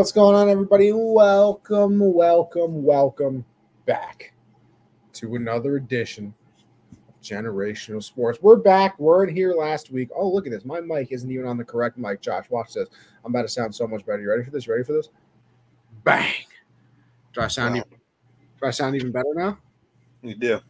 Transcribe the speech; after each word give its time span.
What's 0.00 0.12
going 0.12 0.34
on, 0.34 0.48
everybody? 0.48 0.92
Welcome, 0.94 2.00
welcome, 2.00 2.82
welcome 2.82 3.44
back 3.84 4.32
to 5.12 5.34
another 5.34 5.76
edition 5.76 6.32
of 6.90 7.20
Generational 7.20 8.02
Sports. 8.02 8.38
We're 8.40 8.56
back. 8.56 8.98
We 8.98 9.04
weren't 9.04 9.30
here 9.30 9.52
last 9.52 9.90
week. 9.90 10.08
Oh, 10.16 10.26
look 10.26 10.46
at 10.46 10.52
this. 10.52 10.64
My 10.64 10.80
mic 10.80 11.12
isn't 11.12 11.30
even 11.30 11.44
on 11.44 11.58
the 11.58 11.66
correct 11.66 11.98
mic. 11.98 12.22
Josh, 12.22 12.46
watch 12.48 12.72
this. 12.72 12.88
I'm 13.26 13.32
about 13.32 13.42
to 13.42 13.48
sound 13.48 13.74
so 13.74 13.86
much 13.86 14.06
better. 14.06 14.22
You 14.22 14.30
ready 14.30 14.42
for 14.42 14.50
this? 14.50 14.66
Ready 14.66 14.84
for 14.84 14.94
this? 14.94 15.10
Bang. 16.02 16.32
Do 17.34 17.42
I 17.42 17.48
sound 17.48 17.74
Wow. 17.74 17.80
even 17.86 17.98
do 18.58 18.66
I 18.66 18.70
sound 18.70 18.96
even 18.96 19.12
better 19.12 19.34
now? 19.34 19.58
You 20.22 20.34
do. 20.34 20.60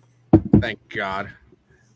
Thank 0.60 0.80
God. 0.88 1.30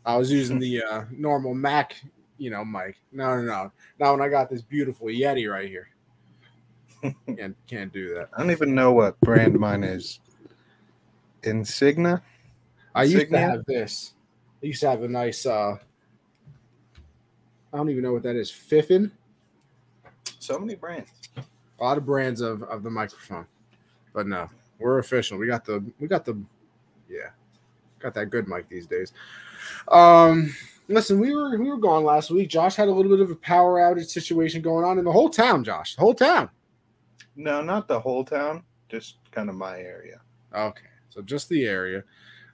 I 0.05 0.15
was 0.15 0.31
using 0.31 0.57
the 0.57 0.81
uh, 0.81 1.03
normal 1.11 1.53
Mac, 1.53 2.01
you 2.37 2.49
know, 2.49 2.63
mic. 2.63 2.95
No, 3.11 3.35
no, 3.35 3.41
no. 3.41 3.71
Now 3.99 4.13
when 4.13 4.21
I 4.21 4.29
got 4.29 4.49
this 4.49 4.61
beautiful 4.61 5.07
Yeti 5.07 5.51
right 5.51 5.67
here. 5.67 5.89
Can't 7.37 7.55
can't 7.67 7.93
do 7.93 8.13
that. 8.15 8.29
I 8.33 8.41
don't 8.41 8.51
even 8.51 8.73
know 8.73 8.91
what 8.91 9.19
brand 9.21 9.59
mine 9.59 9.83
is. 9.83 10.19
Insignia? 11.43 12.21
I 12.93 13.03
used 13.03 13.29
to 13.29 13.37
have 13.37 13.65
this. 13.65 14.13
I 14.63 14.67
used 14.67 14.81
to 14.81 14.89
have 14.89 15.03
a 15.03 15.07
nice 15.07 15.45
uh 15.45 15.77
I 17.73 17.77
don't 17.77 17.89
even 17.89 18.03
know 18.03 18.13
what 18.13 18.23
that 18.23 18.35
is. 18.35 18.49
Fifine. 18.51 19.11
So 20.39 20.57
many 20.57 20.75
brands. 20.75 21.11
A 21.37 21.83
lot 21.83 21.97
of 21.97 22.05
brands 22.05 22.39
of, 22.39 22.63
of 22.63 22.83
the 22.83 22.89
microphone. 22.89 23.45
But 24.13 24.27
no, 24.27 24.49
we're 24.79 24.99
official. 24.99 25.37
We 25.37 25.47
got 25.47 25.65
the 25.65 25.83
we 25.99 26.07
got 26.07 26.25
the 26.25 26.39
yeah. 27.09 27.29
Got 27.99 28.13
that 28.15 28.27
good 28.27 28.47
mic 28.47 28.69
these 28.69 28.87
days. 28.87 29.13
Um 29.89 30.55
listen, 30.87 31.19
we 31.19 31.35
were 31.35 31.57
we 31.57 31.69
were 31.69 31.77
gone 31.77 32.03
last 32.03 32.31
week. 32.31 32.49
Josh 32.49 32.75
had 32.75 32.87
a 32.87 32.91
little 32.91 33.11
bit 33.11 33.21
of 33.21 33.31
a 33.31 33.35
power 33.35 33.79
outage 33.79 34.07
situation 34.07 34.61
going 34.61 34.85
on 34.85 34.97
in 34.97 35.05
the 35.05 35.11
whole 35.11 35.29
town, 35.29 35.63
Josh. 35.63 35.95
The 35.95 36.01
whole 36.01 36.15
town. 36.15 36.49
No, 37.35 37.61
not 37.61 37.87
the 37.87 37.99
whole 37.99 38.23
town, 38.23 38.63
just 38.89 39.17
kind 39.31 39.49
of 39.49 39.55
my 39.55 39.79
area. 39.79 40.21
Okay, 40.55 40.87
so 41.09 41.21
just 41.21 41.49
the 41.49 41.65
area. 41.65 42.03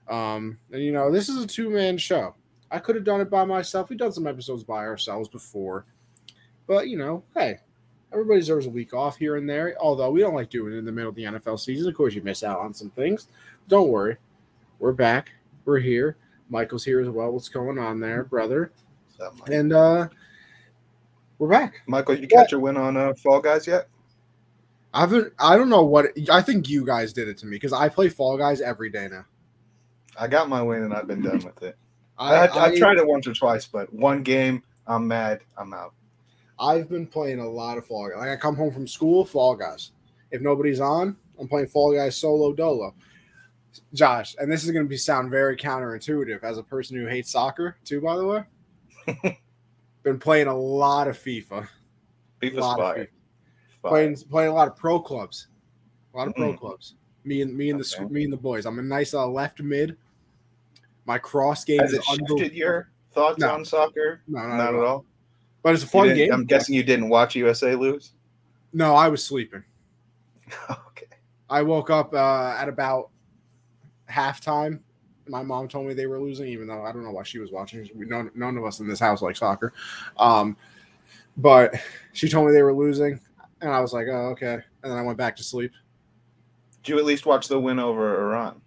Um, 0.08 0.58
and 0.72 0.82
you 0.82 0.92
know, 0.92 1.10
this 1.10 1.28
is 1.28 1.42
a 1.42 1.46
two 1.46 1.70
man 1.70 1.96
show. 1.96 2.34
I 2.70 2.78
could 2.78 2.96
have 2.96 3.04
done 3.04 3.20
it 3.20 3.30
by 3.30 3.44
myself. 3.44 3.90
We've 3.90 3.98
done 3.98 4.12
some 4.12 4.26
episodes 4.26 4.64
by 4.64 4.86
ourselves 4.86 5.28
before, 5.28 5.84
but 6.66 6.88
you 6.88 6.96
know, 6.96 7.22
hey, 7.34 7.58
everybody 8.12 8.40
deserves 8.40 8.66
a 8.66 8.70
week 8.70 8.92
off 8.94 9.16
here 9.16 9.36
and 9.36 9.48
there. 9.48 9.76
Although 9.80 10.10
we 10.10 10.20
don't 10.20 10.34
like 10.34 10.50
doing 10.50 10.72
it 10.72 10.78
in 10.78 10.84
the 10.84 10.92
middle 10.92 11.10
of 11.10 11.16
the 11.16 11.24
NFL 11.24 11.60
season. 11.60 11.88
Of 11.88 11.96
course, 11.96 12.14
you 12.14 12.22
miss 12.22 12.42
out 12.42 12.60
on 12.60 12.74
some 12.74 12.90
things. 12.90 13.28
Don't 13.68 13.88
worry, 13.88 14.16
we're 14.78 14.92
back. 14.92 15.32
We're 15.64 15.78
here. 15.78 16.16
Michael's 16.48 16.84
here 16.84 17.00
as 17.00 17.08
well. 17.08 17.30
What's 17.30 17.48
going 17.48 17.78
on 17.78 18.00
there, 18.00 18.24
brother? 18.24 18.72
And 19.46 19.72
uh 19.72 20.08
we're 21.38 21.48
back. 21.48 21.82
Michael, 21.88 22.16
you 22.16 22.28
catch 22.28 22.52
your 22.52 22.60
win 22.60 22.76
on 22.76 22.96
uh, 22.96 23.14
Fall 23.14 23.40
Guys 23.40 23.66
yet? 23.66 23.88
I 24.94 25.00
haven't. 25.00 25.32
I 25.38 25.56
don't 25.56 25.68
know 25.68 25.82
what. 25.82 26.06
I 26.30 26.42
think 26.42 26.68
you 26.68 26.84
guys 26.84 27.12
did 27.12 27.28
it 27.28 27.38
to 27.38 27.46
me 27.46 27.56
because 27.56 27.72
I 27.72 27.88
play 27.88 28.08
Fall 28.08 28.36
Guys 28.36 28.60
every 28.60 28.90
day 28.90 29.08
now. 29.10 29.24
I 30.18 30.28
got 30.28 30.48
my 30.48 30.62
win 30.62 30.82
and 30.82 30.92
I've 30.92 31.06
been 31.06 31.22
done 31.22 31.42
with 31.42 31.62
it. 31.62 31.76
I, 32.18 32.46
I, 32.46 32.66
I 32.66 32.78
tried 32.78 32.98
it 32.98 33.06
once 33.06 33.26
or 33.26 33.32
twice, 33.32 33.66
but 33.66 33.92
one 33.92 34.22
game, 34.22 34.62
I'm 34.86 35.08
mad, 35.08 35.40
I'm 35.56 35.72
out. 35.72 35.94
I've 36.58 36.88
been 36.88 37.06
playing 37.06 37.40
a 37.40 37.48
lot 37.48 37.78
of 37.78 37.86
Fall 37.86 38.10
Guys. 38.10 38.18
Like 38.18 38.28
I 38.28 38.36
come 38.36 38.54
home 38.54 38.72
from 38.72 38.86
school, 38.86 39.24
Fall 39.24 39.56
Guys. 39.56 39.92
If 40.30 40.42
nobody's 40.42 40.80
on, 40.80 41.16
I'm 41.40 41.48
playing 41.48 41.68
Fall 41.68 41.94
Guys 41.94 42.16
solo 42.16 42.52
dolo. 42.52 42.94
Josh, 43.94 44.36
and 44.38 44.52
this 44.52 44.64
is 44.64 44.70
going 44.70 44.84
to 44.84 44.88
be 44.88 44.98
sound 44.98 45.30
very 45.30 45.56
counterintuitive 45.56 46.44
as 46.44 46.58
a 46.58 46.62
person 46.62 46.96
who 46.96 47.06
hates 47.06 47.30
soccer 47.30 47.76
too. 47.84 48.02
By 48.02 48.16
the 48.16 48.26
way, 48.26 49.38
been 50.02 50.18
playing 50.18 50.48
a 50.48 50.56
lot 50.56 51.08
of 51.08 51.18
FIFA. 51.18 51.66
Beef 52.38 52.54
A 52.54 52.60
lot 52.60 52.80
of. 52.80 52.96
FIFA. 52.96 53.08
Playing 53.90 54.16
playing 54.30 54.50
a 54.50 54.54
lot 54.54 54.68
of 54.68 54.76
pro 54.76 55.00
clubs. 55.00 55.48
A 56.14 56.16
lot 56.16 56.28
of 56.28 56.34
pro 56.36 56.52
Mm. 56.52 56.58
clubs. 56.58 56.94
Me 57.24 57.42
and 57.42 57.56
me 57.56 57.70
and 57.70 57.80
the 57.80 57.84
Okay. 57.84 58.04
sc- 58.04 58.10
me 58.10 58.24
and 58.24 58.32
the 58.32 58.36
boys. 58.36 58.66
I'm 58.66 58.78
a 58.78 58.82
nice 58.82 59.14
uh, 59.14 59.26
left 59.26 59.60
mid. 59.60 59.96
My 61.04 61.18
cross 61.18 61.64
game 61.64 61.80
Has 61.80 61.92
is 61.92 61.98
it 61.98 62.04
shifted 62.04 62.52
your 62.52 62.90
thoughts 63.12 63.38
No. 63.38 63.54
on 63.54 63.64
soccer? 63.64 64.22
No, 64.28 64.40
not, 64.40 64.56
Not, 64.56 64.74
at 64.74 64.80
all. 64.84 65.04
But 65.62 65.74
it's 65.74 65.84
a 65.84 65.86
fun 65.86 66.14
game. 66.14 66.32
I'm 66.32 66.44
guessing 66.44 66.74
you 66.74 66.82
didn't 66.82 67.08
watch 67.08 67.34
USA 67.34 67.74
lose. 67.74 68.12
No, 68.72 68.94
I 68.94 69.08
was 69.08 69.22
sleeping. 69.22 69.62
okay. 70.70 71.06
I 71.50 71.62
woke 71.62 71.90
up 71.90 72.14
uh, 72.14 72.56
at 72.58 72.68
about 72.68 73.10
halftime. 74.10 74.80
My 75.28 75.42
mom 75.42 75.68
told 75.68 75.86
me 75.86 75.94
they 75.94 76.06
were 76.06 76.20
losing, 76.20 76.48
even 76.48 76.66
though 76.66 76.82
I 76.84 76.92
don't 76.92 77.04
know 77.04 77.12
why 77.12 77.22
she 77.22 77.38
was 77.38 77.52
watching. 77.52 77.88
We, 77.94 78.06
none, 78.06 78.30
none 78.34 78.56
of 78.56 78.64
us 78.64 78.80
in 78.80 78.88
this 78.88 78.98
house 78.98 79.22
like 79.22 79.36
soccer. 79.36 79.72
Um, 80.18 80.56
but 81.36 81.74
she 82.12 82.28
told 82.28 82.46
me 82.46 82.52
they 82.52 82.62
were 82.62 82.74
losing, 82.74 83.20
and 83.62 83.70
I 83.70 83.80
was 83.80 83.92
like, 83.94 84.06
oh, 84.08 84.28
okay. 84.32 84.54
And 84.82 84.92
then 84.92 84.98
I 84.98 85.02
went 85.02 85.16
back 85.16 85.34
to 85.36 85.42
sleep. 85.42 85.72
Did 86.82 86.92
you 86.92 86.98
at 86.98 87.04
least 87.04 87.24
watch 87.26 87.48
the 87.48 87.58
win 87.58 87.78
over 87.78 88.20
Iran? 88.30 88.60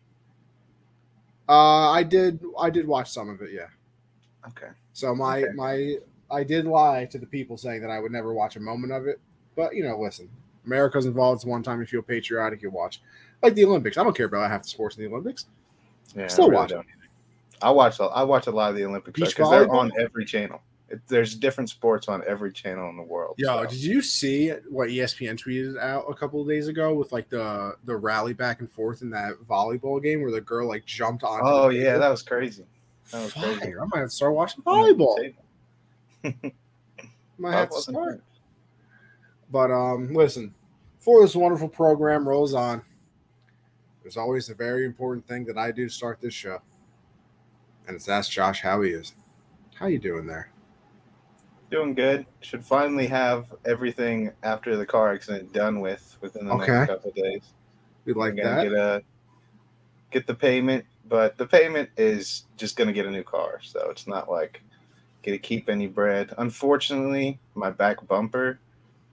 Uh, 1.48 1.92
I 1.92 2.02
did. 2.04 2.40
I 2.60 2.70
did 2.70 2.88
watch 2.88 3.12
some 3.12 3.30
of 3.30 3.42
it, 3.42 3.52
yeah. 3.54 3.68
Okay. 4.48 4.70
So 4.94 5.14
my 5.14 5.44
Okay. 5.44 5.52
my 5.54 5.96
I 6.32 6.44
did 6.44 6.66
lie 6.66 7.06
to 7.06 7.20
the 7.20 7.26
people 7.28 7.58
saying 7.58 7.82
that 7.82 7.92
I 7.92 8.00
would 8.00 8.12
never 8.12 8.34
watch 8.34 8.56
a 8.56 8.60
moment 8.60 8.92
of 8.94 9.06
it. 9.08 9.20
But 9.56 9.76
you 9.76 9.84
know, 9.84 10.00
listen, 10.00 10.28
America's 10.66 11.06
involved. 11.06 11.40
It's 11.40 11.46
one 11.46 11.62
time 11.62 11.80
you 11.80 11.86
feel 11.86 12.02
patriotic, 12.02 12.62
you 12.62 12.72
watch. 12.72 13.02
Like 13.44 13.54
the 13.54 13.66
Olympics, 13.66 13.98
I 13.98 14.04
don't 14.04 14.16
care 14.16 14.26
about 14.26 14.50
half 14.50 14.64
the 14.64 14.70
sports 14.70 14.98
in 14.98 15.04
the 15.04 15.10
Olympics. 15.10 15.46
Yeah, 16.16 16.28
Still 16.28 16.46
I 16.46 16.48
really 16.48 16.60
watch 16.62 16.70
don't. 16.72 16.86
I 17.62 17.70
watch. 17.72 18.00
a- 18.00 18.04
I 18.04 18.24
watch 18.24 18.48
a 18.48 18.52
lot 18.52 18.70
of 18.72 18.76
the 18.76 18.86
Olympics 18.86 19.20
because 19.20 19.50
they're 19.50 19.72
on 19.72 19.92
every 20.00 20.26
channel. 20.26 20.62
It, 20.90 21.02
there's 21.08 21.34
different 21.36 21.70
sports 21.70 22.08
on 22.08 22.24
every 22.28 22.52
channel 22.52 22.90
in 22.90 22.98
the 22.98 23.04
world. 23.04 23.36
Yo, 23.38 23.64
so. 23.64 23.70
did 23.70 23.84
you 23.84 24.02
see 24.02 24.50
what 24.70 24.90
ESPN 24.90 25.36
tweeted 25.36 25.80
out 25.80 26.06
a 26.08 26.14
couple 26.14 26.42
of 26.42 26.48
days 26.48 26.68
ago 26.68 26.94
with 26.94 27.12
like 27.12 27.28
the 27.30 27.76
the 27.86 27.96
rally 27.96 28.34
back 28.34 28.60
and 28.60 28.72
forth 28.72 29.02
in 29.02 29.10
that 29.10 29.34
volleyball 29.50 30.02
game 30.02 30.22
where 30.22 30.32
the 30.32 30.42
girl 30.42 30.68
like 30.68 30.86
jumped 30.86 31.24
on? 31.24 31.42
Oh 31.44 31.70
yeah, 31.70 31.98
that 31.98 32.10
was 32.10 32.22
crazy. 32.22 32.66
that 33.12 33.24
was 33.24 33.34
Fire. 33.34 33.56
crazy. 33.58 33.74
I 33.76 33.86
might 33.86 34.00
have 34.00 34.10
to 34.10 34.16
start 34.16 34.34
watching 34.34 34.64
volleyball. 34.64 35.34
Might 37.38 37.52
have 37.52 37.70
to 37.70 37.82
start. 37.82 38.24
But 39.52 39.72
um, 39.72 40.14
listen, 40.14 40.54
before 40.98 41.22
this 41.22 41.36
wonderful 41.36 41.70
program 41.70 42.28
rolls 42.28 42.54
on, 42.54 42.82
there's 44.02 44.18
always 44.18 44.50
a 44.50 44.56
very 44.56 44.86
important 44.86 45.28
thing 45.28 45.46
that 45.46 45.58
I 45.58 45.72
do 45.72 45.88
to 45.88 45.94
start 45.94 46.22
this 46.22 46.34
show, 46.34 46.62
and 47.88 47.96
it's 47.96 48.08
ask 48.08 48.32
Josh 48.32 48.62
how 48.62 48.82
he 48.82 48.92
is. 48.92 49.14
How 49.76 49.88
you 49.88 50.00
doing 50.00 50.26
there? 50.26 50.52
Doing 51.76 51.94
good. 51.94 52.26
Should 52.40 52.64
finally 52.64 53.06
have 53.08 53.54
everything 53.66 54.32
after 54.44 54.78
the 54.78 54.86
car 54.86 55.12
accident 55.14 55.52
done 55.52 55.82
with 55.82 56.18
within 56.22 56.46
the 56.46 56.54
Okay. 56.54 56.72
next 56.72 56.88
couple 56.88 57.10
of 57.10 57.16
days. 57.18 57.42
We 58.06 58.14
like 58.14 58.38
that. 58.38 58.62
get 58.62 58.72
a 58.72 59.04
get 60.10 60.26
the 60.26 60.36
payment, 60.36 60.86
but 61.10 61.38
the 61.38 61.46
payment 61.46 61.90
is 61.98 62.46
just 62.56 62.78
gonna 62.78 62.94
get 62.94 63.06
a 63.06 63.12
new 63.12 63.24
car, 63.24 63.60
so 63.62 63.90
it's 63.90 64.08
not 64.08 64.32
like 64.32 64.62
gonna 65.22 65.38
keep 65.38 65.68
any 65.68 65.88
bread. 65.88 66.34
Unfortunately, 66.38 67.40
my 67.56 67.72
back 67.72 68.08
bumper 68.08 68.58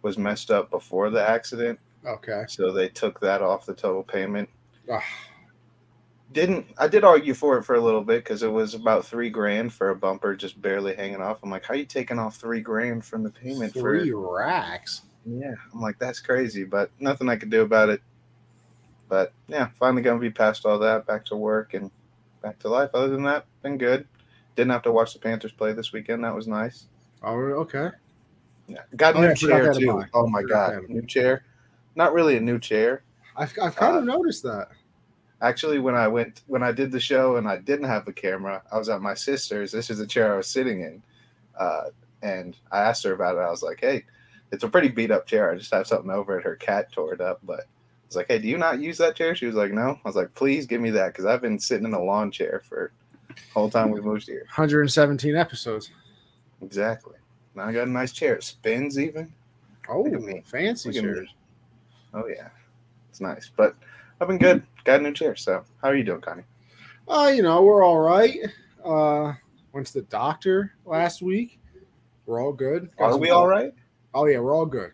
was 0.02 0.16
messed 0.16 0.52
up 0.52 0.70
before 0.70 1.10
the 1.10 1.28
accident, 1.28 1.80
Okay. 2.06 2.44
so 2.46 2.70
they 2.70 2.88
took 2.88 3.18
that 3.18 3.42
off 3.42 3.66
the 3.66 3.74
total 3.74 4.04
payment. 4.04 4.48
Ah, 4.88 5.02
Didn't 6.32 6.66
I 6.78 6.88
did 6.88 7.04
argue 7.04 7.34
for 7.34 7.58
it 7.58 7.64
for 7.64 7.74
a 7.74 7.80
little 7.80 8.02
bit 8.02 8.24
because 8.24 8.42
it 8.42 8.50
was 8.50 8.74
about 8.74 9.04
three 9.04 9.28
grand 9.28 9.72
for 9.72 9.90
a 9.90 9.96
bumper 9.96 10.34
just 10.34 10.60
barely 10.62 10.94
hanging 10.94 11.20
off. 11.20 11.38
I'm 11.42 11.50
like, 11.50 11.64
how 11.64 11.74
are 11.74 11.76
you 11.76 11.84
taking 11.84 12.18
off 12.18 12.36
three 12.36 12.60
grand 12.60 13.04
from 13.04 13.22
the 13.22 13.30
payment 13.30 13.72
three 13.74 14.10
for? 14.10 14.36
racks. 14.38 15.02
Yeah, 15.26 15.54
I'm 15.72 15.80
like, 15.80 15.98
that's 15.98 16.20
crazy, 16.20 16.64
but 16.64 16.90
nothing 16.98 17.28
I 17.28 17.36
could 17.36 17.50
do 17.50 17.62
about 17.62 17.90
it. 17.90 18.00
But 19.08 19.32
yeah, 19.48 19.68
finally 19.78 20.02
gonna 20.02 20.18
be 20.20 20.30
past 20.30 20.64
all 20.64 20.78
that, 20.78 21.06
back 21.06 21.24
to 21.26 21.36
work 21.36 21.74
and 21.74 21.90
back 22.40 22.58
to 22.60 22.68
life. 22.68 22.90
Other 22.94 23.08
than 23.08 23.24
that, 23.24 23.44
been 23.62 23.76
good. 23.76 24.06
Didn't 24.56 24.72
have 24.72 24.82
to 24.82 24.92
watch 24.92 25.12
the 25.12 25.18
Panthers 25.18 25.52
play 25.52 25.72
this 25.72 25.92
weekend. 25.92 26.24
That 26.24 26.34
was 26.34 26.46
nice. 26.48 26.86
Oh, 27.22 27.34
okay. 27.36 27.90
Yeah, 28.68 28.82
got 28.96 29.14
a 29.16 29.18
Oh, 29.18 29.20
new 29.22 29.28
yeah, 29.28 29.34
chair 29.34 29.72
too. 29.74 29.90
about- 29.90 30.08
Oh 30.14 30.26
my 30.26 30.42
god, 30.42 30.88
new 30.88 31.04
chair. 31.06 31.44
Not 31.94 32.14
really 32.14 32.36
a 32.36 32.40
new 32.40 32.58
chair. 32.58 33.02
I've, 33.36 33.52
I've 33.60 33.76
kind 33.76 33.96
Uh, 33.96 33.98
of 33.98 34.04
noticed 34.04 34.42
that. 34.44 34.68
Actually, 35.42 35.80
when 35.80 35.94
I 35.96 36.06
went 36.08 36.42
when 36.46 36.62
I 36.62 36.70
did 36.72 36.92
the 36.92 37.00
show 37.00 37.36
and 37.36 37.48
I 37.48 37.58
didn't 37.58 37.88
have 37.88 38.06
a 38.08 38.12
camera, 38.12 38.62
I 38.72 38.78
was 38.78 38.88
at 38.88 39.02
my 39.02 39.14
sister's. 39.14 39.72
This 39.72 39.90
is 39.90 39.98
the 39.98 40.06
chair 40.06 40.32
I 40.32 40.36
was 40.36 40.46
sitting 40.46 40.80
in, 40.82 41.02
uh, 41.58 41.86
and 42.22 42.56
I 42.70 42.78
asked 42.78 43.02
her 43.04 43.12
about 43.12 43.36
it. 43.36 43.40
I 43.40 43.50
was 43.50 43.62
like, 43.62 43.80
"Hey, 43.80 44.04
it's 44.52 44.62
a 44.62 44.68
pretty 44.68 44.88
beat 44.88 45.10
up 45.10 45.26
chair. 45.26 45.50
I 45.50 45.56
just 45.56 45.74
have 45.74 45.86
something 45.88 46.10
over 46.12 46.38
it. 46.38 46.44
Her 46.44 46.54
cat 46.56 46.92
tore 46.92 47.12
it 47.12 47.20
up, 47.20 47.40
but." 47.42 47.60
I 47.60 48.06
was 48.06 48.16
like, 48.16 48.28
"Hey, 48.28 48.38
do 48.38 48.46
you 48.46 48.56
not 48.58 48.78
use 48.80 48.98
that 48.98 49.16
chair?" 49.16 49.34
She 49.34 49.46
was 49.46 49.56
like, 49.56 49.72
"No." 49.72 49.98
I 50.04 50.08
was 50.08 50.14
like, 50.16 50.32
"Please 50.34 50.64
give 50.66 50.80
me 50.80 50.90
that 50.90 51.08
because 51.08 51.24
I've 51.26 51.42
been 51.42 51.58
sitting 51.58 51.86
in 51.86 51.92
a 51.94 52.02
lawn 52.02 52.30
chair 52.30 52.62
for 52.68 52.92
the 53.28 53.34
whole 53.52 53.68
time 53.70 53.90
we've 53.90 54.04
moved 54.04 54.26
here." 54.28 54.44
117 54.54 55.34
episodes. 55.34 55.90
Exactly. 56.60 57.16
Now 57.56 57.64
I 57.64 57.72
got 57.72 57.88
a 57.88 57.90
nice 57.90 58.12
chair. 58.12 58.36
It 58.36 58.44
spins 58.44 58.98
even. 58.98 59.32
Oh, 59.88 60.02
Look 60.02 60.14
at 60.14 60.22
me. 60.22 60.42
fancy 60.44 60.90
me. 60.90 61.00
chairs. 61.00 61.28
Oh 62.14 62.26
yeah, 62.28 62.48
it's 63.10 63.20
nice. 63.20 63.50
But 63.56 63.74
I've 64.20 64.28
been 64.28 64.38
good. 64.38 64.62
Got 64.84 65.00
a 65.00 65.02
new 65.02 65.12
chair. 65.12 65.36
So 65.36 65.64
how 65.80 65.88
are 65.88 65.96
you 65.96 66.04
doing, 66.04 66.20
Connie? 66.20 66.42
Uh, 67.08 67.32
you 67.34 67.42
know, 67.42 67.62
we're 67.62 67.84
all 67.84 67.98
right. 68.00 68.38
Uh, 68.84 69.32
went 69.72 69.86
to 69.88 69.94
the 69.94 70.02
doctor 70.02 70.74
last 70.84 71.22
week. 71.22 71.58
We're 72.26 72.42
all 72.42 72.52
good. 72.52 72.90
Got 72.98 73.12
Are 73.12 73.16
we 73.16 73.30
all 73.30 73.46
right? 73.46 73.72
Oh 74.14 74.26
yeah, 74.26 74.38
we're 74.38 74.54
all 74.54 74.66
good. 74.66 74.92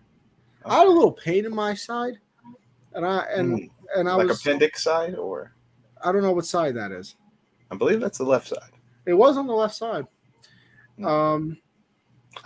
I 0.65 0.79
had 0.79 0.87
a 0.87 0.91
little 0.91 1.13
pain 1.13 1.45
in 1.47 1.55
my 1.55 1.75
side, 1.75 2.19
and 2.95 3.07
I 3.07 3.21
and 3.33 3.59
Mm. 3.59 3.71
and 3.97 4.09
I 4.09 4.15
like 4.15 4.29
was 4.29 4.41
appendix 4.41 4.83
side, 4.83 5.15
or 5.15 5.53
I 6.03 6.13
don't 6.13 6.23
know 6.23 6.33
what 6.33 6.47
side 6.47 6.75
that 6.77 6.93
is. 6.93 7.17
I 7.71 7.77
believe 7.77 8.01
that's 8.01 8.19
the 8.19 8.25
left 8.25 8.49
side. 8.49 8.71
It 9.07 9.15
was 9.15 9.37
on 9.37 9.47
the 9.47 9.55
left 9.55 9.75
side. 9.75 10.07
Mm. 10.99 11.07
Um, 11.07 11.59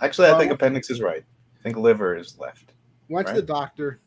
Actually, 0.01 0.29
I 0.29 0.37
think 0.37 0.51
appendix 0.51 0.89
is 0.89 1.01
right. 1.01 1.23
I 1.59 1.63
think 1.63 1.77
liver 1.77 2.15
is 2.15 2.37
left. 2.39 2.73
went 3.09 3.27
to 3.27 3.33
the 3.33 3.41
doctor. 3.41 3.99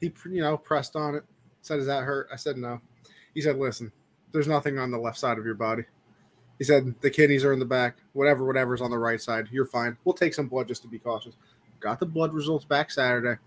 He 0.00 0.12
you 0.30 0.40
know 0.42 0.56
pressed 0.56 0.96
on 0.96 1.14
it. 1.14 1.24
Said, 1.68 1.76
"Does 1.76 1.86
that 1.86 2.04
hurt?" 2.04 2.28
I 2.32 2.36
said, 2.36 2.56
"No." 2.56 2.80
He 3.34 3.42
said, 3.42 3.58
"Listen, 3.58 3.92
there's 4.32 4.48
nothing 4.48 4.78
on 4.78 4.90
the 4.90 4.98
left 4.98 5.18
side 5.18 5.36
of 5.38 5.44
your 5.44 5.54
body." 5.54 5.84
He 6.56 6.64
said, 6.64 6.94
"The 7.02 7.10
kidneys 7.10 7.44
are 7.44 7.52
in 7.52 7.58
the 7.58 7.66
back. 7.66 7.98
Whatever, 8.14 8.46
whatever's 8.46 8.80
on 8.80 8.90
the 8.90 8.96
right 8.98 9.20
side, 9.20 9.48
you're 9.52 9.66
fine. 9.66 9.96
We'll 10.04 10.14
take 10.14 10.32
some 10.32 10.48
blood 10.48 10.66
just 10.66 10.80
to 10.82 10.88
be 10.88 10.98
cautious." 10.98 11.34
Got 11.78 12.00
the 12.00 12.06
blood 12.06 12.32
results 12.32 12.64
back 12.64 12.90
Saturday. 12.90 13.38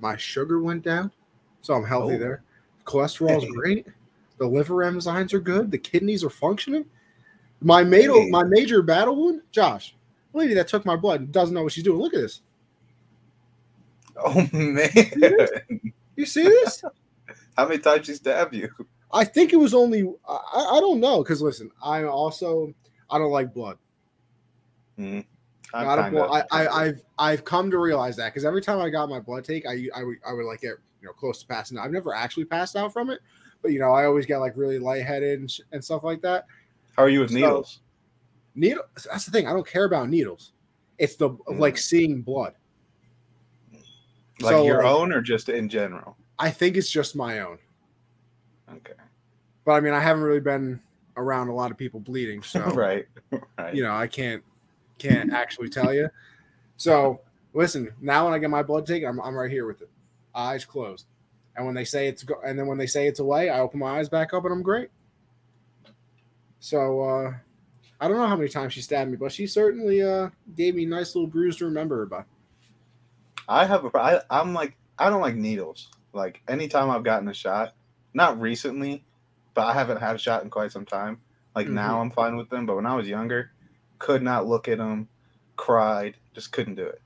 My 0.00 0.16
sugar 0.16 0.60
went 0.62 0.82
down, 0.82 1.12
so 1.60 1.74
I'm 1.74 1.84
healthy 1.84 2.14
Oh. 2.14 2.18
there. 2.18 2.42
Cholesterol's 2.86 3.44
Hey. 3.44 3.50
great. 3.50 3.86
The 4.38 4.46
liver 4.46 4.76
enzymes 4.76 5.34
are 5.34 5.40
good. 5.40 5.70
The 5.70 5.78
kidneys 5.78 6.24
are 6.24 6.30
functioning. 6.30 6.86
My 7.60 7.84
major, 7.84 8.14
Hey. 8.14 8.30
my 8.30 8.42
major 8.44 8.80
battle 8.82 9.14
wound, 9.14 9.42
Josh, 9.52 9.94
lady 10.32 10.54
that 10.54 10.66
took 10.68 10.86
my 10.86 10.96
blood 10.96 11.30
doesn't 11.30 11.54
know 11.54 11.62
what 11.62 11.72
she's 11.72 11.84
doing. 11.84 12.00
Look 12.00 12.14
at 12.14 12.20
this. 12.22 12.40
Oh 14.16 14.48
man, 14.52 14.90
You 16.16 16.26
see 16.26 16.42
this? 16.42 16.82
How 17.56 17.66
many 17.68 17.78
times 17.80 18.06
she 18.06 18.14
stabbed 18.14 18.54
you? 18.54 18.68
I 19.12 19.24
think 19.24 19.52
it 19.52 19.56
was 19.56 19.74
only 19.74 20.02
I, 20.28 20.66
I 20.72 20.80
don't 20.80 21.00
know 21.00 21.22
because 21.22 21.42
listen, 21.42 21.70
I 21.82 22.04
also 22.04 22.72
I 23.10 23.18
don't 23.18 23.32
like 23.32 23.52
blood. 23.52 23.76
Mm. 24.98 25.24
Not 25.74 25.98
a 25.98 26.10
blood. 26.10 26.44
I, 26.50 26.66
I 26.66 26.84
I've 26.84 27.02
I've 27.18 27.44
come 27.44 27.70
to 27.70 27.78
realize 27.78 28.16
that 28.16 28.26
because 28.26 28.44
every 28.44 28.62
time 28.62 28.78
I 28.80 28.88
got 28.90 29.08
my 29.08 29.20
blood 29.20 29.44
take, 29.44 29.66
I 29.66 29.88
I 29.94 30.04
would 30.04 30.16
I 30.26 30.32
would 30.32 30.44
like 30.46 30.60
get 30.60 30.74
you 31.00 31.06
know 31.06 31.12
close 31.12 31.40
to 31.40 31.46
passing 31.46 31.78
out. 31.78 31.84
I've 31.84 31.92
never 31.92 32.14
actually 32.14 32.44
passed 32.44 32.76
out 32.76 32.92
from 32.92 33.10
it, 33.10 33.20
but 33.62 33.72
you 33.72 33.78
know 33.80 33.92
I 33.92 34.04
always 34.04 34.26
get 34.26 34.38
like 34.38 34.56
really 34.56 34.78
lightheaded 34.78 35.40
and, 35.40 35.50
sh- 35.50 35.60
and 35.72 35.84
stuff 35.84 36.04
like 36.04 36.22
that. 36.22 36.46
How 36.96 37.02
are 37.04 37.08
you 37.08 37.20
with 37.20 37.30
So- 37.30 37.36
needles? 37.36 37.80
Needle. 38.54 38.82
That's 39.10 39.24
the 39.24 39.30
thing. 39.30 39.46
I 39.46 39.52
don't 39.52 39.66
care 39.66 39.84
about 39.84 40.08
needles. 40.08 40.52
It's 40.98 41.16
the 41.16 41.30
like 41.48 41.78
seeing 41.78 42.20
blood. 42.20 42.54
Like 44.40 44.52
so, 44.52 44.64
your 44.64 44.82
like- 44.82 44.92
own 44.92 45.12
or 45.12 45.20
just 45.20 45.48
in 45.48 45.68
general? 45.68 46.16
I 46.40 46.50
think 46.50 46.78
it's 46.78 46.90
just 46.90 47.14
my 47.14 47.40
own. 47.40 47.58
Okay. 48.72 48.94
But 49.64 49.72
I 49.72 49.80
mean, 49.80 49.92
I 49.92 50.00
haven't 50.00 50.22
really 50.22 50.40
been 50.40 50.80
around 51.16 51.48
a 51.48 51.54
lot 51.54 51.70
of 51.70 51.76
people 51.76 52.00
bleeding, 52.00 52.42
so 52.42 52.60
right. 52.74 53.06
Right. 53.58 53.74
you 53.74 53.82
know, 53.82 53.92
I 53.92 54.06
can't 54.06 54.42
can't 54.98 55.32
actually 55.32 55.68
tell 55.68 55.92
you. 55.92 56.08
So 56.78 57.20
listen, 57.52 57.92
now 58.00 58.24
when 58.24 58.32
I 58.32 58.38
get 58.38 58.48
my 58.48 58.62
blood 58.62 58.86
taken, 58.86 59.06
I'm, 59.06 59.20
I'm 59.20 59.34
right 59.34 59.50
here 59.50 59.66
with 59.66 59.82
it, 59.82 59.90
eyes 60.34 60.64
closed. 60.64 61.06
And 61.56 61.66
when 61.66 61.74
they 61.74 61.84
say 61.84 62.08
it's 62.08 62.22
go, 62.22 62.36
and 62.44 62.58
then 62.58 62.66
when 62.66 62.78
they 62.78 62.86
say 62.86 63.06
it's 63.06 63.20
away, 63.20 63.50
I 63.50 63.60
open 63.60 63.78
my 63.78 63.98
eyes 63.98 64.08
back 64.08 64.32
up 64.32 64.44
and 64.44 64.52
I'm 64.52 64.62
great. 64.62 64.88
So 66.58 67.02
uh, 67.02 67.34
I 68.00 68.08
don't 68.08 68.16
know 68.16 68.26
how 68.26 68.36
many 68.36 68.48
times 68.48 68.72
she 68.72 68.80
stabbed 68.80 69.10
me, 69.10 69.18
but 69.18 69.30
she 69.30 69.46
certainly 69.46 70.02
uh, 70.02 70.30
gave 70.56 70.74
me 70.74 70.84
a 70.84 70.88
nice 70.88 71.14
little 71.14 71.28
bruise 71.28 71.56
to 71.56 71.66
remember 71.66 72.02
about. 72.02 72.24
I 73.46 73.66
have 73.66 73.84
a. 73.84 73.90
I, 73.98 74.20
I'm 74.30 74.54
like 74.54 74.76
I 74.98 75.10
don't 75.10 75.20
like 75.20 75.34
needles. 75.34 75.90
Like 76.12 76.42
anytime 76.48 76.90
I've 76.90 77.04
gotten 77.04 77.28
a 77.28 77.34
shot, 77.34 77.74
not 78.14 78.40
recently, 78.40 79.04
but 79.54 79.66
I 79.66 79.72
haven't 79.72 79.98
had 80.00 80.16
a 80.16 80.18
shot 80.18 80.42
in 80.42 80.50
quite 80.50 80.72
some 80.72 80.84
time. 80.86 81.20
Like 81.54 81.66
Mhm. 81.66 81.72
now 81.72 82.00
I'm 82.00 82.10
fine 82.10 82.36
with 82.36 82.48
them, 82.50 82.66
but 82.66 82.76
when 82.76 82.86
I 82.86 82.94
was 82.94 83.08
younger, 83.08 83.50
could 83.98 84.22
not 84.22 84.46
look 84.46 84.68
at 84.68 84.78
them, 84.78 85.08
cried, 85.56 86.16
just 86.34 86.52
couldn't 86.52 86.76
do 86.76 86.86
it. 86.86 87.00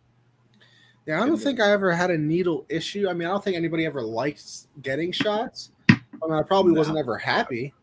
Yeah, 1.07 1.23
I 1.23 1.27
don't 1.27 1.37
think 1.39 1.61
I 1.61 1.71
ever 1.73 1.93
had 1.93 2.11
a 2.11 2.17
needle 2.17 2.65
issue. 2.69 3.09
I 3.09 3.13
mean, 3.13 3.29
I 3.29 3.31
don't 3.33 3.45
think 3.45 3.57
anybody 3.57 3.85
ever 3.85 4.01
likes 4.01 4.69
getting 4.81 5.13
shots. 5.13 5.71
I 5.91 5.97
mean, 6.23 6.33
I 6.33 6.43
probably 6.43 6.73
No. 6.73 6.79
wasn't 6.79 6.97
ever 6.99 7.19
happy, 7.19 7.75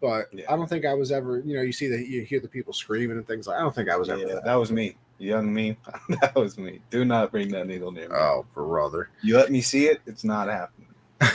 but 0.00 0.26
Yeah. 0.32 0.52
I 0.52 0.56
don't 0.56 0.68
think 0.68 0.84
I 0.84 0.94
was 0.94 1.12
ever. 1.12 1.38
You 1.38 1.56
know, 1.56 1.62
you 1.62 1.72
see 1.72 1.86
that 1.88 2.08
you 2.08 2.22
hear 2.22 2.40
the 2.40 2.48
people 2.48 2.72
screaming 2.72 3.16
and 3.16 3.26
things 3.26 3.46
like. 3.46 3.58
I 3.58 3.60
don't 3.60 3.74
think 3.74 3.88
I 3.88 3.96
was 3.96 4.08
ever. 4.08 4.20
Yeah, 4.20 4.34
that. 4.34 4.44
that 4.44 4.54
was 4.56 4.72
me, 4.72 4.96
young 5.18 5.52
me. 5.52 5.76
that 6.20 6.34
was 6.34 6.58
me. 6.58 6.80
Do 6.90 7.04
not 7.04 7.30
bring 7.30 7.48
that 7.48 7.66
needle 7.66 7.92
near 7.92 8.08
me. 8.08 8.14
Oh, 8.14 8.46
brother. 8.54 9.10
You 9.22 9.36
let 9.36 9.50
me 9.50 9.60
see 9.60 9.86
it, 9.86 10.00
it's 10.06 10.24
not 10.24 10.48
happening. 10.48 10.88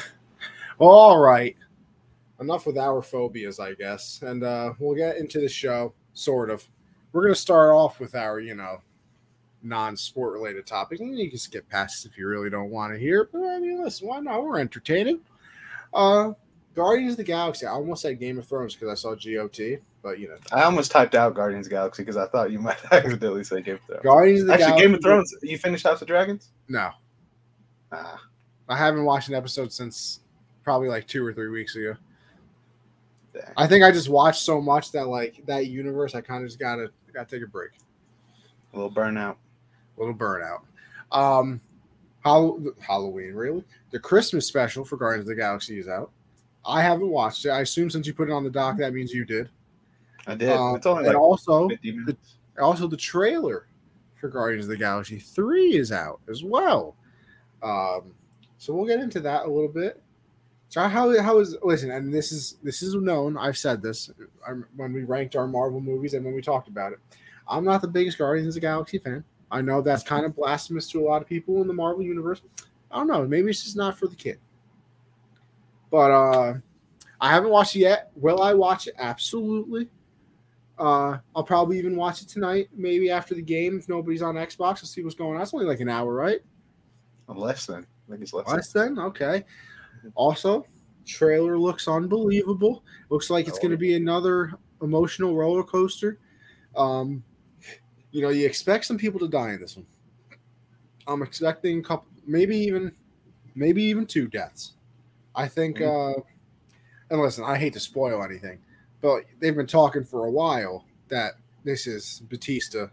Well, 0.80 0.92
all 0.92 1.20
right. 1.20 1.58
Enough 2.40 2.66
with 2.66 2.78
our 2.78 3.02
phobias, 3.02 3.60
I 3.60 3.74
guess, 3.74 4.22
and 4.22 4.46
uh, 4.46 4.72
we'll 4.80 4.96
get 4.96 5.18
into 5.18 5.42
the 5.42 5.50
show. 5.50 5.94
Sort 6.14 6.50
of. 6.50 6.66
We're 7.12 7.24
gonna 7.24 7.36
start 7.36 7.72
off 7.72 8.00
with 8.00 8.16
our, 8.16 8.40
you 8.40 8.56
know, 8.56 8.80
non-sport 9.62 10.32
related 10.32 10.66
topic, 10.66 11.02
and 11.02 11.20
you 11.20 11.30
can 11.30 11.38
skip 11.38 11.68
past 11.68 12.06
if 12.06 12.18
you 12.18 12.28
really 12.28 12.50
don't 12.50 12.70
want 12.70 12.94
to 12.94 13.00
hear. 13.00 13.28
But 13.30 13.44
I 13.44 13.60
mean, 13.60 13.84
listen, 13.84 14.08
why 14.08 14.22
not? 14.22 14.42
We're 14.42 14.60
entertaining. 14.60 15.20
Uh, 15.94 16.32
Guardians 16.76 17.14
of 17.14 17.18
the 17.18 17.24
Galaxy. 17.26 17.66
I 17.66 17.72
almost 17.72 18.04
said 18.04 18.18
Game 18.18 18.40
of 18.40 18.48
Thrones 18.48 18.74
because 18.74 18.90
I 18.90 18.96
saw 18.96 19.16
GOT, 19.16 19.82
but 20.02 20.20
you 20.20 20.28
know, 20.30 20.36
I 20.52 20.64
almost 20.64 20.92
typed 20.92 21.16
out 21.16 21.34
Guardians 21.36 21.68
of 21.68 21.72
the 21.72 21.76
Galaxy 21.76 22.04
because 22.04 22.18
I 22.18 22.28
thought 22.28 22.52
you 22.52 22.60
might 22.60 22.78
accidentally 22.92 23.44
say 23.44 23.62
Game 23.62 23.76
of 23.76 23.82
Thrones. 23.88 24.04
Guardians 24.04 24.42
of 24.42 24.48
the 24.48 24.54
Actually, 24.54 24.66
Galaxy. 24.68 24.86
Game 24.88 24.94
of 24.96 25.02
Thrones. 25.02 25.36
You 25.42 25.58
finished 25.58 25.84
House 25.86 26.02
of 26.02 26.08
Dragons? 26.08 26.50
No, 26.68 26.90
Ah, 27.92 28.22
I 28.68 28.78
haven't 28.78 29.04
watched 29.06 29.30
an 29.30 29.36
episode 29.36 29.74
since 29.74 30.20
probably 30.64 30.90
like 30.90 31.08
two 31.08 31.26
or 31.26 31.34
three 31.34 31.50
weeks 31.50 31.76
ago. 31.76 31.96
dang. 33.34 33.44
I 33.58 33.66
think 33.68 33.84
I 33.84 33.92
just 33.92 34.10
watched 34.10 34.42
so 34.42 34.62
much 34.62 34.92
that 34.92 35.08
like 35.08 35.44
that 35.48 35.68
universe, 35.68 36.14
I 36.16 36.22
kind 36.22 36.44
of 36.44 36.50
just 36.50 36.60
gotta 36.60 36.92
gotta 37.14 37.30
take 37.30 37.44
a 37.44 37.48
break. 37.50 37.72
a 38.74 38.78
little 38.78 38.92
burnout. 38.92 39.36
A 39.98 40.00
little 40.00 40.14
burnout. 40.14 40.60
Um, 41.12 41.60
Halloween 42.24 43.34
really? 43.34 43.64
The 43.92 44.00
Christmas 44.00 44.46
special 44.46 44.86
for 44.86 44.98
Guardians 44.98 45.28
of 45.28 45.36
the 45.36 45.42
Galaxy 45.42 45.80
is 45.80 45.88
out. 45.88 46.12
I 46.66 46.82
haven't 46.84 47.10
watched 47.10 47.46
it. 47.46 47.50
I 47.50 47.62
assume 47.62 47.90
since 47.90 48.06
you 48.06 48.14
put 48.14 48.30
it 48.30 48.34
on 48.34 48.44
the 48.44 48.50
dock, 48.52 48.78
that 48.78 48.94
means 48.94 49.12
you 49.12 49.26
did. 49.26 49.50
I 50.28 50.36
did. 50.36 50.50
Uh, 50.50 50.74
it's 50.76 50.86
only 50.86 51.06
and 51.06 51.14
like 51.14 51.18
also, 51.18 51.70
50 51.70 51.92
minutes. 51.92 52.36
also 52.62 52.88
the 52.88 52.98
trailer 52.98 53.68
for 54.20 54.30
Guardians 54.30 54.66
of 54.66 54.70
the 54.70 54.78
Galaxy 54.78 55.20
Three 55.20 55.78
is 55.78 55.92
out 55.92 56.20
as 56.30 56.44
well. 56.44 56.96
Um, 57.64 58.14
so 58.58 58.74
we'll 58.74 58.86
get 58.86 59.00
into 59.00 59.20
that 59.22 59.46
a 59.46 59.50
little 59.50 59.70
bit. 59.70 60.02
So 60.70 60.82
how 60.88 61.20
how 61.22 61.40
is 61.40 61.58
listen? 61.64 61.90
And 61.92 62.14
this 62.14 62.32
is 62.32 62.58
this 62.62 62.84
is 62.84 62.94
known. 62.94 63.38
I've 63.38 63.58
said 63.58 63.82
this 63.82 64.12
when 64.76 64.94
we 64.94 65.04
ranked 65.04 65.36
our 65.36 65.48
Marvel 65.48 65.82
movies 65.82 66.14
and 66.14 66.24
when 66.24 66.36
we 66.36 66.42
talked 66.42 66.68
about 66.68 66.94
it. 66.94 67.00
I'm 67.48 67.66
not 67.66 67.82
the 67.82 67.88
biggest 67.88 68.20
Guardians 68.20 68.50
of 68.50 68.62
the 68.62 68.68
Galaxy 68.68 69.00
fan. 69.00 69.24
I 69.50 69.62
know 69.62 69.82
that's 69.82 70.04
kind 70.04 70.26
of 70.26 70.36
blasphemous 70.36 70.88
to 70.92 71.00
a 71.00 71.06
lot 71.08 71.24
of 71.24 71.28
people 71.28 71.62
in 71.62 71.68
the 71.68 71.74
Marvel 71.74 72.04
universe. 72.04 72.42
I 72.92 72.98
don't 72.98 73.08
know. 73.08 73.26
Maybe 73.26 73.50
it's 73.50 73.64
just 73.64 73.76
not 73.76 73.98
for 73.98 74.06
the 74.06 74.16
kid. 74.16 74.38
But 75.90 76.12
uh, 76.12 76.54
I 77.20 77.32
haven't 77.32 77.50
watched 77.50 77.76
it 77.76 77.80
yet. 77.80 78.12
Will 78.16 78.44
I 78.44 78.54
watch 78.54 78.88
it? 78.88 78.94
Absolutely. 79.00 79.90
Uh, 80.80 81.18
I'll 81.36 81.44
probably 81.44 81.78
even 81.78 81.96
watch 81.96 82.22
it 82.22 82.30
tonight, 82.30 82.70
maybe 82.74 83.10
after 83.10 83.36
the 83.36 83.42
game 83.42 83.78
if 83.78 83.90
nobody's 83.90 84.22
on 84.22 84.36
Xbox. 84.36 84.78
I'll 84.78 84.86
see 84.86 85.04
what's 85.04 85.16
going 85.16 85.36
on. 85.36 85.42
It's 85.42 85.54
only 85.54 85.66
like 85.66 85.82
an 85.82 85.90
hour, 85.90 86.14
right? 86.14 86.40
Less 87.28 87.66
than. 87.66 87.86
I 88.08 88.12
think 88.12 88.24
it's 88.24 88.34
less. 88.34 88.48
Less 88.48 88.72
than 88.72 88.98
okay. 89.00 89.44
Also, 90.16 90.66
trailer 91.06 91.58
looks 91.60 91.88
unbelievable. 91.88 92.84
Looks 93.10 93.30
like 93.30 93.48
it's 93.48 93.58
Oh, 93.58 93.62
going 93.62 93.72
to 93.72 93.78
be 93.78 93.96
another 93.96 94.54
emotional 94.82 95.36
roller 95.36 95.64
coaster. 95.64 96.18
Um, 96.76 97.24
you 98.12 98.22
know, 98.22 98.30
you 98.30 98.46
expect 98.46 98.86
some 98.86 98.98
people 98.98 99.20
to 99.20 99.28
die 99.28 99.52
in 99.52 99.60
this 99.60 99.76
one. 99.76 99.86
I'm 101.08 101.22
expecting 101.22 101.80
a 101.80 101.82
couple, 101.84 102.08
maybe 102.26 102.58
even, 102.58 102.92
maybe 103.56 103.84
even 103.84 104.06
two 104.06 104.28
deaths. 104.28 104.74
I 105.36 105.48
think. 105.48 105.82
Uh, 105.82 106.14
and 107.12 107.20
listen, 107.22 107.44
I 107.44 107.58
hate 107.58 107.74
to 107.74 107.80
spoil 107.80 108.24
anything, 108.24 108.60
but 109.02 109.24
they've 109.40 109.56
been 109.56 109.68
talking 109.68 110.04
for 110.04 110.26
a 110.26 110.32
while 110.32 110.86
that 111.10 111.34
this 111.64 111.88
is 111.88 112.22
Bautista, 112.30 112.92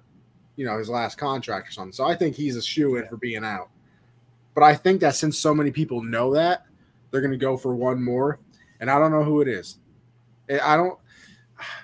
you 0.57 0.65
know, 0.67 0.79
his 0.79 0.89
last 0.89 1.19
contract 1.19 1.69
or 1.69 1.73
something. 1.73 1.93
So 1.93 2.05
I 2.05 2.15
think 2.15 2.37
he's 2.37 2.57
a 2.57 2.63
shoe 2.63 2.97
in 2.97 3.07
for 3.07 3.17
being 3.17 3.45
out. 3.45 3.69
But 4.55 4.65
I 4.65 4.75
think 4.75 5.01
that 5.03 5.15
since 5.15 5.39
so 5.39 5.55
many 5.55 5.71
people 5.71 6.03
know 6.03 6.33
that, 6.35 6.65
they're 7.11 7.21
going 7.21 7.31
to 7.33 7.37
go 7.37 7.57
for 7.57 7.75
one 7.75 8.03
more, 8.03 8.39
and 8.81 8.91
I 8.91 8.99
don't 8.99 9.11
know 9.11 9.23
who 9.25 9.41
it 9.41 9.49
is. 9.49 9.79
I 10.51 10.59
I 10.61 10.77
don't. 10.77 10.99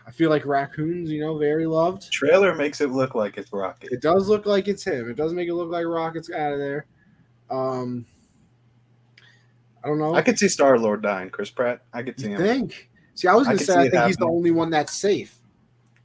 I 0.06 0.10
feel 0.10 0.28
like 0.28 0.44
raccoons, 0.44 1.10
you 1.10 1.20
know, 1.20 1.38
very 1.38 1.66
loved. 1.66 2.10
Trailer 2.10 2.54
makes 2.54 2.82
it 2.82 2.90
look 2.90 3.14
like 3.14 3.38
it's 3.38 3.52
Rocket. 3.52 3.90
It 3.90 4.02
does 4.02 4.28
look 4.28 4.44
like 4.44 4.68
it's 4.68 4.84
him. 4.84 5.10
It 5.10 5.16
does 5.16 5.32
make 5.32 5.48
it 5.48 5.54
look 5.54 5.70
like 5.70 5.86
Rocket's 5.86 6.30
out 6.30 6.52
of 6.52 6.58
there. 6.58 6.84
Um, 7.50 8.04
I 9.82 9.88
don't 9.88 9.98
know. 9.98 10.14
I 10.14 10.22
could 10.22 10.38
see 10.38 10.48
Star 10.48 10.78
Lord 10.78 11.02
dying. 11.02 11.30
Chris 11.30 11.50
Pratt. 11.50 11.82
I 11.92 12.02
could 12.02 12.20
see 12.20 12.30
you 12.30 12.36
him. 12.36 12.42
think? 12.42 12.90
See, 13.14 13.28
I 13.28 13.34
was 13.34 13.46
going 13.46 13.58
to 13.58 13.64
say 13.64 13.74
I 13.74 13.88
think 13.88 14.04
he's 14.06 14.16
the 14.16 14.26
only 14.26 14.50
one 14.50 14.70
that's 14.70 14.92
safe. 14.92 15.38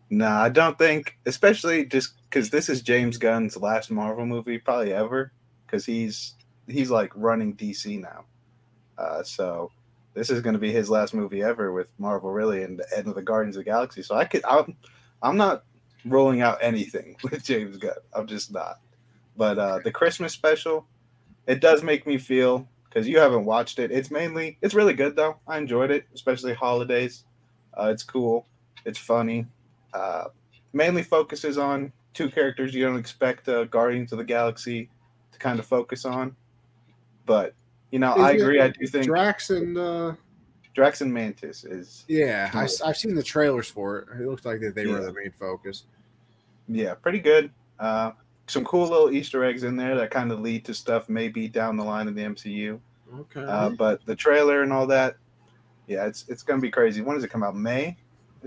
Nah, 0.10 0.42
I 0.42 0.50
don't 0.50 0.78
think, 0.78 1.18
especially 1.26 1.86
just 1.86 2.14
because 2.30 2.50
this 2.50 2.70
is 2.70 2.82
James 2.82 3.18
Gunn's 3.18 3.58
last 3.58 3.92
Marvel 3.92 4.26
movie 4.26 4.58
probably 4.58 4.94
ever, 4.94 5.32
because 5.66 5.86
he's 5.86 6.36
he's 6.68 6.90
like 6.90 7.12
running 7.16 7.56
DC 7.56 8.00
now. 8.02 8.26
Uh, 8.98 9.24
so 9.24 9.72
this 10.14 10.30
is 10.30 10.42
going 10.42 10.54
to 10.54 10.60
be 10.60 10.72
his 10.72 10.90
last 10.90 11.14
movie 11.14 11.44
ever 11.44 11.72
with 11.72 11.92
Marvel, 12.00 12.32
really, 12.32 12.64
and 12.64 12.80
the 12.80 12.98
end 12.98 13.08
of 13.08 13.16
the 13.16 13.22
Guardians 13.22 13.56
of 13.56 13.62
the 13.62 13.70
Galaxy. 13.70 14.02
So 14.02 14.16
I 14.16 14.26
could, 14.26 14.44
I'm, 14.46 14.76
I'm 15.22 15.38
not 15.38 15.64
rolling 16.06 16.42
out 16.42 16.58
anything 16.62 17.16
with 17.24 17.44
James 17.44 17.78
Gunn. 17.78 17.94
I'm 18.14 18.28
just 18.28 18.52
not. 18.52 18.80
But 19.36 19.60
uh, 19.60 19.80
the 19.84 19.92
Christmas 19.92 20.34
special, 20.34 20.88
it 21.46 21.62
does 21.62 21.84
make 21.84 22.08
me 22.08 22.18
feel 22.18 22.68
because 22.90 23.08
you 23.08 23.20
haven't 23.20 23.46
watched 23.46 23.80
it. 23.80 23.92
It's 23.92 24.12
mainly 24.12 24.58
it's 24.62 24.74
really 24.74 24.94
good 24.94 25.16
though. 25.16 25.38
I 25.48 25.58
enjoyed 25.58 25.92
it, 25.92 26.06
especially 26.14 26.54
holidays. 26.54 27.24
Uh, 27.80 27.90
it's 27.90 28.04
cool. 28.04 28.48
It's 28.86 28.98
funny. 29.00 29.46
Uh, 29.94 30.26
mainly 30.74 31.04
focuses 31.04 31.58
on 31.58 31.92
two 32.14 32.30
characters 32.30 32.74
you 32.74 32.84
don't 32.84 32.98
expect 32.98 33.48
uh, 33.48 33.66
Guardians 33.66 34.12
of 34.12 34.18
the 34.18 34.24
Galaxy 34.24 34.90
to 35.32 35.40
kind 35.40 35.60
of 35.60 35.66
focus 35.66 36.06
on. 36.06 36.36
But 37.26 37.54
you 37.92 38.00
know, 38.00 38.14
I 38.14 38.32
Is 38.32 38.42
it 38.42 38.44
agree. 38.44 38.62
I 38.62 38.70
do 38.70 38.88
think 38.88 39.06
Drax 39.06 39.50
and 39.50 39.78
uh, 39.78 40.14
Drax 40.74 41.02
and 41.02 41.14
Mantis 41.14 41.64
is 41.64 42.06
yeah, 42.08 42.50
I, 42.54 42.66
Cool. 42.68 42.88
have 42.88 42.98
seen 42.98 43.16
the 43.16 43.24
trailers 43.24 43.70
for 43.70 44.00
it. 44.00 44.22
It 44.22 44.28
looked 44.28 44.46
like 44.46 44.60
that 44.62 44.76
they 44.76 44.88
were 44.88 45.02
the 45.02 45.14
main 45.14 45.32
focus. 45.40 45.84
yeah 46.68 46.94
pretty 46.96 47.20
good. 47.20 47.52
Uh, 47.80 48.12
some 48.48 48.64
cool 48.66 48.88
little 48.88 49.12
Easter 49.12 49.44
eggs 49.44 49.64
in 49.64 49.76
there 49.76 49.96
that 49.96 50.10
kind 50.12 50.32
of 50.32 50.40
lead 50.40 50.66
to 50.66 50.74
stuff 50.74 51.10
maybe 51.10 51.48
down 51.48 51.78
the 51.78 51.84
line 51.84 52.08
in 52.08 52.16
the 52.16 52.24
MCU. 52.24 52.80
Okay. 53.14 53.44
Uh, 53.44 53.70
but 53.70 54.06
the 54.06 54.16
trailer 54.16 54.64
and 54.64 54.74
all 54.74 54.88
that, 54.88 55.16
yeah, 55.88 56.06
it's 56.06 56.26
it's 56.28 56.44
gonna 56.44 56.62
be 56.62 56.72
crazy. 56.72 57.02
When 57.02 57.16
does 57.16 57.24
it 57.24 57.30
come 57.30 57.44
out? 57.44 57.56
May. 57.56 57.96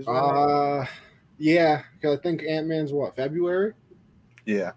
Uh, 0.07 0.85
yeah, 1.37 1.83
because 1.93 2.17
I 2.17 2.21
think 2.21 2.43
Ant 2.43 2.67
Man's 2.67 2.93
what 2.93 3.15
February. 3.15 3.73
yeah, 4.45 4.71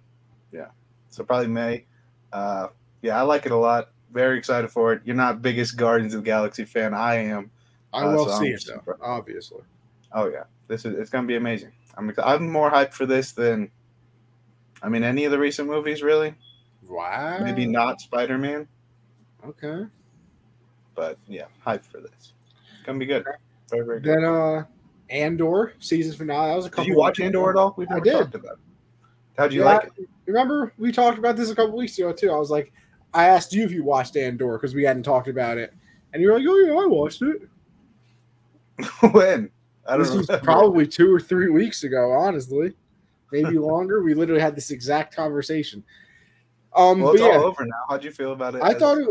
yeah. 0.52 0.68
So 1.08 1.24
probably 1.24 1.48
May. 1.48 1.84
Uh, 2.32 2.68
yeah, 3.02 3.18
I 3.18 3.22
like 3.22 3.46
it 3.46 3.52
a 3.52 3.56
lot. 3.56 3.90
Very 4.12 4.38
excited 4.38 4.70
for 4.70 4.92
it. 4.92 5.02
You're 5.04 5.16
not 5.16 5.42
biggest 5.42 5.76
Guardians 5.76 6.14
of 6.14 6.22
the 6.22 6.26
Galaxy 6.26 6.64
fan. 6.64 6.94
I 6.94 7.16
am. 7.16 7.50
I 7.92 8.04
Uh, 8.04 8.12
will 8.12 8.26
so 8.28 8.38
see 8.40 8.48
I'm 8.48 8.54
it 8.54 8.64
though, 8.86 8.96
obviously. 9.02 9.62
Oh 10.12 10.28
yeah, 10.28 10.44
this 10.68 10.84
is 10.84 10.98
it's 10.98 11.10
gonna 11.10 11.26
be 11.26 11.36
amazing. 11.36 11.72
I'm 11.96 12.12
I'm 12.22 12.50
more 12.50 12.70
hyped 12.70 12.92
for 12.92 13.06
this 13.06 13.32
than, 13.32 13.70
I 14.84 14.88
mean, 14.88 15.02
any 15.02 15.24
of 15.24 15.32
the 15.32 15.38
recent 15.38 15.68
movies 15.68 16.02
really. 16.02 16.34
Wow. 16.86 17.38
Maybe 17.42 17.64
not 17.66 18.00
Spider 18.02 18.36
Man, 18.36 18.68
Okay. 19.46 19.86
but 20.94 21.18
yeah, 21.26 21.46
hype 21.60 21.84
for 21.86 22.00
this. 22.00 22.10
It's 22.14 22.32
gonna 22.84 22.98
be 22.98 23.06
good. 23.06 23.24
Very 23.70 23.86
very 23.86 24.00
good. 24.00 24.12
Then 24.12 24.24
uh, 24.24 24.64
Andor 25.08 25.72
season 25.78 26.14
finale. 26.14 26.50
That 26.50 26.56
was 26.56 26.66
a 26.66 26.70
couple. 26.70 26.84
Did 26.84 26.90
you 26.90 26.98
watch 26.98 27.20
Andor 27.20 27.48
at 27.50 27.56
all? 27.56 27.74
We've 27.78 27.88
I 27.90 27.94
never 27.94 28.04
did. 28.04 28.12
talked 28.12 28.34
about 28.34 28.52
it. 28.52 28.58
How'd 29.38 29.52
you 29.54 29.60
Yeah, 29.60 29.66
like 29.66 29.90
it? 29.96 30.08
Remember 30.26 30.74
we 30.76 30.92
talked 30.92 31.16
about 31.18 31.36
this 31.36 31.50
a 31.50 31.54
couple 31.54 31.76
weeks 31.76 31.98
ago 31.98 32.12
too. 32.12 32.30
I 32.30 32.36
was 32.36 32.50
like, 32.50 32.72
I 33.14 33.26
asked 33.28 33.52
you 33.54 33.64
if 33.64 33.72
you 33.72 33.82
watched 33.84 34.16
Andor 34.16 34.58
because 34.58 34.74
we 34.74 34.84
hadn't 34.84 35.02
talked 35.04 35.28
about 35.28 35.56
it, 35.56 35.72
and 36.12 36.20
you 36.22 36.28
were 36.30 36.38
like, 36.38 36.46
"Oh 36.46 36.58
yeah, 36.58 36.72
I 36.74 36.86
watched 36.86 37.22
it." 37.22 37.42
when? 39.12 39.50
I 39.86 39.96
don't 39.96 40.16
was 40.16 40.28
know. 40.28 40.38
probably 40.38 40.86
two 40.86 41.14
or 41.14 41.20
three 41.20 41.48
weeks 41.48 41.84
ago, 41.84 42.12
honestly, 42.12 42.74
maybe 43.42 43.58
longer. 43.58 44.02
We 44.02 44.14
literally 44.14 44.40
had 44.40 44.56
this 44.56 44.70
exact 44.70 45.14
conversation. 45.14 45.84
Um, 46.74 47.00
Well, 47.00 47.12
it's 47.12 47.22
yeah, 47.22 47.38
all 47.38 47.44
over 47.44 47.64
now. 47.64 47.84
How'd 47.88 48.04
you 48.04 48.10
feel 48.10 48.32
about 48.32 48.54
it? 48.54 48.62
I 48.62 48.74
thought 48.74 48.98
it, 48.98 49.08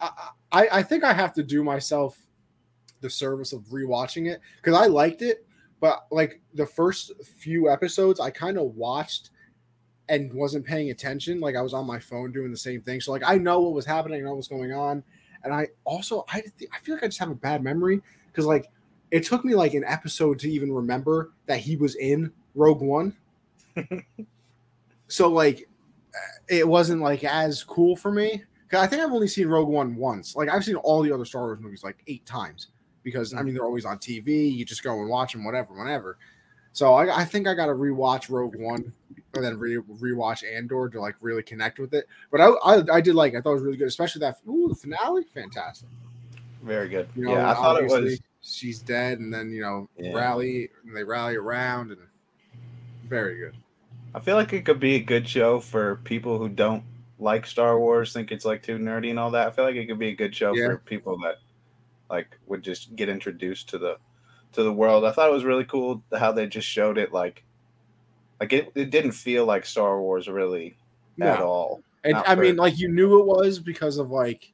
I, 0.00 0.10
I 0.50 0.68
I 0.72 0.82
think 0.82 1.04
I 1.04 1.12
have 1.12 1.32
to 1.34 1.42
do 1.42 1.62
myself 1.62 2.18
the 3.00 3.10
service 3.10 3.52
of 3.52 3.62
rewatching 3.64 4.30
it 4.30 4.40
because 4.56 4.78
I 4.78 4.86
liked 4.86 5.22
it, 5.22 5.44
but 5.80 6.06
like 6.10 6.40
the 6.54 6.66
first 6.66 7.12
few 7.38 7.68
episodes, 7.68 8.20
I 8.20 8.30
kind 8.30 8.56
of 8.56 8.76
watched 8.76 9.30
and 10.08 10.32
wasn't 10.32 10.64
paying 10.64 10.90
attention. 10.90 11.40
Like 11.40 11.56
I 11.56 11.62
was 11.62 11.74
on 11.74 11.86
my 11.86 11.98
phone 11.98 12.32
doing 12.32 12.50
the 12.50 12.56
same 12.56 12.80
thing. 12.82 13.00
So 13.00 13.12
like 13.12 13.22
I 13.26 13.36
know 13.36 13.60
what 13.60 13.72
was 13.74 13.86
happening, 13.86 14.20
I 14.20 14.24
know 14.24 14.34
what's 14.34 14.48
going 14.48 14.72
on, 14.72 15.02
and 15.44 15.52
I 15.52 15.68
also 15.84 16.24
I 16.32 16.40
th- 16.40 16.70
I 16.72 16.78
feel 16.78 16.94
like 16.94 17.04
I 17.04 17.08
just 17.08 17.18
have 17.18 17.30
a 17.30 17.34
bad 17.34 17.62
memory 17.62 18.00
because 18.28 18.46
like 18.46 18.66
it 19.10 19.24
took 19.24 19.44
me 19.44 19.54
like 19.54 19.74
an 19.74 19.84
episode 19.84 20.38
to 20.40 20.50
even 20.50 20.72
remember 20.72 21.32
that 21.46 21.58
he 21.58 21.76
was 21.76 21.96
in 21.96 22.32
Rogue 22.54 22.80
One. 22.80 23.14
so 25.08 25.28
like 25.28 25.68
it 26.48 26.66
wasn't 26.66 27.00
like 27.00 27.24
as 27.24 27.62
cool 27.64 27.96
for 27.96 28.10
me. 28.10 28.42
I 28.74 28.86
think 28.86 29.02
I've 29.02 29.12
only 29.12 29.28
seen 29.28 29.48
Rogue 29.48 29.68
One 29.68 29.96
once. 29.96 30.34
Like 30.34 30.48
I've 30.48 30.64
seen 30.64 30.76
all 30.76 31.02
the 31.02 31.12
other 31.12 31.24
Star 31.26 31.42
Wars 31.42 31.60
movies 31.60 31.84
like 31.84 32.02
eight 32.06 32.24
times 32.24 32.68
because 33.02 33.34
I 33.34 33.42
mean 33.42 33.54
they're 33.54 33.64
always 33.64 33.84
on 33.84 33.98
TV. 33.98 34.50
You 34.52 34.64
just 34.64 34.82
go 34.82 34.98
and 35.00 35.08
watch 35.10 35.32
them, 35.32 35.44
whatever, 35.44 35.74
whenever. 35.74 36.16
So 36.72 36.94
I, 36.94 37.20
I 37.20 37.24
think 37.26 37.46
I 37.46 37.52
got 37.52 37.66
to 37.66 37.74
rewatch 37.74 38.30
Rogue 38.30 38.56
One 38.56 38.92
and 39.34 39.44
then 39.44 39.58
re- 39.58 39.76
rewatch 39.76 40.42
Andor 40.50 40.88
to 40.88 41.00
like 41.00 41.16
really 41.20 41.42
connect 41.42 41.78
with 41.78 41.92
it. 41.92 42.06
But 42.30 42.40
I, 42.40 42.46
I 42.48 42.82
I 42.94 43.00
did 43.02 43.14
like. 43.14 43.34
I 43.34 43.42
thought 43.42 43.50
it 43.50 43.54
was 43.54 43.62
really 43.62 43.76
good, 43.76 43.88
especially 43.88 44.20
that 44.20 44.38
ooh 44.48 44.68
the 44.70 44.74
finale, 44.74 45.24
fantastic. 45.34 45.88
very 46.62 46.88
good. 46.88 47.08
You 47.14 47.24
know, 47.26 47.32
yeah, 47.32 47.50
I 47.50 47.54
thought 47.54 47.82
it 47.82 47.90
was. 47.90 48.18
she's 48.40 48.80
dead, 48.80 49.18
and 49.20 49.32
then 49.32 49.52
you 49.52 49.60
know 49.60 49.88
Yeah. 49.98 50.14
rally 50.14 50.70
and 50.86 50.96
they 50.96 51.04
rally 51.04 51.36
around 51.36 51.90
and 51.90 52.00
very 53.12 53.36
good. 53.36 53.56
I 54.14 54.20
feel 54.20 54.36
like 54.36 54.52
it 54.52 54.64
could 54.64 54.80
be 54.80 54.94
a 54.94 55.00
good 55.00 55.28
show 55.28 55.60
for 55.60 55.96
people 55.96 56.38
who 56.38 56.48
don't 56.48 56.82
like 57.18 57.46
Star 57.46 57.78
Wars, 57.78 58.12
think 58.12 58.32
it's 58.32 58.44
like 58.44 58.62
too 58.62 58.78
nerdy 58.78 59.10
and 59.10 59.18
all 59.18 59.30
that. 59.30 59.46
I 59.46 59.50
feel 59.50 59.64
like 59.64 59.76
it 59.76 59.86
could 59.86 59.98
be 59.98 60.08
a 60.08 60.14
good 60.14 60.34
show 60.34 60.54
Yeah. 60.54 60.68
for 60.68 60.78
people 60.78 61.18
that 61.18 61.36
like 62.10 62.38
would 62.46 62.62
just 62.62 62.96
get 62.96 63.08
introduced 63.08 63.68
to 63.70 63.78
the 63.78 63.98
to 64.52 64.62
the 64.62 64.72
world. 64.72 65.04
I 65.04 65.12
thought 65.12 65.28
it 65.28 65.32
was 65.32 65.44
really 65.44 65.64
cool 65.64 66.02
how 66.18 66.32
they 66.32 66.46
just 66.46 66.66
showed 66.66 66.98
it 66.98 67.12
like 67.12 67.44
like 68.40 68.52
it, 68.52 68.72
it 68.74 68.90
didn't 68.90 69.12
feel 69.12 69.44
like 69.44 69.66
Star 69.66 70.00
Wars 70.00 70.26
really 70.26 70.76
at 71.20 71.40
all. 71.40 71.82
And 72.04 72.16
I 72.16 72.34
mean, 72.34 72.56
like 72.56 72.78
you 72.78 72.88
knew 72.88 73.20
it 73.20 73.26
was 73.26 73.58
because 73.58 73.98
of 73.98 74.10
like 74.10 74.52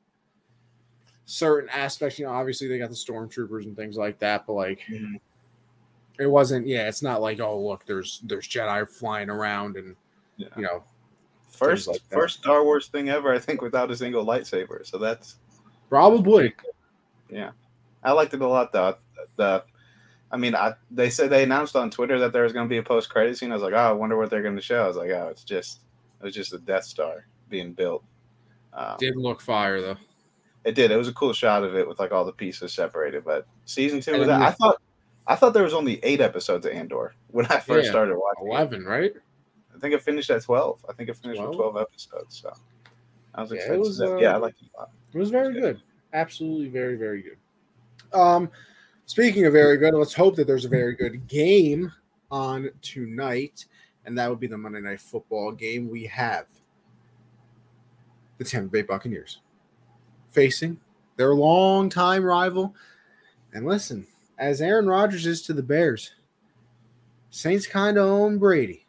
certain 1.25 1.71
aspects. 1.71 2.19
You 2.19 2.27
know, 2.27 2.33
obviously 2.33 2.69
they 2.69 2.79
got 2.79 2.91
the 2.91 2.97
stormtroopers 2.97 3.65
and 3.65 3.77
things 3.77 3.97
like 3.97 4.19
that, 4.19 4.47
but 4.47 4.55
like 4.55 4.81
mm-hmm. 4.91 5.17
It 6.19 6.27
wasn't. 6.27 6.67
Yeah, 6.67 6.89
it's 6.89 7.03
not 7.03 7.21
like 7.21 7.41
oh 7.41 7.61
look, 7.61 7.87
there's 7.87 8.21
there's 8.25 8.49
Jedi 8.49 8.89
flying 8.89 9.31
around 9.31 9.77
and 9.77 9.97
Yeah. 10.37 10.49
you 10.57 10.63
know 10.63 10.85
First 11.51 11.89
like 11.89 12.01
that. 12.09 12.15
first 12.17 12.39
Star 12.39 12.63
Wars 12.63 12.87
thing 12.87 13.09
ever, 13.09 13.35
I 13.35 13.39
think, 13.39 13.63
without 13.63 13.91
a 13.91 13.97
single 13.97 14.25
lightsaber. 14.25 14.87
So 14.87 14.97
that's 14.99 15.37
probably 15.89 16.55
Yeah, 17.29 17.51
I 18.05 18.13
liked 18.13 18.35
it 18.35 18.41
a 18.41 18.47
lot 18.47 18.73
though. 18.73 18.97
The, 19.37 19.65
I 20.31 20.37
mean, 20.37 20.55
I 20.55 20.75
they 20.91 21.11
said 21.11 21.31
they 21.31 21.43
announced 21.43 21.75
on 21.75 21.91
Twitter 21.91 22.19
that 22.21 22.33
there 22.33 22.45
was 22.45 22.53
going 22.53 22.67
to 22.67 22.71
be 22.71 22.77
a 22.79 22.83
post 22.83 23.09
credit 23.11 23.37
scene. 23.37 23.51
I 23.51 23.55
was 23.55 23.63
like, 23.63 23.73
oh, 23.73 23.77
I 23.77 23.93
wonder 23.93 24.17
what 24.17 24.31
they're 24.31 24.43
going 24.43 24.57
to 24.57 24.63
show. 24.63 24.85
I 24.85 24.87
was 24.87 24.97
like, 24.97 25.11
oh, 25.11 25.29
it's 25.31 25.43
just 25.43 25.81
it 26.21 26.25
was 26.25 26.35
just 26.35 26.53
a 26.53 26.59
Death 26.59 26.85
Star 26.85 27.27
being 27.49 27.73
built. 27.73 28.05
Um, 28.73 28.97
did 28.99 29.17
look 29.17 29.41
fire 29.41 29.81
though. 29.81 29.97
it 30.65 30.75
did. 30.75 30.91
It 30.93 30.97
was 30.97 31.09
a 31.09 31.13
cool 31.13 31.33
shot 31.33 31.65
of 31.65 31.75
it 31.75 31.89
with 31.89 31.99
like 31.99 32.13
all 32.13 32.25
the 32.25 32.33
pieces 32.33 32.73
separated. 32.73 33.25
But 33.25 33.47
season 33.65 34.01
two, 34.01 34.19
was 34.19 34.29
that, 34.29 34.43
I 34.43 34.51
thought 34.53 34.81
I 35.29 35.37
thought 35.37 35.53
there 35.55 35.63
was 35.63 35.75
only 35.75 36.01
eight 36.03 36.21
episodes 36.21 36.65
of 36.67 36.73
Andor 36.73 37.15
when 37.29 37.47
I 37.47 37.61
first 37.61 37.85
Yeah, 37.87 37.91
started 37.93 38.17
watching. 38.17 38.47
it. 38.47 38.51
Eleven, 38.51 38.85
right? 38.85 39.13
I 39.75 39.79
think 39.79 39.95
it 39.95 40.03
finished 40.03 40.31
at 40.31 40.43
twelve. 40.43 40.85
I 40.89 40.93
think 40.95 41.09
it 41.11 41.17
finished 41.17 41.41
with 41.41 41.53
12? 41.55 41.77
episodes. 41.77 42.41
So 42.43 42.53
I 43.35 43.43
was 43.43 43.53
Yeah, 43.53 43.57
it 43.59 43.61
excited. 43.61 43.79
was, 43.79 43.89
to 43.89 43.95
see 43.95 44.05
that. 44.07 44.15
uh, 44.15 44.19
yeah, 44.19 44.35
I 44.35 44.39
liked 44.39 44.61
it 44.63 44.69
a 44.75 44.81
lot. 44.81 44.91
It 45.13 45.19
was 45.19 45.31
very 45.31 45.53
Good. 45.55 45.63
good. 45.63 45.83
Absolutely 46.15 46.69
very, 46.69 46.97
very 46.97 47.23
good. 47.23 48.19
Um, 48.19 48.51
speaking 49.05 49.45
of 49.45 49.53
very 49.53 49.77
good, 49.77 49.93
let's 49.95 50.15
hope 50.15 50.35
that 50.37 50.47
there's 50.47 50.65
a 50.65 50.69
very 50.71 50.95
good 50.97 51.29
game 51.29 51.93
on 52.31 52.71
tonight, 52.81 53.67
and 54.07 54.17
that 54.17 54.31
would 54.31 54.41
be 54.41 54.47
the 54.47 54.57
Monday 54.57 54.81
Night 54.81 55.01
Football 55.01 55.53
game. 55.53 55.91
We 55.91 56.05
have 56.07 56.47
the 58.39 58.45
Tampa 58.45 58.71
Bay 58.71 58.83
Buccaneers 58.83 59.41
facing 60.31 60.81
their 61.17 61.35
longtime 61.35 62.25
rival. 62.25 62.75
And 63.53 63.67
listen, 63.67 64.07
as 64.39 64.63
Aaron 64.63 64.87
Rodgers 64.87 65.27
is 65.27 65.43
to 65.43 65.53
the 65.53 65.63
Bears, 65.63 66.13
Saints 67.31 67.67
kind 67.67 67.99
of 67.99 68.07
own 68.07 68.39
Brady. 68.39 68.87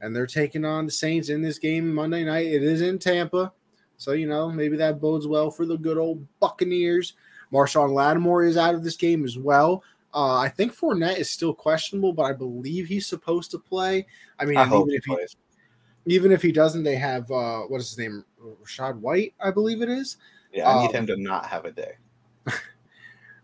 And 0.00 0.16
they're 0.16 0.26
taking 0.26 0.64
on 0.64 0.86
the 0.86 0.92
Saints 0.92 1.28
in 1.28 1.42
this 1.42 1.58
game 1.58 1.92
Monday 1.92 2.24
night. 2.24 2.46
It 2.46 2.62
is 2.62 2.80
in 2.80 2.98
Tampa. 2.98 3.52
So, 3.98 4.12
you 4.12 4.26
know, 4.26 4.50
maybe 4.50 4.76
that 4.78 5.00
bodes 5.00 5.26
well 5.26 5.50
for 5.50 5.66
the 5.66 5.76
good 5.76 5.98
old 5.98 6.26
Buccaneers. 6.40 7.14
Marshon 7.52 7.92
Lattimore 7.92 8.44
is 8.44 8.56
out 8.56 8.74
of 8.74 8.82
this 8.82 8.96
game 8.96 9.24
as 9.24 9.36
well. 9.36 9.82
Uh, 10.14 10.38
I 10.38 10.48
think 10.48 10.74
Fournette 10.74 11.18
is 11.18 11.28
still 11.28 11.52
questionable, 11.52 12.12
but 12.12 12.22
I 12.22 12.32
believe 12.32 12.86
he's 12.86 13.06
supposed 13.06 13.50
to 13.50 13.58
play. 13.58 14.06
I 14.38 14.44
mean, 14.44 14.56
I 14.56 14.66
even 14.66 14.88
he 14.88 14.96
if 14.96 15.04
he 15.04 15.14
plays. 15.14 15.36
even 16.06 16.32
if 16.32 16.42
he 16.42 16.50
doesn't, 16.50 16.82
they 16.82 16.96
have 16.96 17.30
uh, 17.30 17.60
what 17.62 17.80
is 17.80 17.90
his 17.90 17.98
name, 17.98 18.24
Rachaad 18.42 18.98
White, 18.98 19.34
I 19.40 19.50
believe 19.50 19.82
it 19.82 19.88
is. 19.88 20.16
Yeah, 20.52 20.68
I 20.68 20.80
need 20.80 20.96
um, 20.96 21.02
him 21.02 21.06
to 21.08 21.16
not 21.16 21.46
have 21.46 21.64
a 21.64 21.72
day. 21.72 21.92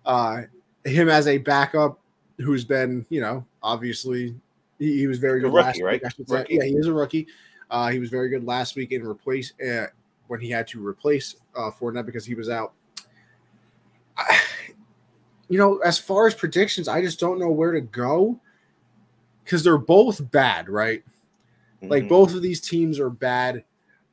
Uh, 0.04 0.42
him 0.86 1.08
as 1.08 1.26
a 1.26 1.38
backup, 1.38 1.98
who's 2.38 2.64
been, 2.64 3.06
you 3.08 3.20
know, 3.20 3.44
obviously 3.62 4.34
he, 4.78 4.98
he 4.98 5.06
was 5.06 5.18
very 5.18 5.40
good 5.40 5.52
rookie, 5.52 5.64
last 5.66 5.82
right? 5.82 6.02
week. 6.02 6.04
I 6.04 6.08
say. 6.08 6.24
Rookie. 6.28 6.54
Yeah, 6.54 6.64
he 6.64 6.74
is 6.74 6.86
a 6.86 6.92
rookie. 6.92 7.26
Uh, 7.70 7.88
he 7.88 7.98
was 7.98 8.10
very 8.10 8.28
good 8.28 8.44
last 8.44 8.76
week 8.76 8.92
in 8.92 9.06
replace 9.06 9.52
uh, 9.60 9.86
when 10.28 10.40
he 10.40 10.50
had 10.50 10.66
to 10.68 10.86
replace 10.86 11.36
uh, 11.56 11.70
Fournette 11.70 12.06
because 12.06 12.24
he 12.24 12.34
was 12.34 12.48
out. 12.48 12.72
I, 14.16 14.40
you 15.48 15.58
know, 15.58 15.78
as 15.78 15.98
far 15.98 16.26
as 16.26 16.34
predictions, 16.34 16.88
I 16.88 17.00
just 17.00 17.20
don't 17.20 17.38
know 17.38 17.50
where 17.50 17.72
to 17.72 17.80
go 17.80 18.40
because 19.44 19.62
they're 19.62 19.78
both 19.78 20.30
bad, 20.30 20.68
right? 20.68 21.02
Like 21.82 22.04
Mhm. 22.04 22.08
both 22.08 22.34
of 22.34 22.42
these 22.42 22.60
teams 22.60 22.98
are 22.98 23.10
bad, 23.10 23.64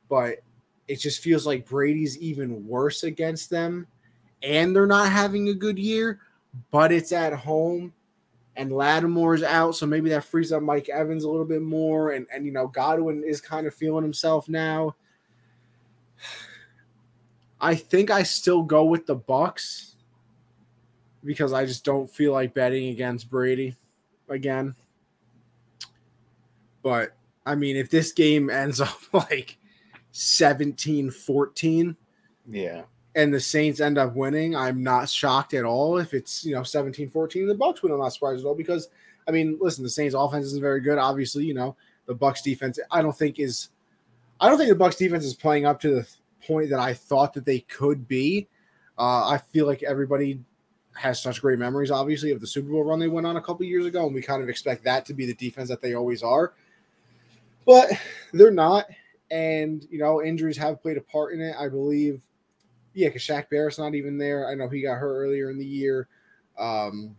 but 0.08 0.38
it 0.86 0.96
just 0.96 1.22
feels 1.22 1.46
like 1.46 1.66
Brady's 1.66 2.18
even 2.18 2.66
worse 2.66 3.02
against 3.02 3.50
them, 3.50 3.86
and 4.42 4.74
they're 4.74 4.86
not 4.86 5.10
having 5.10 5.48
a 5.48 5.54
good 5.54 5.78
year. 5.78 6.20
But 6.70 6.92
it's 6.92 7.12
at 7.12 7.32
home, 7.32 7.92
and 8.56 8.70
Lattimore's 8.70 9.42
out, 9.42 9.74
so 9.74 9.86
maybe 9.86 10.10
that 10.10 10.24
frees 10.24 10.52
up 10.52 10.62
Mike 10.62 10.88
Evans 10.88 11.24
a 11.24 11.30
little 11.30 11.46
bit 11.46 11.62
more, 11.62 12.12
and 12.12 12.26
and 12.32 12.46
you 12.46 12.52
know 12.52 12.68
Godwin 12.68 13.24
is 13.24 13.40
kind 13.40 13.66
of 13.66 13.74
feeling 13.74 14.02
himself 14.02 14.48
now. 14.48 14.94
I 17.60 17.74
think 17.74 18.10
I 18.10 18.24
still 18.24 18.62
go 18.62 18.84
with 18.84 19.06
the 19.06 19.14
Bucks 19.14 19.94
because 21.24 21.52
I 21.52 21.64
just 21.64 21.84
don't 21.84 22.10
feel 22.10 22.32
like 22.32 22.52
betting 22.52 22.88
against 22.88 23.30
Brady 23.30 23.74
again. 24.28 24.74
But 26.82 27.16
I 27.46 27.54
mean, 27.54 27.76
if 27.76 27.90
this 27.90 28.12
game 28.12 28.50
ends 28.50 28.80
up 28.80 28.98
like 29.12 29.58
17 30.12 31.10
14 31.10 31.96
Yeah. 32.48 32.82
And 33.14 33.32
the 33.32 33.40
Saints 33.40 33.80
end 33.80 33.98
up 33.98 34.14
winning, 34.14 34.56
I'm 34.56 34.82
not 34.82 35.08
shocked 35.08 35.54
at 35.54 35.64
all. 35.64 35.98
If 35.98 36.14
it's, 36.14 36.44
you 36.44 36.54
know, 36.54 36.62
17 36.62 37.08
14, 37.08 37.46
the 37.46 37.54
Bucks 37.54 37.82
win, 37.82 37.92
I'm 37.92 37.98
not 37.98 38.12
surprised 38.12 38.40
at 38.40 38.46
all 38.46 38.54
because, 38.54 38.88
I 39.28 39.30
mean, 39.30 39.58
listen, 39.60 39.84
the 39.84 39.90
Saints 39.90 40.14
offense 40.14 40.46
isn't 40.46 40.60
very 40.60 40.80
good. 40.80 40.98
Obviously, 40.98 41.44
you 41.44 41.54
know, 41.54 41.76
the 42.06 42.14
Bucks 42.14 42.42
defense, 42.42 42.78
I 42.90 43.02
don't 43.02 43.16
think 43.16 43.38
is, 43.38 43.68
I 44.40 44.48
don't 44.48 44.58
think 44.58 44.68
the 44.68 44.74
Bucks 44.74 44.96
defense 44.96 45.24
is 45.24 45.34
playing 45.34 45.64
up 45.64 45.80
to 45.80 45.94
the 45.94 46.08
point 46.46 46.70
that 46.70 46.80
I 46.80 46.94
thought 46.94 47.34
that 47.34 47.44
they 47.44 47.60
could 47.60 48.08
be. 48.08 48.48
Uh, 48.98 49.28
I 49.28 49.38
feel 49.38 49.66
like 49.66 49.82
everybody 49.82 50.40
has 50.94 51.20
such 51.20 51.40
great 51.40 51.58
memories, 51.58 51.90
obviously, 51.90 52.30
of 52.30 52.40
the 52.40 52.46
Super 52.46 52.70
Bowl 52.70 52.84
run 52.84 52.98
they 52.98 53.08
went 53.08 53.26
on 53.26 53.36
a 53.36 53.42
couple 53.42 53.64
years 53.66 53.86
ago, 53.86 54.06
and 54.06 54.14
we 54.14 54.22
kind 54.22 54.42
of 54.42 54.48
expect 54.48 54.84
that 54.84 55.04
to 55.06 55.14
be 55.14 55.26
the 55.26 55.34
defense 55.34 55.68
that 55.68 55.82
they 55.82 55.94
always 55.94 56.22
are. 56.22 56.52
But 57.66 57.90
they're 58.32 58.50
not, 58.50 58.86
and 59.30 59.86
you 59.90 59.98
know, 59.98 60.22
injuries 60.22 60.56
have 60.58 60.82
played 60.82 60.96
a 60.96 61.00
part 61.00 61.32
in 61.32 61.40
it. 61.40 61.56
I 61.58 61.68
believe, 61.68 62.22
yeah, 62.94 63.08
because 63.08 63.22
Shaq 63.22 63.50
Barrett's 63.50 63.78
not 63.78 63.94
even 63.94 64.16
there. 64.16 64.48
I 64.48 64.54
know 64.54 64.68
he 64.68 64.82
got 64.82 64.98
hurt 64.98 65.16
earlier 65.16 65.50
in 65.50 65.58
the 65.58 65.66
year. 65.66 66.08
Um, 66.58 67.16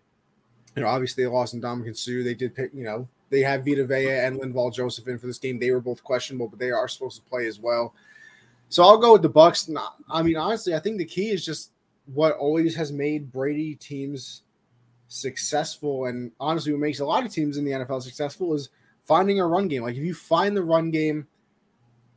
you 0.76 0.82
know, 0.82 0.88
obviously 0.88 1.24
they 1.24 1.30
lost 1.30 1.56
Ndamukong 1.56 1.96
Suh. 1.96 2.24
They 2.24 2.34
did 2.34 2.56
pick, 2.56 2.72
you 2.74 2.84
know, 2.84 3.08
they 3.30 3.42
have 3.42 3.66
Vita 3.66 3.86
Vea 3.86 4.26
and 4.26 4.40
Linval 4.40 4.74
Joseph 4.74 5.08
in 5.08 5.18
for 5.18 5.28
this 5.28 5.38
game. 5.38 5.60
They 5.60 5.72
were 5.72 5.82
both 5.82 6.04
questionable, 6.04 6.48
but 6.48 6.60
they 6.60 6.72
are 6.72 6.88
supposed 6.88 7.18
to 7.18 7.30
play 7.30 7.48
as 7.48 7.60
well. 7.60 7.94
So 8.70 8.84
I'll 8.84 8.98
go 8.98 9.14
with 9.14 9.22
the 9.22 9.30
Bucks. 9.30 9.70
I 10.10 10.24
mean, 10.24 10.38
honestly, 10.38 10.74
I 10.74 10.80
think 10.80 10.98
the 10.98 11.06
key 11.06 11.30
is 11.30 11.46
just 11.46 11.72
what 12.14 12.36
always 12.38 12.76
has 12.76 12.92
made 12.92 13.32
Brady 13.32 13.76
teams 13.76 14.44
successful, 15.08 16.06
and 16.06 16.32
honestly, 16.40 16.72
what 16.72 16.82
makes 16.82 17.00
a 17.00 17.06
lot 17.06 17.26
of 17.26 17.32
teams 17.32 17.58
in 17.58 17.66
the 17.66 17.72
NFL 17.72 18.02
successful 18.02 18.54
is 18.54 18.70
finding 19.04 19.40
a 19.40 19.48
run 19.48 19.68
game. 19.68 19.84
Like 19.84 19.96
if 19.96 20.04
you 20.04 20.14
find 20.14 20.56
the 20.56 20.64
run 20.64 20.92
game, 20.92 21.28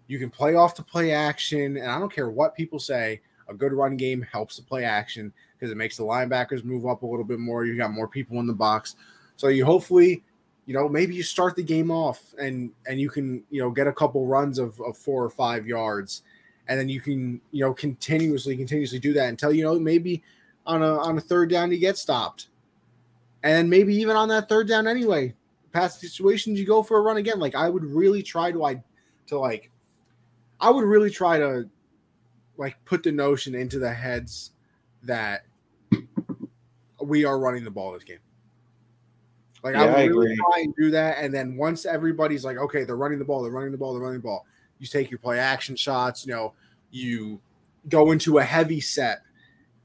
you 0.06 0.18
can 0.18 0.30
play 0.30 0.54
off 0.54 0.74
the 0.74 0.82
play 0.82 1.12
action, 1.12 1.76
and 1.76 1.86
I 1.86 1.98
don't 1.98 2.12
care 2.12 2.30
what 2.30 2.54
people 2.54 2.78
say. 2.78 3.20
A 3.48 3.54
good 3.54 3.72
run 3.72 3.96
game 3.96 4.22
helps 4.30 4.56
the 4.56 4.62
play 4.62 4.84
action 4.84 5.32
because 5.56 5.72
it 5.72 5.76
makes 5.76 5.96
the 5.96 6.02
linebackers 6.02 6.64
move 6.64 6.86
up 6.86 7.02
a 7.02 7.06
little 7.06 7.24
bit 7.24 7.38
more. 7.38 7.64
You 7.64 7.76
got 7.76 7.90
more 7.90 8.08
people 8.08 8.38
in 8.40 8.46
the 8.46 8.52
box, 8.52 8.96
so 9.36 9.48
you 9.48 9.64
hopefully 9.64 10.22
you 10.66 10.74
know 10.74 10.88
maybe 10.88 11.14
you 11.14 11.22
start 11.22 11.56
the 11.56 11.62
game 11.62 11.90
off 11.90 12.34
and 12.38 12.70
and 12.86 13.00
you 13.00 13.08
can 13.08 13.42
you 13.50 13.60
know 13.60 13.70
get 13.70 13.86
a 13.86 13.92
couple 13.92 14.26
runs 14.26 14.58
of, 14.58 14.80
of 14.80 14.96
four 14.96 15.24
or 15.24 15.30
five 15.30 15.66
yards. 15.66 16.22
And 16.68 16.78
then 16.78 16.90
you 16.90 17.00
can 17.00 17.40
you 17.50 17.64
know 17.64 17.72
continuously 17.72 18.56
continuously 18.56 18.98
do 18.98 19.14
that 19.14 19.28
until 19.28 19.52
you 19.52 19.64
know 19.64 19.78
maybe 19.78 20.22
on 20.66 20.82
a 20.82 20.98
on 20.98 21.16
a 21.16 21.20
third 21.20 21.50
down 21.50 21.72
you 21.72 21.78
get 21.78 21.96
stopped. 21.96 22.48
And 23.42 23.70
maybe 23.70 23.94
even 23.94 24.16
on 24.16 24.28
that 24.28 24.48
third 24.48 24.68
down 24.68 24.86
anyway 24.86 25.34
past 25.72 26.00
situations 26.00 26.58
you 26.58 26.66
go 26.66 26.82
for 26.82 26.98
a 26.98 27.00
run 27.00 27.16
again. 27.16 27.38
Like 27.38 27.54
i 27.54 27.68
would 27.68 27.84
really 27.84 28.22
try 28.22 28.52
to 28.52 28.64
i 28.64 28.82
to 29.28 29.38
like 29.38 29.70
i 30.60 30.70
would 30.70 30.84
really 30.84 31.10
try 31.10 31.38
to 31.38 31.68
like 32.58 32.84
put 32.84 33.02
the 33.02 33.12
notion 33.12 33.54
into 33.54 33.78
the 33.78 33.94
heads 33.94 34.52
that 35.02 35.46
we 37.02 37.24
are 37.24 37.38
running 37.38 37.64
the 37.64 37.70
ball 37.70 37.92
this 37.92 38.04
game 38.04 38.18
like 39.62 39.74
Yeah, 39.74 39.84
I 39.84 39.86
would 39.86 40.00
I 40.00 40.04
really 40.04 40.28
agree. 40.28 40.36
try 40.36 40.60
and 40.60 40.74
do 40.76 40.90
that, 40.92 41.18
and 41.18 41.34
then 41.34 41.56
once 41.56 41.84
everybody's 41.84 42.44
like, 42.44 42.56
okay, 42.56 42.84
they're 42.84 42.96
running 42.96 43.18
the 43.18 43.24
ball, 43.24 43.42
they're 43.42 43.52
running 43.52 43.72
the 43.72 43.78
ball, 43.78 43.92
they're 43.92 44.02
running 44.02 44.20
the 44.20 44.24
ball. 44.24 44.46
You 44.78 44.86
take 44.86 45.10
your 45.10 45.18
play 45.18 45.38
action 45.38 45.74
shots. 45.76 46.24
You 46.26 46.32
know, 46.32 46.54
you 46.90 47.40
go 47.88 48.12
into 48.12 48.38
a 48.38 48.44
heavy 48.44 48.80
set, 48.80 49.22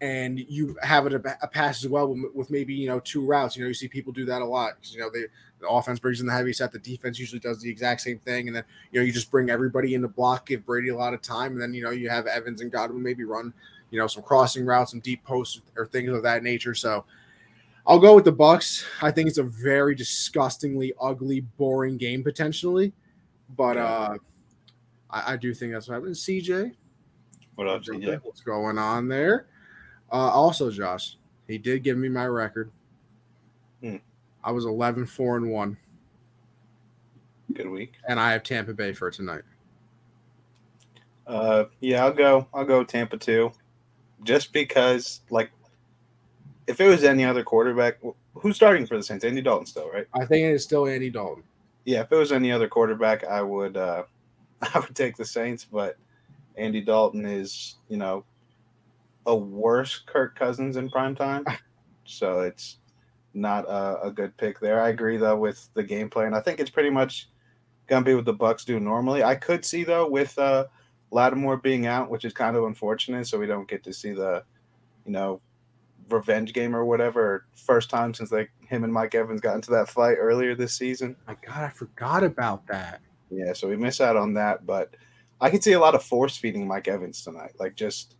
and 0.01 0.39
you 0.39 0.77
have 0.83 1.07
it 1.07 1.13
a, 1.13 1.37
a 1.41 1.47
pass 1.47 1.83
as 1.83 1.89
well 1.89 2.07
with, 2.13 2.33
with 2.35 2.51
maybe 2.51 2.73
you 2.73 2.87
know 2.87 2.99
two 2.99 3.25
routes. 3.25 3.57
You 3.57 3.63
know, 3.63 3.67
you 3.67 3.73
see 3.73 3.87
people 3.87 4.13
do 4.13 4.25
that 4.25 4.41
a 4.41 4.45
lot. 4.45 4.73
You 4.83 4.99
know, 4.99 5.09
they 5.09 5.25
the 5.63 5.69
offense 5.69 5.99
brings 5.99 6.19
in 6.19 6.27
the 6.27 6.33
heavy 6.33 6.53
set, 6.53 6.71
the 6.71 6.79
defense 6.79 7.17
usually 7.17 7.39
does 7.39 7.61
the 7.61 7.69
exact 7.69 8.01
same 8.01 8.19
thing, 8.19 8.47
and 8.47 8.55
then 8.55 8.63
you 8.91 8.99
know 8.99 9.05
you 9.05 9.11
just 9.11 9.31
bring 9.31 9.49
everybody 9.49 9.95
in 9.95 10.01
the 10.01 10.07
block, 10.07 10.45
give 10.45 10.65
Brady 10.65 10.89
a 10.89 10.95
lot 10.95 11.13
of 11.13 11.21
time, 11.21 11.53
and 11.53 11.61
then 11.61 11.73
you 11.73 11.83
know 11.83 11.91
you 11.91 12.09
have 12.09 12.27
Evans 12.27 12.61
and 12.61 12.71
Godwin 12.71 13.01
maybe 13.01 13.23
run 13.23 13.53
you 13.89 13.99
know 13.99 14.07
some 14.07 14.23
crossing 14.23 14.65
routes, 14.65 14.91
some 14.91 14.99
deep 14.99 15.23
posts 15.23 15.61
or 15.75 15.87
things 15.87 16.11
of 16.11 16.23
that 16.23 16.43
nature. 16.43 16.75
So. 16.75 17.05
I'll 17.85 17.99
go 17.99 18.15
with 18.15 18.23
the 18.23 18.31
Bucks. 18.31 18.85
I 19.01 19.11
think 19.11 19.27
it's 19.27 19.39
a 19.39 19.43
very 19.43 19.93
disgustingly 19.93 20.93
ugly, 21.01 21.41
boring 21.41 21.97
game 21.97 22.23
potentially, 22.23 22.93
but 23.57 23.75
uh, 23.75 24.17
I, 25.09 25.33
I 25.33 25.35
do 25.35 25.53
think 25.53 25.73
that's 25.73 25.89
what 25.89 25.95
happens. 25.95 26.25
CJ, 26.25 26.73
What 27.55 27.67
else? 27.67 27.89
Yeah. 27.91 28.15
what's 28.23 28.39
going 28.39 28.77
on 28.77 29.09
there? 29.09 29.47
Uh, 30.09 30.29
also, 30.29 30.71
Josh, 30.71 31.17
he 31.47 31.57
did 31.57 31.83
give 31.83 31.97
me 31.97 32.07
my 32.07 32.25
record. 32.25 32.71
Hmm. 33.81 33.97
I 34.43 34.51
was 34.51 34.65
11, 34.65 35.05
4, 35.05 35.37
and 35.37 35.51
1, 35.51 35.77
Good 37.53 37.69
week. 37.69 37.93
and 38.07 38.19
I 38.19 38.31
have 38.31 38.43
Tampa 38.43 38.73
Bay 38.73 38.93
for 38.93 39.09
tonight. 39.11 39.43
Uh, 41.25 41.65
yeah, 41.79 42.03
I'll 42.03 42.13
go. 42.13 42.47
I'll 42.53 42.65
go 42.65 42.83
Tampa 42.83 43.17
too. 43.17 43.51
just 44.23 44.51
because 44.53 45.21
like 45.29 45.51
if 46.67 46.79
it 46.81 46.87
was 46.87 47.03
any 47.03 47.23
other 47.23 47.43
quarterback, 47.43 47.99
who's 48.33 48.55
starting 48.55 48.85
for 48.85 48.97
the 48.97 49.03
Saints? 49.03 49.23
Andy 49.23 49.41
Dalton 49.41 49.65
still, 49.65 49.89
right? 49.89 50.07
I 50.13 50.25
think 50.25 50.45
it 50.45 50.51
is 50.53 50.63
still 50.63 50.87
Andy 50.87 51.09
Dalton. 51.09 51.43
Yeah, 51.85 52.01
if 52.01 52.11
it 52.11 52.15
was 52.15 52.31
any 52.31 52.51
other 52.51 52.67
quarterback, 52.67 53.23
I 53.25 53.41
would 53.41 53.77
uh, 53.77 54.03
I 54.61 54.79
would 54.79 54.95
take 54.95 55.15
the 55.15 55.25
Saints, 55.25 55.65
but 55.71 55.95
Andy 56.57 56.81
Dalton 56.81 57.25
is 57.25 57.75
you 57.87 57.97
know 57.97 58.25
a 59.25 59.35
worse 59.35 59.99
Kirk 60.05 60.37
Cousins 60.37 60.75
in 60.75 60.89
prime 60.89 61.15
time, 61.15 61.45
so 62.05 62.41
it's 62.41 62.79
not 63.33 63.65
a, 63.65 64.03
a 64.03 64.11
good 64.11 64.35
pick 64.37 64.59
there. 64.59 64.81
I 64.81 64.89
agree 64.89 65.17
though 65.17 65.37
with 65.37 65.69
the 65.73 65.83
gameplay, 65.83 66.25
and 66.25 66.35
I 66.35 66.41
think 66.41 66.59
it's 66.59 66.69
pretty 66.69 66.89
much 66.89 67.29
gonna 67.87 68.05
be 68.05 68.15
what 68.15 68.25
the 68.25 68.33
Bucks 68.33 68.65
do 68.65 68.79
normally. 68.79 69.23
I 69.23 69.35
could 69.35 69.65
see 69.65 69.83
though 69.83 70.07
with 70.07 70.37
uh, 70.37 70.65
Lattimore 71.11 71.57
being 71.57 71.85
out, 71.85 72.09
which 72.09 72.25
is 72.25 72.33
kind 72.33 72.55
of 72.55 72.63
unfortunate, 72.65 73.27
so 73.27 73.39
we 73.39 73.47
don't 73.47 73.67
get 73.67 73.83
to 73.83 73.93
see 73.93 74.11
the 74.13 74.43
you 75.05 75.11
know 75.11 75.41
revenge 76.09 76.53
game 76.53 76.75
or 76.75 76.85
whatever. 76.85 77.45
First 77.55 77.89
time 77.89 78.13
since 78.13 78.31
like 78.31 78.51
him 78.67 78.83
and 78.83 78.93
Mike 78.93 79.15
Evans 79.15 79.41
got 79.41 79.55
into 79.55 79.71
that 79.71 79.89
fight 79.89 80.15
earlier 80.19 80.55
this 80.55 80.73
season. 80.73 81.15
My 81.27 81.35
God, 81.45 81.63
I 81.63 81.69
forgot 81.69 82.23
about 82.23 82.67
that. 82.67 83.01
Yeah, 83.29 83.53
so 83.53 83.67
we 83.67 83.77
miss 83.77 83.99
out 83.99 84.15
on 84.15 84.33
that, 84.35 84.65
but 84.65 84.95
I 85.41 85.49
could 85.49 85.63
see 85.63 85.73
a 85.73 85.79
lot 85.79 85.95
of 85.95 86.03
force 86.03 86.37
feeding 86.37 86.67
Mike 86.67 86.87
Evans 86.87 87.23
tonight, 87.23 87.53
like 87.59 87.75
just 87.75 88.15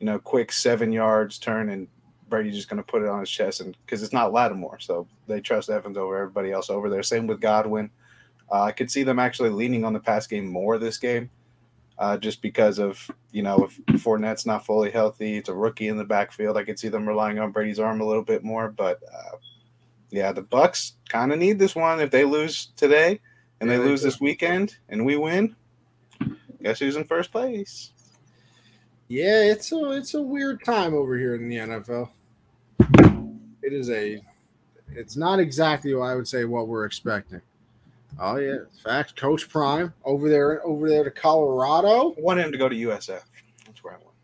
you 0.00 0.06
know, 0.06 0.18
quick 0.18 0.52
seven 0.52 0.92
yards 0.92 1.38
turn 1.38 1.70
and 1.70 1.88
Brady 2.28 2.50
just 2.50 2.68
going 2.68 2.82
to 2.82 2.86
put 2.86 3.02
it 3.02 3.08
on 3.08 3.20
his 3.20 3.30
chest, 3.30 3.60
and 3.60 3.76
because 3.84 4.02
it's 4.02 4.12
not 4.12 4.32
Lattimore, 4.32 4.80
so 4.80 5.06
they 5.26 5.40
trust 5.40 5.70
Evans 5.70 5.96
over 5.96 6.16
everybody 6.16 6.52
else 6.52 6.70
over 6.70 6.88
there. 6.90 7.02
Same 7.02 7.26
with 7.26 7.40
Godwin. 7.40 7.90
Uh, 8.50 8.62
I 8.62 8.72
could 8.72 8.90
see 8.90 9.02
them 9.02 9.18
actually 9.18 9.50
leaning 9.50 9.84
on 9.84 9.92
the 9.92 10.00
pass 10.00 10.26
game 10.26 10.46
more 10.46 10.78
this 10.78 10.98
game, 10.98 11.30
uh, 11.98 12.16
just 12.18 12.42
because 12.42 12.78
of 12.78 13.10
you 13.32 13.42
know 13.42 13.64
if 13.88 14.02
Fournette's 14.02 14.46
not 14.46 14.66
fully 14.66 14.90
healthy, 14.90 15.36
it's 15.36 15.48
a 15.48 15.54
rookie 15.54 15.88
in 15.88 15.96
the 15.96 16.04
backfield. 16.04 16.56
I 16.56 16.64
could 16.64 16.78
see 16.78 16.88
them 16.88 17.08
relying 17.08 17.38
on 17.38 17.52
Brady's 17.52 17.80
arm 17.80 18.00
a 18.00 18.06
little 18.06 18.24
bit 18.24 18.44
more, 18.44 18.68
but 18.70 19.00
uh, 19.12 19.36
yeah, 20.10 20.32
the 20.32 20.42
Bucks 20.42 20.94
kind 21.08 21.32
of 21.32 21.38
need 21.38 21.58
this 21.58 21.74
one. 21.74 22.00
If 22.00 22.10
they 22.10 22.24
lose 22.24 22.66
today 22.76 23.20
and 23.60 23.68
Yeah, 23.68 23.78
they 23.78 23.78
they 23.78 23.84
lose 23.84 24.02
do. 24.02 24.06
this 24.06 24.20
weekend 24.20 24.76
and 24.88 25.04
we 25.06 25.16
win, 25.16 25.56
guess 26.62 26.78
who's 26.80 26.96
in 26.96 27.04
first 27.04 27.32
place? 27.32 27.92
Yeah, 29.08 29.42
it's 29.42 29.70
a 29.72 29.92
it's 29.92 30.14
a 30.14 30.22
weird 30.22 30.64
time 30.64 30.94
over 30.94 31.16
here 31.16 31.34
in 31.34 31.48
the 31.48 31.56
NFL. 31.56 32.08
It 33.62 33.72
is 33.72 33.90
a 33.90 34.22
it's 34.92 35.16
not 35.16 35.38
exactly 35.38 35.94
what 35.94 36.06
I 36.06 36.14
would 36.14 36.28
say 36.28 36.44
what 36.44 36.68
we're 36.68 36.84
expecting. 36.84 37.40
Oh 38.18 38.36
yeah, 38.36 38.58
facts. 38.82 39.12
Coach 39.12 39.48
Prime 39.48 39.92
over 40.04 40.28
there 40.28 40.64
over 40.66 40.88
there 40.88 41.04
to 41.04 41.10
Colorado. 41.10 42.14
I 42.16 42.20
want 42.20 42.40
him 42.40 42.52
to 42.52 42.58
go 42.58 42.68
to 42.68 42.76
USF. 42.76 43.22
That's 43.66 43.82
where 43.82 43.94
I 43.94 43.96
want. 43.96 44.14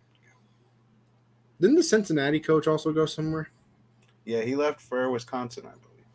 Didn't 1.60 1.76
the 1.76 1.82
Cincinnati 1.82 2.40
coach 2.40 2.66
also 2.66 2.92
go 2.92 3.04
somewhere? 3.04 3.50
Yeah, 4.24 4.42
he 4.42 4.54
left 4.54 4.80
for 4.80 5.10
Wisconsin, 5.10 5.64
I 5.66 5.70
believe. 5.70 6.06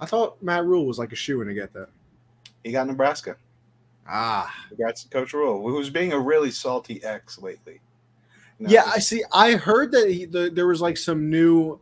I 0.00 0.06
thought 0.06 0.42
Matt 0.42 0.64
Rhule 0.64 0.86
was 0.86 0.98
like 0.98 1.12
a 1.12 1.16
shoe 1.16 1.40
in 1.40 1.48
to 1.48 1.54
get 1.54 1.72
that. 1.72 1.88
He 2.64 2.72
got 2.72 2.86
Nebraska. 2.86 3.36
Ah, 4.08 4.52
Congrats 4.68 5.04
to 5.04 5.08
Coach 5.10 5.32
Rhule, 5.32 5.62
who's 5.68 5.90
being 5.90 6.12
a 6.12 6.18
really 6.18 6.50
salty 6.50 7.02
ex 7.04 7.40
lately. 7.40 7.80
Know, 8.58 8.68
yeah. 8.70 8.84
I 8.86 8.98
see. 8.98 9.22
I 9.32 9.52
heard 9.52 9.92
that 9.92 10.10
he, 10.10 10.24
the, 10.24 10.50
there 10.52 10.66
was 10.66 10.80
like 10.80 10.96
some 10.96 11.30
new 11.30 11.80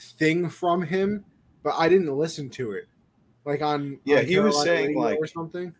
thing 0.00 0.48
from 0.48 0.82
him, 0.82 1.24
but 1.62 1.74
I 1.76 1.88
didn't 1.88 2.16
listen 2.16 2.50
to 2.50 2.72
it. 2.72 2.86
Like 3.44 3.62
on 3.62 3.98
Yeah, 4.04 4.18
on 4.20 4.26
he 4.26 4.38
was 4.38 4.62
saying, 4.62 4.96
like- 4.98 5.18
or 5.18 5.26
something. 5.26 5.74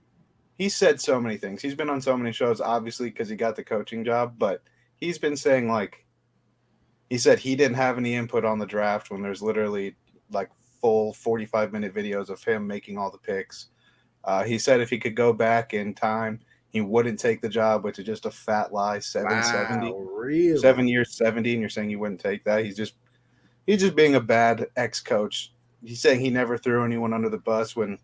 he 0.59 0.69
said 0.69 1.01
so 1.01 1.21
many 1.21 1.37
things. 1.37 1.63
He's 1.63 1.75
been 1.75 1.91
on 1.91 2.01
so 2.01 2.17
many 2.17 2.33
shows, 2.33 2.61
obviously, 2.61 3.09
because 3.11 3.29
he 3.29 3.37
got 3.37 3.57
the 3.57 3.65
coaching 3.65 4.05
job, 4.05 4.35
but 4.39 4.63
he's 4.97 5.19
been 5.19 5.37
saying 5.37 5.69
like 5.69 6.05
he 7.11 7.19
said 7.19 7.39
he 7.39 7.55
didn't 7.57 7.77
have 7.77 7.97
any 7.99 8.15
input 8.15 8.45
on 8.45 8.59
the 8.59 8.67
draft 8.67 9.11
when 9.11 9.23
there's 9.23 9.43
literally 9.43 9.95
like 10.31 10.51
full 10.81 11.13
45 11.13 11.73
minute 11.73 11.95
videos 11.95 12.29
of 12.29 12.43
him 12.43 12.67
making 12.67 12.99
all 12.99 13.11
the 13.11 13.19
picks. 13.19 13.69
Uh, 14.25 14.43
he 14.43 14.59
said 14.59 14.81
if 14.81 14.91
he 14.91 14.99
could 14.99 15.15
go 15.15 15.33
back 15.33 15.75
in 15.75 15.95
time, 15.95 16.41
he 16.71 16.81
wouldn't 16.81 17.21
take 17.21 17.41
the 17.41 17.49
job, 17.49 17.85
which 17.85 17.99
is 17.99 18.07
just 18.07 18.27
a 18.27 18.31
fat 18.31 18.73
lie. 18.73 18.99
Seven 18.99 19.43
seventy. 19.43 19.93
Wow, 19.93 19.99
really? 20.01 20.57
Seven 20.59 20.89
years, 20.89 21.17
seventy, 21.17 21.53
and 21.53 21.61
you're 21.61 21.71
saying 21.71 21.91
you 21.91 21.99
wouldn't 21.99 22.21
take 22.21 22.43
that. 22.45 22.65
He's 22.65 22.77
just 22.77 22.95
he's 23.67 23.81
just 23.81 23.95
being 23.95 24.15
a 24.17 24.21
bad 24.21 24.67
ex 24.77 25.01
coach. 25.01 25.53
He's 25.85 26.01
saying 26.01 26.21
he 26.21 26.31
never 26.31 26.57
threw 26.59 26.85
anyone 26.85 27.13
under 27.13 27.29
the 27.29 27.39
bus 27.39 27.77
when 27.77 27.99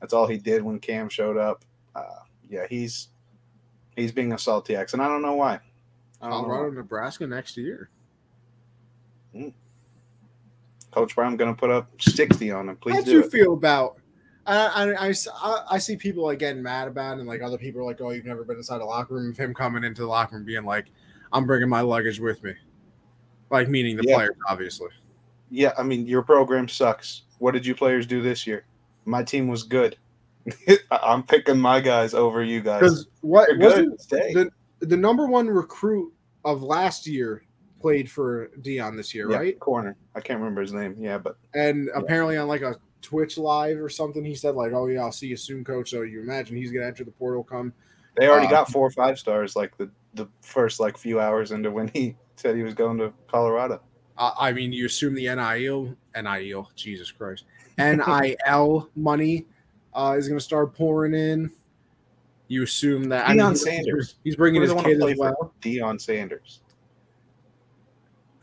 that's 0.00 0.12
all 0.12 0.26
he 0.26 0.38
did 0.38 0.62
when 0.62 0.78
Cam 0.80 1.08
showed 1.08 1.36
up. 1.36 1.64
Uh, 1.94 2.20
yeah, 2.48 2.66
he's 2.68 3.08
he's 3.94 4.12
being 4.12 4.32
a 4.32 4.38
salty 4.38 4.74
ex, 4.74 4.92
and 4.92 5.02
I 5.02 5.08
don't 5.08 5.22
know 5.22 5.34
why. 5.34 5.60
I 6.20 6.30
don't 6.30 6.30
know 6.30 6.48
Colorado, 6.48 6.68
why. 6.70 6.74
Nebraska 6.76 7.26
next 7.26 7.56
year. 7.56 7.90
Coach 10.90 11.14
Brown 11.14 11.36
going 11.36 11.54
to 11.54 11.58
put 11.58 11.70
up 11.70 11.90
sixty 12.00 12.50
on 12.50 12.70
him. 12.70 12.76
Please 12.76 12.94
How 12.94 13.00
do 13.02 13.10
do 13.10 13.12
you 13.18 13.24
it. 13.24 13.30
feel 13.30 13.52
about? 13.52 13.98
I, 14.46 15.08
I, 15.08 15.14
I, 15.70 15.78
see 15.78 15.96
people 15.96 16.24
like 16.24 16.38
getting 16.38 16.62
mad 16.62 16.88
about 16.88 17.16
it, 17.16 17.20
and 17.20 17.28
like 17.28 17.42
other 17.42 17.58
people 17.58 17.80
are 17.80 17.84
like, 17.84 18.00
"Oh, 18.00 18.10
you've 18.10 18.24
never 18.24 18.44
been 18.44 18.56
inside 18.56 18.80
a 18.80 18.84
locker 18.84 19.14
room." 19.14 19.30
Of 19.30 19.36
him 19.36 19.52
coming 19.54 19.82
into 19.84 20.02
the 20.02 20.08
locker 20.08 20.36
room 20.36 20.44
being 20.44 20.64
like, 20.64 20.86
"I'm 21.32 21.46
bringing 21.46 21.68
my 21.68 21.80
luggage 21.80 22.20
with 22.20 22.42
me," 22.42 22.54
like 23.50 23.68
meaning 23.68 23.96
the 23.96 24.04
Yeah. 24.06 24.16
players, 24.16 24.36
obviously. 24.48 24.88
Yeah, 25.50 25.72
I 25.78 25.82
mean 25.82 26.06
your 26.06 26.22
program 26.22 26.68
sucks. 26.68 27.22
What 27.38 27.52
did 27.52 27.66
you 27.66 27.74
players 27.74 28.06
do 28.06 28.22
this 28.22 28.46
year? 28.46 28.64
My 29.04 29.22
team 29.22 29.48
was 29.48 29.62
good. 29.62 29.96
I'm 30.90 31.22
picking 31.22 31.58
my 31.58 31.80
guys 31.80 32.14
over 32.14 32.42
you 32.42 32.60
guys. 32.60 32.80
Because 32.80 33.06
what 33.20 33.48
wasn't 33.58 33.90
good. 33.90 34.00
Stay. 34.00 34.34
the 34.34 34.50
the 34.80 34.96
number 34.96 35.26
one 35.26 35.48
recruit 35.48 36.12
of 36.44 36.62
last 36.62 37.06
year 37.06 37.42
played 37.80 38.10
for 38.10 38.48
Deion 38.60 38.96
this 38.96 39.14
year, 39.14 39.30
Yeah, 39.30 39.36
right? 39.38 39.60
corner. 39.60 39.96
I 40.14 40.20
can't 40.20 40.38
remember 40.38 40.60
his 40.60 40.72
name. 40.72 40.96
Yeah, 40.98 41.18
but 41.18 41.36
And 41.54 41.86
Yeah. 41.86 42.00
apparently 42.00 42.36
on 42.36 42.48
like 42.48 42.62
a 42.62 42.76
Twitch 43.06 43.38
live 43.38 43.78
or 43.80 43.88
something, 43.88 44.24
he 44.24 44.34
said 44.34 44.56
like, 44.56 44.72
"Oh 44.72 44.86
yeah, 44.88 45.02
I'll 45.02 45.12
see 45.12 45.28
you 45.28 45.36
soon, 45.36 45.62
coach." 45.64 45.90
So 45.90 46.02
you 46.02 46.20
imagine 46.20 46.56
he's 46.56 46.72
gonna 46.72 46.86
enter 46.86 47.04
the 47.04 47.12
portal 47.12 47.44
come. 47.44 47.72
they 48.16 48.26
already 48.28 48.46
Uh, 48.48 48.50
got 48.50 48.70
four 48.72 48.84
or 48.86 48.90
five 48.90 49.16
stars 49.18 49.54
like 49.54 49.76
the 49.76 49.88
the 50.14 50.26
first 50.40 50.80
like 50.80 50.96
few 50.98 51.20
hours 51.20 51.52
into 51.52 51.70
when 51.70 51.86
he 51.88 52.16
said 52.36 52.56
he 52.56 52.62
was 52.64 52.74
going 52.74 52.98
to 52.98 53.12
Colorado. 53.30 53.80
I 54.18 54.32
I 54.48 54.52
mean, 54.52 54.72
you 54.72 54.86
assume 54.86 55.14
the 55.14 55.26
NIL, 55.34 55.94
NIL, 56.20 56.70
Jesus 56.74 57.12
Christ, 57.12 57.44
NIL 57.78 58.90
money 58.96 59.46
uh, 59.94 60.16
is 60.18 60.26
going 60.26 60.38
to 60.38 60.44
start 60.44 60.74
pouring 60.74 61.14
in. 61.14 61.50
You 62.48 62.62
assume 62.64 63.04
that 63.10 63.28
I 63.28 63.34
mean, 63.34 63.38
Deion 63.40 63.48
he's- 63.50 63.62
Sanders. 63.62 64.14
he's 64.24 64.36
bringing 64.36 64.62
his 64.62 64.72
kid 64.74 65.00
as 65.02 65.16
well. 65.18 65.52
Deion 65.62 66.00
Sanders. 66.00 66.60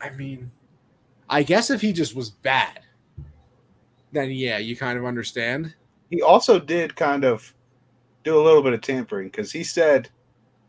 I 0.00 0.10
mean, 0.10 0.50
I 1.28 1.42
guess 1.42 1.70
if 1.70 1.80
he 1.80 1.92
just 1.92 2.14
was 2.14 2.30
bad, 2.30 2.80
then 4.14 4.30
yeah, 4.30 4.58
you 4.58 4.76
kind 4.76 4.98
of 4.98 5.04
understand. 5.04 5.74
He 6.10 6.22
also 6.22 6.58
did 6.58 6.96
kind 6.96 7.24
of 7.24 7.52
do 8.22 8.38
a 8.38 8.42
little 8.42 8.62
bit 8.62 8.72
of 8.72 8.80
tampering 8.80 9.28
because 9.28 9.52
he 9.52 9.64
said 9.64 10.08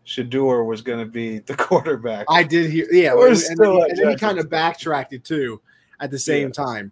Shedeur 0.05 0.65
was 0.65 0.81
going 0.81 0.99
to 0.99 1.05
be 1.05 1.39
the 1.39 1.55
quarterback. 1.57 2.25
I 2.29 2.43
did 2.43 2.69
hear, 2.71 2.87
yeah, 2.91 3.13
We're 3.13 3.29
and, 3.29 3.37
still 3.37 3.79
then 3.79 3.85
he, 3.85 3.89
and 3.89 3.97
then 3.99 4.09
he 4.09 4.15
kind 4.17 4.39
of 4.39 4.49
backtracked 4.49 5.13
it 5.13 5.23
too. 5.23 5.61
At 5.99 6.11
the 6.11 6.19
same 6.19 6.47
Yeah. 6.47 6.63
time, 6.63 6.91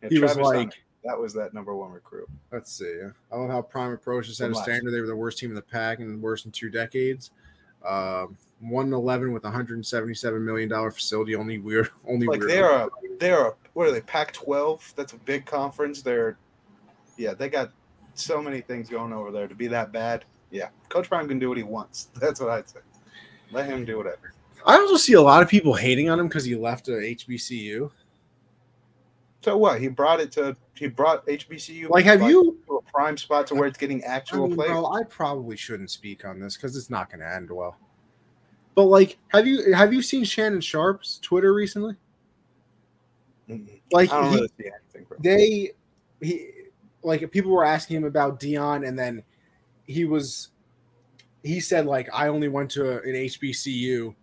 And 0.00 0.10
he 0.10 0.18
was 0.18 0.34
like, 0.36 0.56
Hunter, 0.56 0.76
that 1.04 1.18
was 1.18 1.34
that 1.34 1.52
number 1.52 1.76
one 1.76 1.90
recruit. 1.92 2.26
Let's 2.50 2.72
see. 2.72 3.00
I 3.30 3.36
love 3.36 3.50
how 3.50 3.60
Prime 3.60 3.92
Approach 3.92 4.28
has 4.28 4.38
set 4.38 4.50
a 4.50 4.54
standard. 4.54 4.92
They 4.92 5.00
were 5.00 5.06
the 5.06 5.16
worst 5.16 5.38
team 5.38 5.50
in 5.50 5.54
the 5.54 5.62
pack 5.62 5.98
and 5.98 6.22
worst 6.22 6.46
in 6.46 6.52
two 6.52 6.70
decades. 6.70 7.32
Um, 7.86 8.36
one 8.60 8.92
eleven 8.92 9.32
with 9.32 9.44
hundred 9.44 9.74
and 9.76 9.86
seventy-seven 9.86 10.44
million 10.44 10.68
dollar 10.68 10.90
facility. 10.90 11.34
Only 11.34 11.58
weird. 11.58 11.90
Only 12.06 12.26
Like 12.26 12.40
weird. 12.40 12.50
they're 12.50 12.70
a 12.70 12.88
they're 13.18 13.46
a 13.48 13.54
what 13.72 13.88
are 13.88 13.92
they? 13.92 14.02
Pac 14.02 14.32
twelve. 14.32 14.92
That's 14.96 15.12
a 15.14 15.18
big 15.18 15.46
conference. 15.46 16.02
They're 16.02 16.36
yeah, 17.16 17.34
they 17.34 17.48
got 17.48 17.72
so 18.14 18.42
many 18.42 18.60
things 18.60 18.88
going 18.88 19.12
over 19.12 19.30
there 19.30 19.48
to 19.48 19.54
be 19.54 19.66
that 19.68 19.92
bad. 19.92 20.24
Yeah, 20.50 20.68
Coach 20.88 21.08
Brown 21.08 21.26
can 21.28 21.38
do 21.38 21.48
what 21.48 21.56
he 21.58 21.64
wants. 21.64 22.08
That's 22.20 22.40
what 22.40 22.50
I'd 22.50 22.68
say. 22.68 22.80
Let 23.52 23.66
him 23.66 23.84
do 23.84 23.96
whatever. 23.96 24.34
I 24.66 24.74
also 24.74 24.96
see 24.96 25.14
a 25.14 25.22
lot 25.22 25.42
of 25.42 25.48
people 25.48 25.72
hating 25.74 26.10
on 26.10 26.20
him 26.20 26.28
because 26.28 26.44
he 26.44 26.54
left 26.54 26.88
a 26.88 26.92
HBCU. 26.92 27.90
So 29.42 29.56
what? 29.56 29.80
He 29.80 29.88
brought 29.88 30.20
it 30.20 30.30
to 30.32 30.56
he 30.74 30.86
brought 30.88 31.26
HBCU 31.26 31.88
Like, 31.88 32.04
have 32.04 32.22
you? 32.22 32.58
to 32.66 32.76
a 32.76 32.82
prime 32.90 33.16
spot 33.16 33.46
to 33.48 33.54
where 33.54 33.66
it's 33.66 33.78
getting 33.78 34.02
I 34.04 34.08
actual 34.08 34.48
mean, 34.48 34.56
players. 34.56 34.72
bro, 34.72 34.92
I 34.92 35.02
probably 35.04 35.56
shouldn't 35.56 35.90
speak 35.90 36.24
on 36.24 36.40
this 36.40 36.56
because 36.56 36.76
it's 36.76 36.90
not 36.90 37.10
going 37.10 37.20
to 37.20 37.34
end 37.34 37.50
well. 37.50 37.76
But 38.74 38.84
like, 38.84 39.18
have 39.28 39.46
you 39.46 39.72
have 39.72 39.92
you 39.92 40.02
seen 40.02 40.24
Shannon 40.24 40.60
Sharpe's 40.60 41.18
Twitter 41.22 41.52
recently? 41.54 41.96
Mm-mm. 43.48 43.80
Like, 43.90 44.12
I 44.12 44.28
he- 44.28 44.34
really 44.36 44.48
anything. 44.58 45.06
They 45.20 45.72
he 46.20 46.50
like 47.02 47.30
people 47.30 47.50
were 47.50 47.64
asking 47.64 47.96
him 47.98 48.04
about 48.04 48.40
Deion, 48.40 48.86
and 48.86 48.98
then 48.98 49.22
he 49.86 50.04
was 50.04 50.48
he 51.42 51.60
said 51.60 51.86
like 51.86 52.08
I 52.12 52.28
only 52.28 52.48
went 52.48 52.70
to 52.72 52.98
an 53.02 53.14
HBCU 53.14 54.14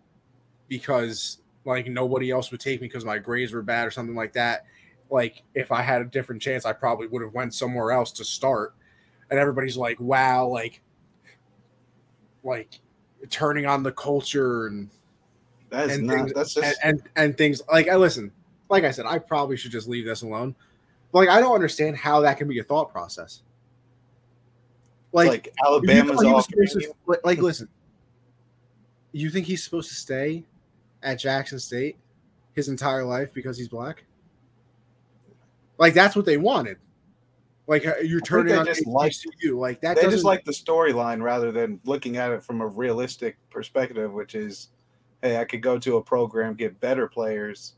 because 0.67 1.39
like 1.65 1.87
nobody 1.87 2.31
else 2.31 2.51
would 2.51 2.59
take 2.61 2.81
me 2.81 2.87
because 2.87 3.03
my 3.03 3.17
grades 3.17 3.51
were 3.51 3.61
bad 3.63 3.87
or 3.87 3.91
something 3.91 4.15
like 4.15 4.33
that. 4.33 4.65
Like 5.09 5.43
if 5.55 5.71
I 5.71 5.81
had 5.81 6.01
a 6.01 6.05
different 6.05 6.41
chance, 6.41 6.65
I 6.65 6.73
probably 6.73 7.07
would 7.07 7.21
have 7.21 7.33
went 7.33 7.53
somewhere 7.53 7.91
else 7.91 8.11
to 8.13 8.25
start. 8.25 8.73
And 9.29 9.39
everybody's 9.39 9.77
like, 9.77 9.99
"Wow!" 9.99 10.47
Like, 10.47 10.81
like 12.43 12.79
turning 13.29 13.65
on 13.65 13.83
the 13.83 13.91
culture 13.91 14.67
and 14.67 14.89
That's 15.69 15.93
and 15.93 16.07
not. 16.07 16.15
things- 16.15 16.33
That's 16.33 16.55
and, 16.55 16.65
just. 16.65 16.79
and 16.83 17.01
and 17.15 17.37
things 17.37 17.61
like 17.71 17.87
I 17.89 17.95
listen. 17.95 18.31
Like 18.69 18.83
I 18.83 18.91
said, 18.91 19.05
I 19.05 19.17
probably 19.19 19.55
should 19.57 19.71
just 19.71 19.87
leave 19.87 20.05
this 20.05 20.21
alone. 20.23 20.55
But 21.11 21.19
like 21.19 21.29
I 21.29 21.39
don't 21.39 21.55
understand 21.55 21.97
how 21.97 22.19
that 22.21 22.37
can 22.37 22.47
be 22.47 22.59
a 22.59 22.63
thought 22.63 22.91
process. 22.91 23.41
Like, 25.13 25.29
like, 25.29 25.45
you 25.47 25.51
Alabama's 25.65 26.21
thought 26.21 26.33
all. 26.33 26.43
to- 26.43 26.93
like, 27.05 27.25
like, 27.25 27.37
listen. 27.39 27.69
You 29.13 29.29
think 29.29 29.45
he's 29.47 29.63
supposed 29.63 29.87
to 29.89 29.95
stay 29.95 30.43
at 31.01 31.15
Jackson 31.15 31.59
State 31.59 31.97
his 32.53 32.67
entire 32.67 33.03
life 33.05 33.33
because 33.33 33.57
he's 33.57 33.69
black? 33.69 34.03
Like 35.77 35.93
that's 35.93 36.15
what 36.15 36.25
they 36.25 36.37
wanted. 36.37 36.77
Like 37.67 37.85
uh, 37.85 37.95
you're 38.03 38.21
turning 38.21 38.53
they 38.53 38.59
on 38.59 38.65
just 38.65 38.85
like- 38.87 39.11
HBCU. 39.11 39.57
Like 39.57 39.81
that 39.81 39.97
They 39.97 40.03
just 40.03 40.23
like 40.23 40.45
the 40.45 40.51
storyline 40.53 41.21
rather 41.21 41.51
than 41.51 41.79
looking 41.85 42.17
at 42.17 42.31
it 42.31 42.43
from 42.43 42.61
a 42.61 42.67
realistic 42.67 43.37
perspective, 43.49 44.13
which 44.13 44.35
is, 44.35 44.69
hey, 45.21 45.37
I 45.37 45.43
could 45.45 45.61
go 45.61 45.77
to 45.79 45.97
a 45.97 46.01
program, 46.01 46.53
get 46.55 46.79
better 46.79 47.07
players, 47.07 47.73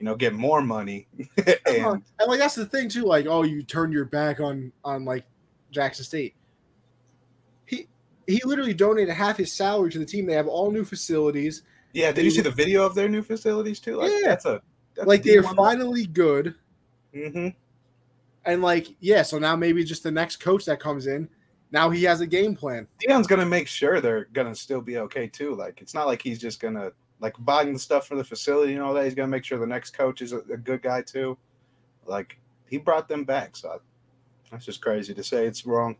you 0.00 0.04
know, 0.06 0.16
get 0.16 0.34
more 0.34 0.60
money, 0.60 1.06
and 1.66 2.02
and 2.18 2.28
like 2.28 2.38
that's 2.40 2.54
the 2.56 2.66
thing 2.66 2.88
too. 2.88 3.04
Like, 3.04 3.26
oh, 3.26 3.42
you 3.44 3.62
turn 3.62 3.92
your 3.92 4.04
back 4.04 4.40
on 4.40 4.72
on 4.84 5.04
like 5.04 5.24
Jackson 5.70 6.04
State. 6.04 6.34
He 7.66 7.86
he 8.26 8.40
literally 8.44 8.74
donated 8.74 9.14
half 9.14 9.36
his 9.36 9.52
salary 9.52 9.90
to 9.92 9.98
the 9.98 10.04
team. 10.06 10.26
They 10.26 10.34
have 10.34 10.48
all 10.48 10.70
new 10.70 10.84
facilities. 10.84 11.62
yeah. 11.92 12.10
Did 12.12 12.24
you 12.24 12.30
see 12.30 12.40
the 12.40 12.50
video 12.50 12.84
of 12.84 12.94
their 12.94 13.08
new 13.08 13.22
facilities 13.22 13.78
too? 13.80 13.96
Like, 13.96 14.10
Yeah. 14.12 14.28
that's 14.30 14.44
a 14.46 14.60
that's 14.96 15.06
like 15.06 15.22
they're 15.22 15.42
finally 15.44 16.06
good. 16.06 16.54
Mhm. 17.18 17.54
And 18.44 18.62
like, 18.62 18.88
yeah, 19.00 19.22
so 19.22 19.38
now 19.38 19.56
maybe 19.56 19.84
just 19.84 20.02
the 20.02 20.10
next 20.10 20.36
coach 20.36 20.64
that 20.66 20.80
comes 20.80 21.06
in, 21.06 21.28
now 21.70 21.90
he 21.90 22.04
has 22.04 22.20
a 22.20 22.26
game 22.26 22.54
plan. 22.54 22.86
Deion's 23.06 23.26
gonna 23.26 23.44
make 23.44 23.68
sure 23.68 24.00
they're 24.00 24.28
gonna 24.32 24.54
still 24.54 24.80
be 24.80 24.98
okay 24.98 25.26
too. 25.26 25.54
Like 25.54 25.80
it's 25.82 25.94
not 25.94 26.06
like 26.06 26.22
he's 26.22 26.38
just 26.38 26.60
gonna 26.60 26.92
like 27.20 27.34
buying 27.40 27.72
the 27.72 27.78
stuff 27.78 28.06
for 28.06 28.14
the 28.14 28.24
facility 28.24 28.74
and 28.74 28.82
all 28.82 28.94
that. 28.94 29.04
He's 29.04 29.14
gonna 29.14 29.28
make 29.28 29.44
sure 29.44 29.58
the 29.58 29.66
next 29.66 29.90
coach 29.90 30.22
is 30.22 30.32
a, 30.32 30.38
a 30.38 30.56
good 30.56 30.82
guy 30.82 31.02
too. 31.02 31.36
Like 32.06 32.38
he 32.68 32.78
brought 32.78 33.08
them 33.08 33.24
back, 33.24 33.56
so 33.56 33.68
I, 33.68 33.76
that's 34.50 34.64
just 34.64 34.80
crazy 34.80 35.12
to 35.12 35.22
say 35.22 35.46
it's 35.46 35.66
wrong. 35.66 35.96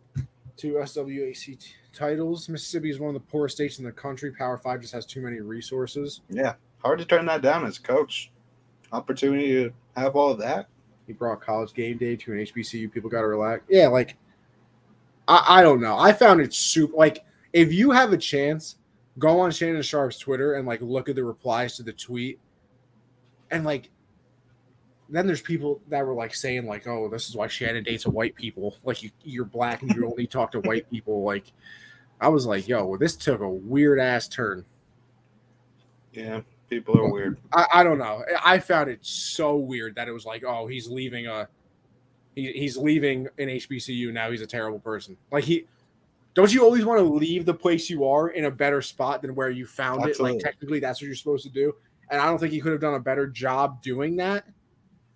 Two 0.57 0.75
SWAC 0.75 1.63
titles. 1.93 2.49
Mississippi 2.49 2.91
is 2.91 2.99
one 2.99 3.15
of 3.15 3.21
the 3.21 3.29
poorest 3.31 3.57
states 3.57 3.79
in 3.79 3.85
the 3.85 3.93
country. 3.93 4.33
Power 4.33 4.57
Five 4.57 4.81
just 4.81 4.95
has 4.95 5.05
too 5.05 5.21
many 5.21 5.41
resources. 5.41 6.23
Yeah, 6.31 6.55
hard 6.83 6.99
to 7.01 7.05
turn 7.05 7.27
that 7.27 7.43
down 7.43 7.67
as 7.67 7.79
a 7.79 7.83
coach. 7.83 8.31
Opportunity 8.91 9.53
to 9.53 9.73
have 9.97 10.17
all 10.17 10.31
of 10.31 10.39
that. 10.39 10.69
He 11.09 11.14
brought 11.14 11.40
college 11.40 11.73
game 11.73 11.97
day 11.97 12.16
to 12.16 12.33
an 12.33 12.38
HBCU. 12.38 12.92
People 12.92 13.09
got 13.09 13.23
to 13.23 13.27
relax. 13.27 13.64
Yeah, 13.68 13.88
like 13.88 14.16
I, 15.27 15.61
I 15.61 15.62
don't 15.62 15.81
know. 15.81 15.99
I 15.99 16.12
found 16.12 16.42
it 16.42 16.53
super. 16.53 16.94
Like 16.94 17.25
if 17.55 17.73
you 17.73 17.90
have 17.90 18.12
a 18.12 18.18
chance, 18.18 18.77
go 19.18 19.40
on 19.40 19.51
Shannon 19.51 19.81
Sharpe's 19.81 20.18
Twitter 20.18 20.55
and 20.55 20.68
like 20.68 20.83
look 20.83 21.09
at 21.09 21.16
the 21.16 21.25
replies 21.25 21.77
to 21.77 21.83
the 21.83 21.94
tweet, 21.94 22.38
and 23.51 23.64
like 23.64 23.90
then 25.09 25.27
there's 25.27 25.40
people 25.40 25.81
that 25.88 26.05
were 26.05 26.12
like 26.12 26.35
saying 26.35 26.66
like, 26.66 26.87
oh, 26.87 27.09
this 27.09 27.31
is 27.31 27.35
why 27.35 27.47
Shannon 27.47 27.85
dates 27.85 28.05
a 28.05 28.11
white 28.11 28.35
people. 28.35 28.77
Like 28.85 29.03
you, 29.03 29.11
you're 29.25 29.47
black 29.47 29.81
and 29.81 29.90
you 29.94 30.07
only 30.07 30.27
talk 30.27 30.53
to 30.53 30.61
white 30.61 30.90
people. 30.90 31.23
Like 31.23 31.53
I 32.21 32.29
was 32.29 32.44
like, 32.44 32.68
yo, 32.68 32.85
well, 32.85 32.99
this 32.99 33.16
took 33.16 33.40
a 33.40 33.49
weird 33.49 33.99
ass 33.99 34.29
turn. 34.29 34.66
Yeah, 36.12 36.42
people 36.69 36.99
are 36.99 37.11
weird. 37.11 37.39
I, 37.53 37.67
I 37.75 37.83
don't 37.85 37.99
know. 37.99 38.25
I 38.45 38.59
found 38.59 38.91
it 38.91 38.99
so 39.05 39.57
weird 39.57 39.95
that 39.97 40.09
it 40.09 40.13
was 40.13 40.25
like, 40.27 40.45
oh, 40.45 40.67
he's 40.67 40.89
leaving 40.89 41.27
a 41.27 41.49
he, 42.35 42.53
he's 42.53 42.77
leaving 42.77 43.27
an 43.39 43.49
HBCU 43.49 44.13
now. 44.13 44.31
He's 44.31 44.43
a 44.43 44.47
terrible 44.47 44.79
person. 44.79 45.17
Like 45.33 45.45
he 45.45 45.67
don't 46.35 46.53
you 46.53 46.63
always 46.63 46.85
want 46.85 47.01
to 47.01 47.05
leave 47.05 47.45
the 47.47 47.55
place 47.55 47.91
you 47.91 48.05
are 48.07 48.29
in 48.29 48.45
a 48.45 48.51
better 48.51 48.81
spot 48.81 49.23
than 49.23 49.35
where 49.35 49.51
you 49.51 49.67
found 49.67 50.07
it? 50.07 50.21
Like 50.21 50.39
technically 50.39 50.79
that's 50.79 51.01
what 51.01 51.07
you're 51.07 51.17
supposed 51.17 51.45
to 51.45 51.51
do. 51.51 51.75
And 52.11 52.21
I 52.21 52.27
don't 52.27 52.39
think 52.39 52.53
he 52.53 52.61
could 52.61 52.73
have 52.73 52.81
done 52.81 52.95
a 52.95 53.01
better 53.01 53.27
job 53.27 53.83
doing 53.83 54.17
that. 54.17 54.47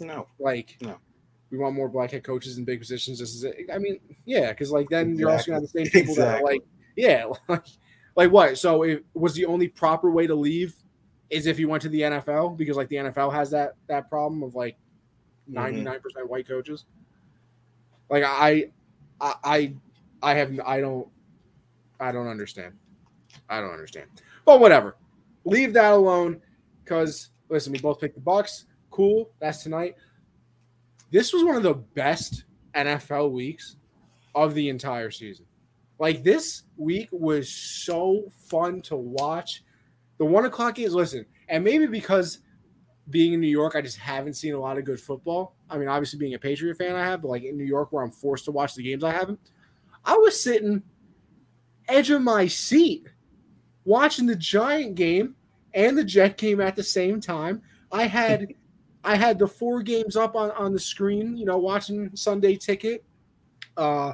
No, 0.01 0.27
Like 0.41 0.77
No. 0.81 0.97
we 1.51 1.59
want 1.59 1.77
more 1.77 1.89
black 1.89 2.11
head 2.11 2.25
coaches 2.25 2.59
in 2.59 2.65
big 2.65 2.81
positions. 2.81 3.21
This 3.21 3.35
is 3.35 3.45
it. 3.45 3.57
I 3.73 3.79
mean, 3.79 4.01
yeah, 4.25 4.51
because 4.51 4.73
like 4.73 4.89
then 4.89 5.17
you're 5.17 5.31
also 5.31 5.53
gonna 5.53 5.57
have 5.61 5.63
the 5.63 5.69
same 5.69 5.83
Exactly. 5.83 6.01
people 6.03 6.15
that 6.17 6.41
are 6.41 6.45
like 6.45 6.63
Yeah, 6.97 7.27
like, 7.49 7.67
like 8.17 8.33
what? 8.33 8.59
So 8.59 8.83
it 8.83 9.05
was 9.15 9.35
the 9.35 9.47
only 9.47 9.69
proper 9.69 10.11
way 10.11 10.27
to 10.27 10.35
leave 10.35 10.75
is 11.33 11.47
if 11.47 11.59
you 11.59 11.69
went 11.69 11.83
to 11.83 11.89
the 11.89 12.03
NFL 12.03 12.57
because 12.57 12.77
like 12.77 12.89
the 12.89 12.97
NFL 12.97 13.33
has 13.33 13.51
that 13.51 13.75
that 13.89 14.09
problem 14.09 14.43
of 14.43 14.55
like 14.55 14.77
Mm-hmm. 15.51 15.85
99 15.85 16.01
percent 16.01 16.31
white 16.31 16.47
coaches. 16.49 16.85
Like 18.09 18.25
I, 18.25 18.71
I, 19.21 19.35
I, 19.45 19.75
I 20.23 20.35
have 20.35 20.61
I 20.65 20.81
don't, 20.81 21.09
I 21.99 22.13
don't 22.13 22.29
understand. 22.29 22.75
I 23.49 23.61
don't 23.61 23.71
understand. 23.73 24.09
But 24.45 24.61
whatever, 24.61 24.97
leave 25.45 25.73
that 25.75 25.93
alone. 25.93 26.41
Because 26.85 27.31
listen, 27.49 27.73
we 27.73 27.79
both 27.79 28.01
picked 28.01 28.15
the 28.17 28.21
Bucks. 28.21 28.67
Cool, 28.91 29.31
that's 29.41 29.63
tonight. 29.63 29.97
This 31.11 31.33
was 31.33 31.45
one 31.45 31.57
of 31.57 31.63
the 31.63 31.75
best 31.75 32.45
NFL 32.75 33.33
weeks 33.33 33.77
of 34.35 34.55
the 34.55 34.69
entire 34.69 35.11
season. 35.11 35.47
Like 35.99 36.23
this 36.23 36.65
week 36.77 37.09
was 37.13 37.49
so 37.49 38.25
fun 38.49 38.83
to 38.83 38.97
watch. 38.97 39.63
The 40.23 40.27
one 40.27 40.45
o'clock 40.45 40.77
games, 40.77 40.95
listen, 40.95 41.27
and 41.49 41.65
maybe 41.65 41.85
because 41.85 42.39
being 43.11 43.33
in 43.33 43.41
New 43.41 43.49
York, 43.49 43.75
I 43.75 43.81
just 43.81 43.99
haven't 43.99 44.35
seen 44.35 44.55
a 44.55 44.61
lot 44.61 44.79
of 44.79 44.85
good 44.85 45.01
football. 45.01 45.57
I 45.69 45.77
mean, 45.77 45.89
obviously 45.89 46.21
being 46.21 46.35
a 46.35 46.39
Patriot 46.39 46.77
fan, 46.77 46.95
I 46.95 47.03
have, 47.03 47.23
but 47.23 47.27
like 47.27 47.43
in 47.43 47.57
New 47.57 47.65
York 47.65 47.91
where 47.91 48.05
I'm 48.05 48.13
forced 48.13 48.45
to 48.45 48.53
watch 48.53 48.77
the 48.77 48.85
games, 48.85 49.03
I 49.03 49.11
haven't. 49.11 49.41
I 50.05 50.15
was 50.15 50.41
sitting 50.41 50.81
edge 51.89 52.11
of 52.11 52.23
my 52.23 52.47
seat 52.47 53.09
watching 53.85 54.27
the 54.27 54.37
Giant 54.37 54.95
game 54.95 55.35
and 55.75 55.99
the 55.99 56.05
Jet 56.05 56.39
game 56.39 56.61
at 56.61 56.77
the 56.77 56.85
same 56.85 57.21
time. 57.21 57.61
I 57.91 58.07
had 58.07 58.47
I 59.03 59.17
had 59.17 59.41
the 59.41 59.49
four 59.49 59.83
games 59.83 60.15
up 60.15 60.37
on, 60.37 60.53
on 60.53 60.73
the 60.73 60.79
screen, 60.79 61.37
you 61.37 61.47
know, 61.47 61.59
watching 61.59 62.15
Sunday 62.15 62.55
ticket. 62.55 63.05
Uh 63.77 64.13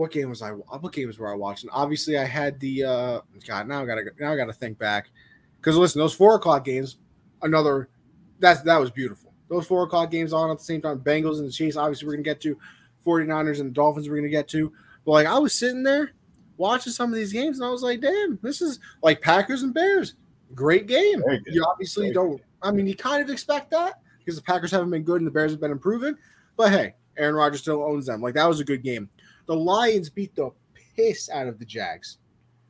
what 0.00 0.10
game 0.12 0.30
was 0.30 0.40
I 0.40 0.48
what 0.52 0.92
games 0.94 1.18
were 1.18 1.30
I 1.30 1.36
watching? 1.36 1.68
Obviously 1.70 2.16
I 2.16 2.24
had 2.24 2.58
the 2.58 2.84
uh 2.84 3.20
God, 3.46 3.68
now 3.68 3.82
I 3.82 3.84
gotta 3.84 4.04
now 4.18 4.32
I 4.32 4.36
gotta 4.36 4.52
think 4.52 4.78
back. 4.78 5.10
Because 5.58 5.76
listen, 5.76 6.00
those 6.00 6.14
four 6.14 6.36
o'clock 6.36 6.64
games, 6.64 6.96
another 7.42 7.90
that's 8.38 8.62
that 8.62 8.80
was 8.80 8.90
beautiful. 8.90 9.34
Those 9.50 9.66
four 9.66 9.82
o'clock 9.82 10.10
games 10.10 10.32
on 10.32 10.50
at 10.50 10.56
the 10.56 10.64
same 10.64 10.80
time, 10.80 11.00
Bengals 11.00 11.36
and 11.36 11.46
the 11.46 11.52
Chiefs, 11.52 11.76
obviously 11.76 12.06
we're 12.06 12.14
gonna 12.14 12.22
get 12.22 12.40
to 12.40 12.56
49ers 13.04 13.60
and 13.60 13.68
the 13.68 13.74
Dolphins 13.74 14.08
we're 14.08 14.16
gonna 14.16 14.30
get 14.30 14.48
to. 14.48 14.72
But 15.04 15.12
like 15.12 15.26
I 15.26 15.38
was 15.38 15.52
sitting 15.52 15.82
there 15.82 16.12
watching 16.56 16.94
some 16.94 17.12
of 17.12 17.16
these 17.16 17.34
games 17.34 17.58
and 17.58 17.66
I 17.66 17.70
was 17.70 17.82
like, 17.82 18.00
damn, 18.00 18.38
this 18.42 18.62
is 18.62 18.80
like 19.02 19.20
Packers 19.20 19.64
and 19.64 19.74
Bears. 19.74 20.14
Great 20.54 20.86
game. 20.86 21.22
You 21.46 21.62
obviously 21.68 22.04
Very 22.04 22.14
don't 22.14 22.40
I 22.62 22.70
mean 22.70 22.86
you 22.86 22.96
kind 22.96 23.22
of 23.22 23.28
expect 23.28 23.70
that 23.72 24.00
because 24.20 24.36
the 24.36 24.42
Packers 24.42 24.70
haven't 24.70 24.88
been 24.88 25.02
good 25.02 25.20
and 25.20 25.26
the 25.26 25.30
Bears 25.30 25.50
have 25.50 25.60
been 25.60 25.70
improving. 25.70 26.16
But 26.56 26.72
hey, 26.72 26.94
Aaron 27.18 27.34
Rodgers 27.34 27.60
still 27.60 27.84
owns 27.84 28.06
them. 28.06 28.22
Like 28.22 28.32
that 28.32 28.48
was 28.48 28.60
a 28.60 28.64
good 28.64 28.82
game. 28.82 29.10
The 29.50 29.56
Lions 29.56 30.08
beat 30.08 30.32
the 30.36 30.52
piss 30.94 31.28
out 31.28 31.48
of 31.48 31.58
the 31.58 31.64
Jags. 31.64 32.18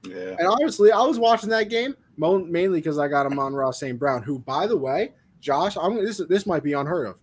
Yeah. 0.02 0.34
And 0.38 0.46
honestly, 0.46 0.90
I 0.90 1.02
was 1.02 1.18
watching 1.18 1.50
that 1.50 1.68
game 1.68 1.94
mainly 2.16 2.78
because 2.78 2.98
I 2.98 3.06
got 3.06 3.26
Amon-Ra 3.26 3.70
St. 3.70 3.98
Brown, 3.98 4.22
who, 4.22 4.38
by 4.38 4.66
the 4.66 4.78
way, 4.78 5.12
Josh, 5.40 5.76
I'm 5.76 5.96
this 6.02 6.22
this 6.26 6.46
might 6.46 6.62
be 6.62 6.72
unheard 6.72 7.06
of. 7.06 7.18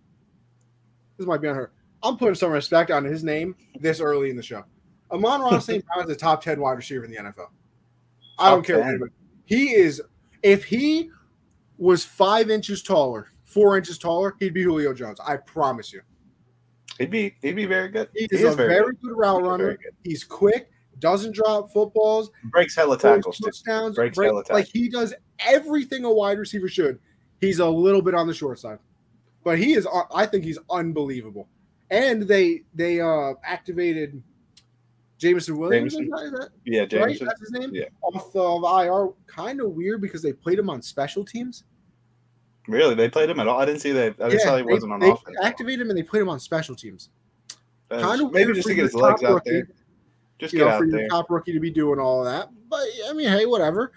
This 1.16 1.26
might 1.26 1.40
be 1.40 1.48
unheard. 1.48 1.72
I'm 2.04 2.16
putting 2.16 2.36
some 2.36 2.52
respect 2.52 2.92
on 2.92 3.04
his 3.04 3.24
name 3.24 3.56
this 3.80 3.98
early 3.98 4.30
in 4.30 4.36
the 4.36 4.44
show. 4.44 4.62
Amon-Ra 5.10 5.58
St. 5.58 5.84
Brown 5.86 6.04
is 6.08 6.14
a 6.14 6.16
top 6.16 6.40
10 6.40 6.60
wide 6.60 6.76
receiver 6.76 7.04
in 7.04 7.10
the 7.10 7.16
NFL. 7.16 7.48
I 8.38 8.50
don't 8.50 8.64
care. 8.64 8.80
anybody- 8.80 9.10
He 9.44 9.70
is, 9.74 10.00
if 10.44 10.62
he 10.62 11.10
was 11.78 12.04
five 12.04 12.48
inches 12.48 12.80
taller, 12.80 13.32
four 13.44 13.76
inches 13.76 13.98
taller, 13.98 14.36
he'd 14.38 14.54
be 14.54 14.62
Julio 14.62 14.94
Jones. 14.94 15.18
I 15.18 15.36
promise 15.38 15.92
you. 15.92 16.02
He'd 16.98 17.10
be 17.10 17.34
he'd 17.42 17.56
be 17.56 17.66
very 17.66 17.88
good. 17.88 18.08
He 18.14 18.26
He 18.30 18.36
is 18.36 18.44
a 18.44 18.56
very, 18.56 18.84
good. 18.86 19.00
good 19.02 19.16
route 19.16 19.42
runner. 19.42 19.76
good. 19.76 19.94
He's 20.04 20.24
quick, 20.24 20.70
doesn't 20.98 21.32
drop 21.32 21.70
footballs, 21.72 22.30
Breaks 22.44 22.74
hella 22.76 22.98
tackles 22.98 23.38
touchdowns, 23.38 23.94
Breaks 23.96 24.16
break- 24.16 24.28
hella 24.30 24.42
like 24.50 24.66
he 24.66 24.88
does 24.88 25.14
everything 25.38 26.04
a 26.04 26.12
wide 26.12 26.38
receiver 26.38 26.68
should. 26.68 26.98
He's 27.40 27.60
a 27.60 27.68
little 27.68 28.02
bit 28.02 28.14
on 28.14 28.26
the 28.26 28.34
short 28.34 28.58
side, 28.58 28.78
but 29.44 29.58
he 29.58 29.74
is. 29.74 29.86
uh, 29.86 30.02
I 30.12 30.26
think 30.26 30.44
he's 30.44 30.58
unbelievable. 30.70 31.48
And 31.90 32.22
they 32.22 32.64
they 32.74 33.00
uh 33.00 33.34
activated 33.44 34.20
Jameson 35.18 35.56
Williams. 35.56 35.94
Jameson. 35.94 36.32
Yeah, 36.64 36.80
right? 36.80 37.18
That's 37.18 37.40
his 37.40 37.50
name. 37.52 37.70
Yeah. 37.72 37.84
Off 38.02 38.34
of 38.36 38.64
IR, 38.64 39.12
kind 39.26 39.60
of 39.60 39.70
weird 39.70 40.00
because 40.00 40.22
they 40.22 40.32
played 40.32 40.58
him 40.58 40.68
on 40.70 40.82
special 40.82 41.24
teams. 41.24 41.64
Really, 42.68 42.94
they 42.94 43.08
played 43.08 43.30
him 43.30 43.40
at 43.40 43.48
all. 43.48 43.58
I 43.58 43.64
didn't 43.64 43.80
see 43.80 43.92
that. 43.92 44.20
I 44.20 44.28
just 44.28 44.44
saw 44.44 44.56
he 44.56 44.62
they- 44.62 44.72
wasn't 44.72 44.92
on 44.92 45.00
they 45.00 45.10
offense. 45.10 45.36
activated 45.42 45.80
him 45.80 45.90
and 45.90 45.98
they 45.98 46.02
played 46.02 46.20
him 46.20 46.28
on 46.28 46.38
special 46.38 46.74
teams. 46.76 47.08
That's- 47.88 48.06
Kind 48.06 48.20
of 48.22 48.32
maybe 48.32 48.52
just 48.52 48.68
to 48.68 48.74
get 48.74 48.84
his 48.84 48.94
legs 48.94 49.24
out 49.24 49.42
there. 49.44 49.66
Just 50.38 50.52
get 50.54 50.60
know, 50.60 50.68
out 50.68 50.78
for 50.80 50.86
there. 50.86 51.00
your 51.00 51.08
top 51.08 51.30
rookie 51.30 51.52
to 51.52 51.60
be 51.60 51.70
doing 51.70 51.98
all 51.98 52.20
of 52.20 52.26
that. 52.26 52.50
But 52.68 52.82
I 53.08 53.12
mean, 53.14 53.28
hey, 53.28 53.46
whatever. 53.46 53.92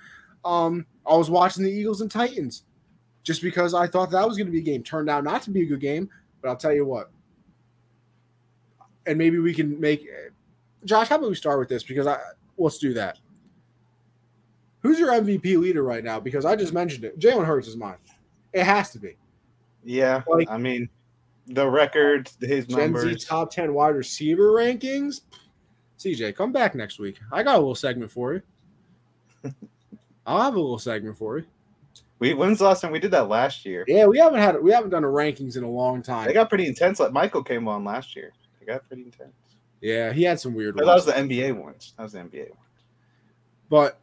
Um, 0.45 0.86
I 1.05 1.15
was 1.15 1.29
watching 1.29 1.63
the 1.63 1.69
Eagles 1.69 2.01
and 2.01 2.10
Titans 2.10 2.63
just 3.23 3.41
because 3.43 3.73
I 3.73 3.86
thought 3.88 4.10
that 4.12 4.27
was 4.27 4.38
going 4.38 4.47
to 4.47 4.51
be 4.51 4.60
a 4.60 4.63
game. 4.63 4.81
Turned 4.81 5.10
out 5.10 5.23
not 5.23 5.43
to 5.43 5.51
be 5.51 5.62
a 5.63 5.65
good 5.65 5.81
game, 5.81 6.10
but 6.41 6.49
I'll 6.49 6.55
tell 6.55 6.73
you 6.73 6.86
what. 6.86 7.12
And 9.05 9.17
maybe 9.17 9.38
we 9.39 9.53
can 9.53 9.79
make 9.79 10.07
Josh. 10.86 11.10
How 11.10 11.17
about 11.17 11.29
we 11.29 11.36
start 11.36 11.60
with 11.60 11.69
this 11.69 11.84
because 11.84 12.07
I 12.07 12.19
let's 12.57 12.77
do 12.77 12.93
that. 12.93 13.19
Who's 14.81 14.97
your 14.99 15.12
MVP 15.12 15.57
leader 15.60 15.84
right 15.84 16.03
now? 16.03 16.19
Because 16.19 16.43
I 16.45 16.55
just 16.55 16.73
mentioned 16.73 17.03
it. 17.03 17.19
Jalen 17.19 17.45
Hurts 17.45 17.67
is 17.67 17.77
mine. 17.77 17.97
It 18.54 18.64
has 18.64 18.92
to 18.92 19.00
be. 19.00 19.16
Yeah, 19.84 20.22
Like- 20.28 20.50
I 20.50 20.58
mean, 20.58 20.90
the 21.48 21.68
record, 21.68 22.30
his 22.40 22.66
Gen 22.68 22.96
Z 22.96 23.16
top 23.26 23.52
10 23.52 23.74
wide 23.74 23.96
receiver 23.96 24.52
rankings. 24.52 25.22
CJ, 25.98 26.36
come 26.36 26.52
back 26.52 26.76
next 26.76 27.00
week. 27.00 27.20
I 27.32 27.44
got 27.44 27.56
a 27.56 27.58
little 27.60 27.76
segment 27.76 28.12
for 28.12 28.34
you. 28.34 28.42
I'll 30.26 30.42
have 30.42 30.56
a 30.56 30.60
little 30.60 30.80
segment 30.80 31.18
for 31.18 31.40
you. 31.40 31.46
We 32.20 32.34
when's 32.36 32.60
the 32.60 32.66
last 32.66 32.82
time 32.82 32.92
we 32.92 33.00
did 33.00 33.12
that 33.12 33.28
last 33.28 33.66
year? 33.66 33.84
Yeah, 33.88 34.06
we 34.06 34.20
haven't 34.20 34.40
had 34.40 34.62
we 34.62 34.72
haven't 34.72 34.92
done 34.92 35.04
a 35.04 35.08
rankings 35.08 35.58
in 35.58 35.64
a 35.64 35.70
long 35.70 36.04
time. 36.04 36.28
They 36.28 36.34
got 36.34 36.50
pretty 36.50 36.68
intense. 36.68 37.00
Like 37.00 37.12
Michael 37.12 37.44
came 37.44 37.68
on 37.68 37.84
last 37.84 38.16
year. 38.16 38.32
They 38.60 38.68
got 38.68 38.88
pretty 38.88 39.04
intense. 39.04 39.34
yeah, 39.82 40.14
he 40.14 40.22
had 40.24 40.40
some 40.40 40.54
weird 40.54 40.76
ones. 40.76 40.86
that 40.86 40.94
was 40.94 41.06
the 41.06 41.14
NBA 41.14 41.60
ones. 41.60 41.94
That 41.98 42.04
was 42.04 42.12
the 42.14 42.20
NBA 42.20 42.50
one. 42.52 42.60
but 43.70 44.00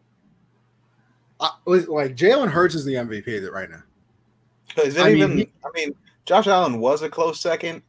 I, 1.40 1.50
like 1.66 2.16
Jalen 2.16 2.48
Hurts 2.50 2.74
is 2.74 2.84
the 2.84 2.94
MVP 2.94 3.40
that 3.42 3.52
right 3.52 3.70
now. 3.70 3.82
Is 4.76 4.96
it 4.96 5.02
I 5.02 5.08
mean, 5.08 5.16
even? 5.16 5.38
he- 5.38 5.50
I 5.64 5.68
mean, 5.74 5.94
Josh 6.24 6.46
Allen 6.46 6.78
was 6.78 7.02
a 7.02 7.08
close 7.08 7.40
second. 7.40 7.82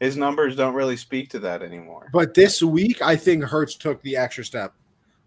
His 0.00 0.16
numbers 0.16 0.56
don't 0.56 0.74
really 0.74 0.96
speak 0.96 1.28
to 1.30 1.38
that 1.40 1.62
anymore. 1.62 2.08
But 2.12 2.34
this 2.34 2.62
week, 2.62 3.00
I 3.02 3.14
think 3.14 3.44
Hurts 3.44 3.76
took 3.76 4.02
the 4.02 4.16
extra 4.16 4.44
step. 4.44 4.74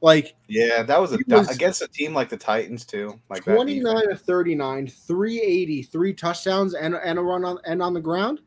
Like 0.01 0.35
Yeah, 0.47 0.83
that 0.83 0.99
was, 0.99 1.13
a, 1.13 1.19
was- 1.27 1.49
against 1.49 1.81
a 1.81 1.87
team 1.87 2.13
like 2.13 2.27
the 2.29 2.37
Titans 2.37 2.85
too. 2.85 3.19
Like 3.29 3.43
29 3.43 3.81
defense. 4.01 4.19
to 4.19 4.25
39, 4.25 4.87
380, 4.87 5.83
three 5.83 6.13
touchdowns 6.13 6.73
and, 6.73 6.95
and 6.95 7.17
a 7.17 7.21
run 7.21 7.45
on 7.45 7.57
and 7.65 7.81
on 7.81 7.93
the 7.93 8.01
ground. 8.01 8.41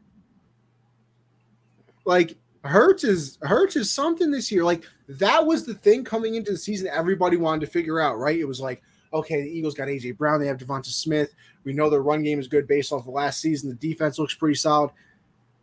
Like 2.05 2.37
Hurts 2.65 3.05
is 3.05 3.39
Hurts 3.43 3.77
is 3.77 3.91
something 3.91 4.31
this 4.31 4.53
year. 4.53 4.65
Like 4.65 4.85
that 5.09 5.45
was 5.45 5.65
the 5.65 5.75
thing 5.75 6.05
coming 6.05 6.35
into 6.35 6.53
the 6.53 6.59
season 6.59 6.89
everybody 6.89 7.37
wanted 7.37 7.65
to 7.65 7.73
figure 7.73 8.01
out, 8.01 8.19
right? 8.19 8.39
It 8.39 8.45
was 8.47 8.61
like, 8.61 8.83
okay, 9.13 9.43
the 9.43 9.49
Eagles 9.51 9.75
got 9.75 9.89
AJ 9.89 10.17
Brown, 10.17 10.41
they 10.41 10.47
have 10.47 10.59
DeVonta 10.59 10.87
Smith. 10.87 11.35
We 11.65 11.73
know 11.73 11.91
their 11.91 12.03
run 12.03 12.23
game 12.23 12.39
is 12.41 12.49
good 12.49 12.67
based 12.67 12.93
off 12.93 13.07
of 13.07 13.15
last 13.15 13.41
season. 13.41 13.69
The 13.71 13.77
defense 13.77 14.19
looks 14.19 14.35
pretty 14.35 14.55
solid. 14.55 14.91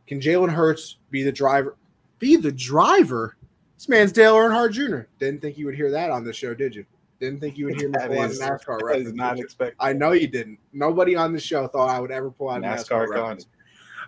Can 0.08 0.20
Jalen 0.20 0.52
Hurts 0.52 0.98
be 1.10 1.24
the 1.24 1.32
driver? 1.32 1.76
Be 2.20 2.36
the 2.36 2.52
driver? 2.52 3.36
This 3.78 3.90
man's 3.90 4.12
Dale 4.12 4.36
Earnhardt 4.36 4.72
Jr. 4.74 5.08
Didn't 5.20 5.42
think 5.42 5.58
you 5.58 5.66
would 5.66 5.76
hear 5.76 5.92
that 5.92 6.12
on 6.12 6.24
the 6.24 6.32
show, 6.32 6.54
did 6.54 6.76
you? 6.76 6.86
Didn't 7.20 7.40
think 7.40 7.58
you 7.58 7.66
would 7.66 7.80
hear 7.80 7.90
That 7.94 8.10
pull 8.10 8.20
out 8.20 8.30
NASCAR 8.32 8.80
That 8.80 8.84
reference. 8.86 9.08
is 9.08 9.14
not 9.14 9.40
expected. 9.40 9.76
I 9.80 9.94
know 9.94 10.12
you 10.12 10.28
didn't. 10.28 10.60
Nobody 10.74 11.16
on 11.16 11.34
the 11.34 11.40
show 11.40 11.68
thought 11.68 11.90
I 11.90 12.00
would 12.00 12.12
ever 12.12 12.30
pull 12.30 12.50
out 12.50 12.62
NASCAR, 12.62 13.08
NASCAR 13.08 13.08
reference. 13.10 13.48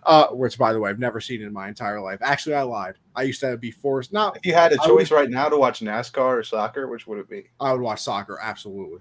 Uh, 0.06 0.28
which, 0.28 0.58
by 0.58 0.72
the 0.72 0.80
way, 0.80 0.90
I've 0.90 1.00
never 1.00 1.20
seen 1.20 1.42
in 1.42 1.52
my 1.52 1.68
entire 1.68 2.00
life. 2.00 2.20
Actually, 2.22 2.56
I 2.56 2.62
lied. 2.62 2.96
I 3.16 3.24
used 3.24 3.42
to 3.42 3.58
be 3.58 3.72
forced. 3.72 4.14
Not. 4.14 4.38
If 4.38 4.46
you 4.46 4.54
had 4.54 4.72
a 4.72 4.76
I 4.82 4.88
would- 4.88 5.00
choice 5.00 5.12
right 5.12 5.30
now 5.30 5.50
to 5.50 5.58
watch 5.58 5.80
NASCAR 5.82 6.40
or 6.40 6.44
soccer, 6.44 6.88
which 6.88 7.08
would 7.08 7.18
it 7.18 7.28
be? 7.30 7.48
I 7.60 7.72
would 7.74 7.82
watch 7.82 8.02
soccer. 8.02 8.40
Absolutely. 8.42 9.00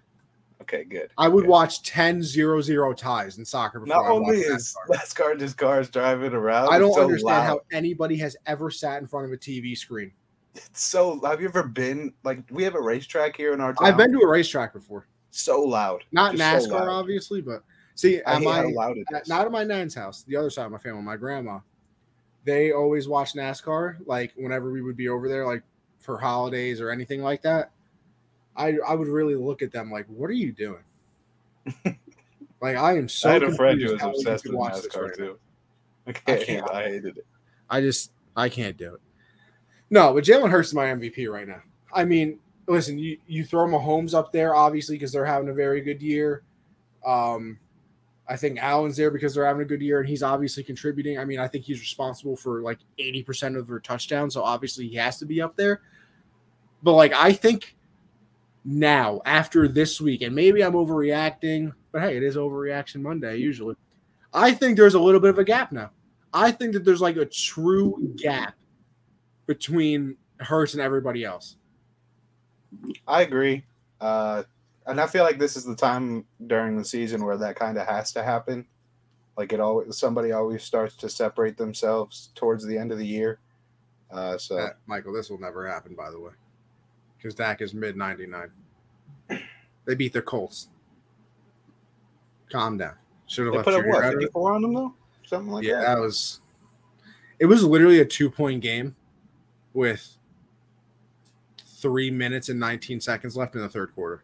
Okay, 0.68 0.82
good. 0.84 1.10
I 1.16 1.28
would 1.28 1.44
Okay. 1.44 1.48
watch 1.50 1.82
10 1.82 2.22
0 2.22 2.60
0 2.60 2.92
ties 2.92 3.38
in 3.38 3.44
soccer 3.44 3.78
before 3.78 4.02
Not 4.02 4.10
only 4.10 4.38
is 4.38 4.74
NASCAR. 4.90 5.38
Just 5.38 5.56
cars 5.56 5.88
driving 5.88 6.32
around. 6.32 6.72
I 6.72 6.78
don't 6.80 6.92
so 6.92 7.02
understand 7.02 7.24
loud. 7.24 7.44
how 7.46 7.60
anybody 7.70 8.16
has 8.16 8.36
ever 8.46 8.70
sat 8.70 9.00
in 9.00 9.06
front 9.06 9.26
of 9.26 9.32
a 9.32 9.36
TV 9.36 9.76
screen. 9.76 10.10
It's 10.56 10.82
so. 10.82 11.20
Have 11.20 11.40
you 11.40 11.46
ever 11.48 11.62
been 11.62 12.12
like 12.24 12.40
we 12.50 12.64
have 12.64 12.74
a 12.74 12.80
racetrack 12.80 13.36
here 13.36 13.52
in 13.54 13.60
our 13.60 13.74
town? 13.74 13.86
I've 13.86 13.96
been 13.96 14.10
to 14.12 14.18
a 14.20 14.26
racetrack 14.28 14.72
before. 14.72 15.06
so 15.30 15.60
loud. 15.62 16.02
Not 16.12 16.34
Just 16.34 16.64
so 16.64 16.70
NASCAR, 16.70 16.80
loud. 16.80 16.88
obviously, 16.88 17.40
but 17.42 17.62
see, 17.94 18.22
I 18.22 18.36
at 18.36 18.42
my, 18.42 18.62
loud 18.62 18.96
it 18.96 19.06
not 19.28 19.44
at 19.46 19.52
my 19.52 19.62
nan's 19.64 19.94
house, 19.94 20.22
the 20.24 20.34
other 20.34 20.50
side 20.50 20.64
of 20.66 20.72
my 20.72 20.78
family, 20.78 21.02
my 21.02 21.16
grandma, 21.16 21.60
they 22.44 22.72
always 22.72 23.06
watch 23.06 23.34
NASCAR. 23.34 23.98
Like 24.06 24.32
whenever 24.36 24.72
we 24.72 24.80
would 24.82 24.96
be 24.96 25.08
over 25.10 25.28
there, 25.28 25.46
like 25.46 25.62
for 26.00 26.18
holidays 26.18 26.80
or 26.80 26.90
anything 26.90 27.22
like 27.22 27.42
that, 27.42 27.70
I 28.56 28.76
I 28.86 28.94
would 28.94 29.08
really 29.08 29.34
look 29.34 29.62
at 29.62 29.72
them 29.72 29.90
like, 29.90 30.06
"What 30.06 30.30
are 30.30 30.34
you 30.34 30.52
doing?" 30.52 30.84
like 32.60 32.76
I 32.76 32.96
am 32.96 33.08
so. 33.08 33.30
I 33.30 33.34
had 33.34 33.42
a 33.42 33.54
friend 33.54 33.80
who 33.80 33.92
was 33.92 34.02
obsessed 34.02 34.44
with 34.44 34.54
watch 34.54 34.74
this 34.74 34.86
NASCAR 34.88 35.02
right 35.02 35.16
too. 35.16 35.38
I 36.06 36.10
I 36.10 36.12
can't. 36.12 36.42
can't. 36.42 36.70
I 36.70 36.82
hated 36.84 37.18
it. 37.18 37.26
I 37.68 37.80
just 37.80 38.12
I 38.36 38.48
can't 38.48 38.76
do 38.76 38.94
it. 38.94 39.00
No, 39.90 40.12
but 40.12 40.24
Jalen 40.24 40.50
Hurts 40.50 40.68
is 40.68 40.74
my 40.74 40.86
MVP 40.86 41.30
right 41.30 41.46
now. 41.46 41.62
I 41.92 42.04
mean, 42.04 42.38
listen, 42.66 42.98
you 42.98 43.18
you 43.26 43.44
throw 43.44 43.66
Mahomes 43.66 44.14
up 44.14 44.32
there 44.32 44.54
obviously 44.54 44.96
because 44.96 45.12
they're 45.12 45.24
having 45.24 45.48
a 45.48 45.54
very 45.54 45.80
good 45.80 46.02
year. 46.02 46.42
Um, 47.04 47.58
I 48.28 48.36
think 48.36 48.58
Allen's 48.58 48.96
there 48.96 49.10
because 49.12 49.34
they're 49.34 49.46
having 49.46 49.62
a 49.62 49.66
good 49.66 49.80
year 49.80 50.00
and 50.00 50.08
he's 50.08 50.22
obviously 50.22 50.64
contributing. 50.64 51.18
I 51.18 51.24
mean, 51.24 51.38
I 51.38 51.46
think 51.46 51.64
he's 51.64 51.78
responsible 51.78 52.36
for 52.36 52.60
like 52.60 52.78
80% 52.98 53.56
of 53.56 53.68
their 53.68 53.78
touchdowns, 53.78 54.34
so 54.34 54.42
obviously 54.42 54.88
he 54.88 54.96
has 54.96 55.18
to 55.18 55.26
be 55.26 55.40
up 55.40 55.56
there. 55.56 55.82
But 56.82 56.94
like 56.94 57.12
I 57.12 57.32
think 57.32 57.75
now 58.66 59.20
after 59.24 59.68
this 59.68 60.00
week, 60.00 60.22
and 60.22 60.34
maybe 60.34 60.62
I'm 60.62 60.72
overreacting, 60.72 61.72
but 61.92 62.02
hey, 62.02 62.16
it 62.16 62.22
is 62.22 62.36
overreaction 62.36 63.00
Monday 63.00 63.36
usually. 63.36 63.76
I 64.34 64.52
think 64.52 64.76
there's 64.76 64.94
a 64.94 65.00
little 65.00 65.20
bit 65.20 65.30
of 65.30 65.38
a 65.38 65.44
gap 65.44 65.72
now. 65.72 65.90
I 66.34 66.50
think 66.50 66.72
that 66.74 66.84
there's 66.84 67.00
like 67.00 67.16
a 67.16 67.24
true 67.24 68.12
gap 68.16 68.54
between 69.46 70.16
Hurts 70.38 70.74
and 70.74 70.82
everybody 70.82 71.24
else. 71.24 71.56
I 73.06 73.22
agree. 73.22 73.64
Uh, 74.00 74.42
and 74.86 75.00
I 75.00 75.06
feel 75.06 75.24
like 75.24 75.38
this 75.38 75.56
is 75.56 75.64
the 75.64 75.74
time 75.76 76.26
during 76.46 76.76
the 76.76 76.84
season 76.84 77.24
where 77.24 77.38
that 77.38 77.56
kind 77.56 77.78
of 77.78 77.86
has 77.86 78.12
to 78.12 78.22
happen. 78.22 78.66
Like 79.38 79.52
it 79.52 79.60
always, 79.60 79.96
somebody 79.96 80.32
always 80.32 80.62
starts 80.62 80.94
to 80.96 81.08
separate 81.08 81.56
themselves 81.56 82.30
towards 82.34 82.66
the 82.66 82.76
end 82.76 82.92
of 82.92 82.98
the 82.98 83.06
year. 83.06 83.38
Uh, 84.10 84.36
so, 84.36 84.58
Uh, 84.58 84.70
Michael, 84.86 85.12
this 85.12 85.30
will 85.30 85.40
never 85.40 85.66
happen, 85.66 85.94
by 85.94 86.10
the 86.10 86.20
way, 86.20 86.32
because 87.16 87.34
Dak 87.34 87.60
is 87.60 87.74
mid 87.74 87.96
99. 87.96 88.50
They 89.84 89.94
beat 89.94 90.12
the 90.12 90.22
Colts. 90.22 90.68
Calm 92.50 92.76
down. 92.76 92.94
Should 93.26 93.46
have 93.46 93.54
left 93.54 93.64
put 93.64 93.74
up 93.74 93.86
what 93.86 94.04
it. 94.04 94.12
54 94.12 94.52
on 94.54 94.62
them 94.62 94.74
though, 94.74 94.94
something 95.24 95.52
like 95.52 95.64
Yeah, 95.64 95.80
that. 95.80 95.94
that 95.94 96.00
was. 96.00 96.40
It 97.38 97.46
was 97.46 97.62
literally 97.64 98.00
a 98.00 98.04
two 98.04 98.30
point 98.30 98.62
game 98.62 98.94
with 99.74 100.16
three 101.76 102.10
minutes 102.10 102.48
and 102.48 102.58
19 102.58 103.00
seconds 103.00 103.36
left 103.36 103.54
in 103.54 103.60
the 103.60 103.68
third 103.68 103.94
quarter. 103.94 104.22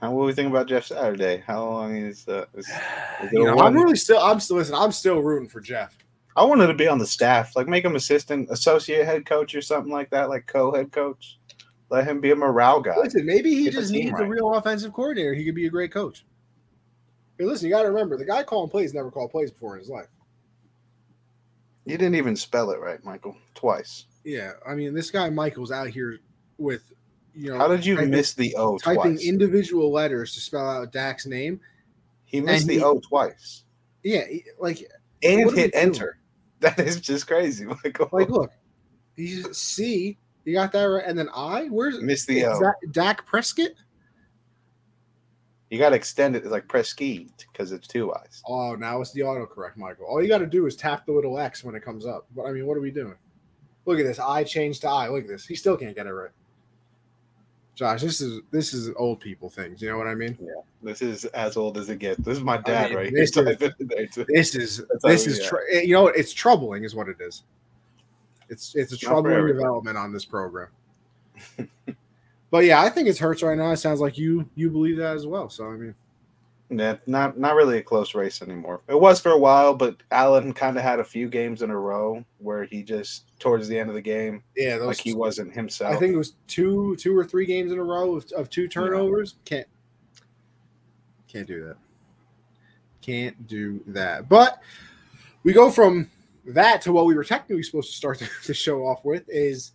How 0.00 0.12
what 0.12 0.22
do 0.22 0.26
we 0.26 0.32
think 0.32 0.50
about 0.50 0.66
Jeff 0.66 0.86
Saturday? 0.86 1.42
How 1.46 1.62
long 1.64 1.94
is 1.96 2.26
uh, 2.26 2.46
is, 2.54 2.66
is 2.68 3.32
You 3.32 3.44
know. 3.44 3.58
I'm 3.58 3.74
really 3.74 3.96
still. 3.96 4.18
I'm 4.18 4.40
still 4.40 4.56
listen. 4.56 4.74
I'm 4.74 4.92
still 4.92 5.20
rooting 5.20 5.48
for 5.48 5.60
Jeff. 5.60 5.96
I 6.36 6.44
wanted 6.44 6.68
to 6.68 6.74
be 6.74 6.88
on 6.88 6.98
the 6.98 7.06
staff, 7.06 7.54
like 7.54 7.68
make 7.68 7.84
him 7.84 7.96
assistant, 7.96 8.48
associate 8.50 9.04
head 9.04 9.26
coach, 9.26 9.54
or 9.54 9.60
something 9.60 9.92
like 9.92 10.08
that, 10.10 10.30
like 10.30 10.46
co-head 10.46 10.90
coach. 10.92 11.38
Let 11.90 12.06
him 12.06 12.20
be 12.20 12.30
a 12.30 12.36
morale 12.36 12.80
guy. 12.80 12.96
Listen, 12.96 13.26
maybe 13.26 13.50
he 13.54 13.64
Get 13.64 13.72
just 13.74 13.90
needs 13.92 14.18
a 14.18 14.24
real 14.24 14.54
offensive 14.54 14.92
coordinator. 14.92 15.34
He 15.34 15.44
could 15.44 15.54
be 15.56 15.66
a 15.66 15.70
great 15.70 15.92
coach. 15.92 16.24
Hey, 17.38 17.44
listen, 17.44 17.68
you 17.68 17.74
got 17.74 17.82
to 17.82 17.88
remember 17.88 18.16
the 18.16 18.24
guy 18.24 18.42
calling 18.44 18.70
plays 18.70 18.94
never 18.94 19.10
called 19.10 19.30
plays 19.32 19.50
before 19.50 19.74
in 19.74 19.80
his 19.80 19.88
life. 19.90 20.06
You 21.84 21.96
didn't 21.98 22.14
even 22.14 22.36
spell 22.36 22.70
it 22.70 22.78
right, 22.80 23.02
Michael, 23.04 23.36
twice. 23.54 24.06
Yeah, 24.24 24.52
I 24.66 24.74
mean, 24.74 24.94
this 24.94 25.10
guy 25.10 25.30
Michael's 25.30 25.72
out 25.72 25.88
here 25.88 26.18
with, 26.58 26.82
you 27.34 27.50
know, 27.50 27.58
How 27.58 27.68
did 27.68 27.84
you 27.84 27.96
typing- 27.96 28.10
miss 28.10 28.34
the 28.34 28.54
O 28.56 28.78
typing 28.78 29.16
twice? 29.16 29.24
individual 29.24 29.90
letters 29.90 30.34
to 30.34 30.40
spell 30.40 30.68
out 30.68 30.92
Dak's 30.92 31.26
name? 31.26 31.60
he 32.24 32.40
missed 32.40 32.68
the 32.68 32.74
he- 32.74 32.82
O 32.84 33.00
twice 33.00 33.64
Yeah, 34.04 34.22
like, 34.60 34.78
and 35.24 35.40
hit 35.40 35.72
doing? 35.72 35.74
enter. 35.74 36.16
That 36.60 36.78
is 36.78 37.00
just 37.00 37.26
crazy, 37.26 37.64
Michael. 37.64 38.10
like, 38.12 38.28
look, 38.28 38.52
he's 39.16 39.56
C. 39.56 40.18
You 40.44 40.54
got 40.54 40.72
that 40.72 40.84
right, 40.84 41.04
and 41.06 41.18
then 41.18 41.28
I. 41.34 41.66
Where's 41.66 42.00
Miss 42.00 42.24
the 42.24 42.40
is 42.40 42.58
that 42.60 42.74
Dak 42.92 43.26
Prescott? 43.26 43.72
You 45.70 45.78
got 45.78 45.90
to 45.90 45.96
extend 45.96 46.34
it 46.34 46.44
like 46.46 46.66
press 46.66 46.88
ski 46.88 47.30
because 47.52 47.70
it's 47.70 47.86
two 47.86 48.12
eyes. 48.12 48.42
Oh, 48.46 48.74
now 48.74 49.00
it's 49.00 49.12
the 49.12 49.20
autocorrect, 49.20 49.76
Michael. 49.76 50.06
All 50.06 50.20
you 50.20 50.28
got 50.28 50.38
to 50.38 50.46
do 50.46 50.66
is 50.66 50.74
tap 50.74 51.06
the 51.06 51.12
little 51.12 51.38
X 51.38 51.62
when 51.62 51.76
it 51.76 51.84
comes 51.84 52.04
up. 52.06 52.26
But 52.34 52.46
I 52.46 52.52
mean, 52.52 52.66
what 52.66 52.76
are 52.76 52.80
we 52.80 52.90
doing? 52.90 53.14
Look 53.86 54.00
at 54.00 54.04
this. 54.04 54.18
I 54.18 54.42
changed 54.42 54.80
to 54.82 54.88
I. 54.88 55.08
Look 55.08 55.22
at 55.22 55.28
this. 55.28 55.46
He 55.46 55.54
still 55.54 55.76
can't 55.76 55.94
get 55.94 56.06
it 56.06 56.12
right. 56.12 56.30
Josh, 57.76 58.02
this 58.02 58.20
is 58.20 58.42
this 58.50 58.74
is 58.74 58.90
old 58.96 59.20
people 59.20 59.48
things. 59.48 59.80
You 59.80 59.90
know 59.90 59.96
what 59.96 60.08
I 60.08 60.14
mean? 60.14 60.36
Yeah. 60.40 60.60
This 60.82 61.02
is 61.02 61.24
as 61.26 61.56
old 61.56 61.78
as 61.78 61.88
it 61.88 61.98
gets. 61.98 62.18
This 62.20 62.36
is 62.36 62.44
my 62.44 62.58
dad 62.58 62.90
mean, 62.90 62.98
right 62.98 63.12
this 63.12 63.30
is- 63.30 63.44
typing 63.44 63.70
it 63.78 63.88
there, 63.88 64.06
too. 64.06 64.26
This 64.28 64.54
is 64.54 64.84
this 65.02 65.26
is 65.26 65.46
tr- 65.46 65.70
you 65.72 65.94
know 65.94 66.08
it's 66.08 66.32
troubling 66.32 66.84
is 66.84 66.94
what 66.94 67.08
it 67.08 67.16
is. 67.20 67.44
It's 68.50 68.74
it's 68.74 68.92
a 68.92 68.96
Not 68.96 69.22
troubling 69.22 69.46
development 69.46 69.96
on 69.96 70.12
this 70.12 70.24
program. 70.24 70.68
but 72.50 72.64
yeah, 72.64 72.82
I 72.82 72.90
think 72.90 73.08
it's 73.08 73.18
hurts 73.18 73.42
right 73.42 73.56
now. 73.56 73.70
It 73.70 73.78
sounds 73.78 74.00
like 74.00 74.18
you 74.18 74.50
you 74.56 74.68
believe 74.68 74.96
that 74.98 75.14
as 75.14 75.26
well. 75.26 75.48
So 75.48 75.68
I 75.68 75.76
mean, 75.76 75.94
Yeah, 76.68 76.96
not 77.06 77.38
not 77.38 77.54
really 77.54 77.78
a 77.78 77.82
close 77.82 78.14
race 78.14 78.42
anymore. 78.42 78.80
It 78.88 79.00
was 79.00 79.20
for 79.20 79.30
a 79.30 79.38
while, 79.38 79.72
but 79.72 80.02
Allen 80.10 80.52
kind 80.52 80.76
of 80.76 80.82
had 80.82 80.98
a 80.98 81.04
few 81.04 81.28
games 81.28 81.62
in 81.62 81.70
a 81.70 81.78
row 81.78 82.24
where 82.38 82.64
he 82.64 82.82
just 82.82 83.38
towards 83.38 83.68
the 83.68 83.78
end 83.78 83.88
of 83.88 83.94
the 83.94 84.02
game, 84.02 84.42
yeah, 84.56 84.76
those 84.76 84.88
like 84.88 84.98
he 84.98 85.14
wasn't 85.14 85.54
himself. 85.54 85.94
I 85.94 85.98
think 85.98 86.12
it 86.12 86.18
was 86.18 86.34
two 86.48 86.96
two 86.96 87.16
or 87.16 87.24
three 87.24 87.46
games 87.46 87.70
in 87.70 87.78
a 87.78 87.84
row 87.84 88.16
of, 88.16 88.30
of 88.32 88.50
two 88.50 88.66
turnovers. 88.66 89.36
Can't 89.44 89.68
can't 91.28 91.46
do 91.46 91.64
that. 91.66 91.76
Can't 93.00 93.46
do 93.46 93.80
that. 93.86 94.28
But 94.28 94.60
we 95.44 95.52
go 95.52 95.70
from 95.70 96.10
that 96.46 96.82
to 96.82 96.92
what 96.92 97.06
we 97.06 97.14
were 97.14 97.24
technically 97.24 97.62
supposed 97.62 97.90
to 97.90 97.96
start 97.96 98.18
the, 98.46 98.54
show 98.54 98.86
off 98.86 99.04
with 99.04 99.24
is 99.28 99.72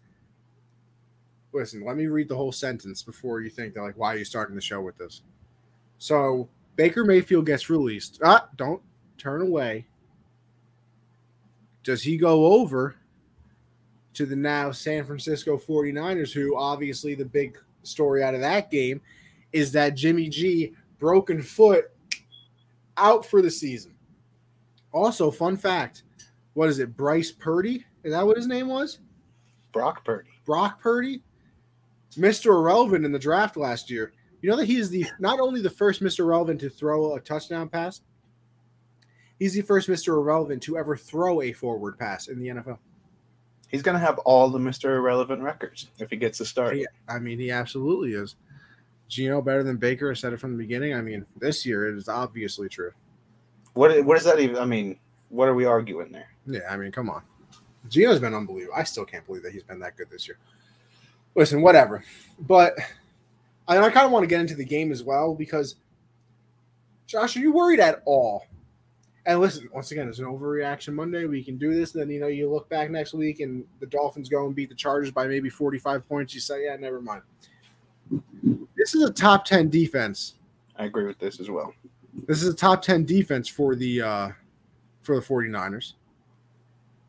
listen, 1.54 1.86
let 1.86 1.96
me 1.96 2.08
read 2.08 2.28
the 2.28 2.36
whole 2.36 2.52
sentence 2.52 3.02
before 3.02 3.42
you 3.42 3.50
think 3.50 3.74
that 3.74 3.82
like 3.82 3.98
why 3.98 4.14
are 4.14 4.18
you 4.18 4.26
starting 4.26 4.56
the 4.56 4.62
show 4.62 4.82
with 4.82 4.98
this? 4.98 5.22
So 5.98 6.50
Baker 6.76 7.06
Mayfield 7.06 7.46
gets 7.46 7.70
released. 7.70 8.20
Ah, 8.24 8.50
don't 8.58 8.82
turn 9.18 9.42
away. 9.42 9.86
Does 11.84 12.02
he 12.02 12.18
go 12.18 12.46
over 12.46 12.96
to 14.14 14.26
the 14.26 14.36
now 14.36 14.72
San 14.72 15.06
Francisco 15.06 15.58
49ers, 15.58 16.32
who 16.32 16.58
obviously 16.58 17.16
the 17.16 17.26
big 17.26 17.58
story 17.84 18.24
out 18.24 18.34
of 18.34 18.42
that 18.42 18.72
game 18.72 19.02
is 19.54 19.72
that 19.74 19.96
Jimmy 19.96 20.28
G 20.30 20.74
broken 21.00 21.42
foot 21.42 21.92
out 22.98 23.26
for 23.26 23.42
the 23.42 23.52
season. 23.52 23.94
Also, 24.92 25.30
fun 25.30 25.58
fact 25.58 26.04
what 26.56 26.70
is 26.70 26.80
it? 26.80 26.98
Bryce 26.98 27.32
Purdy? 27.32 27.86
Is 28.04 28.12
that 28.12 28.26
what 28.26 28.38
his 28.38 28.48
name 28.48 28.68
was? 28.68 29.00
Brock 29.72 30.04
Purdy. 30.04 30.30
Brock 30.46 30.82
Purdy? 30.82 31.22
Mr. 32.16 32.48
Irrelevant 32.48 33.06
in 33.06 33.12
the 33.12 33.20
draft 33.20 33.58
last 33.58 33.92
year. 33.92 34.14
You 34.42 34.50
know 34.50 34.56
that 34.58 34.66
he 34.66 34.78
is 34.78 34.90
the 34.90 35.06
not 35.20 35.40
only 35.40 35.62
the 35.62 35.70
first 35.70 36.02
Mr. 36.02 36.20
Irrelevant 36.20 36.62
to 36.62 36.70
throw 36.70 37.16
a 37.16 37.20
touchdown 37.20 37.68
pass, 37.68 38.02
he's 39.38 39.54
the 39.54 39.62
first 39.62 39.90
Mr. 39.90 40.10
Irrelevant 40.10 40.64
to 40.64 40.78
ever 40.78 40.96
throw 40.96 41.42
a 41.42 41.52
forward 41.52 41.98
pass 42.00 42.28
in 42.28 42.40
the 42.40 42.48
NFL. 42.48 42.78
He's 43.70 43.82
gonna 43.82 44.00
have 44.00 44.20
all 44.20 44.50
the 44.50 44.60
Mister 44.60 44.96
Irrelevant 44.96 45.42
records 45.42 45.90
if 46.00 46.10
he 46.10 46.16
gets 46.16 46.38
to 46.38 46.46
start. 46.46 46.76
He- 46.76 46.88
I 47.10 47.20
mean, 47.20 47.40
he 47.40 47.52
absolutely 47.52 48.14
is. 48.14 48.36
Geno 49.10 49.42
better 49.42 49.64
than 49.64 49.78
Baker. 49.78 50.10
I 50.10 50.14
said 50.14 50.32
it 50.34 50.40
from 50.40 50.54
the 50.54 50.58
beginning. 50.58 50.94
I 50.94 51.02
mean, 51.02 51.26
this 51.38 51.66
year 51.66 51.88
it 51.88 51.98
is 51.98 52.08
obviously 52.08 52.70
true. 52.70 52.92
What 53.74 54.06
what 54.06 54.16
does 54.16 54.24
that 54.26 54.40
even? 54.40 54.58
I 54.58 54.66
mean, 54.66 54.98
what 55.30 55.48
are 55.48 55.54
we 55.54 55.66
arguing 55.66 56.12
there? 56.12 56.30
Yeah, 56.46 56.62
I 56.70 56.78
mean, 56.78 56.92
come 56.92 57.10
on. 57.10 57.22
Geno's 57.90 58.20
been 58.20 58.34
unbelievable. 58.34 58.76
I 58.76 58.84
still 58.84 59.06
can't 59.06 59.26
believe 59.26 59.44
that 59.44 59.52
he's 59.52 59.64
been 59.64 59.80
that 59.80 59.96
good 59.96 60.10
this 60.10 60.28
year. 60.28 60.38
Listen, 61.36 61.62
whatever. 61.62 62.04
But 62.40 62.74
I, 63.68 63.78
I 63.78 63.90
kind 63.90 64.06
of 64.06 64.12
want 64.12 64.24
to 64.24 64.28
get 64.28 64.42
into 64.42 64.56
the 64.56 64.66
game 64.66 64.92
as 64.92 65.04
well 65.04 65.36
because, 65.36 65.76
Josh, 67.08 67.36
are 67.36 67.42
you 67.42 67.52
worried 67.52 67.80
at 67.80 68.02
all? 68.06 68.46
And 69.28 69.40
listen, 69.40 69.68
once 69.74 69.92
again, 69.92 70.08
it's 70.08 70.20
an 70.20 70.26
overreaction 70.26 70.94
Monday. 70.94 71.26
We 71.26 71.44
can 71.44 71.58
do 71.58 71.74
this. 71.74 71.94
and 71.94 72.02
Then, 72.02 72.10
you 72.10 72.20
know, 72.20 72.28
you 72.28 72.50
look 72.50 72.70
back 72.70 72.90
next 72.90 73.14
week 73.14 73.40
and 73.40 73.66
the 73.80 73.88
Dolphins 73.88 74.30
go 74.30 74.46
and 74.46 74.56
beat 74.56 74.70
the 74.70 74.76
Chargers 74.76 75.12
by 75.12 75.28
maybe 75.28 75.50
45 75.50 76.08
points. 76.08 76.34
You 76.34 76.40
say, 76.40 76.66
yeah, 76.66 76.76
never 76.76 77.02
mind. 77.02 77.24
This 78.78 78.94
is 78.94 79.04
a 79.04 79.12
top 79.12 79.46
10 79.46 79.70
defense 79.70 80.36
I 80.78 80.86
agree 80.86 81.06
with 81.06 81.20
this 81.20 81.40
as 81.40 81.50
well. 81.50 81.74
This 82.28 82.42
is 82.42 82.50
a 82.50 82.54
top 82.54 82.82
10 82.82 83.06
defense 83.06 83.48
for 83.48 83.76
the 83.76 84.02
uh 84.02 84.30
for 85.06 85.16
the 85.16 85.26
49ers. 85.26 85.94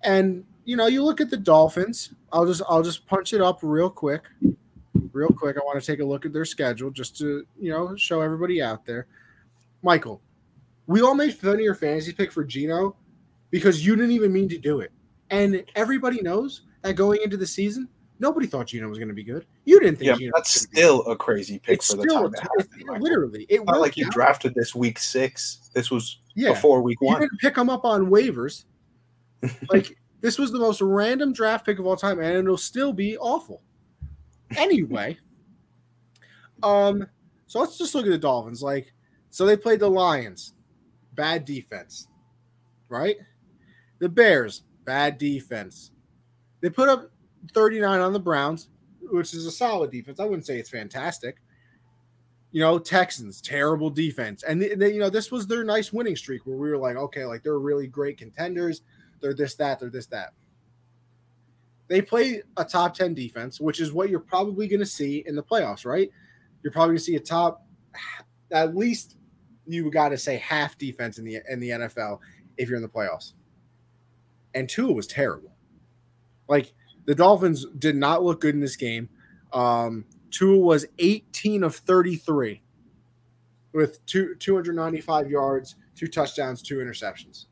And 0.03 0.44
you 0.64 0.76
know, 0.76 0.88
you 0.88 1.03
look 1.03 1.20
at 1.20 1.30
the 1.30 1.36
Dolphins. 1.36 2.12
I'll 2.32 2.47
just 2.47 2.62
I'll 2.68 2.82
just 2.82 3.07
punch 3.07 3.32
it 3.32 3.40
up 3.40 3.61
real 3.62 3.88
quick. 3.88 4.24
Real 5.12 5.28
quick. 5.28 5.57
I 5.57 5.61
want 5.64 5.80
to 5.80 5.86
take 5.86 6.01
a 6.01 6.05
look 6.05 6.26
at 6.26 6.32
their 6.32 6.44
schedule 6.44 6.90
just 6.90 7.16
to, 7.18 7.47
you 7.59 7.70
know, 7.70 7.97
show 7.97 8.20
everybody 8.20 8.61
out 8.61 8.84
there. 8.84 9.07
Michael, 9.82 10.20
we 10.86 11.01
all 11.01 11.14
made 11.14 11.34
fun 11.34 11.55
of 11.55 11.61
your 11.61 11.74
fantasy 11.74 12.12
pick 12.12 12.32
for 12.32 12.44
Geno 12.44 12.97
because 13.51 13.86
you 13.86 13.94
didn't 13.97 14.11
even 14.11 14.32
mean 14.32 14.49
to 14.49 14.59
do 14.59 14.80
it. 14.80 14.90
And 15.30 15.64
everybody 15.74 16.20
knows 16.20 16.62
that 16.82 16.94
going 16.94 17.20
into 17.22 17.36
the 17.36 17.47
season, 17.47 17.88
nobody 18.19 18.47
thought 18.47 18.67
Geno 18.67 18.89
was 18.89 18.99
going 18.99 19.09
to 19.09 19.14
be 19.14 19.25
good. 19.25 19.47
You 19.64 19.79
didn't 19.81 19.97
think 19.99 20.09
Yeah, 20.11 20.17
Geno 20.17 20.33
that's 20.35 20.55
was 20.55 20.67
gonna 20.67 20.75
be 20.75 20.77
still 20.81 21.07
a 21.12 21.17
crazy 21.17 21.59
pick 21.59 21.79
It's 21.79 21.91
for 21.91 21.97
the 21.97 22.03
still 22.03 22.14
time. 22.14 22.25
it 22.27 22.29
it's- 22.35 22.69
happened, 22.87 23.03
literally 23.03 23.47
it 23.49 23.64
not 23.64 23.81
like 23.81 23.97
you 23.97 24.07
out. 24.07 24.12
drafted 24.12 24.55
this 24.55 24.75
week 24.75 24.99
six. 24.99 25.71
This 25.75 25.91
was 25.91 26.21
yeah. 26.35 26.51
before 26.53 26.83
week 26.83 26.99
You 27.01 27.09
one. 27.09 27.21
didn't 27.21 27.39
pick 27.41 27.57
him 27.57 27.69
up 27.71 27.85
on 27.85 28.07
waivers. 28.11 28.64
like 29.71 29.97
this 30.23 30.39
was 30.39 30.51
the 30.51 30.59
most 30.59 30.81
random 30.81 31.33
draft 31.33 31.67
pick 31.67 31.79
of 31.79 31.87
all 31.87 31.97
time, 31.97 32.19
and 32.21 32.37
it'll 32.37 32.57
still 32.57 32.93
be 32.93 33.17
awful. 33.19 33.62
Anyway, 34.57 35.19
um, 36.62 37.07
so 37.47 37.61
let's 37.61 37.79
just 37.79 37.95
look 37.95 38.07
at 38.07 38.11
the 38.11 38.19
Dolphins. 38.19 38.62
Like, 38.62 38.93
so 39.31 39.45
they 39.45 39.57
played 39.57 39.81
the 39.81 39.91
Lions, 39.91 40.55
bad 41.14 41.45
defense, 41.45 42.09
right? 42.89 43.17
The 43.99 44.09
Bears, 44.09 44.62
bad 44.85 45.19
defense. 45.19 45.91
They 46.61 46.71
put 46.71 46.89
up 46.89 47.11
39 47.53 48.01
on 48.01 48.12
the 48.12 48.20
Browns, 48.20 48.68
which 49.11 49.34
is 49.34 49.47
a 49.47 49.51
solid 49.51 49.90
defense. 49.90 50.20
I 50.20 50.24
wouldn't 50.24 50.47
say 50.47 50.59
it's 50.59 50.70
fantastic. 50.70 51.36
You 52.53 52.61
know, 52.61 52.78
Texans 52.78 53.40
terrible 53.40 53.90
defense, 53.90 54.42
and 54.42 54.62
you 54.62 54.99
know 54.99 55.11
this 55.11 55.30
was 55.30 55.47
their 55.47 55.64
nice 55.64 55.92
winning 55.92 56.16
streak 56.16 56.47
where 56.47 56.57
we 56.57 56.70
were 56.70 56.78
like, 56.78 56.97
okay, 56.97 57.24
like 57.24 57.42
they're 57.42 57.59
really 57.59 57.86
great 57.86 58.16
contenders. 58.16 58.82
They're 59.20 59.34
this 59.34 59.55
that. 59.57 59.80
They're 59.80 59.90
this 59.90 60.07
that. 60.07 60.32
They 61.88 62.01
play 62.01 62.42
a 62.57 62.64
top 62.64 62.94
ten 62.94 63.14
defense, 63.14 63.61
which 63.61 63.80
is 63.80 63.92
what 63.92 64.09
you're 64.09 64.20
probably 64.20 64.68
going 64.68 64.80
to 64.80 64.86
see 64.86 65.22
in 65.26 65.34
the 65.36 65.42
playoffs, 65.42 65.84
right? 65.84 66.11
You're 66.62 66.72
probably 66.72 66.90
going 66.90 66.99
to 66.99 67.05
see 67.05 67.16
a 67.16 67.20
top, 67.20 67.66
at 68.51 68.74
least 68.74 69.16
you 69.66 69.90
got 69.90 70.11
to 70.11 70.18
say 70.18 70.36
half 70.38 70.78
defense 70.78 71.18
in 71.18 71.24
the 71.24 71.40
in 71.49 71.61
the 71.61 71.70
NFL 71.70 72.20
if 72.57 72.68
you're 72.68 72.76
in 72.76 72.82
the 72.82 72.88
playoffs. 72.88 73.32
And 74.55 74.68
Tua 74.68 74.92
was 74.92 75.07
terrible. 75.07 75.53
Like 76.49 76.72
the 77.07 77.15
Dolphins 77.15 77.67
did 77.79 77.97
not 77.97 78.23
look 78.23 78.41
good 78.41 78.55
in 78.55 78.61
this 78.61 78.77
game. 78.77 79.09
Um, 79.53 80.05
Tua 80.31 80.59
was 80.59 80.87
18 80.99 81.63
of 81.63 81.75
33 81.75 82.61
with 83.73 84.05
two 84.07 84.35
295 84.35 85.31
yards, 85.31 85.77
two 85.95 86.09
touchdowns, 86.09 86.63
two 86.63 86.77
interceptions. 86.77 87.47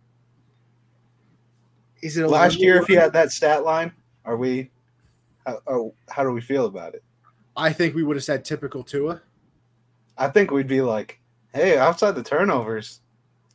Is 2.03 2.19
it 2.19 2.29
last 2.29 2.59
year? 2.59 2.81
If 2.81 2.87
he 2.87 2.95
had 2.95 3.13
that 3.15 3.33
stat 3.33 3.65
line, 3.65 3.93
are 4.25 4.37
we? 4.37 4.71
How, 5.47 5.61
oh, 5.67 5.95
how 6.11 6.23
do 6.23 6.33
we 6.33 6.41
feel 6.41 6.67
about 6.67 6.95
it? 6.95 7.03
I 7.57 7.73
think 7.73 7.95
we 7.95 8.03
would 8.03 8.17
have 8.17 8.25
said 8.25 8.45
typical 8.45 8.83
Tua. 8.83 9.23
I 10.19 10.29
think 10.29 10.51
we'd 10.51 10.69
be 10.69 10.83
like, 10.83 11.21
hey, 11.55 11.79
outside 11.79 12.13
the 12.13 12.23
turnovers, 12.23 13.01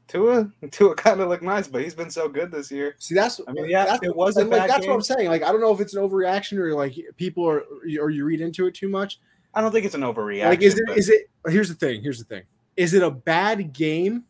Tua, 0.09 0.51
Tua 0.71 0.95
kind 0.95 1.21
of 1.21 1.29
looked 1.29 1.43
nice, 1.43 1.67
but 1.67 1.83
he's 1.83 1.93
been 1.93 2.09
so 2.09 2.27
good 2.27 2.51
this 2.51 2.71
year. 2.71 2.95
See, 2.97 3.15
that's 3.15 3.39
I 3.47 3.51
mean, 3.53 3.69
yeah, 3.69 3.85
that's, 3.85 4.03
it 4.03 4.13
was 4.13 4.35
like, 4.35 4.49
bad 4.49 4.69
that's 4.69 4.81
game. 4.81 4.89
what 4.89 4.95
I'm 4.95 5.01
saying. 5.01 5.29
Like, 5.29 5.43
I 5.43 5.51
don't 5.51 5.61
know 5.61 5.73
if 5.73 5.79
it's 5.79 5.93
an 5.93 6.01
overreaction 6.01 6.57
or 6.57 6.73
like 6.73 6.97
people 7.15 7.47
are 7.47 7.63
or 7.99 8.09
you 8.09 8.25
read 8.25 8.41
into 8.41 8.67
it 8.67 8.73
too 8.73 8.89
much. 8.89 9.19
I 9.53 9.61
don't 9.61 9.71
think 9.71 9.85
it's 9.85 9.95
an 9.95 10.01
overreaction. 10.01 10.49
Like, 10.49 10.61
is 10.61 10.77
it 10.77 10.83
but 10.87 10.97
is 10.97 11.09
it? 11.09 11.29
Here's 11.47 11.69
the 11.69 11.75
thing. 11.75 12.01
Here's 12.01 12.19
the 12.19 12.25
thing. 12.25 12.43
Is 12.75 12.93
it 12.93 13.03
a 13.03 13.11
bad 13.11 13.71
game, 13.71 14.25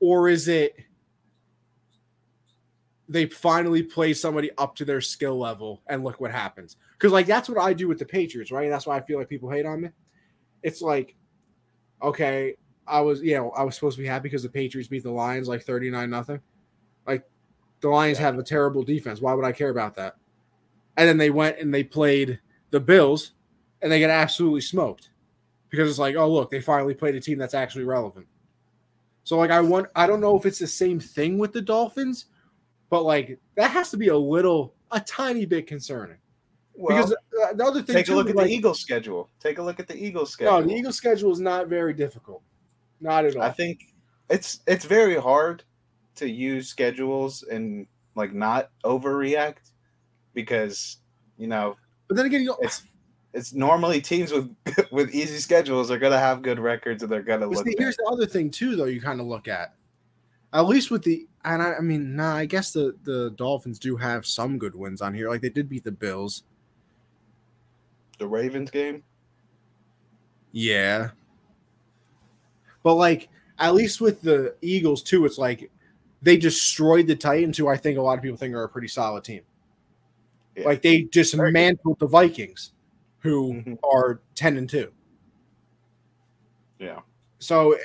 or 0.00 0.28
is 0.28 0.48
it 0.48 0.76
they 3.08 3.24
finally 3.24 3.82
play 3.82 4.12
somebody 4.12 4.50
up 4.58 4.76
to 4.76 4.84
their 4.84 5.00
skill 5.00 5.38
level 5.38 5.80
and 5.86 6.04
look 6.04 6.20
what 6.20 6.30
happens? 6.30 6.76
Because 6.92 7.10
like 7.10 7.26
that's 7.26 7.48
what 7.48 7.58
I 7.58 7.72
do 7.72 7.88
with 7.88 7.98
the 7.98 8.06
Patriots, 8.06 8.52
right? 8.52 8.68
That's 8.68 8.86
why 8.86 8.98
I 8.98 9.00
feel 9.00 9.18
like 9.18 9.30
people 9.30 9.50
hate 9.50 9.64
on 9.64 9.80
me. 9.80 9.88
It's 10.62 10.82
like, 10.82 11.14
okay, 12.02 12.56
I 12.88 13.00
was 13.00 13.20
you 13.22 13.34
know 13.34 13.50
I 13.50 13.62
was 13.62 13.74
supposed 13.74 13.96
to 13.96 14.02
be 14.02 14.08
happy 14.08 14.24
because 14.24 14.42
the 14.42 14.48
Patriots 14.48 14.88
beat 14.88 15.02
the 15.02 15.10
Lions 15.10 15.48
like 15.48 15.62
thirty 15.62 15.90
nine 15.90 16.10
nothing. 16.10 16.40
Like 17.06 17.24
the 17.80 17.88
Lions 17.88 18.18
Yeah. 18.18 18.26
have 18.26 18.38
a 18.38 18.42
terrible 18.42 18.82
defense. 18.82 19.20
Why 19.20 19.34
would 19.34 19.44
I 19.44 19.52
care 19.52 19.70
about 19.70 19.94
that? 19.96 20.16
And 20.96 21.08
then 21.08 21.16
they 21.16 21.30
went 21.30 21.58
and 21.58 21.72
they 21.72 21.84
played 21.84 22.40
the 22.70 22.80
Bills, 22.80 23.32
and 23.82 23.90
they 23.92 23.98
get 23.98 24.10
absolutely 24.10 24.60
smoked 24.62 25.10
because 25.70 25.88
it's 25.88 25.98
like, 25.98 26.16
oh 26.16 26.30
look, 26.30 26.50
they 26.50 26.60
finally 26.60 26.94
played 26.94 27.14
a 27.14 27.20
team 27.20 27.38
that's 27.38 27.54
actually 27.54 27.84
relevant. 27.84 28.26
So 29.24 29.36
like 29.36 29.50
I 29.50 29.60
want 29.60 29.88
I 29.94 30.06
don't 30.06 30.20
know 30.20 30.36
if 30.36 30.46
it's 30.46 30.58
the 30.58 30.66
same 30.66 30.98
thing 30.98 31.38
with 31.38 31.52
the 31.52 31.60
Dolphins, 31.60 32.26
but 32.90 33.02
like 33.02 33.38
that 33.56 33.70
has 33.70 33.90
to 33.90 33.96
be 33.96 34.08
a 34.08 34.16
little 34.16 34.74
a 34.90 35.00
tiny 35.00 35.44
bit 35.44 35.66
concerning. 35.66 36.16
well, 36.74 36.96
because 36.96 37.12
uh, 37.12 37.52
the 37.52 37.64
other 37.64 37.82
thing 37.82 37.94
take 37.94 38.08
a 38.08 38.14
look 38.14 38.30
at 38.30 38.36
like, 38.36 38.46
the 38.46 38.52
Eagles 38.52 38.80
schedule. 38.80 39.28
Take 39.38 39.58
a 39.58 39.62
look 39.62 39.78
at 39.78 39.86
the 39.86 39.96
Eagles 39.96 40.30
schedule. 40.32 40.60
No, 40.60 40.66
the 40.66 40.74
Eagles 40.74 40.96
schedule 40.96 41.30
is 41.30 41.40
not 41.40 41.68
very 41.68 41.92
difficult. 41.92 42.42
Not 43.00 43.24
at 43.24 43.36
all. 43.36 43.42
I 43.42 43.52
think 43.52 43.94
it's 44.30 44.60
it's 44.66 44.84
very 44.84 45.16
hard 45.16 45.64
to 46.16 46.28
use 46.28 46.68
schedules 46.68 47.42
and 47.44 47.86
like 48.14 48.32
not 48.32 48.70
overreact 48.84 49.70
because 50.34 50.98
you 51.36 51.46
know 51.46 51.76
but 52.08 52.16
then 52.16 52.26
again, 52.26 52.42
you 52.42 52.56
it's 52.60 52.82
it's 53.34 53.52
normally 53.52 54.00
teams 54.00 54.32
with 54.32 54.54
with 54.90 55.14
easy 55.14 55.38
schedules 55.38 55.90
are 55.90 55.98
gonna 55.98 56.18
have 56.18 56.42
good 56.42 56.58
records 56.58 57.02
and 57.02 57.12
they're 57.12 57.22
gonna 57.22 57.46
But 57.46 57.58
look. 57.58 57.66
see, 57.66 57.74
here's 57.78 57.96
the 57.96 58.08
other 58.10 58.26
thing 58.26 58.50
too, 58.50 58.74
though. 58.74 58.86
You 58.86 59.00
kind 59.00 59.20
of 59.20 59.26
look 59.26 59.46
at, 59.46 59.74
at 60.54 60.62
least 60.62 60.90
with 60.90 61.04
the, 61.04 61.28
and 61.44 61.62
I, 61.62 61.74
I 61.74 61.80
mean, 61.80 62.16
nah, 62.16 62.34
I 62.34 62.46
guess 62.46 62.72
the 62.72 62.96
the 63.04 63.30
Dolphins 63.36 63.78
do 63.78 63.96
have 63.96 64.24
some 64.26 64.58
good 64.58 64.74
wins 64.74 65.02
on 65.02 65.12
here. 65.12 65.28
Like 65.28 65.42
they 65.42 65.50
did 65.50 65.68
beat 65.68 65.84
the 65.84 65.92
Bills. 65.92 66.44
the 68.18 68.26
Ravens 68.26 68.70
game. 68.70 69.04
Yeah, 70.52 71.10
but 72.88 72.94
like 72.94 73.28
at 73.58 73.74
least 73.74 74.00
with 74.00 74.22
the 74.22 74.54
Eagles 74.62 75.02
too, 75.02 75.26
it's 75.26 75.36
like 75.36 75.70
they 76.22 76.38
destroyed 76.38 77.06
the 77.06 77.14
Titans, 77.14 77.58
who 77.58 77.68
I 77.68 77.76
think 77.76 77.98
a 77.98 78.00
lot 78.00 78.16
of 78.16 78.22
people 78.22 78.38
think 78.38 78.54
are 78.54 78.62
a 78.64 78.68
pretty 78.68 78.88
solid 78.88 79.24
team. 79.24 79.42
Yeah. 80.56 80.64
Like 80.64 80.80
they 80.80 81.02
dismantled 81.02 81.98
the 81.98 82.06
Vikings, 82.06 82.72
who 83.18 83.52
Mhm. 83.52 83.78
are 83.84 84.22
ten 84.34 84.56
and 84.56 84.70
two. 84.70 84.90
Yeah, 86.78 87.00
So 87.40 87.76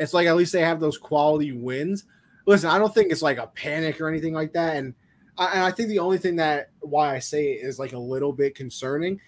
it's 0.00 0.12
like 0.12 0.26
at 0.26 0.34
least 0.34 0.52
they 0.52 0.62
have 0.62 0.80
those 0.80 0.98
quality 0.98 1.52
wins. 1.52 2.06
Listen, 2.44 2.70
I 2.70 2.78
don't 2.80 2.92
think 2.92 3.12
it's 3.12 3.22
like 3.22 3.38
a 3.38 3.46
panic 3.46 4.00
or 4.00 4.08
anything 4.08 4.34
like 4.34 4.52
that. 4.54 4.78
And 4.78 4.94
I, 5.38 5.46
and 5.52 5.60
I 5.62 5.70
think 5.70 5.90
the 5.90 6.00
only 6.00 6.18
thing 6.18 6.34
that 6.36 6.70
why 6.80 7.14
I 7.14 7.20
say 7.20 7.52
it 7.52 7.64
is 7.64 7.78
like 7.78 7.92
a 7.92 7.98
little 7.98 8.32
bit 8.32 8.56
concerning 8.56 9.20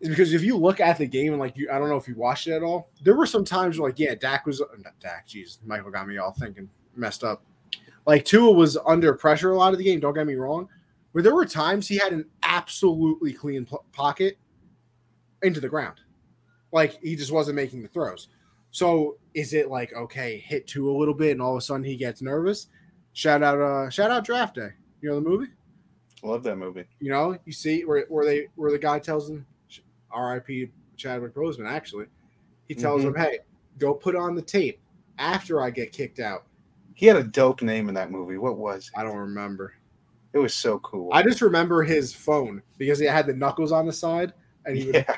is 0.00 0.08
because 0.08 0.34
if 0.34 0.42
you 0.42 0.56
look 0.56 0.80
at 0.80 0.98
the 0.98 1.06
game 1.06 1.32
and 1.32 1.40
like 1.40 1.56
you, 1.56 1.70
I 1.70 1.78
don't 1.78 1.88
know 1.88 1.96
if 1.96 2.08
you 2.08 2.14
watched 2.14 2.46
it 2.46 2.52
at 2.52 2.62
all. 2.62 2.90
There 3.02 3.14
were 3.14 3.26
some 3.26 3.44
times 3.44 3.78
where 3.78 3.88
like 3.90 3.98
yeah, 3.98 4.14
Dak 4.14 4.46
was 4.46 4.60
not 4.78 4.98
Dak. 5.00 5.26
Jeez, 5.26 5.58
Michael 5.64 5.90
got 5.90 6.06
me 6.06 6.18
all 6.18 6.32
thinking 6.32 6.68
messed 6.94 7.24
up. 7.24 7.42
Like 8.06 8.24
Tua 8.24 8.52
was 8.52 8.76
under 8.86 9.14
pressure 9.14 9.50
a 9.50 9.56
lot 9.56 9.72
of 9.72 9.78
the 9.78 9.84
game. 9.84 10.00
Don't 10.00 10.14
get 10.14 10.26
me 10.26 10.34
wrong, 10.34 10.68
where 11.12 11.22
there 11.22 11.34
were 11.34 11.46
times 11.46 11.88
he 11.88 11.96
had 11.96 12.12
an 12.12 12.26
absolutely 12.42 13.32
clean 13.32 13.64
po- 13.64 13.84
pocket 13.92 14.38
into 15.42 15.60
the 15.60 15.68
ground. 15.68 16.00
Like 16.72 17.00
he 17.02 17.16
just 17.16 17.32
wasn't 17.32 17.56
making 17.56 17.82
the 17.82 17.88
throws. 17.88 18.28
So 18.70 19.16
is 19.34 19.54
it 19.54 19.70
like 19.70 19.94
okay, 19.94 20.38
hit 20.38 20.66
two 20.66 20.90
a 20.90 20.96
little 20.96 21.14
bit, 21.14 21.32
and 21.32 21.42
all 21.42 21.52
of 21.52 21.58
a 21.58 21.62
sudden 21.62 21.84
he 21.84 21.96
gets 21.96 22.20
nervous? 22.20 22.68
Shout 23.14 23.42
out, 23.42 23.58
uh, 23.58 23.88
shout 23.88 24.10
out 24.10 24.24
Draft 24.24 24.56
Day. 24.56 24.68
You 25.00 25.08
know 25.08 25.14
the 25.14 25.28
movie? 25.28 25.50
I 26.22 26.26
love 26.26 26.42
that 26.42 26.56
movie. 26.56 26.84
You 27.00 27.10
know, 27.10 27.38
you 27.46 27.52
see 27.52 27.84
where 27.84 28.04
where 28.08 28.26
they 28.26 28.48
where 28.56 28.70
the 28.70 28.78
guy 28.78 28.98
tells 28.98 29.30
him, 29.30 29.46
R.I.P. 30.10 30.70
Chadwick 30.96 31.34
Boseman. 31.34 31.68
Actually, 31.68 32.06
he 32.68 32.74
tells 32.74 33.02
Mhm. 33.02 33.08
him, 33.08 33.14
"Hey, 33.16 33.38
go 33.78 33.92
put 33.94 34.16
on 34.16 34.34
the 34.34 34.42
tape 34.42 34.80
after 35.18 35.60
I 35.60 35.70
get 35.70 35.92
kicked 35.92 36.18
out." 36.20 36.44
He 36.94 37.06
had 37.06 37.16
a 37.16 37.24
dope 37.24 37.60
name 37.62 37.88
in 37.88 37.94
that 37.94 38.10
movie. 38.10 38.38
What 38.38 38.56
was 38.56 38.90
it? 38.94 38.98
I 38.98 39.02
don't 39.02 39.16
remember. 39.16 39.74
It 40.32 40.38
was 40.38 40.54
so 40.54 40.78
cool. 40.80 41.10
I 41.12 41.22
just 41.22 41.40
remember 41.42 41.82
his 41.82 42.12
phone 42.12 42.62
because 42.78 42.98
he 42.98 43.06
had 43.06 43.26
the 43.26 43.34
knuckles 43.34 43.72
on 43.72 43.86
the 43.86 43.92
side, 43.92 44.32
and 44.64 44.76
he 44.76 44.86
would, 44.86 44.94
yeah, 44.94 45.16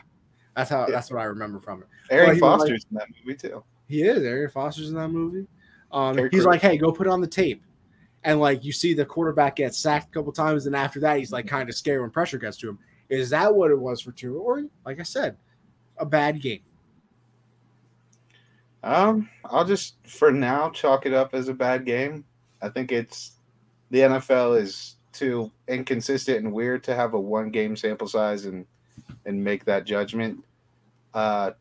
that's 0.56 0.70
how 0.70 0.80
Yeah. 0.86 0.92
that's 0.92 1.10
what 1.10 1.20
I 1.20 1.24
remember 1.24 1.60
from 1.60 1.82
it. 1.82 1.88
Arian 2.10 2.26
Well, 2.26 2.34
he 2.34 2.40
was 2.40 2.60
Foster's 2.60 2.86
in 2.90 2.96
that 2.96 3.08
movie 3.24 3.36
too. 3.36 3.62
He 3.86 4.02
is. 4.02 4.22
Arian 4.24 4.50
Foster's 4.50 4.88
in 4.90 4.96
that 4.96 5.08
movie. 5.08 5.46
Um, 5.92 6.28
he's 6.30 6.44
like, 6.44 6.60
hey, 6.60 6.76
go 6.76 6.92
put 6.92 7.06
on 7.06 7.20
the 7.20 7.26
tape. 7.26 7.62
And 8.24 8.40
like 8.40 8.64
you 8.64 8.72
see 8.72 8.92
the 8.94 9.06
quarterback 9.06 9.56
get 9.56 9.74
sacked 9.74 10.08
a 10.08 10.10
couple 10.10 10.32
times, 10.32 10.66
and 10.66 10.74
after 10.76 10.98
that, 11.00 11.18
he's 11.18 11.32
like 11.32 11.46
kind 11.46 11.68
of 11.68 11.74
scared 11.76 12.00
when 12.02 12.10
pressure 12.10 12.38
gets 12.38 12.56
to 12.58 12.68
him. 12.70 12.78
Is 13.08 13.30
that 13.30 13.54
what 13.54 13.70
it 13.70 13.78
was 13.78 14.00
for 14.00 14.12
Tua? 14.12 14.38
Or 14.38 14.64
like 14.84 15.00
I 15.00 15.04
said, 15.04 15.36
a 15.96 16.06
bad 16.06 16.40
game? 16.40 16.60
Um, 18.82 19.28
I'll 19.44 19.64
just 19.64 19.96
for 20.06 20.30
now 20.30 20.70
chalk 20.70 21.06
it 21.06 21.12
up 21.12 21.34
as 21.34 21.48
a 21.48 21.54
bad 21.54 21.84
game. 21.84 22.24
I 22.62 22.68
think 22.68 22.92
it's 22.92 23.32
the 23.90 24.00
NFL 24.00 24.60
is 24.60 24.96
too 25.12 25.50
inconsistent 25.66 26.44
and 26.44 26.52
weird 26.52 26.84
to 26.84 26.94
have 26.94 27.14
a 27.14 27.20
one 27.20 27.50
game 27.50 27.76
sample 27.76 28.08
size 28.08 28.44
and 28.44 28.66
and 29.26 29.42
make 29.42 29.64
that 29.64 29.84
judgment. 29.84 30.44
Uh, 31.14 31.52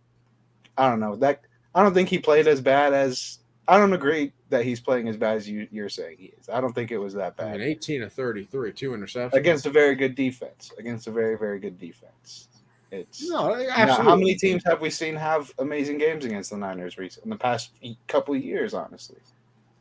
I 0.78 0.90
don't 0.90 1.00
know 1.00 1.16
that. 1.18 1.42
I 1.74 1.84
don't 1.84 1.94
think 1.94 2.10
he 2.10 2.20
played 2.20 2.48
as 2.48 2.62
bad 2.62 2.94
as. 2.94 3.40
I 3.68 3.78
don't 3.78 3.94
agree 3.94 4.32
that 4.50 4.64
he's 4.64 4.80
playing 4.80 5.10
as 5.10 5.18
bad 5.18 5.36
as 5.38 5.50
you, 5.50 5.68
you're 5.72 5.90
saying 5.90 6.18
he 6.20 6.34
is. 6.40 6.48
I 6.48 6.62
don't 6.62 6.74
think 6.74 6.92
it 6.92 6.98
was 6.98 7.14
that 7.16 7.36
I 7.38 7.44
bad 7.44 7.60
mean, 7.60 7.68
18 7.68 8.02
to 8.02 8.10
33, 8.10 8.72
two 8.72 8.92
interceptions. 8.92 9.34
against 9.34 9.66
a 9.66 9.70
very 9.70 9.96
good 9.96 10.16
defense. 10.16 10.72
Against 10.78 11.08
a 11.08 11.12
very 11.12 11.38
very 11.38 11.60
good 11.60 11.78
defense. 11.78 12.48
It's 12.90 13.30
no, 13.30 13.54
now, 13.54 14.02
how 14.02 14.16
many 14.16 14.36
teams 14.36 14.64
have 14.66 14.80
we 14.80 14.90
seen 14.90 15.14
have 15.16 15.52
amazing 15.60 15.98
games 15.98 16.24
against 16.24 16.52
the 16.52 16.58
Niners 16.58 16.98
recent 16.98 17.26
in 17.26 17.30
the 17.30 17.36
past 17.36 17.72
couple 18.08 18.34
of 18.34 18.42
years? 18.42 18.74
Honestly, 18.74 19.18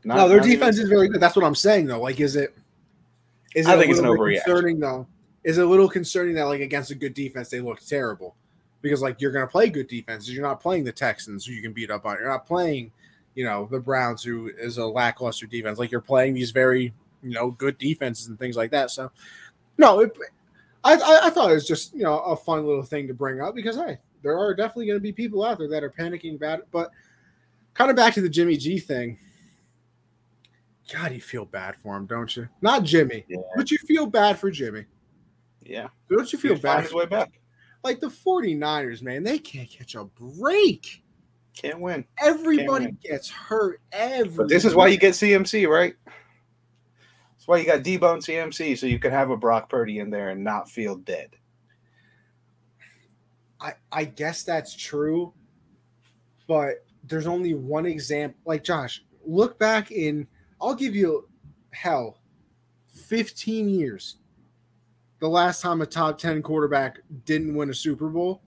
Not- 0.02 0.16
no, 0.16 0.28
their 0.28 0.38
even- 0.38 0.50
defense 0.50 0.78
is 0.78 0.88
very 0.88 1.08
good. 1.08 1.20
That's 1.20 1.36
what 1.36 1.44
I'm 1.44 1.54
saying, 1.54 1.86
though. 1.86 2.00
Like, 2.00 2.18
is 2.18 2.34
it? 2.34 2.56
Is 3.54 3.66
it 3.66 3.70
I 3.70 3.74
a 3.74 3.78
think 3.78 3.90
it's 3.92 4.00
an 4.00 4.06
overreaction. 4.06 4.42
concerning 4.44 4.80
though? 4.80 5.06
Is 5.44 5.58
it 5.58 5.64
a 5.64 5.68
little 5.68 5.88
concerning 5.88 6.34
that 6.34 6.46
like 6.46 6.60
against 6.60 6.90
a 6.90 6.96
good 6.96 7.14
defense 7.14 7.48
they 7.48 7.60
look 7.60 7.78
terrible? 7.80 8.34
Because 8.82 9.00
like 9.02 9.20
you're 9.20 9.30
gonna 9.30 9.46
play 9.46 9.68
good 9.68 9.86
defenses. 9.86 10.34
You're 10.34 10.42
not 10.42 10.60
playing 10.60 10.82
the 10.82 10.90
Texans 10.92 11.46
who 11.46 11.52
you 11.52 11.62
can 11.62 11.72
beat 11.72 11.92
up 11.92 12.04
on. 12.06 12.16
You're 12.18 12.28
not 12.28 12.44
playing, 12.44 12.90
you 13.36 13.44
know, 13.44 13.68
the 13.70 13.78
Browns 13.78 14.24
who 14.24 14.50
is 14.58 14.78
a 14.78 14.84
lackluster 14.86 15.46
defense. 15.46 15.78
Like 15.78 15.92
you're 15.92 16.00
playing 16.00 16.34
these 16.34 16.50
very, 16.50 16.92
you 17.22 17.30
know, 17.34 17.52
good 17.52 17.78
defenses 17.78 18.26
and 18.26 18.36
things 18.38 18.56
like 18.56 18.72
that. 18.72 18.90
So 18.90 19.12
no, 19.78 20.00
it, 20.00 20.16
I, 20.82 20.94
I 20.94 21.20
I 21.26 21.30
thought 21.30 21.50
it 21.52 21.54
was 21.54 21.68
just 21.68 21.94
you 21.94 22.02
know 22.02 22.18
a 22.20 22.34
fun 22.34 22.66
little 22.66 22.82
thing 22.82 23.06
to 23.06 23.14
bring 23.14 23.40
up 23.40 23.54
because 23.54 23.76
hey, 23.76 23.98
there 24.22 24.36
are 24.38 24.54
definitely 24.54 24.86
going 24.86 24.96
to 24.98 25.02
be 25.02 25.12
people 25.12 25.44
out 25.44 25.58
there 25.58 25.68
that 25.68 25.84
are 25.84 25.90
panicking 25.90 26.34
about 26.34 26.58
it. 26.60 26.66
But 26.72 26.90
kind 27.74 27.90
of 27.90 27.96
back 27.96 28.14
to 28.14 28.20
the 28.22 28.28
Jimmy 28.28 28.56
G 28.56 28.78
thing. 28.80 29.18
God, 30.92 31.12
you 31.12 31.20
feel 31.20 31.44
bad 31.44 31.76
for 31.76 31.96
him, 31.96 32.06
don't 32.06 32.34
you? 32.36 32.48
Not 32.62 32.84
Jimmy, 32.84 33.24
Yeah. 33.28 33.38
but 33.56 33.70
you 33.70 33.78
feel 33.78 34.06
bad 34.06 34.38
for 34.38 34.50
Jimmy. 34.50 34.84
Yeah. 35.60 35.88
Don't 36.08 36.32
you 36.32 36.38
feel 36.38 36.54
He'd 36.54 36.62
bad? 36.62 36.84
his 36.84 36.92
way 36.94 37.06
back. 37.06 37.40
Like 37.82 37.98
the 37.98 38.06
49ers, 38.06 39.02
man, 39.02 39.24
they 39.24 39.38
can't 39.40 39.68
catch 39.68 39.96
a 39.96 40.04
break. 40.04 41.02
Can't 41.56 41.80
win. 41.80 42.04
Everybody 42.22 42.86
win. 42.86 42.98
gets 43.02 43.30
hurt. 43.30 43.80
Every 43.90 44.36
But 44.36 44.48
this 44.48 44.64
is 44.64 44.74
why 44.74 44.88
you 44.88 44.98
get 44.98 45.14
CMC, 45.14 45.66
right? 45.68 45.94
That's 46.04 47.48
why 47.48 47.56
you 47.56 47.66
got 47.66 47.82
Debo 47.82 48.12
and 48.12 48.22
CMC, 48.22 48.76
so 48.78 48.86
you 48.86 48.98
can 48.98 49.10
have 49.10 49.30
a 49.30 49.36
Brock 49.36 49.70
Purdy 49.70 49.98
in 49.98 50.10
there 50.10 50.28
and 50.28 50.44
not 50.44 50.70
feel 50.70 50.96
dead. 50.96 51.30
I, 53.58 53.72
I 53.90 54.04
guess 54.04 54.42
that's 54.42 54.74
true, 54.76 55.32
but 56.46 56.84
there's 57.04 57.26
only 57.26 57.54
one 57.54 57.86
example. 57.86 58.38
Like 58.44 58.62
Josh, 58.62 59.02
look 59.24 59.58
back 59.58 59.90
in. 59.90 60.26
I'll 60.60 60.74
give 60.74 60.94
you 60.94 61.28
hell, 61.70 62.18
15 62.92 63.68
years. 63.68 64.16
The 65.20 65.28
last 65.28 65.62
time 65.62 65.80
a 65.80 65.86
top 65.86 66.18
10 66.18 66.42
quarterback 66.42 66.98
didn't 67.24 67.54
win 67.54 67.70
a 67.70 67.74
Super 67.74 68.08
Bowl, 68.08 68.42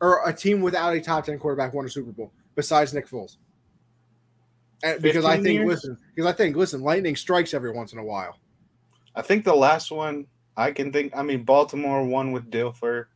or 0.00 0.28
a 0.28 0.32
team 0.32 0.60
without 0.60 0.94
a 0.94 1.00
top 1.00 1.26
10 1.26 1.38
quarterback 1.38 1.72
won 1.72 1.86
a 1.86 1.88
Super 1.88 2.10
Bowl, 2.10 2.32
besides 2.58 2.92
Nick 2.92 3.08
Foles. 3.08 3.36
And 4.82 5.00
because 5.00 5.24
I 5.24 5.36
think, 5.36 5.60
years? 5.60 5.68
listen, 5.68 5.96
because 6.12 6.28
I 6.28 6.34
think, 6.34 6.56
listen, 6.56 6.80
lightning 6.82 7.14
strikes 7.14 7.54
every 7.54 7.70
once 7.70 7.92
in 7.92 8.00
a 8.00 8.04
while. 8.04 8.36
I 9.14 9.22
think 9.22 9.44
the 9.44 9.54
last 9.54 9.92
one 9.92 10.26
I 10.56 10.72
can 10.72 10.92
think. 10.92 11.16
I 11.16 11.22
mean, 11.22 11.44
Baltimore 11.44 12.04
won 12.04 12.32
with 12.32 12.50
Dilfer. 12.50 13.06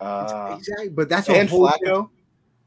Uh, 0.00 0.56
exactly, 0.58 0.88
but 0.88 1.08
that's 1.08 1.28
a 1.28 1.36
and 1.36 1.48
whole 1.48 1.68
Flacco. 1.68 2.10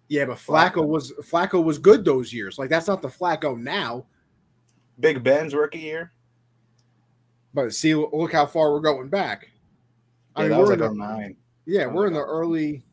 Yeah, 0.07 0.24
but 0.24 0.38
Flacco, 0.38 0.76
Flacco. 0.76 0.88
was 0.88 1.11
Flacco 1.30 1.61
was 1.61 1.78
good 1.78 2.05
those 2.05 2.32
years. 2.32 2.57
Like 2.57 2.70
that's 2.70 2.88
not 2.88 3.01
the 3.01 3.09
Flacco 3.09 3.59
now. 3.59 4.05
Big 5.01 5.22
Ben's 5.22 5.53
rookie 5.53 5.80
year. 5.80 6.13
But 7.53 7.74
see, 7.74 7.93
look 7.93 8.32
how 8.32 8.45
far 8.45 8.72
we're 8.72 8.80
going 8.80 9.09
back. 9.09 9.49
Yeah, 10.38 10.39
I 10.39 10.41
mean, 10.43 10.51
that 10.51 10.59
was 10.59 10.70
we're 10.70 10.76
like 10.78 10.91
in 10.91 10.97
the, 10.97 11.05
09. 11.05 11.36
yeah, 11.65 11.84
oh 11.84 11.89
we're 11.89 12.07
in 12.07 12.13
my 12.13 12.20
the 12.20 12.26
early, 12.26 12.84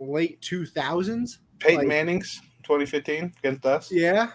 late 0.00 0.40
two 0.40 0.66
thousands. 0.66 1.38
Peyton 1.60 1.78
Like- 1.78 1.88
Manning's 1.88 2.40
2015 2.64 3.32
against 3.38 3.66
us. 3.66 3.92
Yeah, 3.92 4.30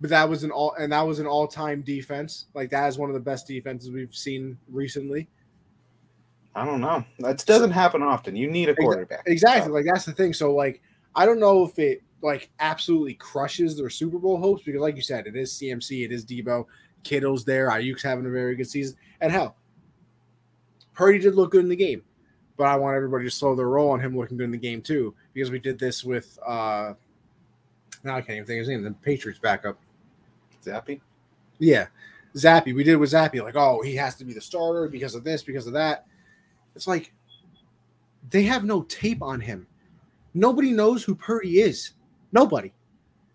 but 0.00 0.10
that 0.10 0.28
was 0.28 0.44
an 0.44 0.50
all 0.50 0.74
and 0.78 0.92
that 0.92 1.02
was 1.02 1.18
an 1.18 1.26
all 1.26 1.46
time 1.48 1.82
defense. 1.82 2.46
Like 2.54 2.70
that 2.70 2.86
is 2.88 2.96
one 2.98 3.10
of 3.10 3.14
the 3.14 3.20
best 3.20 3.46
defenses 3.46 3.90
we've 3.90 4.14
seen 4.14 4.56
recently. 4.68 5.28
I 6.54 6.64
don't 6.64 6.80
know. 6.80 7.04
That 7.18 7.44
doesn't 7.44 7.72
happen 7.72 8.02
often. 8.02 8.34
You 8.34 8.50
need 8.50 8.70
a 8.70 8.74
quarterback. 8.74 9.24
Exactly. 9.26 9.70
Like 9.72 9.84
that's 9.92 10.06
the 10.06 10.12
thing. 10.12 10.32
So 10.32 10.54
like 10.54 10.80
I 11.14 11.26
don't 11.26 11.40
know 11.40 11.64
if 11.64 11.78
it 11.78 12.02
like 12.22 12.50
absolutely 12.60 13.14
crushes 13.14 13.76
their 13.76 13.90
Super 13.90 14.18
Bowl 14.18 14.38
hopes 14.38 14.62
because 14.62 14.80
like 14.80 14.96
you 14.96 15.02
said, 15.02 15.26
it 15.26 15.36
is 15.36 15.52
CMC, 15.52 16.04
it 16.04 16.12
is 16.12 16.24
Debo, 16.24 16.64
Kittle's 17.02 17.44
there, 17.44 17.68
Aiyuk's 17.68 18.02
having 18.02 18.24
a 18.26 18.30
very 18.30 18.56
good 18.56 18.68
season, 18.68 18.96
and 19.20 19.30
hell, 19.30 19.56
Purdy 20.94 21.18
did 21.18 21.34
look 21.34 21.50
good 21.50 21.62
in 21.62 21.68
the 21.68 21.76
game. 21.76 22.02
But 22.56 22.64
I 22.64 22.76
want 22.76 22.96
everybody 22.96 23.24
to 23.24 23.30
slow 23.30 23.54
their 23.54 23.68
roll 23.68 23.90
on 23.90 24.00
him 24.00 24.16
looking 24.16 24.36
good 24.36 24.44
in 24.44 24.50
the 24.50 24.58
game 24.58 24.80
too, 24.80 25.14
because 25.34 25.50
we 25.50 25.58
did 25.58 25.78
this 25.78 26.04
with 26.04 26.38
uh 26.46 26.94
now 28.04 28.16
I 28.16 28.20
can't 28.20 28.36
even 28.36 28.46
think 28.46 28.60
of 28.60 28.66
his 28.66 28.68
name, 28.68 28.82
the 28.82 28.92
Patriots 28.92 29.40
backup. 29.40 29.78
Zappe. 30.64 31.00
Yeah. 31.58 31.86
Zappe. 32.34 32.74
We 32.74 32.84
did 32.84 32.96
with 32.96 33.10
Zappe, 33.12 33.42
like, 33.42 33.56
oh, 33.56 33.82
he 33.82 33.96
has 33.96 34.14
to 34.16 34.24
be 34.24 34.32
the 34.32 34.40
starter 34.40 34.88
because 34.88 35.14
of 35.14 35.24
this, 35.24 35.42
because 35.42 35.66
of 35.66 35.72
that. 35.72 36.06
It's 36.74 36.86
like 36.86 37.12
they 38.30 38.42
have 38.44 38.64
no 38.64 38.82
tape 38.82 39.22
on 39.22 39.40
him. 39.40 39.66
Nobody 40.34 40.72
knows 40.72 41.02
who 41.02 41.14
Purdy 41.14 41.60
is. 41.60 41.92
Nobody. 42.32 42.72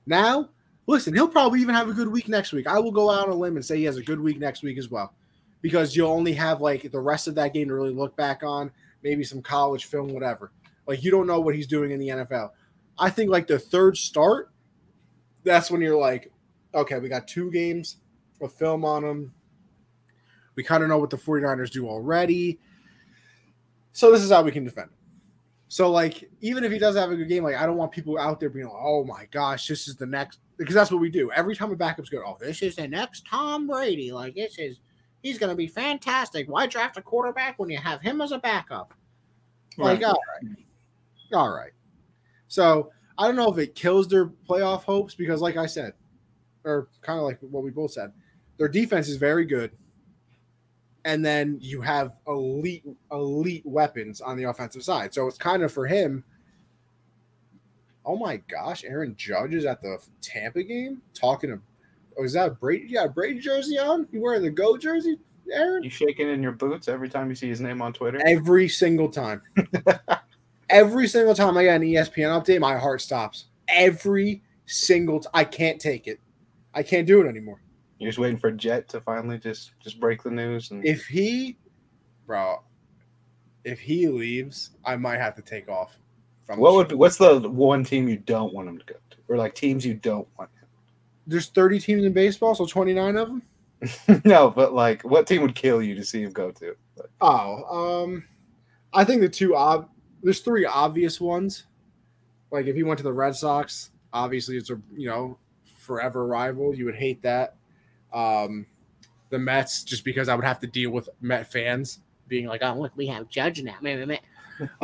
Now, 0.05 0.49
listen, 0.88 1.13
he'll 1.13 1.28
probably 1.28 1.61
even 1.61 1.74
have 1.74 1.89
a 1.89 1.93
good 1.93 2.07
week 2.07 2.28
next 2.28 2.53
week. 2.53 2.67
I 2.67 2.80
will 2.80 2.91
go 2.91 3.09
out 3.09 3.28
on 3.28 3.34
a 3.34 3.36
limb 3.36 3.55
and 3.55 3.65
say 3.65 3.78
he 3.78 3.86
has 3.86 3.97
a 3.97 4.03
good 4.03 4.19
week 4.19 4.39
next 4.39 4.61
week 4.61 4.78
as 4.78 4.89
well. 4.89 5.13
Because 5.61 5.95
you'll 5.95 6.11
only 6.11 6.34
have 6.34 6.61
like 6.61 6.91
the 6.91 6.99
rest 6.99 7.28
of 7.28 7.36
that 7.36 7.53
game 7.53 7.67
to 7.69 7.74
really 7.74 7.93
look 7.93 8.15
back 8.15 8.43
on, 8.43 8.72
maybe 9.04 9.24
some 9.24 9.41
college 9.41 9.86
film, 9.86 10.14
whatever. 10.14 10.52
Like 10.88 11.04
you 11.04 11.12
don't 11.12 11.28
know 11.28 11.39
what 11.39 11.56
he's 11.56 11.68
doing 11.68 11.91
in 11.91 11.99
the 11.99 12.10
NFL. 12.10 12.52
I 12.97 13.10
think 13.10 13.30
like 13.30 13.47
the 13.47 13.60
third 13.60 13.97
start, 13.97 14.52
that's 15.43 15.72
when 15.72 15.82
you're 15.82 15.97
like, 15.97 16.32
okay, 16.74 16.99
we 16.99 17.10
got 17.10 17.28
two 17.28 17.52
games 17.52 17.97
of 18.41 18.54
film 18.54 18.86
on 18.86 19.04
him. 19.04 19.34
We 20.56 20.64
kind 20.64 20.84
of 20.84 20.89
know 20.89 20.97
what 20.97 21.10
the 21.10 21.18
49ers 21.18 21.72
do 21.72 21.88
already. 21.88 22.60
So 23.93 24.12
this 24.12 24.22
is 24.22 24.32
how 24.32 24.43
we 24.43 24.52
can 24.52 24.64
defend. 24.64 24.89
So 25.68 25.89
like 25.89 26.30
even 26.41 26.64
if 26.64 26.72
he 26.72 26.80
does 26.80 26.95
have 26.95 27.12
a 27.12 27.16
good 27.16 27.30
game, 27.30 27.43
like 27.43 27.56
I 27.56 27.66
don't 27.66 27.78
want 27.78 27.91
people 27.91 28.18
out 28.18 28.39
there 28.39 28.49
being 28.49 28.66
like, 28.66 28.76
oh 28.78 29.06
my 29.06 29.26
gosh, 29.32 29.68
this 29.68 29.88
is 29.88 29.95
the 29.95 30.06
next 30.06 30.39
because 30.58 30.76
that's 30.76 30.91
what 30.91 30.99
we 30.99 31.10
do. 31.10 31.32
Every 31.32 31.56
time 31.56 31.72
a 31.72 31.76
backup's 31.76 32.10
good, 32.10 32.22
oh, 32.26 32.38
this 32.39 32.62
is 32.62 32.76
the 32.76 32.88
next 32.88 33.26
Tom 33.26 33.68
Brady. 33.68 34.12
Like 34.12 34.36
this 34.36 34.60
is 34.60 34.80
he's 35.22 35.38
gonna 35.38 35.55
be 35.55 35.67
fantastic. 35.67 36.49
Why 36.49 36.67
draft 36.67 36.97
a 36.97 37.01
quarterback 37.01 37.59
when 37.59 37.69
you 37.69 37.78
have 37.78 38.01
him 38.01 38.22
as 38.22 38.32
a 38.32 38.39
backup? 38.39 38.93
Like, 39.78 40.01
Right. 40.01 40.03
all 40.05 40.22
right. 40.41 40.57
All 41.34 41.49
right. 41.49 41.72
So 42.47 42.91
I 43.17 43.28
don't 43.28 43.36
know 43.36 43.51
if 43.51 43.57
it 43.57 43.76
kills 43.76 44.07
their 44.07 44.28
playoff 44.28 44.84
hopes 44.84 45.15
because, 45.15 45.41
like 45.41 45.57
I 45.57 45.65
said, 45.65 45.93
or 46.63 46.89
kind 47.01 47.19
of 47.19 47.26
like 47.26 47.39
what 47.41 47.63
we 47.63 47.69
both 47.72 47.91
said, 47.91 48.11
their 48.57 48.67
defense 48.67 49.07
is 49.07 49.17
very 49.17 49.45
good. 49.45 49.72
And 51.05 51.26
then 51.26 51.57
you 51.59 51.82
have 51.82 52.13
elite, 52.28 52.84
elite 53.11 53.65
weapons 53.65 54.22
on 54.22 54.38
the 54.38 54.43
offensive 54.43 54.84
side. 54.84 55.13
So 55.13 55.28
it's 55.28 55.38
kind 55.38 55.63
of 55.63 55.72
for 55.72 55.88
him. 55.88 56.24
Oh 58.05 58.17
my 58.17 58.38
gosh, 58.38 58.84
Aaron 58.84 59.15
Judge 59.15 59.53
is 59.53 59.65
at 59.65 59.82
the 59.82 59.97
Tampa 60.22 60.63
game 60.63 61.01
talking 61.13 61.49
to. 61.51 61.59
Oh, 62.22 62.24
is 62.24 62.34
that 62.34 62.59
Brady? 62.59 62.86
Yeah, 62.88 63.07
Brady 63.07 63.39
jersey 63.39 63.80
on? 63.80 64.07
You 64.11 64.22
wearing 64.22 64.43
the 64.43 64.51
Go 64.51 64.78
jersey, 64.78 65.17
Aaron? 65.51 65.82
You 65.82 65.89
shaking 65.89 66.30
in 66.30 66.43
your 66.43 66.51
boots 66.51 66.88
every 66.88 67.09
time 67.09 67.30
you 67.30 67.36
see 67.36 67.49
his 67.49 67.59
name 67.59 67.82
on 67.82 67.93
Twitter? 67.93 68.22
Every 68.24 68.69
single 68.69 69.09
time. 69.09 69.41
Every 70.69 71.07
single 71.07 71.34
time 71.34 71.57
I 71.57 71.63
get 71.63 71.82
an 71.82 71.82
ESPN 71.82 72.30
update, 72.30 72.61
my 72.61 72.78
heart 72.78 73.01
stops. 73.01 73.45
Every 73.67 74.41
single 74.67 75.22
I 75.34 75.43
can't 75.43 75.82
take 75.82 76.07
it. 76.07 76.19
I 76.74 76.84
can't 76.84 77.05
do 77.05 77.19
it 77.22 77.28
anymore. 77.28 77.61
You're 77.97 78.09
just 78.09 78.19
waiting 78.19 78.38
for 78.38 78.51
Jet 78.51 78.88
to 78.89 79.01
finally 79.01 79.38
just 79.38 79.72
just 79.82 79.99
break 79.99 80.24
the 80.24 80.32
news 80.32 80.72
and 80.72 80.86
If 80.86 81.05
he, 81.07 81.57
bro, 82.26 82.61
if 83.65 83.80
he 83.80 84.07
leaves, 84.07 84.69
I 84.86 84.95
might 84.95 85.17
have 85.17 85.36
to 85.36 85.41
take 85.41 85.67
off. 85.67 85.97
From 86.45 86.59
what 86.59 86.74
would 86.76 86.91
show. 86.91 86.97
what's 86.97 87.17
the 87.17 87.39
one 87.49 87.84
team 87.84 88.07
you 88.07 88.17
don't 88.17 88.53
want 88.53 88.69
him 88.69 88.78
to 88.78 88.86
go 88.86 88.95
to, 89.09 89.17
or 89.28 89.38
like 89.38 89.55
teams 89.55 89.86
you 89.86 89.95
don't 89.95 90.28
want 90.38 90.51
There's 91.28 91.47
30 91.47 91.80
teams 91.80 92.03
in 92.03 92.13
baseball, 92.13 92.55
so 92.55 92.65
29 92.65 93.15
of 93.15 93.28
them. 93.28 93.41
no, 94.26 94.49
but 94.49 94.74
like 94.74 95.01
what 95.03 95.28
team 95.28 95.41
would 95.41 95.55
kill 95.55 95.82
you 95.82 95.95
to 95.95 96.03
see 96.05 96.22
him 96.22 96.32
go 96.32 96.51
to? 96.51 96.76
Like, 96.95 97.09
Oh, 97.19 98.03
um, 98.03 98.24
I 98.93 99.03
think 99.03 99.22
the 99.22 99.30
two 99.30 99.55
ob 99.55 99.89
there's 100.24 100.41
three 100.41 100.65
obvious 100.65 101.19
ones. 101.19 101.65
Like 102.51 102.67
if 102.67 102.76
he 102.76 102.84
went 102.84 102.97
to 102.99 103.03
the 103.03 103.13
Red 103.13 103.36
Sox, 103.36 103.91
obviously 104.13 104.57
it's 104.57 104.69
a 104.69 104.80
you 104.95 105.09
know 105.09 105.38
forever 105.78 106.26
rival. 106.28 106.76
You 106.76 106.86
would 106.86 106.95
hate 106.95 107.22
that. 107.24 107.55
Um, 108.13 108.67
the 109.30 109.39
Mets, 109.39 109.84
just 109.84 110.03
because 110.03 110.30
I 110.30 110.36
would 110.36 110.45
have 110.45 110.59
to 110.59 110.67
deal 110.67 110.91
with 110.91 111.09
Met 111.22 111.51
fans 111.51 112.01
being 112.28 112.45
like, 112.47 112.61
"Oh, 112.63 112.74
look, 112.74 112.91
we 112.95 113.07
have 113.07 113.30
Judge 113.30 113.61
now." 113.63 113.78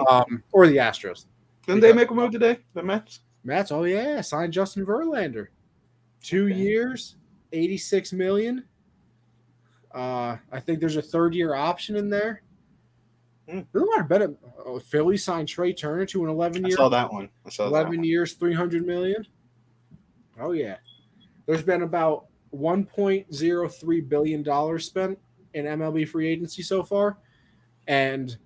Um, 0.10 0.42
or 0.54 0.66
the 0.66 0.78
Astros. 0.78 1.26
didn't 1.68 1.82
they 1.82 1.94
make 1.94 2.10
a 2.10 2.14
move 2.14 2.32
today? 2.32 2.58
The 2.74 2.82
Mets. 2.82 3.20
Mets, 3.44 3.72
oh 3.72 3.84
yeah, 3.84 4.22
signed 4.22 4.52
Justin 4.52 4.84
Verlander, 4.84 5.50
two 6.24 6.46
Okay. 6.46 6.56
years, 6.56 7.16
eighty-six 7.54 8.14
million. 8.14 8.64
Uh, 9.94 10.38
I 10.52 10.60
think 10.60 10.80
there's 10.80 10.98
a 10.98 11.02
third-year 11.02 11.56
option 11.56 11.96
in 11.96 12.10
there. 12.10 12.42
Hmm. 13.50 13.62
Doesn't 13.74 13.90
matter. 13.90 14.04
Better. 14.04 14.34
Uh, 14.66 14.80
Philly 14.80 15.18
signed 15.18 15.48
Trea 15.48 15.74
Turner 15.74 16.06
to 16.08 16.24
an 16.26 16.30
eleven-year, 16.30 16.76
I 16.76 16.76
saw 16.76 16.90
that 16.90 17.12
one. 17.12 17.30
I 17.46 17.50
saw 17.50 17.64
that 17.66 17.70
eleven 17.70 17.98
one. 17.98 18.04
years, 18.04 18.34
three 18.34 18.54
hundred 18.54 18.86
million. 18.86 19.26
Oh 20.40 20.52
yeah, 20.52 20.78
there's 21.46 21.64
been 21.64 21.82
about 21.84 22.26
one 22.52 22.84
point 22.86 23.34
zero 23.34 23.68
three 23.70 24.02
billion 24.02 24.44
dollars 24.44 24.86
spent 24.86 25.18
in 25.54 25.66
MLB 25.66 26.08
free 26.08 26.28
agency 26.28 26.62
so 26.62 26.84
far, 26.84 27.18
and. 27.88 28.38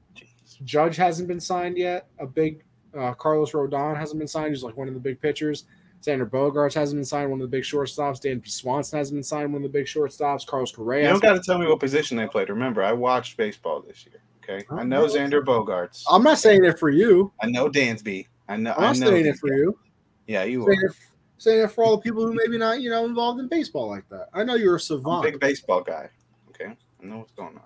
Judge 0.65 0.95
hasn't 0.95 1.27
been 1.27 1.39
signed 1.39 1.75
yet. 1.77 2.07
A 2.19 2.27
big 2.27 2.63
uh, 2.95 3.13
Carlos 3.13 3.53
Rodon 3.53 3.97
hasn't 3.97 4.19
been 4.19 4.27
signed. 4.27 4.53
He's 4.53 4.61
like 4.61 4.77
one 4.77 4.87
of 4.87 4.93
the 4.93 4.99
big 4.99 5.19
pitchers. 5.19 5.63
Xander 6.01 6.27
Bogaerts 6.29 6.73
hasn't 6.73 6.97
been 6.97 7.05
signed. 7.05 7.29
One 7.29 7.39
of 7.41 7.49
the 7.49 7.55
big 7.57 7.63
shortstops. 7.63 8.19
Dan 8.21 8.41
Swanson 8.45 8.97
hasn't 8.97 9.15
been 9.17 9.23
signed. 9.23 9.53
One 9.53 9.63
of 9.63 9.71
the 9.71 9.77
big 9.77 9.85
shortstops. 9.85 10.45
Carlos 10.45 10.71
Correa. 10.71 11.03
You 11.03 11.09
don't 11.09 11.21
got 11.21 11.33
to 11.33 11.41
tell 11.41 11.59
me 11.59 11.67
what 11.67 11.79
position 11.79 12.17
they 12.17 12.27
played. 12.27 12.49
Remember, 12.49 12.83
I 12.83 12.91
watched 12.93 13.37
baseball 13.37 13.81
this 13.81 14.05
year. 14.05 14.21
Okay, 14.43 14.65
I 14.71 14.83
know 14.83 15.03
Okay. 15.05 15.19
Xander 15.19 15.43
Bogaerts. 15.43 16.03
I'm 16.09 16.23
not 16.23 16.39
saying 16.39 16.65
it 16.65 16.79
for 16.79 16.89
you. 16.89 17.31
I 17.41 17.47
know 17.47 17.69
Dansby. 17.69 18.25
I 18.49 18.57
know. 18.57 18.73
I'm 18.75 18.83
I 18.83 18.87
know 18.93 19.11
saying 19.11 19.25
it 19.27 19.37
for 19.37 19.53
you. 19.53 19.77
Yeah, 20.25 20.43
you 20.43 20.65
Saying 20.65 20.79
are. 20.79 20.85
it, 20.87 20.95
saying 21.37 21.63
it 21.65 21.71
for 21.71 21.83
all 21.83 21.97
the 21.97 22.01
people 22.01 22.25
who 22.25 22.33
maybe 22.33 22.57
not, 22.57 22.81
you 22.81 22.89
know, 22.89 23.05
involved 23.05 23.39
in 23.39 23.47
baseball 23.47 23.87
like 23.87 24.07
that. 24.09 24.29
I 24.33 24.43
know 24.43 24.55
you're 24.55 24.73
a 24.73 24.75
I'm 24.75 24.77
a 24.77 24.79
savant, 24.79 25.23
big 25.23 25.39
baseball 25.39 25.81
guy. 25.81 26.09
Okay, 26.49 26.65
I 27.01 27.05
know 27.05 27.19
what's 27.19 27.31
going 27.33 27.55
on. 27.55 27.61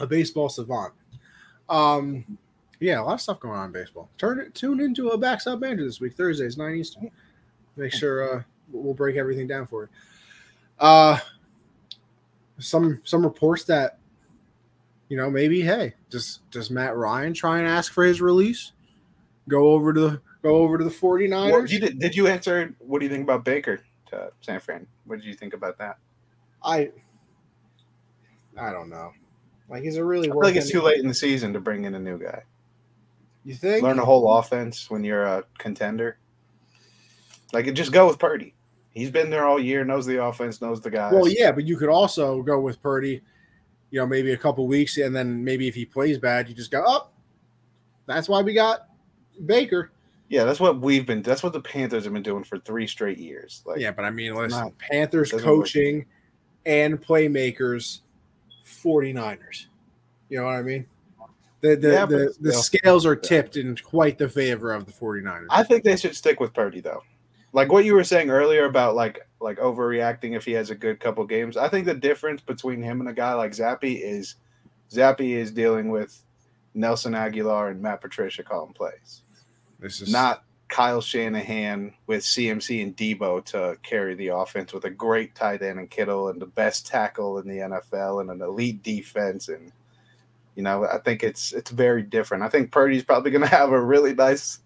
a 0.00 0.06
baseball 0.06 0.48
savant. 0.48 0.94
Um, 1.68 2.38
yeah, 2.80 3.00
a 3.00 3.02
lot 3.02 3.14
of 3.14 3.20
stuff 3.20 3.40
going 3.40 3.58
on 3.58 3.66
in 3.66 3.72
baseball. 3.72 4.08
Turn 4.18 4.38
it, 4.40 4.54
tune 4.54 4.80
into 4.80 5.08
a 5.08 5.18
backstop 5.18 5.60
banter 5.60 5.84
this 5.84 6.00
week, 6.00 6.14
Thursdays, 6.14 6.56
nine 6.56 6.76
Eastern. 6.76 7.10
Make 7.78 7.92
sure 7.92 8.38
uh, 8.38 8.42
we'll 8.70 8.94
break 8.94 9.16
everything 9.16 9.46
down 9.46 9.66
for 9.66 9.84
you. 9.84 9.88
Uh, 10.78 11.18
some 12.58 13.00
some 13.04 13.22
reports 13.22 13.64
that 13.64 13.98
you 15.08 15.16
know, 15.16 15.30
maybe 15.30 15.62
hey, 15.62 15.94
does 16.10 16.40
does 16.50 16.70
Matt 16.70 16.96
Ryan 16.96 17.32
try 17.32 17.58
and 17.58 17.66
ask 17.66 17.92
for 17.92 18.04
his 18.04 18.20
release? 18.20 18.72
Go 19.48 19.72
over 19.72 19.92
to 19.92 20.00
the 20.00 20.20
go 20.42 20.56
over 20.56 20.76
to 20.76 20.84
the 20.84 20.90
49ers. 20.90 21.52
Well, 21.52 21.66
you 21.66 21.80
did, 21.80 21.98
did 21.98 22.14
you 22.14 22.26
answer? 22.26 22.74
What 22.78 22.98
do 22.98 23.06
you 23.06 23.10
think 23.10 23.24
about 23.24 23.44
Baker 23.44 23.80
to 24.10 24.30
San 24.40 24.60
Fran? 24.60 24.86
What 25.06 25.16
did 25.16 25.24
you 25.24 25.34
think 25.34 25.54
about 25.54 25.78
that? 25.78 25.98
I 26.62 26.90
I 28.56 28.70
don't 28.70 28.90
know. 28.90 29.12
Like, 29.70 29.84
is 29.84 29.96
it 29.96 30.02
really 30.02 30.28
I 30.28 30.32
feel 30.32 30.42
like 30.42 30.56
it's 30.56 30.70
too 30.70 30.82
late 30.82 30.98
in 30.98 31.08
the 31.08 31.14
season 31.14 31.52
to 31.52 31.60
bring 31.60 31.84
in 31.84 31.94
a 31.94 31.98
new 31.98 32.18
guy. 32.18 32.42
You 33.44 33.54
think? 33.54 33.82
Learn 33.82 33.98
a 33.98 34.04
whole 34.04 34.38
offense 34.38 34.90
when 34.90 35.04
you're 35.04 35.24
a 35.24 35.44
contender. 35.58 36.18
Like, 37.52 37.72
just 37.74 37.92
go 37.92 38.06
with 38.06 38.18
Purdy. 38.18 38.54
He's 38.90 39.10
been 39.10 39.30
there 39.30 39.46
all 39.46 39.60
year, 39.60 39.84
knows 39.84 40.06
the 40.06 40.22
offense, 40.22 40.60
knows 40.60 40.80
the 40.80 40.90
guys. 40.90 41.12
Well, 41.12 41.28
yeah, 41.28 41.52
but 41.52 41.64
you 41.64 41.76
could 41.76 41.88
also 41.88 42.42
go 42.42 42.60
with 42.60 42.82
Purdy, 42.82 43.22
you 43.90 44.00
know, 44.00 44.06
maybe 44.06 44.32
a 44.32 44.36
couple 44.36 44.66
weeks, 44.66 44.96
and 44.98 45.14
then 45.14 45.44
maybe 45.44 45.68
if 45.68 45.74
he 45.74 45.84
plays 45.84 46.18
bad, 46.18 46.48
you 46.48 46.54
just 46.54 46.70
go, 46.70 46.82
oh, 46.86 47.08
that's 48.06 48.28
why 48.28 48.42
we 48.42 48.54
got 48.54 48.88
Baker. 49.46 49.92
yeah, 50.28 50.44
that's 50.44 50.58
what 50.60 50.80
we've 50.80 51.06
been. 51.06 51.22
That's 51.22 51.42
what 51.42 51.52
the 51.52 51.60
Panthers 51.60 52.04
have 52.04 52.12
been 52.12 52.22
doing 52.22 52.44
for 52.44 52.58
three 52.58 52.86
straight 52.86 53.18
years. 53.18 53.62
Like, 53.64 53.78
yeah, 53.78 53.92
but 53.92 54.04
I 54.04 54.10
mean, 54.10 54.34
listen, 54.34 54.72
Panthers 54.78 55.32
work. 55.32 55.42
coaching 55.42 56.06
and 56.66 57.00
playmakers, 57.00 58.00
49ers. 58.66 59.66
You 60.28 60.38
know 60.38 60.44
what 60.44 60.56
I 60.56 60.62
mean? 60.62 60.86
The 61.60 61.76
the, 61.76 61.92
Yeah, 61.92 62.06
the, 62.06 62.34
the 62.40 62.52
scales 62.52 63.06
are 63.06 63.16
tipped 63.16 63.56
in 63.56 63.76
quite 63.76 64.18
the 64.18 64.28
favor 64.28 64.72
of 64.72 64.86
the 64.86 64.92
49ers. 64.92 65.46
I 65.50 65.62
think 65.62 65.84
they 65.84 65.96
should 65.96 66.14
stick 66.16 66.40
with 66.40 66.52
Purdy 66.52 66.80
though. 66.80 67.02
Like 67.52 67.72
what 67.72 67.84
you 67.84 67.94
were 67.94 68.04
saying 68.04 68.30
earlier 68.30 68.66
about 68.66 68.94
like 68.94 69.26
like 69.40 69.58
overreacting 69.58 70.36
if 70.36 70.44
he 70.44 70.52
has 70.52 70.70
a 70.70 70.74
good 70.74 71.00
couple 71.00 71.24
games. 71.24 71.56
I 71.56 71.68
think 71.68 71.86
the 71.86 71.94
difference 71.94 72.40
between 72.40 72.82
him 72.82 73.00
and 73.00 73.08
a 73.08 73.12
guy 73.12 73.32
like 73.34 73.52
Zappe 73.52 74.00
is 74.00 74.36
Zappe 74.90 75.20
is 75.20 75.50
dealing 75.50 75.90
with 75.90 76.22
Nelson 76.74 77.12
Agholor 77.12 77.70
and 77.70 77.80
Matt 77.80 78.00
Patricia 78.00 78.42
calling 78.42 78.72
plays, 78.72 79.22
this 79.80 80.00
is 80.00 80.12
not 80.12 80.44
Kyle 80.68 81.00
Shanahan 81.00 81.94
with 82.06 82.22
CMC 82.22 82.82
and 82.82 82.96
Debo 82.96 83.44
to 83.46 83.76
carry 83.82 84.14
the 84.14 84.28
offense 84.28 84.72
with 84.72 84.84
a 84.84 84.90
great 84.90 85.34
tight 85.34 85.62
end 85.62 85.78
and 85.78 85.90
Kittle 85.90 86.28
and 86.28 86.40
the 86.40 86.46
best 86.46 86.86
tackle 86.86 87.38
in 87.38 87.48
the 87.48 87.58
NFL 87.58 88.20
and 88.20 88.30
an 88.30 88.42
elite 88.42 88.82
defense 88.82 89.48
and 89.48 89.72
you 90.54 90.62
know 90.62 90.84
I 90.84 90.98
think 90.98 91.22
it's 91.22 91.52
it's 91.52 91.70
very 91.70 92.02
different. 92.02 92.42
I 92.42 92.48
think 92.48 92.70
Purdy's 92.70 93.04
probably 93.04 93.30
going 93.30 93.42
to 93.48 93.48
have 93.48 93.72
a 93.72 93.80
really 93.80 94.14
nice 94.14 94.60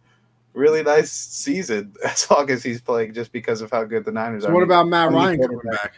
really 0.55 0.83
nice 0.83 1.11
season 1.11 1.95
as 2.05 2.31
long 2.31 2.51
as 2.51 2.63
he's 2.63 2.81
playing 2.81 3.15
just 3.15 3.33
because 3.33 3.61
of 3.63 3.71
how 3.71 3.85
good 3.85 4.05
the 4.05 4.13
Niners 4.13 4.43
So 4.45 4.51
are. 4.51 4.55
what 4.55 4.63
about 4.63 4.89
Matt 4.89 5.09
only 5.09 5.19
Ryan 5.19 5.41
coming 5.41 5.59
quarterback. 5.61 5.83
back? 5.83 5.93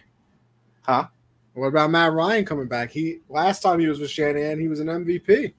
Huh? 0.82 1.06
What 1.54 1.66
about 1.68 1.90
Matt 1.90 2.12
Ryan 2.12 2.44
coming 2.44 2.66
back? 2.66 2.90
He 2.90 3.18
last 3.28 3.60
time 3.62 3.78
he 3.78 3.86
was 3.86 4.00
with 4.00 4.10
Shanahan, 4.10 4.58
he 4.58 4.68
was 4.68 4.80
an 4.80 4.88
MVP. 4.88 5.52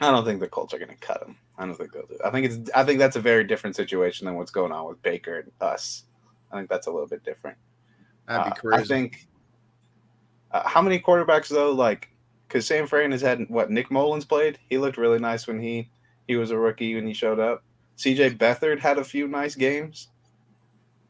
I 0.00 0.10
don't 0.10 0.24
think 0.24 0.40
the 0.40 0.48
Colts 0.48 0.74
are 0.74 0.78
going 0.78 0.88
to 0.90 0.96
cut 0.96 1.22
him. 1.22 1.36
I 1.56 1.64
don't 1.66 1.76
think 1.76 1.92
they'll 1.92 2.06
do. 2.06 2.14
It. 2.14 2.20
I 2.24 2.30
think 2.30 2.46
it's. 2.46 2.70
I 2.74 2.82
think 2.82 2.98
that's 2.98 3.14
a 3.14 3.20
very 3.20 3.44
different 3.44 3.76
situation 3.76 4.24
than 4.26 4.34
what's 4.34 4.50
going 4.50 4.72
on 4.72 4.88
with 4.88 5.00
Baker 5.02 5.38
and 5.38 5.52
us. 5.60 6.04
I 6.50 6.56
think 6.56 6.68
that's 6.68 6.88
a 6.88 6.90
little 6.90 7.06
bit 7.06 7.22
different. 7.22 7.56
That'd 8.26 8.44
be 8.46 8.50
Uh, 8.50 8.54
crazy. 8.54 8.82
I 8.82 8.84
think. 8.84 9.28
Uh, 10.50 10.66
how 10.68 10.82
many 10.82 10.98
quarterbacks 10.98 11.48
though? 11.48 11.70
Like, 11.70 12.10
because 12.48 12.66
Sam 12.66 12.88
Fran 12.88 13.12
has 13.12 13.20
had 13.20 13.48
what 13.48 13.70
Nick 13.70 13.88
Mullens 13.92 14.24
played. 14.24 14.58
He 14.68 14.78
looked 14.78 14.96
really 14.98 15.20
nice 15.20 15.46
when 15.46 15.60
he 15.60 15.88
he 16.26 16.34
was 16.34 16.50
a 16.50 16.58
rookie 16.58 16.96
when 16.96 17.06
he 17.06 17.12
showed 17.12 17.38
up. 17.38 17.62
C.J. 17.96 18.30
Beathard 18.30 18.78
had 18.78 18.98
a 18.98 19.04
few 19.04 19.28
nice 19.28 19.54
games. 19.54 20.08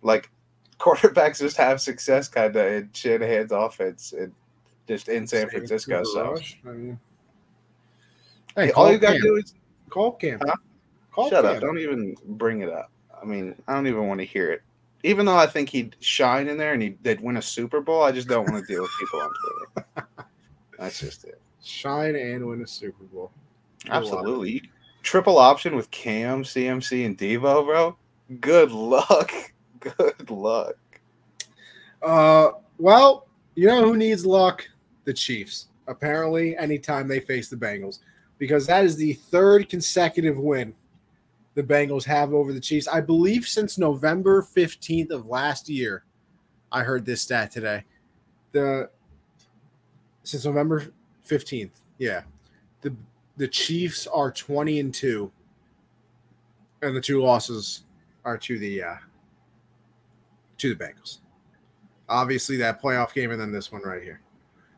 Like, 0.03 0.30
quarterbacks 0.78 1.39
just 1.39 1.57
have 1.57 1.80
success 1.80 2.28
kind 2.28 2.55
of 2.55 2.66
in 2.66 2.91
Shanahan's 2.93 3.53
offense 3.53 4.12
and 4.12 4.32
just 4.87 5.09
in 5.09 5.26
San 5.26 5.49
Francisco. 5.49 6.03
So 6.05 6.37
I 6.66 6.68
mean, 6.68 7.01
hey, 8.55 8.70
all 8.72 8.93
you 8.93 8.99
got 8.99 9.14
to 9.14 9.20
do 9.20 9.37
is 9.37 9.55
Call 9.95 10.12
camp. 10.12 10.43
Huh? 10.45 10.57
Call 11.12 11.30
Shut 11.30 11.45
Cam. 11.45 11.55
up! 11.55 11.61
Don't 11.61 11.78
even 11.78 12.16
bring 12.26 12.62
it 12.62 12.68
up. 12.68 12.91
I 13.20 13.24
mean, 13.24 13.55
I 13.68 13.74
don't 13.74 13.87
even 13.87 14.09
want 14.09 14.20
to 14.20 14.26
hear 14.26 14.51
it. 14.51 14.62
Even 15.05 15.24
though 15.26 15.37
I 15.37 15.47
think 15.47 15.68
he'd 15.68 15.95
shine 16.01 16.49
in 16.49 16.57
there 16.57 16.72
and 16.72 16.82
he'd 16.82 17.03
they'd 17.05 17.20
win 17.20 17.37
a 17.37 17.43
Super 17.43 17.80
Bowl, 17.80 18.03
I 18.03 18.11
just 18.11 18.26
don't 18.26 18.51
want 18.51 18.66
to 18.66 18.72
deal 18.72 18.82
with 18.82 18.91
people 18.99 19.20
on 19.20 19.30
Twitter. 19.30 20.09
That's 20.78 20.99
just 20.99 21.24
it. 21.24 21.41
Shine 21.62 22.16
and 22.16 22.45
win 22.45 22.62
a 22.62 22.66
Super 22.66 23.05
Bowl. 23.05 23.30
Absolutely. 23.89 24.62
Triple 25.05 25.39
option 25.39 25.77
with 25.77 25.91
Cam, 25.91 26.43
CMC, 26.43 27.05
and 27.05 27.17
Debo, 27.17 27.67
bro. 27.67 27.97
Good 28.41 28.73
luck. 28.73 29.31
Good 29.81 30.31
luck. 30.31 30.77
Uh, 32.03 32.53
well, 32.79 33.27
you 33.55 33.69
know 33.69 33.85
who 33.85 33.97
needs 33.97 34.25
luck? 34.25 34.67
The 35.05 35.13
Chiefs. 35.13 35.69
Apparently, 35.87 36.57
anytime 36.57 37.07
they 37.07 37.21
face 37.21 37.51
the 37.51 37.57
Bengals, 37.57 37.99
because 38.39 38.67
that 38.67 38.87
is 38.87 38.97
the 38.97 39.13
third 39.13 39.69
consecutive 39.69 40.39
win 40.39 40.75
the 41.55 41.63
Bengals 41.63 42.05
have 42.05 42.33
over 42.33 42.55
the 42.55 42.61
Chiefs. 42.61 42.89
I 42.89 43.03
believe 43.03 43.47
since 43.47 43.77
November 43.77 44.43
15th 44.43 45.11
of 45.11 45.27
last 45.27 45.69
year. 45.69 46.05
I 46.73 46.83
heard 46.83 47.05
this 47.05 47.23
stat 47.23 47.51
today. 47.51 47.85
The 48.53 48.89
since 50.25 50.47
November 50.47 50.87
15th, 51.29 51.71
yeah. 51.99 52.23
The 52.81 52.97
the 53.37 53.49
Chiefs 53.49 54.07
are 54.07 54.30
20 54.30 54.80
and 54.80 54.95
2. 54.95 55.30
And 56.82 56.95
the 56.97 57.01
two 57.01 57.22
losses 57.22 57.85
are 58.24 58.37
to 58.39 58.59
the 58.59 58.82
uh 58.82 58.97
to 60.59 60.74
the 60.74 60.85
Bengals 60.85 61.18
obviously 62.09 62.57
that 62.59 62.80
playoff 62.82 63.12
game 63.14 63.30
and 63.30 63.41
then 63.41 63.53
this 63.53 63.72
one 63.72 63.82
right 63.82 64.03
here. 64.03 64.20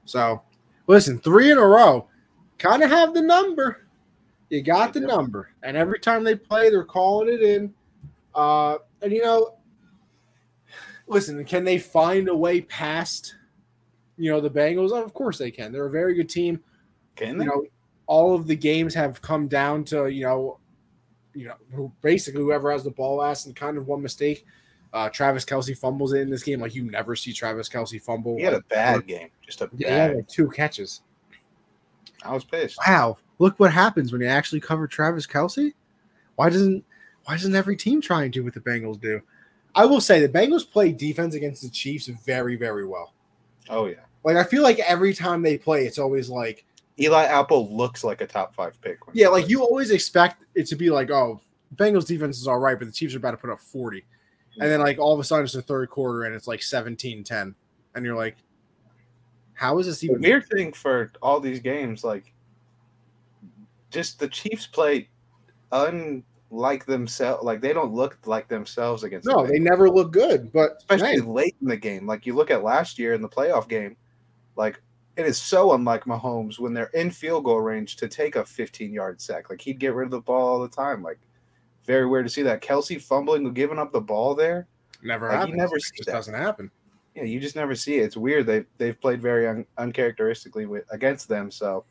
So, 0.04 0.42
listen, 0.86 1.18
three 1.18 1.50
in 1.50 1.59
a 1.59 1.66
row, 1.66 2.09
kind 2.59 2.82
of 2.82 2.90
have 2.90 3.14
the 3.14 3.22
number. 3.22 3.86
You 4.48 4.62
got 4.62 4.92
the 4.92 5.00
number, 5.00 5.50
and 5.64 5.76
every 5.76 5.98
time 5.98 6.22
they 6.22 6.36
play, 6.36 6.70
they're 6.70 6.84
calling 6.84 7.28
it 7.28 7.42
in. 7.42 7.74
Uh, 8.34 8.78
and 9.02 9.12
you 9.12 9.22
know, 9.22 9.57
listen, 11.09 11.44
can 11.44 11.64
they 11.64 11.78
find 11.78 12.28
a 12.28 12.36
way 12.36 12.61
past, 12.61 13.34
you 14.16 14.30
know, 14.30 14.40
the 14.40 14.50
Bengals? 14.50 14.92
Of 14.92 15.12
course 15.14 15.36
they 15.36 15.50
can. 15.50 15.72
They're 15.72 15.86
a 15.86 15.90
very 15.90 16.14
good 16.14 16.28
team. 16.28 16.62
Can 17.16 17.34
You 17.34 17.38
they? 17.40 17.44
know, 17.46 17.64
all 18.07 18.34
of 18.34 18.46
the 18.46 18.57
games 18.57 18.94
have 18.94 19.20
come 19.22 19.48
down 19.48 19.84
to 19.84 20.07
you 20.09 20.24
know, 20.24 20.59
you 21.34 21.52
know, 21.72 21.92
basically 22.02 22.40
whoever 22.42 22.70
has 22.72 22.84
the 22.84 22.90
ball 22.90 23.16
last 23.16 23.46
and 23.46 23.54
kind 23.57 23.76
of 23.76 23.86
one 23.86 24.02
mistake. 24.02 24.44
Uh, 24.92 25.09
Travis 25.11 25.44
Kelce 25.44 25.76
fumbles 25.76 26.12
it 26.14 26.20
in 26.20 26.30
this 26.30 26.42
game 26.42 26.61
like 26.61 26.74
you 26.74 26.84
never 26.84 27.14
see 27.16 27.32
Travis 27.32 27.68
Kelce 27.68 28.00
fumble. 28.00 28.36
He 28.36 28.44
had 28.44 28.54
a 28.54 28.57
Like, 28.57 28.68
bad 28.68 29.07
game. 29.07 29.28
Just 29.44 29.61
a 29.61 29.68
yeah, 29.76 30.09
bad. 30.09 30.16
like 30.16 30.28
two 30.28 30.48
catches. 30.48 31.02
I 32.24 32.32
was 32.32 32.44
pissed. 32.44 32.78
Wow, 32.86 33.18
look 33.38 33.59
what 33.61 33.72
happens 33.72 34.12
when 34.12 34.20
you 34.20 34.26
actually 34.26 34.61
cover 34.61 34.86
Travis 34.86 35.26
Kelce. 35.26 35.74
Why 36.36 36.48
doesn't 36.50 36.84
why 37.24 37.34
doesn't 37.34 37.54
every 37.54 37.76
team 37.76 38.00
try 38.00 38.24
and 38.24 38.32
do 38.32 38.44
what 38.44 38.54
the 38.54 38.61
Bengals 38.61 39.00
do? 39.00 39.20
I 39.74 39.84
will 39.84 40.00
say 40.00 40.20
the 40.20 40.28
Bengals 40.28 40.68
play 40.70 40.92
defense 40.92 41.34
against 41.34 41.62
the 41.62 41.68
Chiefs 41.68 42.07
very, 42.07 42.57
very 42.57 42.86
well. 42.86 43.12
Oh 43.68 43.86
yeah. 43.86 43.96
Like 44.24 44.36
I 44.36 44.44
feel 44.44 44.62
like 44.62 44.78
every 44.78 45.12
time 45.12 45.42
they 45.42 45.59
play, 45.59 45.84
it's 45.86 45.98
always 45.98 46.28
like 46.30 46.64
Eli 46.99 47.24
Apple 47.24 47.74
looks 47.74 48.05
like 48.05 48.20
a 48.20 48.26
top 48.26 48.55
five 48.55 48.80
pick. 48.80 49.07
when 49.07 49.16
yeah, 49.16 49.28
like 49.28 49.49
you 49.49 49.62
always 49.62 49.90
expect 49.90 50.44
it 50.55 50.66
to 50.66 50.76
be 50.76 50.90
like 50.90 51.11
oh 51.11 51.40
Bengals 51.74 52.07
defense 52.07 52.38
is 52.38 52.47
all 52.47 52.59
right, 52.59 52.78
but 52.78 52.86
the 52.86 52.92
Chiefs 52.92 53.14
are 53.14 53.18
about 53.18 53.32
to 53.32 53.36
put 53.36 53.51
up 53.51 53.61
forty, 53.61 54.05
and 54.59 54.70
then 54.70 54.80
like 54.80 54.99
all 54.99 55.12
of 55.12 55.20
a 55.20 55.24
sudden 55.24 55.44
it's 55.44 55.55
the 55.55 55.62
third 55.62 55.90
quarter 55.90 56.24
and 56.24 56.34
it's 56.34 56.47
like 56.47 56.61
17-10. 56.61 57.55
and 57.94 58.05
you're 58.05 58.16
like, 58.16 58.36
how 59.55 59.78
is 59.78 59.86
this 59.86 60.01
the 60.01 60.07
even? 60.09 60.20
weird 60.20 60.47
thing 60.47 60.72
for 60.72 61.11
all 61.20 61.40
these 61.40 61.61
games, 61.61 62.05
like 62.05 62.32
just 63.90 64.18
the 64.18 64.28
Chiefs 64.28 64.66
play 64.66 65.09
unlike 65.72 66.86
themselves. 66.86 67.44
Like 67.44 67.61
they 67.61 67.72
don't 67.72 67.92
look 67.92 68.18
like 68.26 68.49
themselves 68.49 69.03
against. 69.05 69.26
No, 69.26 69.44
the 69.44 69.53
they 69.53 69.59
never 69.59 69.90
look 69.90 70.12
good, 70.12 70.53
but 70.53 70.76
especially 70.78 71.18
man, 71.18 71.32
late 71.32 71.57
in 71.61 71.68
the 71.68 71.76
game. 71.76 72.07
Like 72.07 72.26
you 72.26 72.34
look 72.34 72.51
at 72.51 72.62
last 72.62 72.99
year 72.99 73.14
in 73.14 73.22
the 73.22 73.28
playoff 73.28 73.68
game, 73.68 73.97
like 74.57 74.80
it 75.16 75.26
is 75.26 75.38
so 75.38 75.72
unlike 75.74 76.04
Mahomes 76.04 76.58
when 76.58 76.74
they're 76.74 76.90
in 76.94 77.10
field 77.10 77.44
goal 77.44 77.60
range 77.60 77.96
to 77.96 78.08
take 78.08 78.36
a 78.36 78.44
15 78.44 78.92
yard 78.92 79.20
sack. 79.20 79.48
Like 79.50 79.60
he'd 79.60 79.78
get 79.78 79.94
rid 79.94 80.06
of 80.06 80.10
the 80.10 80.20
ball 80.20 80.46
all 80.46 80.60
the 80.60 80.68
time. 80.68 81.02
Like 81.02 81.18
very 81.84 82.06
weird 82.06 82.26
to 82.26 82.30
see 82.30 82.42
that 82.42 82.62
Kelce 82.62 83.00
fumbling, 83.00 83.46
or 83.46 83.50
giving 83.52 83.78
up 83.78 83.92
the 83.92 84.00
ball 84.00 84.34
there. 84.34 84.66
never 85.02 85.26
like, 85.28 85.34
you 85.34 85.38
happens. 85.40 85.56
never 85.56 85.76
It 85.76 85.82
see 85.82 85.96
just 85.96 86.06
that. 86.06 86.12
doesn't 86.12 86.34
happen. 86.34 86.70
Yeah, 87.14 87.22
you 87.22 87.40
just 87.40 87.56
never 87.56 87.74
see 87.74 87.96
it. 87.98 88.04
It's 88.04 88.16
weird. 88.16 88.46
They 88.46 88.64
they've 88.78 89.00
played 89.00 89.22
very 89.22 89.46
un, 89.48 89.64
uncharacteristically 89.78 90.66
with 90.66 90.84
against 90.90 91.28
them. 91.28 91.50
So, 91.50 91.84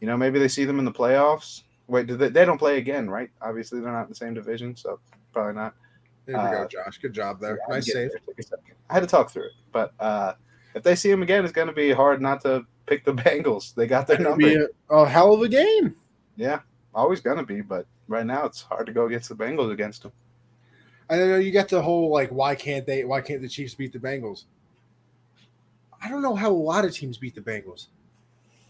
you 0.00 0.06
know, 0.08 0.16
maybe 0.16 0.38
they 0.38 0.48
see 0.48 0.64
them 0.64 0.78
in 0.78 0.84
the 0.84 0.90
playoffs. 0.92 1.62
Wait, 1.86 2.06
do 2.06 2.16
they, 2.16 2.28
they 2.30 2.44
don't 2.44 2.58
play 2.58 2.78
again, 2.78 3.08
right? 3.08 3.30
Obviously, 3.42 3.80
they're 3.80 3.92
not 3.92 4.04
in 4.04 4.08
the 4.08 4.14
same 4.14 4.34
division, 4.34 4.74
so 4.74 4.98
probably 5.32 5.54
not. 5.54 5.74
There 6.26 6.36
we 6.36 6.42
go, 6.50 6.62
Uh, 6.62 6.68
Josh. 6.68 6.98
Good 6.98 7.12
job 7.12 7.40
there. 7.40 7.58
Yeah, 7.68 7.74
nice 7.74 7.86
save. 7.92 8.10
there. 8.10 8.20
Took 8.26 8.38
a 8.38 8.42
second. 8.42 8.74
I 8.88 8.94
had 8.94 9.00
to 9.00 9.06
talk 9.06 9.30
through 9.30 9.46
it, 9.46 9.52
but 9.72 9.92
uh, 10.00 10.32
if 10.74 10.82
they 10.82 10.94
see 10.94 11.10
him 11.10 11.22
again, 11.22 11.44
it's 11.44 11.52
going 11.52 11.68
to 11.68 11.74
be 11.74 11.92
hard 11.92 12.22
not 12.22 12.40
to 12.42 12.64
pick 12.86 13.04
the 13.04 13.14
Bengals. 13.14 13.74
They 13.74 13.86
got 13.86 14.06
their 14.06 14.18
number. 14.18 14.46
be 14.46 14.54
a, 14.54 14.94
a 14.94 15.08
hell 15.08 15.32
of 15.32 15.42
a 15.42 15.48
game. 15.48 15.96
yeah, 16.36 16.60
always 16.94 17.20
going 17.20 17.38
to 17.38 17.42
be, 17.44 17.60
but 17.60 17.86
right 18.08 18.26
now 18.26 18.44
it's 18.44 18.62
hard 18.62 18.86
to 18.86 18.92
go 18.92 19.06
against 19.06 19.28
the 19.28 19.34
Bengals 19.34 19.72
against 19.72 20.02
them. 20.02 20.12
I 21.10 21.16
know 21.16 21.36
you 21.36 21.50
get 21.50 21.68
the 21.68 21.82
whole 21.82 22.10
like, 22.10 22.30
why 22.30 22.54
can't 22.54 22.86
they? 22.86 23.04
Why 23.04 23.20
can't 23.20 23.42
the 23.42 23.48
Chiefs 23.48 23.74
beat 23.74 23.92
the 23.92 23.98
Bengals? 23.98 24.44
I 26.02 26.08
don't 26.08 26.22
know 26.22 26.34
how 26.34 26.50
a 26.50 26.52
lot 26.52 26.84
of 26.84 26.92
teams 26.92 27.18
beat 27.18 27.34
the 27.34 27.40
Bengals. 27.40 27.88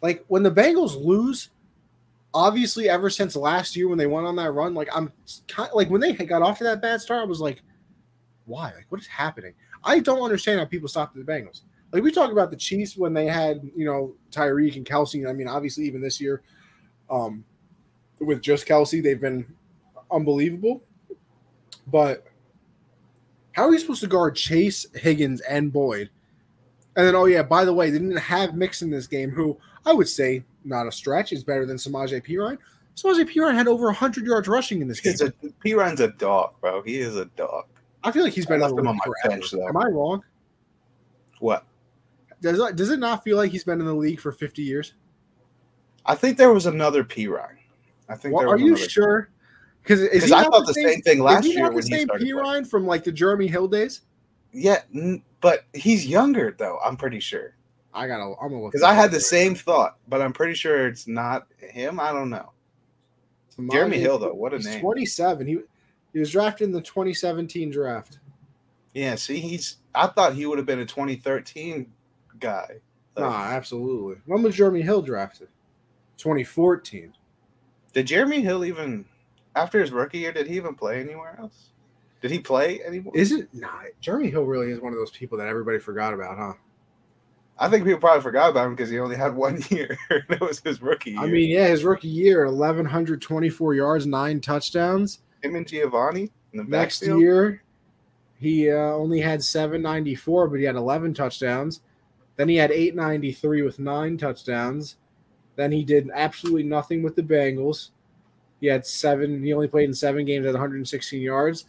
Like 0.02 0.24
when 0.28 0.42
the 0.42 0.50
Bengals 0.50 1.02
lose, 1.02 1.50
obviously 2.34 2.88
ever 2.88 3.08
since 3.10 3.36
last 3.36 3.76
year 3.76 3.88
when 3.88 3.98
they 3.98 4.06
went 4.06 4.26
on 4.26 4.36
that 4.36 4.52
run, 4.52 4.74
like 4.74 4.88
I'm 4.94 5.12
kind 5.48 5.70
like 5.72 5.88
when 5.88 6.00
they 6.00 6.12
got 6.12 6.42
off 6.42 6.58
to 6.58 6.64
that 6.64 6.82
bad 6.82 7.00
start, 7.00 7.22
I 7.22 7.24
was 7.24 7.40
like, 7.40 7.62
why? 8.44 8.72
Like 8.74 8.86
what 8.88 9.00
is 9.00 9.06
happening? 9.06 9.54
I 9.84 10.00
don't 10.00 10.22
understand 10.22 10.58
how 10.58 10.66
people 10.66 10.88
stop 10.88 11.14
the 11.14 11.22
Bengals. 11.22 11.62
Like 11.92 12.02
we 12.02 12.10
talk 12.10 12.32
about 12.32 12.50
the 12.50 12.56
Chiefs 12.56 12.96
when 12.96 13.12
they 13.12 13.26
had, 13.26 13.60
you 13.76 13.84
know, 13.84 14.14
Tyreek 14.30 14.76
and 14.76 14.86
Kelce. 14.86 15.28
I 15.28 15.32
mean, 15.32 15.46
obviously 15.46 15.84
even 15.84 16.00
this 16.00 16.20
year, 16.20 16.42
um, 17.10 17.44
with 18.18 18.40
just 18.40 18.66
Kelce, 18.66 19.02
they've 19.02 19.20
been 19.20 19.46
unbelievable. 20.10 20.82
But 21.86 22.26
how 23.52 23.64
are 23.64 23.72
you 23.72 23.78
supposed 23.78 24.00
to 24.00 24.06
guard 24.06 24.36
Chase, 24.36 24.86
Higgins, 24.94 25.40
and 25.42 25.72
Boyd? 25.72 26.08
And 26.96 27.06
then, 27.06 27.14
oh 27.14 27.26
yeah, 27.26 27.42
by 27.42 27.64
the 27.64 27.72
way, 27.72 27.90
they 27.90 27.98
didn't 27.98 28.16
have 28.16 28.54
Mix 28.54 28.82
in 28.82 28.90
this 28.90 29.06
game, 29.06 29.30
who 29.30 29.58
I 29.84 29.92
would 29.92 30.08
say 30.08 30.44
not 30.64 30.86
a 30.86 30.92
stretch 30.92 31.32
is 31.32 31.44
better 31.44 31.66
than 31.66 31.76
Samaje 31.76 32.24
Perine. 32.26 32.58
Samaje 32.96 33.24
Perine 33.30 33.54
had 33.54 33.68
over 33.68 33.86
100 33.86 34.26
yards 34.26 34.48
rushing 34.48 34.80
in 34.80 34.88
this 34.88 35.00
game. 35.00 35.12
He's 35.12 35.22
a 35.22 35.32
Perine's 35.64 36.00
a 36.00 36.08
dog, 36.08 36.54
bro. 36.60 36.82
He 36.82 36.98
is 36.98 37.16
a 37.16 37.24
dog. 37.24 37.64
I 38.04 38.10
feel 38.12 38.24
like 38.24 38.32
he's 38.32 38.48
left 38.48 38.60
the 38.60 38.80
him 38.80 38.88
on 38.88 38.96
my 38.96 39.28
bench, 39.28 39.50
though. 39.50 39.66
Am 39.68 39.76
I 39.76 39.86
wrong? 39.86 40.22
What? 41.38 41.64
Does 42.42 42.58
it, 42.60 42.76
does 42.76 42.90
it 42.90 42.98
not 42.98 43.24
feel 43.24 43.36
like 43.38 43.50
he's 43.52 43.64
been 43.64 43.80
in 43.80 43.86
the 43.86 43.94
league 43.94 44.20
for 44.20 44.32
50 44.32 44.62
years? 44.62 44.92
I 46.04 46.14
think 46.16 46.36
there 46.36 46.52
was 46.52 46.66
another 46.66 47.04
Perine. 47.04 47.56
I 48.08 48.16
think. 48.16 48.34
Well, 48.34 48.50
are 48.50 48.58
you 48.58 48.76
sure? 48.76 49.30
Because 49.82 50.00
is 50.00 50.08
Because 50.10 50.28
he 50.28 50.34
I 50.34 50.42
thought 50.44 50.66
the 50.66 50.74
same 50.74 51.00
thing 51.02 51.20
last 51.22 51.46
year 51.46 51.64
when 51.64 51.76
the 51.76 51.82
he 51.82 51.88
same 51.88 52.06
started. 52.06 52.28
playing. 52.28 52.44
Perine 52.64 52.68
from 52.68 52.86
like 52.86 53.04
the 53.04 53.12
Jeremy 53.12 53.46
Hill 53.46 53.68
days? 53.68 54.02
Yeah, 54.52 54.82
n- 54.94 55.22
but 55.40 55.64
he's 55.72 56.06
younger 56.06 56.54
though. 56.58 56.78
I'm 56.84 56.96
pretty 56.96 57.20
sure. 57.20 57.54
I 57.94 58.06
gotta. 58.08 58.34
I'm 58.42 58.48
gonna 58.50 58.62
look 58.62 58.72
Because 58.72 58.82
I 58.82 58.92
had 58.94 59.10
the 59.10 59.16
right 59.16 59.22
same 59.22 59.54
thought, 59.54 59.96
but 60.08 60.20
I'm 60.20 60.32
pretty 60.32 60.54
sure 60.54 60.86
it's 60.88 61.06
not 61.06 61.46
him. 61.58 62.00
I 62.00 62.12
don't 62.12 62.30
know. 62.30 62.52
now. 63.58 63.72
Jeremy 63.72 63.96
Samaje- 63.98 64.00
Hill 64.00 64.18
though, 64.18 64.34
what 64.34 64.52
a 64.52 64.56
He's 64.56 64.66
name. 64.66 64.80
27. 64.80 65.46
He 65.46 65.58
he 66.12 66.18
was 66.18 66.30
drafted 66.30 66.66
in 66.66 66.72
the 66.72 66.80
2017 66.82 67.70
draft. 67.70 68.18
Yeah, 68.94 69.14
see, 69.14 69.38
he's. 69.40 69.76
I 69.94 70.08
thought 70.08 70.34
he 70.34 70.44
would 70.46 70.58
have 70.58 70.66
been 70.66 70.80
a 70.80 70.86
2013 70.86 71.90
guy. 72.42 72.66
Like, 73.16 73.24
Nah, 73.30 73.44
absolutely. 73.44 74.16
When 74.26 74.42
was 74.42 74.54
Jeremy 74.54 74.82
Hill 74.82 75.00
drafted? 75.02 75.48
2014. 76.18 77.12
Did 77.92 78.06
Jeremy 78.06 78.40
Hill 78.42 78.64
even 78.64 79.04
after 79.56 79.80
his 79.80 79.90
rookie 79.90 80.18
year? 80.18 80.32
Did 80.32 80.46
he 80.46 80.56
even 80.56 80.74
play 80.74 81.00
anywhere 81.00 81.36
else? 81.38 81.70
Did 82.20 82.30
he 82.30 82.38
play 82.38 82.82
anymore? 82.84 83.12
Is 83.16 83.32
it? 83.32 83.48
Nah, 83.52 83.68
Jeremy 84.00 84.30
Hill 84.30 84.44
really 84.44 84.70
is 84.70 84.80
one 84.80 84.92
of 84.92 84.98
those 84.98 85.10
people 85.10 85.36
that 85.38 85.48
everybody 85.48 85.78
forgot 85.78 86.14
about, 86.14 86.38
huh? 86.38 86.52
I 87.58 87.68
think 87.68 87.84
people 87.84 88.00
probably 88.00 88.22
forgot 88.22 88.50
about 88.50 88.66
him 88.66 88.74
because 88.74 88.90
he 88.90 88.98
only 88.98 89.16
had 89.16 89.34
one 89.36 89.60
year. 89.70 89.98
that 90.28 90.40
was 90.40 90.60
his 90.60 90.80
rookie 90.80 91.10
year. 91.12 91.20
I 91.20 91.26
mean, 91.26 91.50
yeah, 91.50 91.66
his 91.68 91.84
rookie 91.84 92.08
year, 92.08 92.46
1,124 92.46 93.74
yards, 93.74 94.06
nine 94.06 94.40
touchdowns. 94.40 95.20
him 95.42 95.54
and 95.56 95.66
Giovani 95.66 96.30
in 96.52 96.58
the 96.58 96.64
Next 96.64 97.00
backfield. 97.00 97.20
year, 97.20 97.62
he 98.38 98.70
uh, 98.70 98.74
only 98.74 99.20
had 99.20 99.42
794, 99.42 100.48
but 100.48 100.58
he 100.60 100.64
had 100.64 100.76
11 100.76 101.14
touchdowns. 101.14 101.80
Then 102.36 102.48
he 102.48 102.56
had 102.56 102.70
893 102.70 103.62
with 103.62 103.78
nine 103.78 104.16
touchdowns. 104.16 104.96
Then 105.56 105.70
he 105.70 105.84
did 105.84 106.10
absolutely 106.14 106.62
nothing 106.62 107.02
with 107.02 107.14
the 107.14 107.22
Bengals. 107.22 107.90
He 108.60 108.66
had 108.66 108.86
seven, 108.86 109.42
he 109.42 109.52
only 109.52 109.68
played 109.68 109.88
in 109.88 109.94
seven 109.94 110.24
games 110.24 110.46
at 110.46 110.52
116 110.52 111.20
yards. 111.20 111.66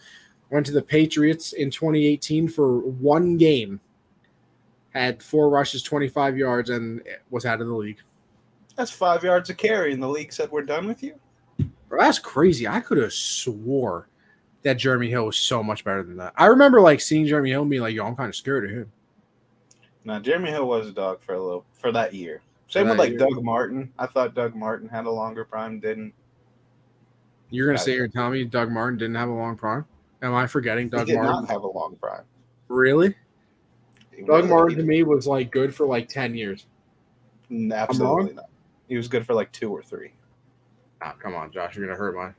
Went 0.49 0.65
to 0.67 0.71
the 0.71 0.81
Patriots 0.81 1.53
in 1.53 1.71
2018 1.71 2.47
for 2.47 2.79
one 2.79 3.37
game. 3.37 3.79
Had 4.93 5.23
four 5.23 5.49
rushes, 5.49 5.81
25 5.81 6.37
yards, 6.37 6.69
and 6.69 7.01
was 7.31 7.45
out 7.45 7.61
of 7.61 7.67
the 7.67 7.73
league. 7.73 7.99
That's 8.75 8.91
five 8.91 9.23
yards 9.23 9.49
a 9.49 9.55
carry, 9.55 9.91
and 9.91 10.01
the 10.01 10.07
league 10.07 10.31
said 10.31 10.51
we're 10.51 10.61
done 10.61 10.87
with 10.87 11.01
you. 11.01 11.15
Bro, 11.89 12.01
that's 12.01 12.19
crazy. 12.19 12.67
I 12.67 12.79
could 12.79 12.99
have 12.99 13.13
swore 13.13 14.07
that 14.63 14.75
Jeremy 14.75 15.09
Hill 15.09 15.25
was 15.25 15.37
so 15.37 15.61
much 15.61 15.83
better 15.83 16.03
than 16.03 16.17
that. 16.17 16.33
I 16.35 16.45
remember 16.45 16.81
like 16.81 17.01
seeing 17.01 17.25
Jeremy 17.25 17.51
Hill 17.51 17.61
and 17.61 17.69
being 17.69 17.81
like, 17.81 17.95
yo, 17.95 18.05
I'm 18.05 18.15
kind 18.15 18.29
of 18.29 18.35
scared 18.35 18.65
of 18.65 18.71
him. 18.71 18.91
Now 20.05 20.19
Jeremy 20.19 20.49
Hill 20.49 20.67
was 20.67 20.87
a 20.87 20.91
dog 20.91 21.21
for 21.25 21.35
a 21.35 21.41
little 21.41 21.65
for 21.73 21.91
that 21.91 22.13
year. 22.13 22.41
Same 22.67 22.85
For 22.85 22.91
with 22.91 22.99
like 22.99 23.09
year. 23.11 23.19
Doug 23.19 23.43
Martin. 23.43 23.91
I 23.99 24.07
thought 24.07 24.35
Doug 24.35 24.55
Martin 24.55 24.89
had 24.89 25.05
a 25.05 25.11
longer 25.11 25.45
prime. 25.45 25.79
Didn't 25.79 26.13
You're 27.49 27.67
gonna 27.67 27.77
sit 27.77 27.93
here 27.93 28.03
and 28.05 28.13
tell 28.13 28.29
me 28.29 28.43
Doug 28.45 28.71
Martin 28.71 28.97
didn't 28.97 29.15
have 29.15 29.29
a 29.29 29.33
long 29.33 29.55
prime? 29.55 29.85
Am 30.21 30.33
I 30.33 30.47
forgetting 30.47 30.85
he 30.85 30.89
Doug 30.91 31.07
did 31.07 31.15
Martin? 31.15 31.31
not 31.31 31.49
have 31.49 31.63
a 31.63 31.67
long 31.67 31.95
prime. 32.01 32.23
Really? 32.67 33.15
He 34.15 34.23
Doug 34.23 34.47
Martin 34.49 34.77
to 34.77 34.83
me 34.83 35.03
was 35.03 35.27
like 35.27 35.51
good 35.51 35.73
for 35.75 35.85
like 35.85 36.07
10 36.07 36.35
years. 36.35 36.65
Absolutely 37.51 38.33
not. 38.33 38.49
He 38.87 38.97
was 38.97 39.07
good 39.07 39.25
for 39.25 39.33
like 39.33 39.51
two 39.51 39.71
or 39.71 39.81
three. 39.83 40.11
Ah, 41.01 41.15
come 41.19 41.35
on, 41.35 41.51
Josh. 41.51 41.75
You're 41.75 41.85
gonna 41.85 41.97
hurt 41.97 42.15
my 42.15 42.31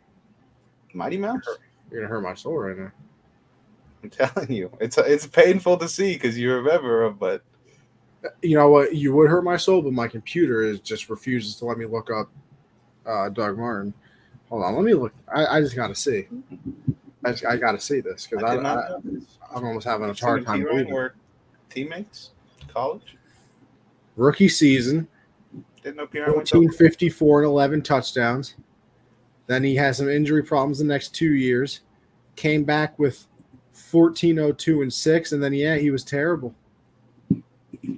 Mighty 0.93 1.17
Mouse. 1.17 1.45
you're 1.91 2.01
gonna 2.01 2.12
hurt 2.12 2.23
my 2.23 2.35
soul 2.35 2.57
right 2.59 2.77
now. 2.77 2.93
I'm 4.03 4.11
telling 4.11 4.53
you, 4.53 4.71
it's 4.81 4.99
it's 4.99 5.27
painful 5.27 5.77
to 5.79 5.89
see 5.89 6.15
because 6.15 6.39
you 6.39 6.53
remember 6.53 7.05
him, 7.05 7.17
but 7.19 7.43
You 8.43 8.57
know 8.57 8.68
what? 8.70 8.95
You 8.95 9.14
would 9.14 9.29
hurt 9.29 9.45
my 9.45 9.57
soul, 9.57 9.83
but 9.83 9.93
my 9.93 10.09
computer 10.09 10.62
is 10.62 10.81
just 10.81 11.11
refuses 11.11 11.57
to 11.57 11.66
let 11.66 11.79
me 11.79 11.87
look 11.87 12.11
up 12.11 12.31
uh, 13.07 13.29
Doug 13.29 13.59
Martin. 13.59 13.93
Hold 14.49 14.64
on, 14.64 14.75
let 14.75 14.85
me 14.85 14.95
look. 14.95 15.12
I, 15.35 15.47
I 15.47 15.61
just 15.61 15.77
gotta 15.77 15.95
see. 15.95 16.27
I, 17.25 17.33
just, 17.33 17.47
I 17.47 17.57
gotta 17.57 17.81
see 17.81 18.01
this 18.01 18.27
because 18.27 18.45
I, 18.45 18.57
I, 18.57 18.75
I, 18.75 18.97
I'm 19.55 19.64
almost 19.64 19.87
having 19.87 20.09
a 20.09 20.14
hard 20.14 20.45
time 20.45 20.62
believing. 20.62 21.11
teammates, 21.70 22.31
college. 22.68 23.16
Rookie 24.16 24.49
season, 24.49 25.09
Didn't 25.83 26.01
appear 26.01 26.27
Perine 26.27 26.37
went 26.37 26.47
to 26.49 26.59
1454 26.59 27.43
and 27.43 27.47
11 27.49 27.83
touchdowns. 27.83 28.55
Then 29.47 29.64
he 29.64 29.75
had 29.75 29.97
some 29.97 30.09
injury 30.09 30.43
problems 30.43 30.79
the 30.79 30.85
next 30.85 31.14
two 31.14 31.35
years. 31.35 31.81
Came 32.37 32.64
back 32.64 32.99
with 32.99 33.27
1402 33.91 34.83
and 34.83 34.93
six, 34.93 35.33
and 35.33 35.43
then 35.43 35.53
yeah, 35.53 35.77
he 35.77 35.91
was 35.91 36.05
terrible. 36.05 36.55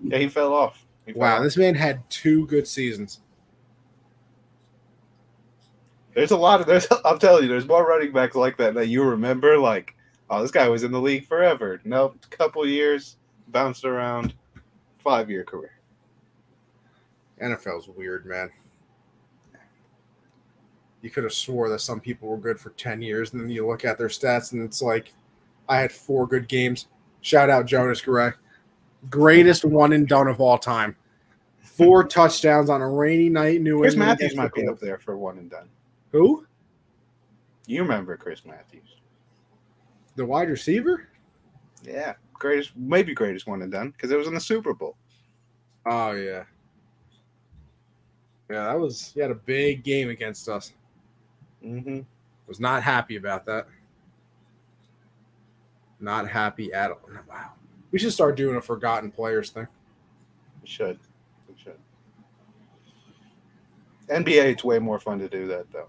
Yeah, 0.04 0.18
he 0.18 0.28
fell 0.28 0.52
off. 0.54 0.84
He 1.06 1.12
fell 1.12 1.20
Wow, 1.22 1.36
off. 1.36 1.42
this 1.42 1.56
man 1.56 1.74
had 1.74 2.08
two 2.10 2.46
good 2.46 2.66
seasons. 2.66 3.20
There's 6.14 6.30
a 6.30 6.36
lot 6.36 6.60
of 6.60 6.66
there's. 6.66 6.86
I'm 7.04 7.18
telling 7.18 7.44
you, 7.44 7.48
there's 7.48 7.66
more 7.66 7.86
running 7.86 8.12
backs 8.12 8.36
like 8.36 8.56
that 8.58 8.74
that 8.74 8.88
you 8.88 9.02
remember. 9.02 9.58
Like, 9.58 9.94
oh, 10.30 10.40
this 10.42 10.50
guy 10.50 10.68
was 10.68 10.82
in 10.82 10.92
the 10.92 11.00
league 11.00 11.26
forever. 11.26 11.80
Nope, 11.84 12.16
couple 12.30 12.66
years, 12.66 13.16
bounced 13.48 13.84
around, 13.84 14.34
five 14.98 15.30
year 15.30 15.44
career. 15.44 15.72
NFL's 17.42 17.88
weird, 17.88 18.24
man. 18.24 18.50
You 21.02 21.10
could 21.10 21.24
have 21.24 21.34
swore 21.34 21.68
that 21.68 21.80
some 21.80 22.00
people 22.00 22.28
were 22.28 22.38
good 22.38 22.58
for 22.58 22.70
10 22.70 23.02
years, 23.02 23.32
and 23.32 23.40
then 23.42 23.50
you 23.50 23.66
look 23.66 23.84
at 23.84 23.98
their 23.98 24.08
stats, 24.08 24.52
and 24.52 24.62
it's 24.62 24.80
like, 24.80 25.12
I 25.68 25.78
had 25.78 25.92
four 25.92 26.26
good 26.26 26.48
games. 26.48 26.86
Shout 27.20 27.50
out 27.50 27.66
Jonas 27.66 28.00
Gray. 28.00 28.30
Greatest 29.10 29.64
one 29.64 29.92
and 29.92 30.08
done 30.08 30.28
of 30.28 30.40
all 30.40 30.58
time. 30.58 30.96
Four 31.60 32.04
touchdowns 32.04 32.70
on 32.70 32.80
a 32.80 32.88
rainy 32.88 33.28
night, 33.28 33.60
New 33.60 33.80
Chris 33.80 33.94
England. 33.94 34.18
Matthews 34.20 34.36
might 34.36 34.52
be 34.54 34.66
up 34.66 34.78
there 34.80 34.98
for 34.98 35.18
one 35.18 35.38
and 35.38 35.50
done. 35.50 35.68
Who? 36.12 36.46
You 37.66 37.82
remember 37.82 38.16
Chris 38.16 38.44
Matthews? 38.44 38.96
The 40.14 40.24
wide 40.24 40.48
receiver? 40.48 41.08
Yeah, 41.82 42.14
greatest, 42.32 42.72
maybe 42.76 43.12
greatest 43.12 43.46
one 43.46 43.60
and 43.62 43.70
done 43.70 43.90
because 43.90 44.10
it 44.10 44.16
was 44.16 44.26
in 44.26 44.34
the 44.34 44.40
Super 44.40 44.72
Bowl. 44.72 44.96
Oh, 45.84 46.12
yeah. 46.12 46.44
Yeah, 48.48 48.64
that 48.64 48.80
was, 48.80 49.12
he 49.12 49.20
had 49.20 49.30
a 49.30 49.34
big 49.34 49.82
game 49.84 50.08
against 50.08 50.48
us. 50.48 50.72
Mm-hmm. 51.64 52.00
Was 52.46 52.60
not 52.60 52.82
happy 52.82 53.16
about 53.16 53.44
that. 53.46 53.66
Not 56.00 56.28
happy 56.28 56.72
at 56.72 56.90
all. 56.92 57.00
Wow. 57.28 57.52
We 57.96 58.00
should 58.00 58.12
start 58.12 58.36
doing 58.36 58.56
a 58.56 58.60
forgotten 58.60 59.10
players 59.10 59.48
thing. 59.48 59.66
We 60.60 60.68
should. 60.68 60.98
We 61.48 61.54
should. 61.56 61.78
NBA, 64.10 64.44
it's 64.52 64.62
way 64.62 64.78
more 64.78 65.00
fun 65.00 65.18
to 65.20 65.30
do 65.30 65.46
that 65.46 65.72
though. 65.72 65.88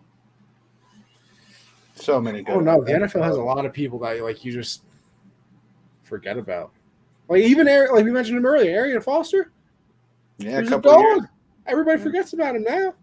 So 1.96 2.22
many 2.22 2.44
good. 2.44 2.56
Oh 2.56 2.60
no, 2.62 2.82
the 2.82 2.94
NFL 2.94 3.26
has 3.26 3.36
a 3.36 3.42
lot 3.42 3.66
of 3.66 3.74
people 3.74 4.00
that 4.00 4.24
like 4.24 4.46
you 4.46 4.54
just 4.54 4.84
forget 6.04 6.38
about. 6.38 6.72
Like 7.28 7.42
even 7.42 7.68
Arian, 7.68 7.94
like 7.94 8.06
we 8.06 8.12
mentioned 8.12 8.38
him 8.38 8.46
earlier, 8.46 8.72
Arian 8.72 9.02
Foster. 9.02 9.52
Yeah, 10.38 10.60
a 10.60 10.64
a 10.64 10.66
couple 10.66 10.92
of 10.92 11.02
years. 11.02 11.22
Everybody 11.66 12.02
forgets 12.02 12.32
about 12.32 12.56
him 12.56 12.64
now. 12.64 12.94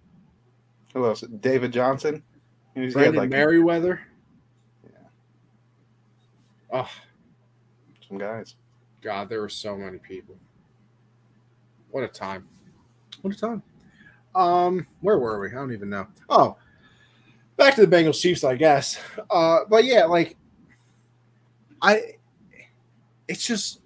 Who 0.94 1.04
else? 1.04 1.20
David 1.40 1.74
Johnson. 1.74 2.22
He 2.74 2.80
was- 2.80 2.94
he 2.94 3.00
had, 3.00 3.12
Brandon 3.14 3.30
like 3.30 3.48
Meriweather. 3.48 3.98
Yeah. 4.82 4.98
Oh 6.72 6.88
some 8.08 8.18
guys. 8.18 8.56
God, 9.04 9.28
there 9.28 9.42
were 9.42 9.50
so 9.50 9.76
many 9.76 9.98
people. 9.98 10.34
What 11.90 12.02
a 12.02 12.08
time! 12.08 12.48
What 13.20 13.34
a 13.34 13.38
time! 13.38 13.62
Um, 14.34 14.86
where 15.02 15.18
were 15.18 15.38
we? 15.38 15.48
I 15.48 15.52
don't 15.52 15.72
even 15.72 15.90
know. 15.90 16.06
Oh, 16.30 16.56
back 17.56 17.74
to 17.74 17.86
the 17.86 17.96
Bengals 17.96 18.20
Chiefs, 18.20 18.42
I 18.42 18.56
guess. 18.56 18.98
Uh, 19.30 19.60
but 19.68 19.84
yeah, 19.84 20.06
like 20.06 20.36
I, 21.82 22.14
it's 23.28 23.46
just 23.46 23.80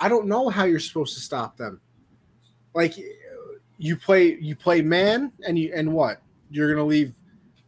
I, 0.00 0.08
don't 0.08 0.26
know 0.26 0.50
how 0.50 0.64
you're 0.64 0.78
supposed 0.78 1.14
to 1.14 1.20
stop 1.20 1.56
them. 1.56 1.80
Like 2.74 2.94
you 3.78 3.96
play 3.96 4.36
you 4.40 4.54
play 4.54 4.82
man 4.82 5.32
and 5.46 5.58
you 5.58 5.72
and 5.74 5.92
what 5.92 6.20
you're 6.50 6.72
gonna 6.72 6.86
leave 6.86 7.14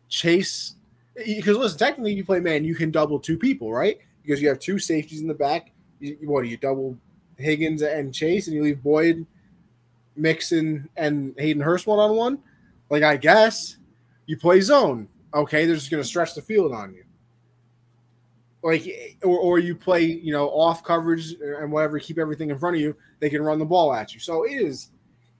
chase 0.08 0.74
because 1.14 1.56
listen 1.56 1.78
technically 1.78 2.12
you 2.12 2.24
play 2.24 2.40
man 2.40 2.64
you 2.64 2.74
can 2.74 2.90
double 2.90 3.18
two 3.18 3.38
people 3.38 3.72
right 3.72 3.98
because 4.22 4.42
you 4.42 4.48
have 4.48 4.58
two 4.58 4.78
safeties 4.78 5.20
in 5.20 5.28
the 5.28 5.34
back 5.34 5.70
you, 6.00 6.16
what 6.22 6.42
do 6.42 6.48
you 6.48 6.56
double 6.56 6.96
Higgins 7.36 7.82
and 7.82 8.12
Chase 8.12 8.46
and 8.46 8.56
you 8.56 8.62
leave 8.62 8.82
Boyd 8.82 9.26
Mixon 10.16 10.88
and 10.96 11.34
Hayden 11.38 11.62
Hurst 11.62 11.86
one 11.86 11.98
on 11.98 12.16
one? 12.16 12.38
Like 12.88 13.02
I 13.02 13.16
guess 13.16 13.76
you 14.26 14.36
play 14.36 14.60
zone. 14.60 15.08
Okay 15.34 15.66
they're 15.66 15.76
just 15.76 15.90
gonna 15.90 16.04
stretch 16.04 16.34
the 16.34 16.42
field 16.42 16.72
on 16.72 16.94
you. 16.94 17.04
Like 18.62 19.18
or, 19.22 19.38
or 19.38 19.58
you 19.58 19.74
play 19.74 20.04
you 20.04 20.32
know 20.32 20.48
off 20.48 20.82
coverage 20.82 21.32
and 21.40 21.70
whatever 21.70 21.98
keep 21.98 22.18
everything 22.18 22.50
in 22.50 22.58
front 22.58 22.76
of 22.76 22.82
you 22.82 22.96
they 23.20 23.30
can 23.30 23.42
run 23.42 23.58
the 23.58 23.64
ball 23.64 23.92
at 23.94 24.12
you. 24.12 24.20
So 24.20 24.44
it 24.44 24.52
is 24.52 24.90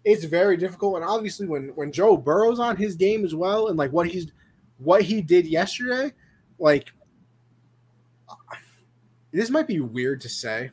it's 0.04 0.24
very 0.24 0.56
difficult. 0.56 0.96
And 0.96 1.04
obviously 1.04 1.46
when 1.46 1.68
when 1.74 1.92
joe 1.92 2.16
burrows 2.16 2.60
on 2.60 2.76
his 2.76 2.96
game 2.96 3.24
as 3.24 3.34
well 3.34 3.68
and 3.68 3.76
like 3.76 3.92
what 3.92 4.06
he's 4.06 4.30
what 4.78 5.02
he 5.02 5.20
did 5.20 5.46
yesterday 5.46 6.10
like 6.60 6.92
this 9.32 9.50
might 9.50 9.66
be 9.66 9.80
weird 9.80 10.20
to 10.20 10.28
say 10.28 10.70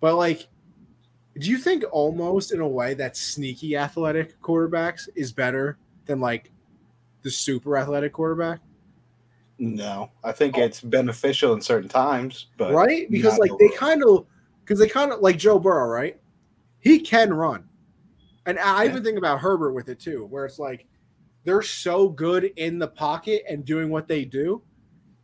but 0.00 0.16
like 0.16 0.48
do 1.38 1.48
you 1.48 1.58
think 1.58 1.84
almost 1.92 2.52
in 2.52 2.60
a 2.60 2.68
way 2.68 2.94
that 2.94 3.16
sneaky 3.16 3.76
athletic 3.76 4.40
quarterbacks 4.40 5.08
is 5.14 5.32
better 5.32 5.78
than 6.06 6.20
like 6.20 6.50
the 7.22 7.30
super 7.30 7.76
athletic 7.76 8.12
quarterback 8.12 8.60
no, 9.62 10.10
I 10.24 10.32
think 10.32 10.58
oh. 10.58 10.62
it's 10.62 10.80
beneficial 10.80 11.52
in 11.52 11.60
certain 11.60 11.88
times, 11.88 12.48
but 12.56 12.72
right 12.72 13.08
because 13.08 13.38
like 13.38 13.52
they 13.60 13.68
kind 13.68 14.02
of 14.02 14.26
because 14.64 14.80
they 14.80 14.88
kind 14.88 15.12
of 15.12 15.20
like 15.20 15.38
Joe 15.38 15.60
Burrow, 15.60 15.86
right? 15.86 16.18
He 16.80 16.98
can 16.98 17.32
run, 17.32 17.68
and 18.44 18.58
I 18.58 18.82
yeah. 18.82 18.90
even 18.90 19.04
think 19.04 19.18
about 19.18 19.38
Herbert 19.38 19.72
with 19.72 19.88
it 19.88 20.00
too, 20.00 20.26
where 20.26 20.44
it's 20.46 20.58
like 20.58 20.86
they're 21.44 21.62
so 21.62 22.08
good 22.08 22.50
in 22.56 22.80
the 22.80 22.88
pocket 22.88 23.44
and 23.48 23.64
doing 23.64 23.88
what 23.88 24.08
they 24.08 24.24
do, 24.24 24.62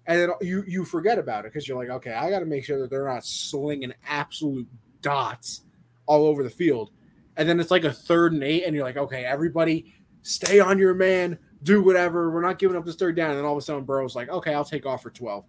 and 0.08 0.20
then 0.20 0.30
you 0.40 0.64
you 0.66 0.84
forget 0.84 1.18
about 1.18 1.44
it 1.44 1.52
because 1.52 1.68
you're 1.68 1.78
like, 1.78 1.90
okay, 1.90 2.12
I 2.12 2.28
got 2.30 2.40
to 2.40 2.46
make 2.46 2.64
sure 2.64 2.80
that 2.80 2.90
they're 2.90 3.06
not 3.06 3.24
slinging 3.24 3.94
absolute 4.04 4.66
dots 5.00 5.62
all 6.06 6.26
over 6.26 6.42
the 6.42 6.50
field, 6.50 6.90
and 7.36 7.48
then 7.48 7.60
it's 7.60 7.70
like 7.70 7.84
a 7.84 7.92
third 7.92 8.32
and 8.32 8.42
eight, 8.42 8.64
and 8.64 8.74
you're 8.74 8.84
like, 8.84 8.96
okay, 8.96 9.24
everybody 9.24 9.94
stay 10.22 10.58
on 10.58 10.78
your 10.78 10.94
man 10.94 11.38
do 11.62 11.82
whatever. 11.82 12.30
We're 12.30 12.42
not 12.42 12.58
giving 12.58 12.76
up 12.76 12.84
this 12.84 12.96
third 12.96 13.16
down. 13.16 13.30
And 13.30 13.38
then 13.38 13.44
all 13.44 13.52
of 13.52 13.58
a 13.58 13.62
sudden, 13.62 13.84
Burrow's 13.84 14.16
like, 14.16 14.28
okay, 14.28 14.54
I'll 14.54 14.64
take 14.64 14.86
off 14.86 15.02
for 15.02 15.10
12. 15.10 15.44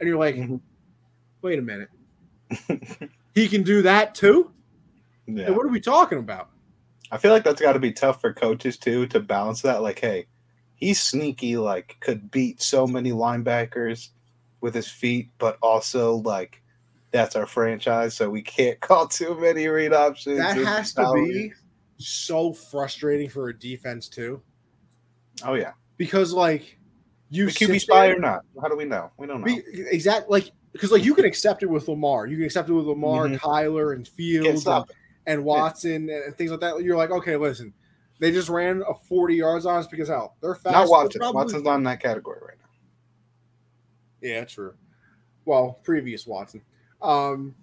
And 0.00 0.08
you're 0.08 0.18
like, 0.18 0.36
mm-hmm. 0.36 0.56
wait 1.42 1.58
a 1.58 1.62
minute. 1.62 1.88
he 3.34 3.48
can 3.48 3.62
do 3.62 3.82
that 3.82 4.14
too? 4.14 4.52
Yeah. 5.26 5.46
And 5.46 5.56
what 5.56 5.66
are 5.66 5.70
we 5.70 5.80
talking 5.80 6.18
about? 6.18 6.50
I 7.10 7.18
feel 7.18 7.32
like 7.32 7.44
that's 7.44 7.60
got 7.60 7.72
to 7.72 7.78
be 7.78 7.92
tough 7.92 8.20
for 8.20 8.32
coaches 8.32 8.76
too 8.76 9.06
to 9.08 9.20
balance 9.20 9.62
that. 9.62 9.82
Like, 9.82 9.98
hey, 9.98 10.26
he's 10.78 11.00
sneaky, 11.00 11.56
like, 11.56 11.96
could 12.00 12.30
beat 12.30 12.62
so 12.62 12.86
many 12.86 13.12
linebackers 13.12 14.08
with 14.60 14.74
his 14.74 14.88
feet, 14.88 15.28
but 15.38 15.58
also, 15.60 16.16
like, 16.16 16.62
that's 17.10 17.36
our 17.36 17.46
franchise, 17.46 18.14
so 18.14 18.30
we 18.30 18.42
can't 18.42 18.80
call 18.88 19.06
too 19.06 19.38
many 19.38 19.66
read 19.66 19.92
options. 19.92 20.38
That 20.38 20.56
has 20.56 20.94
to 20.94 21.12
be 21.14 21.52
so 21.98 22.52
frustrating 22.52 23.28
for 23.28 23.48
a 23.48 23.58
defense 23.58 24.08
too. 24.08 24.40
Oh 25.44 25.54
yeah, 25.54 25.72
because 25.96 26.32
like 26.32 26.78
you 27.30 27.46
the 27.46 27.52
QB 27.52 27.80
spy 27.80 28.08
or 28.08 28.18
not? 28.18 28.42
How 28.60 28.68
do 28.68 28.76
we 28.76 28.84
know? 28.84 29.10
We 29.16 29.26
don't 29.26 29.42
know 29.42 29.60
exactly. 29.90 30.40
Like 30.40 30.52
because 30.72 30.92
like 30.92 31.04
you 31.04 31.14
can 31.14 31.24
accept 31.24 31.62
it 31.62 31.66
with 31.66 31.88
Lamar, 31.88 32.26
you 32.26 32.36
can 32.36 32.44
accept 32.44 32.68
it 32.68 32.72
with 32.72 32.86
Lamar, 32.86 33.26
mm-hmm. 33.26 33.36
Kyler, 33.36 33.94
and 33.94 34.06
Fields, 34.06 34.66
and, 34.66 34.84
and, 35.26 35.44
Watson, 35.44 36.08
yeah. 36.08 36.20
and 36.26 36.36
things 36.36 36.50
like 36.50 36.60
that. 36.60 36.82
You're 36.82 36.96
like, 36.96 37.10
okay, 37.10 37.36
listen, 37.36 37.72
they 38.18 38.30
just 38.32 38.48
ran 38.48 38.82
a 38.88 38.94
40 38.94 39.34
yards 39.34 39.66
on 39.66 39.78
us 39.78 39.86
because 39.86 40.08
hell, 40.08 40.36
they're 40.40 40.54
fast. 40.54 40.72
Not 40.72 40.88
Watson. 40.88 41.20
Probably... 41.20 41.34
Watson's 41.36 41.66
on 41.66 41.82
that 41.84 42.00
category 42.00 42.40
right 42.40 42.56
now. 42.60 44.28
Yeah, 44.28 44.44
true. 44.44 44.74
Well, 45.44 45.78
previous 45.82 46.26
Watson. 46.26 46.62
Um, 47.00 47.54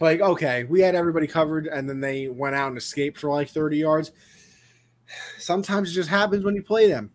like 0.00 0.20
okay, 0.20 0.64
we 0.64 0.80
had 0.80 0.94
everybody 0.94 1.26
covered, 1.26 1.66
and 1.66 1.88
then 1.88 2.00
they 2.00 2.28
went 2.28 2.54
out 2.54 2.68
and 2.68 2.76
escaped 2.76 3.18
for 3.18 3.30
like 3.30 3.48
30 3.48 3.76
yards 3.78 4.12
sometimes 5.38 5.90
it 5.90 5.94
just 5.94 6.08
happens 6.08 6.44
when 6.44 6.54
you 6.54 6.62
play 6.62 6.88
them. 6.88 7.10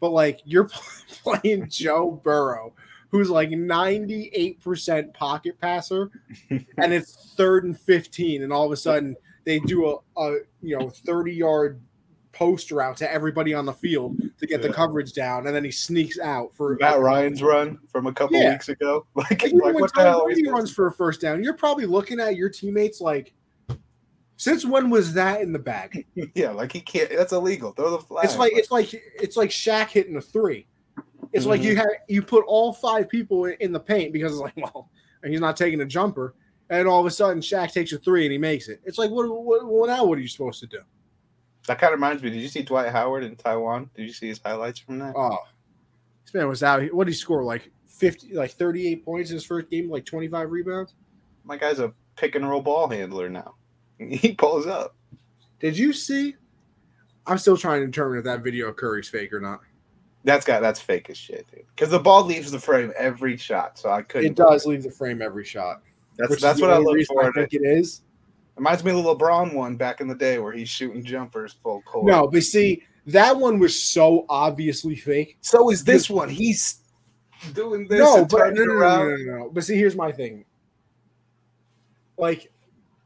But 0.00 0.10
like 0.10 0.40
you're 0.44 0.68
playing 1.22 1.68
Joe 1.68 2.20
Burrow, 2.22 2.74
who's 3.10 3.30
like 3.30 3.50
98% 3.50 5.14
pocket 5.14 5.60
passer, 5.60 6.10
and 6.50 6.92
it's 6.92 7.34
third 7.36 7.64
and 7.64 7.78
15, 7.78 8.42
and 8.42 8.52
all 8.52 8.66
of 8.66 8.72
a 8.72 8.76
sudden 8.76 9.16
they 9.46 9.60
do 9.60 9.86
a, 9.86 10.20
a 10.20 10.38
you 10.60 10.78
know 10.78 10.90
30 10.90 11.32
yard 11.32 11.80
post 12.32 12.70
route 12.70 12.98
to 12.98 13.10
everybody 13.10 13.54
on 13.54 13.64
the 13.64 13.72
field 13.72 14.18
to 14.38 14.46
get 14.46 14.60
yeah. 14.60 14.66
the 14.66 14.72
coverage 14.72 15.14
down, 15.14 15.46
and 15.46 15.56
then 15.56 15.64
he 15.64 15.70
sneaks 15.70 16.18
out 16.18 16.54
for 16.54 16.76
Matt 16.78 17.00
Ryan's 17.00 17.42
run 17.42 17.78
from 17.90 18.06
a 18.06 18.12
couple 18.12 18.36
yeah. 18.36 18.50
weeks 18.50 18.68
ago. 18.68 19.06
Like, 19.14 19.42
like, 19.42 19.52
like 19.54 19.74
what 19.74 19.94
the 19.94 20.02
hell? 20.02 20.28
He 20.28 20.46
runs 20.46 20.70
for 20.70 20.88
a 20.88 20.92
first 20.92 21.22
down. 21.22 21.42
You're 21.42 21.54
probably 21.54 21.86
looking 21.86 22.20
at 22.20 22.36
your 22.36 22.50
teammates 22.50 23.00
like 23.00 23.32
since 24.36 24.66
when 24.66 24.90
was 24.90 25.14
that 25.14 25.40
in 25.40 25.52
the 25.52 25.58
bag? 25.58 26.06
yeah, 26.34 26.50
like 26.50 26.72
he 26.72 26.80
can't. 26.80 27.08
That's 27.10 27.32
illegal. 27.32 27.72
Throw 27.72 27.90
the 27.90 27.98
flag. 27.98 28.26
It's 28.26 28.36
like 28.36 28.52
it's 28.54 28.70
like 28.70 28.90
it's 28.92 29.36
like 29.36 29.50
Shaq 29.50 29.88
hitting 29.88 30.16
a 30.16 30.20
three. 30.20 30.66
It's 31.32 31.44
mm-hmm. 31.44 31.50
like 31.50 31.62
you 31.62 31.76
have 31.76 31.86
you 32.08 32.22
put 32.22 32.44
all 32.46 32.72
five 32.72 33.08
people 33.08 33.46
in 33.46 33.72
the 33.72 33.80
paint 33.80 34.12
because 34.12 34.32
it's 34.32 34.40
like 34.40 34.56
well, 34.74 34.90
and 35.22 35.32
he's 35.32 35.40
not 35.40 35.56
taking 35.56 35.80
a 35.80 35.86
jumper, 35.86 36.34
and 36.70 36.88
all 36.88 37.00
of 37.00 37.06
a 37.06 37.10
sudden 37.10 37.40
Shaq 37.40 37.72
takes 37.72 37.92
a 37.92 37.98
three 37.98 38.24
and 38.24 38.32
he 38.32 38.38
makes 38.38 38.68
it. 38.68 38.80
It's 38.84 38.98
like 38.98 39.10
what? 39.10 39.28
What? 39.28 39.66
what 39.66 39.86
now? 39.88 40.04
What 40.04 40.18
are 40.18 40.22
you 40.22 40.28
supposed 40.28 40.60
to 40.60 40.66
do? 40.66 40.80
That 41.66 41.78
kind 41.78 41.92
of 41.92 41.98
reminds 41.98 42.22
me. 42.22 42.30
Did 42.30 42.40
you 42.40 42.48
see 42.48 42.62
Dwight 42.62 42.90
Howard 42.90 43.24
in 43.24 43.36
Taiwan? 43.36 43.90
Did 43.94 44.04
you 44.04 44.12
see 44.12 44.28
his 44.28 44.40
highlights 44.44 44.78
from 44.78 44.98
that? 45.00 45.14
Oh, 45.16 45.38
this 46.24 46.34
man 46.34 46.48
was 46.48 46.62
out. 46.62 46.82
What 46.94 47.04
did 47.04 47.12
he 47.12 47.16
score? 47.16 47.42
Like 47.44 47.70
fifty, 47.86 48.34
like 48.34 48.52
thirty-eight 48.52 49.04
points 49.04 49.30
in 49.30 49.36
his 49.36 49.44
first 49.44 49.70
game, 49.70 49.90
like 49.90 50.04
twenty-five 50.04 50.50
rebounds. 50.50 50.94
My 51.44 51.56
guy's 51.56 51.78
a 51.78 51.92
pick 52.16 52.34
and 52.34 52.48
roll 52.48 52.62
ball 52.62 52.88
handler 52.88 53.28
now. 53.28 53.54
He 53.98 54.34
pulls 54.34 54.66
up. 54.66 54.94
Did 55.58 55.78
you 55.78 55.94
see? 55.94 56.36
I'm 57.26 57.38
still 57.38 57.56
trying 57.56 57.80
to 57.80 57.86
determine 57.86 58.18
if 58.18 58.24
that 58.24 58.44
video 58.44 58.68
of 58.68 58.76
Curry's 58.76 59.08
fake 59.08 59.32
or 59.32 59.40
not. 59.40 59.60
That's 60.22 60.44
got 60.44 60.60
that's 60.60 60.80
fake 60.80 61.08
as 61.08 61.16
shit, 61.16 61.46
dude. 61.50 61.64
Because 61.74 61.90
the 61.90 61.98
ball 61.98 62.24
leaves 62.24 62.50
the 62.50 62.58
frame 62.58 62.92
every 62.98 63.36
shot, 63.36 63.78
so 63.78 63.90
I 63.90 64.02
couldn't. 64.02 64.32
It 64.32 64.34
does 64.36 64.66
leave 64.66 64.82
the 64.82 64.90
frame 64.90 65.22
every 65.22 65.44
shot. 65.44 65.82
That's 66.18 66.40
that's 66.40 66.60
what 66.60 66.70
I 66.70 66.78
look 66.78 66.98
for. 67.06 67.24
I 67.24 67.32
think 67.32 67.52
it 67.54 67.62
is. 67.62 68.02
Reminds 68.56 68.82
me 68.82 68.90
of 68.90 69.04
the 69.04 69.14
LeBron 69.14 69.54
one 69.54 69.76
back 69.76 70.00
in 70.00 70.08
the 70.08 70.14
day 70.14 70.38
where 70.38 70.52
he's 70.52 70.68
shooting 70.68 71.04
jumpers 71.04 71.54
full 71.62 71.82
court. 71.82 72.06
No, 72.06 72.26
but 72.26 72.42
see, 72.42 72.82
that 73.06 73.36
one 73.36 73.58
was 73.58 73.80
so 73.80 74.24
obviously 74.28 74.96
fake. 74.96 75.36
So 75.42 75.70
is 75.70 75.84
this 75.84 76.08
one. 76.08 76.28
He's 76.30 76.80
doing 77.52 77.86
this. 77.86 78.00
No, 78.00 78.24
but 78.24 78.54
no, 78.54 78.64
no, 78.64 78.78
no, 78.78 79.08
no, 79.08 79.16
no. 79.16 79.50
But 79.52 79.64
see, 79.64 79.76
here's 79.76 79.94
my 79.94 80.10
thing. 80.10 80.46
Like 82.16 82.50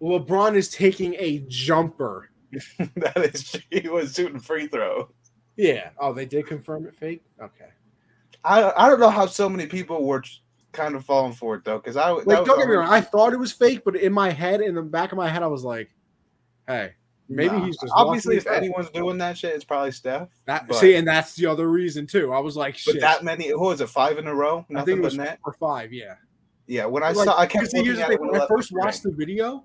LeBron 0.01 0.55
is 0.55 0.69
taking 0.69 1.15
a 1.19 1.45
jumper. 1.49 2.31
that 2.97 3.17
is, 3.17 3.57
he 3.71 3.89
was 3.89 4.15
shooting 4.15 4.41
free 4.41 4.69
throw. 4.69 5.11
Yeah. 5.57 5.91
Oh, 5.99 6.13
they 6.13 6.27
did 6.27 6.47
confirm 6.47 6.87
it 6.87 6.95
fake. 6.95 7.23
Okay. 7.41 7.69
I 8.45 8.73
I 8.77 8.89
don't 8.89 9.01
know 9.01 9.11
how 9.11 9.27
so 9.27 9.49
many 9.49 9.67
people 9.67 10.05
were 10.05 10.23
kind 10.73 10.95
of 10.95 11.05
falling 11.05 11.33
for 11.33 11.57
it 11.57 11.64
though, 11.64 11.79
because 11.79 11.97
I 11.97 12.11
like 12.11 12.27
don't 12.27 12.59
get 12.59 12.68
me 12.68 12.75
wrong, 12.75 12.89
I 12.89 13.01
thought 13.01 13.33
it 13.33 13.39
was 13.39 13.53
fake, 13.53 13.83
but 13.85 13.97
in 13.97 14.12
my 14.12 14.31
head, 14.31 14.61
in 14.61 14.75
the 14.75 14.83
back 14.83 15.12
of 15.12 15.18
my 15.18 15.29
head, 15.29 15.43
I 15.43 15.49
was 15.49 15.64
like, 15.64 15.91
hey. 16.66 16.93
Maybe 17.33 17.55
nah, 17.55 17.64
he's 17.64 17.77
just 17.77 17.93
obviously 17.95 18.39
if 18.39 18.49
anyone's 18.49 18.91
doing 18.91 19.18
that 19.18 19.39
shit, 19.39 19.55
it's 19.55 19.62
probably 19.62 19.93
Steph. 19.93 20.31
That, 20.47 20.66
but, 20.66 20.75
see, 20.79 20.97
and 20.97 21.07
that's 21.07 21.37
the 21.37 21.47
other 21.47 21.71
reason 21.71 22.05
too. 22.05 22.33
I 22.33 22.41
was 22.41 22.57
like, 22.57 22.77
shit. 22.77 22.95
But 22.95 23.01
that 23.03 23.23
many, 23.23 23.51
who 23.51 23.61
was 23.61 23.81
it? 23.81 23.89
Five 23.89 24.18
in 24.18 24.27
a 24.27 24.35
row? 24.35 24.66
Nothing 24.68 24.77
I 24.77 24.85
think 24.85 24.99
it 24.99 25.05
was 25.05 25.16
net 25.16 25.39
or 25.45 25.53
five. 25.53 25.93
Yeah. 25.93 26.14
Yeah. 26.66 26.87
When 26.87 27.05
I, 27.05 27.11
I 27.11 27.12
saw, 27.12 27.39
I 27.39 27.47
kept 27.47 27.73
looking 27.73 28.01
at 28.01 28.11
it 28.11 28.21
when 28.21 28.35
I 28.35 28.45
first 28.49 28.73
watched 28.73 29.05
the 29.05 29.12
video. 29.12 29.64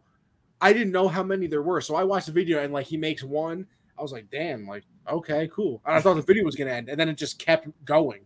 I 0.61 0.73
didn't 0.73 0.91
know 0.91 1.07
how 1.07 1.23
many 1.23 1.47
there 1.47 1.63
were. 1.63 1.81
So 1.81 1.95
I 1.95 2.03
watched 2.03 2.27
the 2.27 2.33
video 2.33 2.61
and 2.61 2.71
like 2.71 2.85
he 2.85 2.97
makes 2.97 3.23
one. 3.23 3.65
I 3.97 4.03
was 4.03 4.11
like, 4.11 4.29
damn, 4.29 4.67
like, 4.67 4.83
okay, 5.09 5.49
cool. 5.51 5.81
And 5.87 5.95
I 5.95 6.01
thought 6.01 6.17
the 6.17 6.21
video 6.21 6.43
was 6.43 6.55
gonna 6.55 6.69
end, 6.69 6.87
and 6.87 6.99
then 6.99 7.09
it 7.09 7.17
just 7.17 7.39
kept 7.39 7.67
going. 7.83 8.24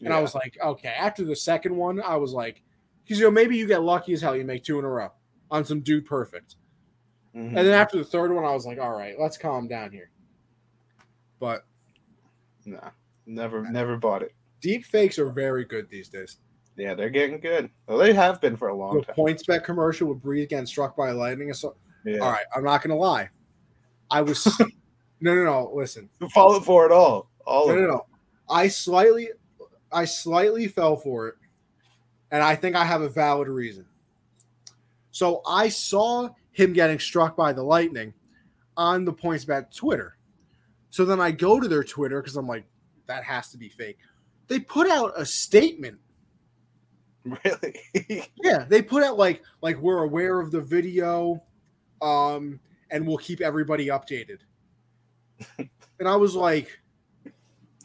And 0.00 0.08
yeah. 0.08 0.16
I 0.16 0.20
was 0.20 0.34
like, 0.34 0.56
okay. 0.62 0.94
After 0.96 1.24
the 1.24 1.36
second 1.36 1.76
one, 1.76 2.00
I 2.00 2.16
was 2.16 2.32
like, 2.32 2.62
because 3.04 3.18
you 3.18 3.26
know, 3.26 3.30
maybe 3.30 3.56
you 3.56 3.66
get 3.66 3.82
lucky 3.82 4.12
as 4.12 4.22
hell, 4.22 4.36
you 4.36 4.44
make 4.44 4.64
two 4.64 4.78
in 4.78 4.84
a 4.84 4.88
row 4.88 5.12
on 5.50 5.64
some 5.64 5.80
dude 5.80 6.06
perfect. 6.06 6.56
Mm-hmm. 7.36 7.56
And 7.56 7.66
then 7.66 7.74
after 7.74 7.98
the 7.98 8.04
third 8.04 8.32
one, 8.32 8.44
I 8.44 8.52
was 8.52 8.66
like, 8.66 8.78
all 8.78 8.92
right, 8.92 9.14
let's 9.18 9.36
calm 9.36 9.68
down 9.68 9.92
here. 9.92 10.10
But 11.38 11.64
nah, 12.66 12.90
never 13.26 13.68
never 13.70 13.96
bought 13.96 14.22
it. 14.22 14.34
Deep 14.60 14.84
fakes 14.84 15.18
are 15.18 15.30
very 15.30 15.64
good 15.64 15.88
these 15.88 16.08
days. 16.08 16.38
Yeah, 16.76 16.94
they're 16.94 17.10
getting 17.10 17.40
good. 17.40 17.70
Well, 17.86 17.98
they 17.98 18.12
have 18.14 18.40
been 18.40 18.56
for 18.56 18.68
a 18.68 18.74
long 18.74 18.98
the 18.98 19.04
time. 19.04 19.14
PointsBet 19.16 19.64
commercial 19.64 20.08
with 20.08 20.22
Brees 20.22 20.48
getting 20.48 20.66
struck 20.66 20.96
by 20.96 21.10
lightning. 21.10 21.52
So, 21.52 21.76
yeah. 22.04 22.18
all 22.18 22.30
right, 22.30 22.44
I'm 22.54 22.64
not 22.64 22.82
gonna 22.82 22.96
lie. 22.96 23.28
I 24.10 24.22
was 24.22 24.46
no, 25.20 25.34
no, 25.34 25.44
no. 25.44 25.72
Listen, 25.74 26.08
fall 26.32 26.60
for 26.60 26.86
it 26.86 26.92
all. 26.92 27.30
All 27.46 27.68
no, 27.68 27.74
no, 27.74 27.86
no. 27.86 28.06
I 28.48 28.68
slightly, 28.68 29.28
I 29.92 30.04
slightly 30.04 30.68
fell 30.68 30.96
for 30.96 31.28
it, 31.28 31.34
and 32.30 32.42
I 32.42 32.54
think 32.56 32.76
I 32.76 32.84
have 32.84 33.02
a 33.02 33.08
valid 33.08 33.48
reason. 33.48 33.86
So 35.10 35.42
I 35.46 35.68
saw 35.68 36.30
him 36.52 36.72
getting 36.72 36.98
struck 36.98 37.36
by 37.36 37.52
the 37.52 37.62
lightning. 37.62 38.14
on 38.76 39.04
the 39.04 39.12
PointsBet 39.12 39.74
Twitter. 39.74 40.16
So 40.90 41.04
then 41.04 41.20
I 41.20 41.32
go 41.32 41.60
to 41.60 41.68
their 41.68 41.84
Twitter 41.84 42.22
because 42.22 42.36
I'm 42.36 42.46
like, 42.46 42.64
that 43.06 43.24
has 43.24 43.50
to 43.50 43.58
be 43.58 43.68
fake. 43.68 43.98
They 44.48 44.58
put 44.60 44.88
out 44.90 45.12
a 45.16 45.26
statement. 45.26 45.98
Really? 47.44 48.28
Yeah, 48.42 48.64
they 48.66 48.80
put 48.80 49.02
out 49.02 49.18
like 49.18 49.42
like 49.60 49.76
we're 49.78 50.04
aware 50.04 50.40
of 50.40 50.50
the 50.50 50.60
video, 50.62 51.42
um, 52.00 52.58
and 52.90 53.06
we'll 53.06 53.18
keep 53.18 53.42
everybody 53.42 53.88
updated. 53.88 54.38
and 55.58 56.08
I 56.08 56.16
was 56.16 56.34
like, 56.34 56.80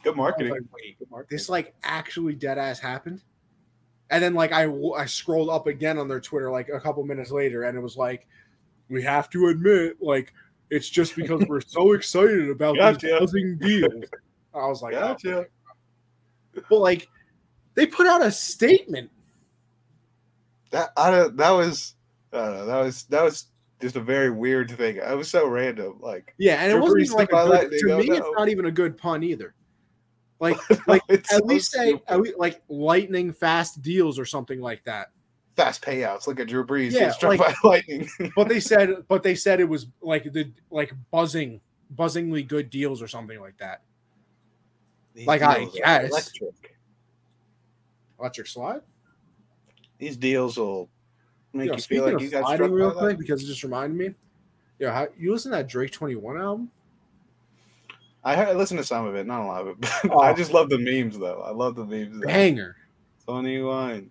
Good 0.06 0.16
marketing. 0.16 0.52
like, 0.52 0.62
wait, 0.72 1.28
this 1.28 1.48
like 1.48 1.74
actually 1.82 2.34
dead 2.34 2.58
ass 2.58 2.78
happened. 2.78 3.22
And 4.08 4.22
then 4.22 4.34
like 4.34 4.52
I 4.52 4.70
I 4.96 5.04
scrolled 5.06 5.50
up 5.50 5.66
again 5.66 5.98
on 5.98 6.06
their 6.06 6.20
Twitter 6.20 6.48
like 6.48 6.68
a 6.68 6.78
couple 6.78 7.02
minutes 7.02 7.32
later, 7.32 7.64
and 7.64 7.76
it 7.76 7.80
was 7.80 7.96
like, 7.96 8.28
we 8.88 9.02
have 9.02 9.28
to 9.30 9.48
admit, 9.48 10.00
like 10.00 10.32
it's 10.70 10.88
just 10.88 11.16
because 11.16 11.42
we're 11.48 11.60
so 11.60 11.92
excited 11.94 12.48
about 12.50 12.74
these 12.74 13.02
Gotcha. 13.10 13.18
buzzing 13.18 13.58
deals. 13.58 14.04
I 14.54 14.68
was 14.68 14.80
like, 14.80 14.94
oh, 14.94 15.00
Gotcha. 15.00 15.36
okay. 15.38 15.48
but 16.70 16.78
like 16.78 17.08
they 17.74 17.84
put 17.84 18.06
out 18.06 18.22
a 18.22 18.30
statement. 18.30 19.10
That 20.70 20.90
I 20.96 21.10
don't, 21.10 21.36
that 21.36 21.50
was 21.50 21.96
I 22.32 22.46
don't 22.46 22.54
know, 22.58 22.66
that 22.66 22.78
was 22.78 23.02
that 23.06 23.24
was 23.24 23.46
just 23.80 23.96
a 23.96 24.00
very 24.00 24.30
weird 24.30 24.70
thing. 24.70 25.00
I 25.00 25.14
was 25.14 25.28
so 25.28 25.48
random. 25.48 25.98
Like 25.98 26.32
Yeah, 26.38 26.62
and 26.62 26.70
it 26.70 26.80
wasn't 26.80 27.06
even 27.06 27.16
like 27.16 27.32
a 27.32 27.44
good, 27.48 27.72
to 27.72 27.92
oh, 27.92 27.98
me, 27.98 28.10
it's 28.12 28.28
not 28.38 28.48
even 28.48 28.66
a 28.66 28.70
good 28.70 28.96
pun 28.96 29.24
either. 29.24 29.52
Like, 30.40 30.56
like 30.86 31.02
at 31.08 31.26
so 31.26 31.38
least 31.44 31.72
say 31.72 31.88
stupid. 31.90 32.16
least, 32.18 32.38
like 32.38 32.60
lightning 32.68 33.32
fast 33.32 33.80
deals 33.82 34.18
or 34.18 34.24
something 34.26 34.60
like 34.60 34.84
that. 34.84 35.08
fast 35.56 35.82
payouts. 35.82 36.26
Look 36.26 36.38
at 36.40 36.48
Drew 36.48 36.66
Brees 36.66 36.92
Yeah, 36.92 37.10
struck 37.10 37.38
like- 37.38 37.54
by 37.62 37.68
lightning. 37.68 38.08
But 38.36 38.48
they 38.48 38.60
said, 38.60 38.90
but 39.08 39.22
they 39.22 39.34
said 39.34 39.60
it 39.60 39.68
was 39.68 39.86
like 40.02 40.24
the 40.32 40.52
like 40.70 40.92
buzzing, 41.10 41.60
buzzingly 41.90 42.42
good 42.46 42.68
deals 42.70 43.00
or 43.00 43.08
something 43.08 43.40
like 43.40 43.56
that. 43.58 43.80
These 45.14 45.26
Like, 45.26 45.40
I 45.42 45.64
guess. 45.64 46.10
electric. 46.10 46.76
Electric 48.18 48.46
slide. 48.46 48.80
These 49.98 50.16
deals 50.18 50.58
will 50.58 50.90
make 51.54 51.68
Yo, 51.68 51.76
you 51.76 51.80
feel 51.82 52.04
like 52.04 52.20
you 52.20 52.28
got 52.28 52.52
struck 52.54 52.70
real 52.70 52.92
quick 52.92 53.18
because 53.18 53.42
it 53.42 53.46
just 53.46 53.62
reminded 53.62 53.96
me. 53.96 54.14
Yeah, 54.78 54.92
how, 54.92 55.08
you 55.18 55.32
listen 55.32 55.52
to 55.52 55.56
that 55.58 55.68
Drake 55.68 55.90
Twenty 55.92 56.16
One 56.16 56.36
album? 56.38 56.70
I 58.26 58.34
heard, 58.34 58.48
I 58.48 58.52
listened 58.54 58.78
to 58.78 58.84
some 58.84 59.06
of 59.06 59.14
it, 59.14 59.24
not 59.24 59.42
a 59.42 59.46
lot 59.46 59.60
of 59.60 59.68
it. 59.68 59.80
But 59.80 59.92
Oh. 60.10 60.18
I 60.18 60.32
just 60.32 60.52
love 60.52 60.68
the 60.68 60.78
memes 60.78 61.16
though. 61.16 61.42
I 61.42 61.52
love 61.52 61.76
the 61.76 61.84
memes. 61.84 62.20
though. 62.20 62.26
Banger. 62.26 62.76
Twenty 63.24 63.62
one. 63.62 64.10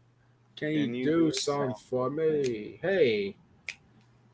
Can, 0.55 0.73
Can 0.73 0.95
you, 0.95 1.03
do 1.03 1.25
do 1.27 1.33
something 1.33 1.75
for 1.89 2.09
me? 2.09 2.79
Hey. 2.81 3.35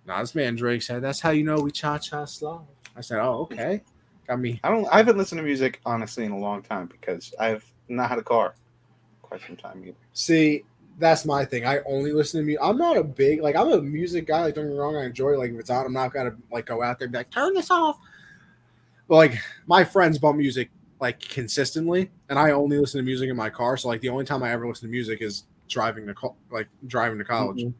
Nah, 0.06 0.20
this 0.22 0.36
man 0.36 0.56
Drake 0.56 0.84
said, 0.84 1.02
that's 1.02 1.20
how 1.20 1.32
you 1.32 1.44
know 1.44 1.56
we 1.60 1.72
cha 1.72 1.98
cha 1.98 2.26
slow. 2.26 2.68
I 2.96 3.02
said, 3.02 3.20
oh, 3.20 3.40
okay. 3.52 3.82
Got 4.28 4.40
me. 4.40 4.60
I 4.64 4.70
don't. 4.70 4.88
I 4.92 4.98
haven't 4.98 5.18
listened 5.18 5.40
to 5.40 5.44
music 5.44 5.82
honestly 5.84 6.26
in 6.26 6.32
a 6.32 6.38
long 6.38 6.62
time 6.62 6.86
because 6.86 7.34
I've 7.40 7.66
not 7.90 8.10
had 8.10 8.20
a 8.20 8.24
car 8.24 8.54
quite 9.24 9.42
some 9.48 9.58
time 9.58 9.82
either. 9.84 9.98
See, 10.14 10.64
that's 11.00 11.26
my 11.26 11.44
thing. 11.44 11.66
I 11.66 11.80
only 11.88 12.12
listen 12.12 12.42
to 12.42 12.46
music. 12.46 12.62
I'm 12.64 12.78
not 12.78 12.98
a 12.98 13.04
big, 13.04 13.42
like, 13.42 13.56
I'm 13.56 13.72
a 13.72 13.82
music 13.82 14.28
guy. 14.28 14.44
Like, 14.44 14.56
don't 14.56 14.66
get 14.66 14.74
me 14.74 14.78
wrong. 14.78 14.96
I 14.96 15.06
enjoy, 15.06 15.38
like, 15.38 15.52
if 15.52 15.60
it's 15.60 15.70
on, 15.72 15.86
I'm 15.86 15.94
not 15.94 16.14
to, 16.14 16.36
like, 16.52 16.68
go 16.68 16.84
out 16.84 17.00
there 17.00 17.08
and 17.08 17.14
be 17.14 17.18
like, 17.18 17.32
turn 17.32 17.54
this 17.54 17.72
off. 17.72 17.98
But, 19.12 19.18
like, 19.18 19.34
my 19.68 19.84
friends 19.84 20.18
bump 20.18 20.38
music, 20.38 20.70
like, 21.01 21.20
consistently. 21.20 22.09
And 22.30 22.39
I 22.39 22.51
only 22.51 22.78
listen 22.78 22.97
to 22.99 23.03
music 23.03 23.30
in 23.30 23.36
my 23.36 23.49
car. 23.49 23.76
So, 23.76 23.89
like, 23.89 23.99
the 23.99 24.07
only 24.07 24.24
time 24.24 24.41
I 24.41 24.51
ever 24.51 24.66
listen 24.66 24.88
to 24.88 24.89
music 24.91 25.22
is 25.22 25.43
driving 25.68 26.07
to, 26.07 26.14
co- 26.14 26.38
like, 26.49 26.70
driving 26.88 27.18
to 27.20 27.26
college. 27.26 27.57
Mhm. 27.64 27.74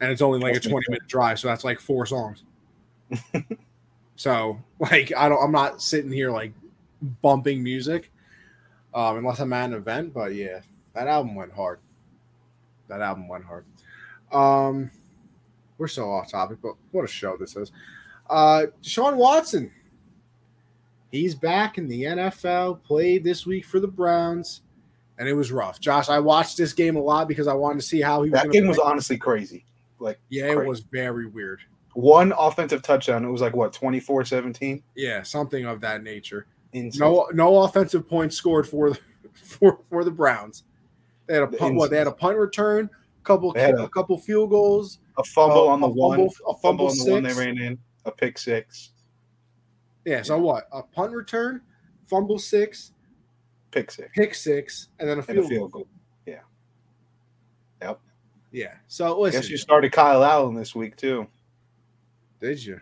and 0.00 0.10
it's 0.10 0.20
only 0.20 0.40
like 0.40 0.56
a 0.56 0.58
20 0.58 0.84
minute 0.88 1.06
drive 1.06 1.38
so 1.38 1.46
that's 1.46 1.62
like 1.62 1.78
four 1.78 2.04
songs 2.04 2.42
so 4.16 4.58
like 4.80 5.12
i 5.16 5.28
don't 5.28 5.40
i'm 5.40 5.52
not 5.52 5.80
sitting 5.80 6.10
here 6.10 6.28
like 6.32 6.52
bumping 7.22 7.62
music 7.62 8.10
um 8.94 9.18
unless 9.18 9.38
i'm 9.38 9.52
at 9.52 9.66
an 9.66 9.74
event 9.74 10.12
but 10.12 10.34
yeah 10.34 10.58
that 10.92 11.06
album 11.06 11.36
went 11.36 11.52
hard 11.52 11.78
that 12.88 13.00
album 13.00 13.28
went 13.28 13.44
hard 13.44 13.64
um 14.32 14.90
we're 15.78 15.86
so 15.86 16.10
off 16.10 16.28
topic 16.28 16.58
but 16.60 16.74
what 16.90 17.04
a 17.04 17.08
show 17.08 17.36
this 17.36 17.54
is 17.54 17.70
uh 18.28 18.66
sean 18.80 19.16
watson 19.16 19.70
he's 21.12 21.34
back 21.36 21.78
in 21.78 21.86
the 21.86 22.02
nfl 22.02 22.82
played 22.82 23.22
this 23.22 23.46
week 23.46 23.64
for 23.64 23.78
the 23.78 23.86
browns 23.86 24.62
and 25.18 25.28
it 25.28 25.34
was 25.34 25.52
rough 25.52 25.78
josh 25.78 26.08
i 26.08 26.18
watched 26.18 26.56
this 26.56 26.72
game 26.72 26.96
a 26.96 27.00
lot 27.00 27.28
because 27.28 27.46
i 27.46 27.54
wanted 27.54 27.78
to 27.80 27.86
see 27.86 28.00
how 28.00 28.22
he 28.22 28.30
was 28.30 28.42
That 28.42 28.50
game 28.50 28.66
was 28.66 28.78
honestly 28.78 29.16
crazy. 29.18 29.64
Like 30.00 30.18
Yeah, 30.30 30.46
it 30.50 30.66
was 30.66 30.80
very 30.80 31.26
weird. 31.26 31.60
one 31.94 32.32
offensive 32.36 32.82
touchdown. 32.82 33.24
It 33.24 33.30
was 33.30 33.40
like 33.40 33.54
what 33.54 33.72
24-17? 33.72 34.82
Yeah, 34.96 35.22
something 35.22 35.64
of 35.64 35.80
that 35.82 36.02
nature. 36.02 36.46
Insane. 36.72 36.98
No, 36.98 37.28
no 37.32 37.62
offensive 37.62 38.08
points 38.08 38.34
scored 38.34 38.66
for 38.66 38.90
the 38.90 38.98
for 39.34 39.78
for 39.88 40.02
the 40.02 40.10
Browns. 40.10 40.64
They 41.26 41.34
had 41.34 41.42
a 41.44 41.46
punt. 41.46 41.76
What 41.76 41.90
they 41.90 41.98
had 41.98 42.08
a 42.08 42.12
punt 42.12 42.36
return, 42.36 42.90
couple 43.22 43.52
a, 43.56 43.84
a- 43.84 43.88
couple 43.90 44.18
field 44.18 44.50
goals, 44.50 44.98
a 45.18 45.22
fumble 45.22 45.68
uh, 45.68 45.72
on 45.72 45.80
the 45.80 45.86
a 45.86 45.90
one, 45.90 46.18
fumble, 46.18 46.34
a 46.48 46.54
fumble 46.54 46.88
fumble 46.88 46.88
on 46.90 46.96
the 46.98 47.12
one 47.12 47.22
they 47.22 47.34
ran 47.34 47.58
in, 47.58 47.78
a 48.06 48.10
pick 48.10 48.38
six, 48.38 48.90
Yeah. 50.04 50.22
So 50.22 50.38
what? 50.38 50.68
A 50.72 50.82
punt 50.82 51.12
return, 51.12 51.60
fumble 52.06 52.38
six, 52.38 52.92
pick 53.70 53.90
six, 53.90 54.08
pick 54.14 54.34
six, 54.34 54.88
and 54.98 55.08
then 55.08 55.18
a 55.18 55.22
field, 55.22 55.46
a 55.46 55.48
field 55.48 55.72
goal. 55.72 55.80
goal. 55.82 55.88
Yeah. 56.26 56.40
Yep. 57.80 58.00
Yeah. 58.50 58.74
So 58.88 59.20
listen, 59.20 59.40
Guess 59.40 59.50
you 59.50 59.56
started 59.58 59.92
Kyle 59.92 60.22
Allen 60.24 60.54
this 60.54 60.74
week 60.74 60.96
too. 60.96 61.26
did 62.40 62.64
you? 62.64 62.80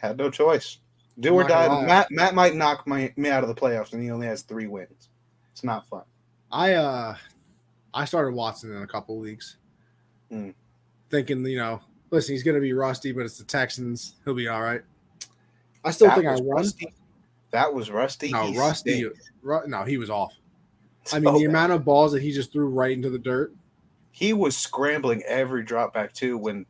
Had 0.00 0.16
no 0.18 0.30
choice. 0.30 0.78
Do 1.20 1.28
I'm 1.28 1.34
or 1.46 1.48
die. 1.48 1.86
Matt 1.86 2.10
Matt 2.10 2.34
might 2.34 2.54
knock 2.56 2.86
my, 2.86 3.12
me 3.16 3.30
out 3.30 3.42
of 3.44 3.48
the 3.48 3.54
playoffs, 3.54 3.92
and 3.92 4.02
he 4.02 4.10
only 4.10 4.26
has 4.26 4.42
three 4.42 4.66
wins. 4.66 5.08
It's 5.52 5.62
not 5.64 5.86
fun. 5.86 6.02
I 6.50 6.74
uh, 6.74 7.16
I 7.92 8.04
started 8.04 8.34
Watson 8.34 8.74
in 8.74 8.82
a 8.82 8.86
couple 8.86 9.18
leagues, 9.20 9.56
Hmm. 10.30 10.50
thinking 11.10 11.44
you 11.44 11.58
know, 11.58 11.80
listen, 12.10 12.34
he's 12.34 12.42
gonna 12.42 12.60
be 12.60 12.72
rusty, 12.72 13.12
but 13.12 13.24
it's 13.24 13.38
the 13.38 13.44
Texans. 13.44 14.16
He'll 14.24 14.34
be 14.34 14.48
all 14.48 14.62
right. 14.62 14.82
I 15.84 15.90
still 15.90 16.08
That 16.08 16.14
think 16.16 16.26
I 16.28 16.32
was 16.32 16.42
won. 16.42 16.56
Rusty. 16.56 16.92
That 17.50 17.72
was 17.72 17.90
rusty. 17.90 18.30
No, 18.30 18.46
He 18.46 18.58
Rusty. 18.58 19.06
Ru- 19.42 19.66
no, 19.66 19.84
he 19.84 19.96
was 19.98 20.10
off. 20.10 20.34
I 21.12 21.18
mean, 21.20 21.34
the 21.34 21.40
bad. 21.40 21.50
amount 21.50 21.72
of 21.72 21.84
balls 21.84 22.12
that 22.12 22.22
he 22.22 22.32
just 22.32 22.52
threw 22.52 22.66
right 22.66 22.92
into 22.92 23.10
the 23.10 23.18
dirt. 23.18 23.52
he 24.10 24.32
was 24.32 24.56
scrambling 24.56 25.22
every 25.26 25.62
drop 25.64 25.92
back 25.92 26.12
too 26.12 26.38
when 26.38 26.64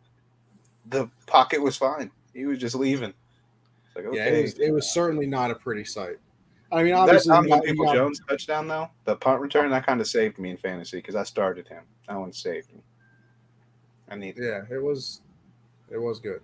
the 0.89 1.09
pocket 1.27 1.63
was 1.63 1.77
fine. 1.77 2.11
He 2.35 2.47
was 2.47 2.59
just 2.59 2.75
leaving. 2.75 3.13
Like, 3.95 4.07
okay. 4.07 4.17
Yeah, 4.17 4.25
it 4.27 4.43
was. 4.43 4.59
It 4.59 4.71
was 4.73 4.93
certainly 4.93 5.27
not 5.27 5.51
a 5.51 5.55
pretty 5.55 5.85
sight. 5.85 6.17
I 6.73 6.83
mean, 6.83 6.95
obviously, 6.95 7.35
you 7.37 7.43
Donovan 7.43 7.61
People 7.63 7.85
got- 7.85 7.95
Jones 7.95 8.21
touchdown 8.29 8.67
though, 8.67 8.89
the 9.05 9.15
punt 9.15 9.41
return 9.41 9.71
that 9.71 9.87
kind 9.87 10.01
of 10.01 10.09
saved 10.09 10.39
me 10.39 10.51
in 10.51 10.57
fantasy 10.57 10.97
because 10.99 11.15
I 11.15 11.23
started 11.23 11.69
him. 11.69 11.85
That 12.09 12.19
one 12.19 12.33
saved 12.33 12.73
me. 12.75 12.81
I 14.11 14.17
need. 14.17 14.35
yeah, 14.37 14.63
it 14.71 14.83
was. 14.83 15.21
It 15.91 15.99
was 15.99 16.19
good. 16.19 16.41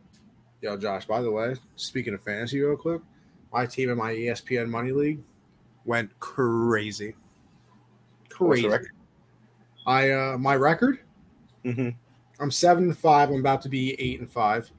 Yo, 0.62 0.76
Josh. 0.76 1.06
By 1.06 1.22
the 1.22 1.30
way, 1.30 1.54
speaking 1.76 2.14
of 2.14 2.22
fantasy, 2.22 2.60
real 2.60 2.76
quick, 2.76 3.00
my 3.52 3.66
team 3.66 3.90
in 3.90 3.98
my 3.98 4.12
ESPN 4.12 4.68
Money 4.68 4.92
League 4.92 5.20
went 5.84 6.18
crazy. 6.20 7.14
Crazy. 8.28 8.68
I 9.86 10.10
uh 10.10 10.38
my 10.38 10.56
record. 10.56 11.00
Mhm. 11.64 11.94
I'm 12.38 12.50
seven 12.50 12.84
and 12.84 12.96
five. 12.98 13.30
I'm 13.30 13.40
about 13.40 13.62
to 13.62 13.68
be 13.68 14.00
eight 14.00 14.20
and 14.20 14.30
five. 14.30 14.70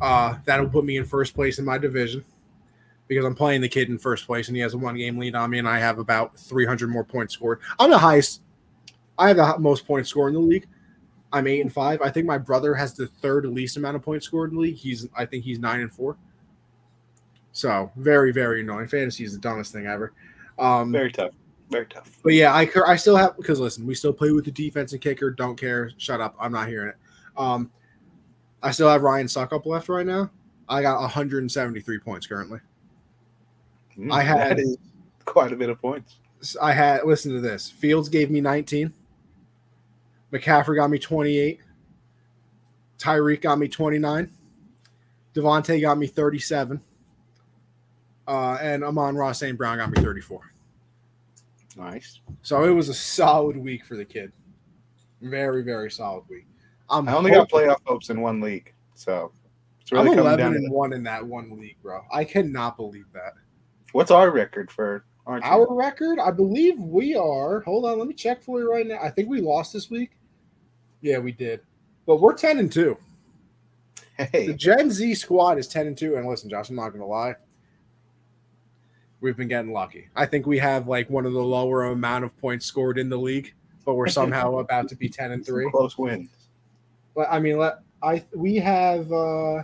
Uh, 0.00 0.36
that'll 0.44 0.68
put 0.68 0.84
me 0.84 0.96
in 0.96 1.04
first 1.04 1.34
place 1.34 1.58
in 1.58 1.64
my 1.64 1.76
division 1.76 2.24
because 3.08 3.24
I'm 3.24 3.34
playing 3.34 3.60
the 3.60 3.68
kid 3.68 3.88
in 3.88 3.98
first 3.98 4.26
place, 4.26 4.48
and 4.48 4.56
he 4.56 4.62
has 4.62 4.74
a 4.74 4.78
one 4.78 4.96
game 4.96 5.18
lead 5.18 5.34
on 5.34 5.50
me, 5.50 5.58
and 5.58 5.68
I 5.68 5.78
have 5.78 5.98
about 5.98 6.38
300 6.38 6.88
more 6.88 7.04
points 7.04 7.34
scored. 7.34 7.60
I'm 7.78 7.90
the 7.90 7.98
highest. 7.98 8.42
I 9.18 9.28
have 9.28 9.36
the 9.36 9.58
most 9.58 9.86
points 9.86 10.08
scored 10.08 10.34
in 10.34 10.40
the 10.40 10.46
league. 10.46 10.66
I'm 11.32 11.46
eight 11.46 11.60
and 11.60 11.72
five. 11.72 12.00
I 12.02 12.10
think 12.10 12.26
my 12.26 12.38
brother 12.38 12.74
has 12.74 12.94
the 12.94 13.06
third 13.06 13.44
least 13.46 13.76
amount 13.76 13.96
of 13.96 14.02
points 14.02 14.26
scored 14.26 14.50
in 14.50 14.56
the 14.56 14.62
league. 14.62 14.76
He's 14.76 15.08
I 15.16 15.24
think 15.26 15.44
he's 15.44 15.58
nine 15.58 15.80
and 15.80 15.92
four. 15.92 16.16
So 17.52 17.90
very 17.96 18.32
very 18.32 18.60
annoying. 18.62 18.88
Fantasy 18.88 19.24
is 19.24 19.32
the 19.32 19.38
dumbest 19.40 19.72
thing 19.72 19.86
ever. 19.86 20.12
Um, 20.58 20.92
Very 20.92 21.10
tough. 21.10 21.32
Very 21.70 21.86
tough. 21.86 22.18
but 22.24 22.34
yeah, 22.34 22.52
I 22.52 22.68
I 22.86 22.96
still 22.96 23.16
have 23.16 23.36
because 23.36 23.60
listen, 23.60 23.86
we 23.86 23.94
still 23.94 24.12
play 24.12 24.30
with 24.32 24.44
the 24.44 24.50
defense 24.50 24.92
and 24.92 25.00
kicker. 25.00 25.30
Don't 25.30 25.58
care. 25.58 25.90
Shut 25.98 26.20
up. 26.20 26.34
I'm 26.40 26.52
not 26.52 26.68
hearing 26.68 26.88
it. 26.88 26.96
Um, 27.36 27.70
I 28.62 28.72
still 28.72 28.88
have 28.88 29.02
Ryan 29.02 29.26
Succop 29.26 29.64
left 29.66 29.88
right 29.88 30.04
now. 30.04 30.30
I 30.68 30.82
got 30.82 31.00
173 31.00 31.98
points 32.00 32.26
currently. 32.26 32.60
Mm, 33.98 34.12
I 34.12 34.22
had- 34.22 34.60
quite 35.24 35.52
a 35.52 35.56
bit 35.56 35.70
of 35.70 35.80
points. 35.80 36.18
I 36.60 36.72
had 36.72 37.04
listen 37.04 37.32
to 37.32 37.40
this. 37.40 37.70
Fields 37.70 38.08
gave 38.08 38.30
me 38.30 38.40
19. 38.40 38.92
McCaffrey 40.32 40.76
got 40.76 40.90
me 40.90 40.98
28. 40.98 41.60
Tyreek 42.98 43.40
got 43.42 43.58
me 43.58 43.68
29. 43.68 44.30
Davante 45.34 45.80
got 45.80 45.98
me 45.98 46.06
37. 46.06 46.80
Uh, 48.28 48.58
and 48.60 48.84
Amon-Ra 48.84 49.32
St. 49.32 49.56
Brown 49.58 49.78
got 49.78 49.90
me 49.90 50.02
34. 50.02 50.52
Nice. 51.76 52.20
So 52.42 52.64
it 52.64 52.70
was 52.70 52.88
a 52.88 52.94
solid 52.94 53.56
week 53.56 53.84
for 53.84 53.96
the 53.96 54.04
kid. 54.04 54.32
Very, 55.20 55.62
very 55.62 55.90
solid 55.90 56.24
week. 56.28 56.46
I'm 56.88 57.08
I 57.08 57.14
only 57.14 57.30
got 57.30 57.48
playoff 57.48 57.78
hopes 57.86 58.10
in 58.10 58.20
one 58.20 58.40
league, 58.40 58.72
so 58.94 59.30
It's 59.80 59.92
really 59.92 60.08
I'm 60.10 60.16
coming 60.16 60.24
11 60.24 60.38
down 60.38 60.50
to 60.52 60.56
and 60.58 60.66
the- 60.66 60.72
one 60.74 60.92
in 60.92 61.02
that 61.04 61.24
one 61.24 61.56
league, 61.58 61.76
bro. 61.82 62.02
I 62.12 62.24
cannot 62.24 62.76
believe 62.76 63.06
that. 63.12 63.34
What's 63.92 64.10
our 64.10 64.30
record 64.30 64.70
for? 64.70 65.04
Our 65.26 65.72
record, 65.72 66.18
I 66.18 66.32
believe 66.32 66.78
we 66.80 67.14
are. 67.14 67.60
Hold 67.60 67.84
on, 67.84 67.98
let 67.98 68.08
me 68.08 68.14
check 68.14 68.42
for 68.42 68.58
you 68.60 68.70
right 68.72 68.86
now. 68.86 68.98
I 69.00 69.10
think 69.10 69.28
we 69.28 69.40
lost 69.40 69.72
this 69.72 69.88
week. 69.90 70.12
Yeah, 71.00 71.18
we 71.18 71.32
did. 71.32 71.60
But 72.06 72.20
we're 72.20 72.34
10 72.34 72.58
and 72.58 72.70
2. 72.70 72.96
The 74.32 74.54
Gen 74.54 74.90
Z 74.90 75.14
squad 75.14 75.58
is 75.58 75.66
10 75.68 75.86
and 75.86 75.96
2. 75.96 76.16
And 76.16 76.28
listen, 76.28 76.50
Josh, 76.50 76.68
I'm 76.68 76.76
not 76.76 76.90
going 76.90 77.00
to 77.00 77.06
lie. 77.06 77.34
We've 79.20 79.36
been 79.36 79.48
getting 79.48 79.72
lucky. 79.72 80.08
I 80.16 80.26
think 80.26 80.46
we 80.46 80.58
have 80.58 80.88
like 80.88 81.08
one 81.10 81.26
of 81.26 81.32
the 81.32 81.42
lower 81.42 81.84
amount 81.84 82.24
of 82.24 82.36
points 82.38 82.66
scored 82.66 82.98
in 82.98 83.08
the 83.08 83.18
league, 83.18 83.54
but 83.84 83.94
we're 83.94 84.08
somehow 84.08 84.58
about 84.58 84.88
to 84.88 84.96
be 84.96 85.08
10 85.08 85.32
and 85.32 85.44
3. 85.44 85.70
close 85.70 85.98
win. 85.98 86.28
But 87.14 87.28
I 87.30 87.38
mean, 87.38 87.58
let 87.58 87.80
I 88.02 88.24
we 88.34 88.56
have 88.56 89.12
uh 89.12 89.62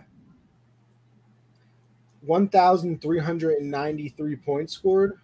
1,393 2.26 4.37
points 4.37 4.74
scored. 4.74 5.18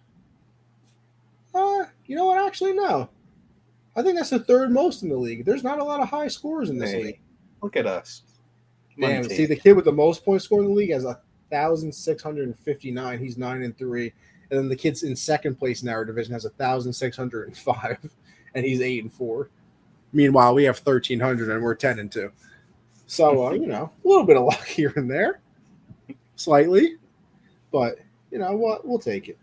Uh, 1.53 1.83
you 2.05 2.15
know 2.15 2.25
what? 2.25 2.43
Actually, 2.43 2.73
no. 2.73 3.07
I 3.95 4.01
think 4.01 4.17
that's 4.17 4.31
the 4.31 4.39
third 4.39 4.71
most 4.71 5.03
in 5.03 5.09
the 5.09 5.17
league. 5.17 5.45
There's 5.45 5.63
not 5.63 5.79
a 5.79 5.83
lot 5.83 5.99
of 5.99 6.09
high 6.09 6.27
scores 6.27 6.69
in 6.69 6.77
this 6.77 6.91
Hey, 6.91 7.03
league. 7.03 7.19
Look 7.61 7.75
at 7.75 7.85
us. 7.85 8.23
Damn, 8.99 9.21
Money 9.23 9.35
see 9.35 9.45
the 9.45 9.55
kid 9.55 9.73
with 9.73 9.85
the 9.85 9.91
most 9.91 10.23
points 10.23 10.45
scored 10.45 10.65
in 10.65 10.69
the 10.69 10.75
league 10.75 10.91
has 10.91 11.05
a 11.05 11.19
thousand 11.49 11.93
six 11.93 12.21
hundred 12.21 12.47
and 12.47 12.57
fifty 12.59 12.91
nine. 12.91 13.19
He's 13.19 13.37
nine 13.37 13.63
and 13.63 13.77
three, 13.77 14.13
and 14.49 14.59
then 14.59 14.69
the 14.69 14.75
kid's 14.75 15.03
in 15.03 15.15
second 15.15 15.55
place 15.55 15.83
in 15.83 15.89
our 15.89 16.05
division 16.05 16.33
has 16.33 16.45
a 16.45 16.51
thousand 16.51 16.93
six 16.93 17.17
hundred 17.17 17.47
and 17.47 17.57
five, 17.57 17.97
and 18.55 18.65
he's 18.65 18.81
eight 18.81 19.01
and 19.03 19.11
four. 19.11 19.49
Meanwhile, 20.11 20.53
we 20.53 20.63
have 20.65 20.77
thirteen 20.79 21.19
hundred 21.19 21.49
and 21.49 21.63
we're 21.63 21.75
ten 21.75 21.99
and 21.99 22.11
two. 22.11 22.31
So 23.07 23.47
uh, 23.47 23.51
you 23.51 23.67
know, 23.67 23.91
a 24.03 24.07
little 24.07 24.25
bit 24.25 24.37
of 24.37 24.43
luck 24.43 24.63
here 24.67 24.93
and 24.95 25.09
there, 25.09 25.39
slightly, 26.35 26.97
but 27.71 27.97
you 28.31 28.39
know 28.39 28.55
what? 28.55 28.87
We'll 28.87 28.99
take 28.99 29.29
it. 29.29 29.37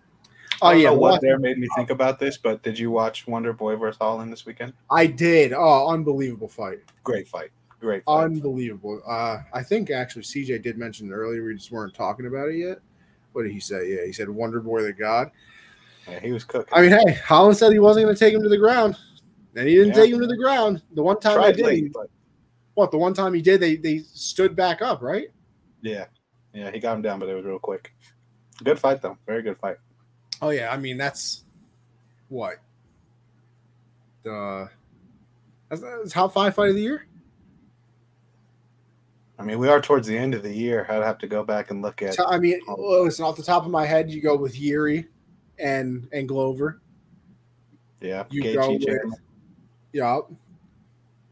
Oh 0.62 0.68
I 0.68 0.72
don't 0.74 0.82
yeah, 0.82 0.88
know 0.90 0.96
what 0.96 1.20
there 1.20 1.38
made 1.38 1.58
me 1.58 1.68
think 1.76 1.90
about 1.90 2.18
this, 2.18 2.36
but 2.36 2.62
did 2.62 2.78
you 2.78 2.90
watch 2.90 3.26
Wonder 3.26 3.52
Boy 3.52 3.76
versus 3.76 3.98
Holland 4.00 4.32
this 4.32 4.44
weekend? 4.46 4.72
I 4.90 5.06
did. 5.06 5.52
Oh, 5.52 5.88
unbelievable 5.88 6.48
fight. 6.48 6.80
Great 7.04 7.26
fight. 7.28 7.50
Great 7.80 8.04
fight. 8.04 8.24
Unbelievable. 8.24 9.00
Uh, 9.06 9.38
I 9.54 9.62
think 9.62 9.90
actually 9.90 10.22
CJ 10.22 10.62
did 10.62 10.76
mention 10.76 11.08
it 11.08 11.12
earlier. 11.14 11.44
We 11.44 11.54
just 11.54 11.70
weren't 11.70 11.94
talking 11.94 12.26
about 12.26 12.48
it 12.50 12.56
yet. 12.56 12.78
What 13.32 13.44
did 13.44 13.52
he 13.52 13.60
say? 13.60 13.94
Yeah, 13.94 14.04
he 14.04 14.12
said 14.12 14.28
Wonder 14.28 14.60
Boy 14.60 14.82
the 14.82 14.92
God. 14.92 15.30
yeah, 16.08 16.20
he 16.20 16.32
was 16.32 16.44
cooking. 16.44 16.68
I 16.72 16.82
mean, 16.82 16.90
hey, 16.90 17.12
Holland 17.24 17.56
said 17.56 17.72
he 17.72 17.78
wasn't 17.78 18.04
going 18.04 18.14
to 18.14 18.18
take 18.18 18.34
him 18.34 18.42
to 18.42 18.48
the 18.48 18.58
ground, 18.58 18.96
and 19.56 19.66
he 19.68 19.76
didn't 19.76 19.88
Yeah. 19.94 20.02
take 20.02 20.12
him 20.12 20.20
to 20.20 20.26
the 20.26 20.36
ground. 20.36 20.82
The 20.94 21.02
one 21.02 21.20
time 21.20 21.36
Tried 21.36 21.52
they 21.52 21.56
did, 21.56 21.64
late, 21.66 21.82
he- 21.84 21.88
but 21.88 22.08
what? 22.74 22.90
The 22.90 22.98
one 22.98 23.14
time 23.14 23.32
he 23.34 23.40
did, 23.40 23.60
they 23.60 23.76
they 23.76 23.98
stood 23.98 24.54
back 24.56 24.82
up, 24.82 25.00
right? 25.00 25.28
yeah, 25.80 26.06
yeah, 26.52 26.70
he 26.70 26.78
got 26.80 26.96
him 26.96 27.02
down, 27.02 27.18
but 27.18 27.28
it 27.30 27.34
was 27.34 27.44
real 27.46 27.58
quick. 27.58 27.94
Good 28.62 28.78
fight 28.78 29.00
though. 29.00 29.16
Very 29.26 29.40
good 29.42 29.56
fight. 29.58 29.76
Oh 30.42 30.50
yeah, 30.50 30.72
I 30.72 30.76
mean 30.76 30.96
that's 30.96 31.44
what 32.28 32.56
the 34.22 34.68
that's, 35.68 35.82
that's 35.82 36.12
top 36.12 36.32
five 36.32 36.54
fight 36.54 36.70
of 36.70 36.74
the 36.74 36.82
year. 36.82 37.06
I 39.38 39.42
mean, 39.42 39.58
we 39.58 39.68
are 39.68 39.80
towards 39.80 40.06
the 40.06 40.18
end 40.18 40.34
of 40.34 40.42
the 40.42 40.52
year. 40.52 40.86
I'd 40.90 41.02
have 41.02 41.16
to 41.18 41.26
go 41.26 41.42
back 41.42 41.70
and 41.70 41.80
look 41.80 42.02
at. 42.02 42.14
I 42.28 42.38
mean, 42.38 42.60
listen, 42.76 43.24
off 43.24 43.36
the 43.36 43.42
top 43.42 43.64
of 43.64 43.70
my 43.70 43.86
head, 43.86 44.10
you 44.10 44.20
go 44.20 44.36
with 44.36 44.58
Yuri 44.58 45.06
and 45.58 46.08
and 46.12 46.28
Glover. 46.28 46.80
Yeah, 48.00 48.24
You 48.30 48.54
go 48.54 48.72
with 48.72 48.86
Chandler. 48.86 49.18
Yup. 49.92 50.32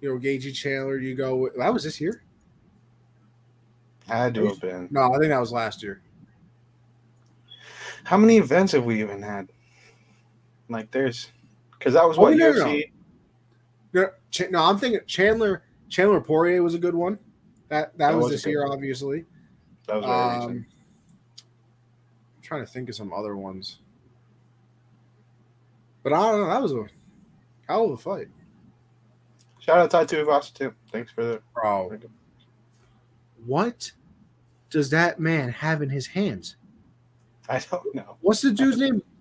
You 0.01 0.15
know, 0.15 0.21
Gaethje 0.21 0.55
Chandler, 0.55 0.99
you 0.99 1.15
go 1.15 1.37
with 1.37 1.57
that 1.57 1.73
was 1.73 1.85
this 1.85 2.01
year? 2.01 2.23
Had 4.07 4.35
to 4.35 4.47
have 4.47 4.61
been. 4.61 4.89
No, 4.91 5.13
I 5.13 5.19
think 5.19 5.31
that 5.31 5.41
was 5.41 5.53
last 5.53 5.83
year. 5.83 6.01
How 8.09 8.17
many 8.17 8.39
events 8.39 8.73
have 8.73 8.87
we 8.87 9.01
even 9.01 9.21
had? 9.21 9.51
Like, 10.71 10.91
there's 10.91 11.29
because 11.79 11.93
that 11.93 12.09
was 12.09 12.17
Oh, 12.17 12.23
what 12.23 12.37
no, 12.39 12.53
no, 12.53 12.65
UFC. 12.65 12.91
No, 13.93 14.09
Ch- 14.31 14.51
no, 14.51 14.65
I'm 14.65 14.79
thinking 14.79 15.01
Chandler 15.07 15.63
Chandler 15.91 16.19
Poirier 16.23 16.63
was 16.63 16.73
a 16.73 16.79
good 16.79 16.95
one. 16.95 17.19
That 17.69 17.93
that, 17.99 18.13
That 18.13 18.15
was, 18.17 18.25
was 18.25 18.33
this 18.33 18.47
year, 18.47 18.63
one. 18.63 18.73
obviously. 18.73 19.27
That 19.89 19.97
was 19.97 20.05
very 20.07 20.17
Um. 20.17 20.43
I'm 20.51 20.67
trying 22.41 22.65
to 22.65 22.73
think 22.73 22.89
of 22.89 22.95
some 22.95 23.13
other 23.13 23.37
ones. 23.37 23.81
But 26.03 26.15
I 26.15 26.31
don't 26.33 26.41
know. 26.41 26.47
That 26.49 26.63
was 26.63 26.73
a 26.73 26.87
hell 27.67 27.85
of 27.85 27.91
a 27.91 27.97
fight. 27.99 28.29
Shout 29.61 29.81
out 29.81 29.91
Tai 29.91 30.07
Tuivasa 30.07 30.55
too. 30.55 30.73
Thanks 30.91 31.13
for 31.13 31.25
the. 31.25 31.43
Bro. 31.53 31.99
What 33.45 33.93
does 34.71 34.89
that 34.89 35.21
man 35.21 35.51
have 35.51 35.83
in 35.83 35.91
his 35.91 36.07
hands? 36.07 36.57
I 37.51 37.59
don't 37.71 37.95
know. 37.95 38.17
What's 38.21 38.41
the 38.43 38.51
dude's 38.53 38.79
name? 38.79 39.03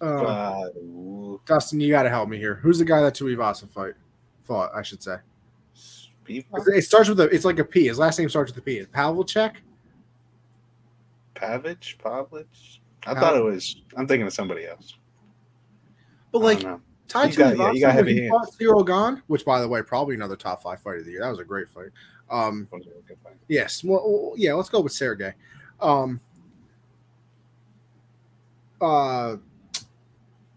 Uh, 0.00 0.64
Dustin, 1.46 1.78
you 1.78 1.90
got 1.90 2.02
to 2.02 2.08
help 2.08 2.28
me 2.28 2.36
here. 2.36 2.56
Who's 2.56 2.80
the 2.80 2.84
guy 2.84 3.00
that 3.00 3.14
Tuivasa 3.14 3.68
fight? 3.70 3.94
Fought, 4.42 4.72
I 4.74 4.82
should 4.82 5.00
say. 5.00 5.18
It 6.26 6.82
starts 6.84 7.08
with 7.08 7.20
a. 7.20 7.24
It's 7.24 7.44
like 7.44 7.60
a 7.60 7.64
P. 7.64 7.86
His 7.86 7.96
last 7.96 8.18
name 8.18 8.28
starts 8.28 8.50
with 8.50 8.58
a 8.58 8.62
P. 8.62 8.84
Pavlicek. 8.92 9.54
Pavic, 11.36 11.96
Pavlich. 11.98 12.78
I 13.06 13.14
Pav- 13.14 13.18
thought 13.22 13.36
it 13.36 13.44
was. 13.44 13.82
I'm 13.96 14.08
thinking 14.08 14.26
of 14.26 14.32
somebody 14.32 14.66
else. 14.66 14.94
But 16.32 16.42
like 16.42 16.60
don't 16.60 16.82
know. 17.14 17.24
You 17.24 17.36
got- 17.36 17.56
yeah, 17.56 17.70
you 17.72 17.80
got 17.80 17.90
Tuivasa, 17.90 17.92
heavy 17.92 18.22
he 18.22 18.28
fought 18.28 18.50
Ciryl 18.58 18.84
Gane, 18.86 19.22
which 19.28 19.44
by 19.44 19.60
the 19.60 19.68
way, 19.68 19.80
probably 19.82 20.16
another 20.16 20.36
top 20.36 20.60
five 20.62 20.82
fight 20.82 20.98
of 20.98 21.04
the 21.04 21.12
year. 21.12 21.20
That 21.20 21.30
was 21.30 21.38
a 21.38 21.44
great 21.44 21.68
fight. 21.68 21.90
Um, 22.30 22.68
a 22.72 22.78
fight. 23.22 23.36
yes. 23.46 23.84
Well, 23.84 24.34
yeah. 24.36 24.54
Let's 24.54 24.68
go 24.68 24.80
with 24.80 24.92
Sergey. 24.92 25.32
Um, 25.80 26.20
uh, 28.80 29.36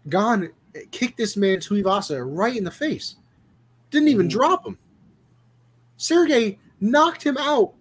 Gane 0.08 0.50
kicked 0.90 1.16
this 1.18 1.36
man 1.36 1.58
Tuivasa 1.58 2.22
right 2.24 2.56
in 2.56 2.64
the 2.64 2.70
face. 2.70 3.16
Didn't 3.90 4.08
even 4.08 4.26
Mhm. 4.26 4.30
drop 4.30 4.66
him. 4.66 4.78
Sergey 5.96 6.58
knocked 6.80 7.22
him 7.22 7.36
out, 7.38 7.74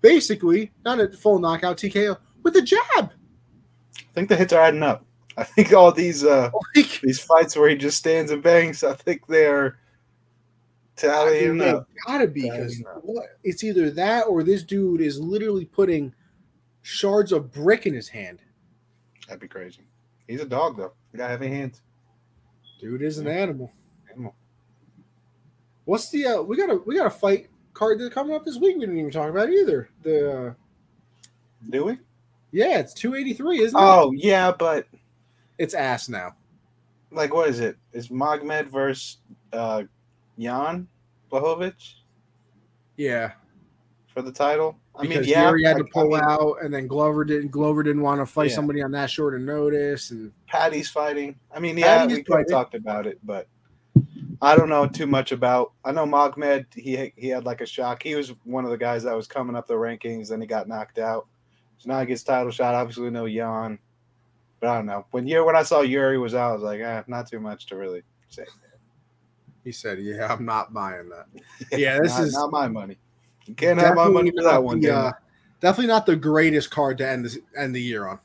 basically 0.00 0.72
not 0.84 1.00
a 1.00 1.08
full 1.12 1.38
knockout 1.38 1.76
TKO 1.76 2.16
with 2.42 2.56
a 2.56 2.62
jab. 2.62 2.80
I 2.96 4.12
think 4.14 4.28
the 4.28 4.36
hits 4.36 4.52
are 4.52 4.62
adding 4.62 4.82
up. 4.82 5.04
I 5.36 5.44
think 5.44 5.72
all 5.72 5.92
these 5.92 6.24
uh 6.24 6.50
Like, 6.76 7.00
these 7.02 7.20
fights 7.20 7.56
where 7.56 7.68
he 7.68 7.76
just 7.76 7.98
stands 7.98 8.30
and 8.30 8.42
bangs, 8.42 8.82
I 8.84 8.94
think 8.94 9.26
they're 9.26 9.76
I 11.02 11.06
mean, 11.06 11.12
tallying 11.12 11.60
up. 11.62 11.88
gotta 12.06 12.26
be 12.26 12.42
because 12.42 12.82
what 13.02 13.38
it's 13.42 13.64
either 13.64 13.90
that 13.90 14.22
or 14.26 14.42
this 14.42 14.62
dude 14.62 15.00
is 15.00 15.18
literally 15.18 15.64
putting 15.64 16.12
shards 16.82 17.32
of 17.32 17.52
brick 17.52 17.86
in 17.86 17.94
his 17.94 18.08
hand. 18.08 18.40
That'd 19.30 19.40
be 19.40 19.46
crazy. 19.46 19.82
He's 20.26 20.40
a 20.40 20.44
dog 20.44 20.76
though. 20.76 20.92
He 21.12 21.18
got 21.18 21.30
heavy 21.30 21.46
hands. 21.46 21.82
Dude 22.80 23.00
is 23.02 23.18
an 23.18 23.28
animal. 23.28 23.70
Animal. 24.10 24.34
What's 25.84 26.10
the 26.10 26.26
uh, 26.26 26.42
we 26.42 26.56
got 26.56 26.68
a 26.68 26.76
we 26.84 26.96
got 26.96 27.06
a 27.06 27.10
fight 27.10 27.48
card 27.74 28.00
that's 28.00 28.12
coming 28.12 28.34
up 28.34 28.44
this 28.44 28.56
week. 28.56 28.74
We 28.74 28.80
didn't 28.80 28.98
even 28.98 29.12
talk 29.12 29.30
about 29.30 29.50
either. 29.50 29.88
The 30.02 30.32
uh, 30.48 30.52
Do 31.70 31.84
we? 31.84 31.98
yeah, 32.50 32.80
it's 32.80 32.92
two 32.92 33.14
eighty 33.14 33.32
three, 33.34 33.60
isn't 33.60 33.78
it? 33.78 33.82
Oh 33.82 34.10
yeah, 34.16 34.50
but 34.50 34.88
It's 35.58 35.74
ass 35.74 36.08
now. 36.08 36.34
like 37.12 37.32
what 37.32 37.48
is 37.48 37.60
it? 37.60 37.76
Is 37.92 38.08
Magomed 38.08 38.66
versus 38.68 39.18
uh 39.52 39.84
Jan 40.40 40.88
Blachowicz 41.30 41.94
Yeah, 42.96 43.30
for 44.12 44.22
the 44.22 44.32
title? 44.32 44.76
I 45.00 45.06
mean, 45.06 45.24
yeah, 45.24 45.48
Yuri 45.48 45.64
had 45.64 45.76
to 45.78 45.82
I- 45.84 45.86
I 45.86 45.90
pull 45.92 46.10
mean, 46.10 46.20
out, 46.22 46.56
and 46.62 46.72
then 46.72 46.86
Glover 46.86 47.24
didn't. 47.24 47.50
Glover 47.50 47.82
didn't 47.82 48.02
want 48.02 48.20
to 48.20 48.26
fight 48.26 48.50
Yeah. 48.50 48.54
somebody 48.56 48.82
on 48.82 48.90
that 48.92 49.10
short 49.10 49.34
of 49.34 49.40
notice, 49.40 50.10
and 50.10 50.32
Paddy's 50.46 50.88
fighting. 50.90 51.36
I 51.54 51.58
mean, 51.60 51.76
yeah, 51.78 51.98
Paddy 51.98 52.12
is 52.14 52.18
we 52.18 52.24
fighting. 52.24 52.46
talked 52.50 52.74
about 52.74 53.06
it, 53.06 53.18
but 53.24 53.46
I 54.42 54.56
don't 54.56 54.68
know 54.68 54.86
too 54.86 55.06
much 55.06 55.32
about. 55.32 55.72
I 55.84 55.92
know 55.92 56.06
Magomed. 56.06 56.66
He 56.74 57.12
he 57.16 57.28
had 57.28 57.44
like 57.44 57.60
a 57.60 57.66
shock. 57.66 58.02
He 58.02 58.14
was 58.14 58.32
one 58.44 58.64
of 58.64 58.70
the 58.70 58.78
guys 58.78 59.02
that 59.04 59.14
was 59.16 59.26
coming 59.26 59.56
up 59.56 59.66
the 59.66 59.74
rankings, 59.74 60.30
and 60.30 60.42
he 60.42 60.46
got 60.46 60.68
knocked 60.68 60.98
out. 60.98 61.26
So 61.78 61.88
now 61.90 62.00
he 62.00 62.06
gets 62.06 62.22
title 62.22 62.50
shot. 62.50 62.74
Obviously, 62.74 63.10
no 63.10 63.26
Jan, 63.28 63.78
but 64.60 64.68
I 64.70 64.74
don't 64.76 64.86
know. 64.86 65.06
When 65.10 65.26
Yuri, 65.26 65.44
when 65.44 65.56
I 65.56 65.62
saw 65.62 65.80
Yuri 65.80 66.18
was 66.18 66.34
out, 66.34 66.50
I 66.50 66.54
was 66.54 66.62
like, 66.62 66.80
eh, 66.80 67.02
not 67.06 67.26
too 67.28 67.40
much 67.40 67.66
to 67.66 67.76
really 67.76 68.02
say. 68.28 68.44
he 69.64 69.72
said, 69.72 69.98
"Yeah, 70.00 70.32
I'm 70.32 70.44
not 70.44 70.72
buying 70.72 71.08
that." 71.10 71.26
Yeah, 71.78 71.98
this 72.00 72.12
Not- 72.16 72.22
is- 72.26 72.32
not 72.34 72.50
my 72.50 72.66
money. 72.68 72.98
You 73.50 73.56
can't 73.56 73.80
have 73.80 73.96
my 73.96 74.08
money 74.08 74.30
for 74.30 74.44
that 74.44 74.62
one. 74.62 74.80
the, 74.80 74.86
Dana. 74.86 74.98
uh, 75.00 75.12
definitely 75.60 75.88
not 75.88 76.06
the 76.06 76.14
greatest 76.14 76.70
card 76.70 76.98
to 76.98 77.08
end 77.08 77.24
this, 77.24 77.36
end 77.56 77.74
the 77.74 77.82
year 77.82 78.06
on. 78.06 78.20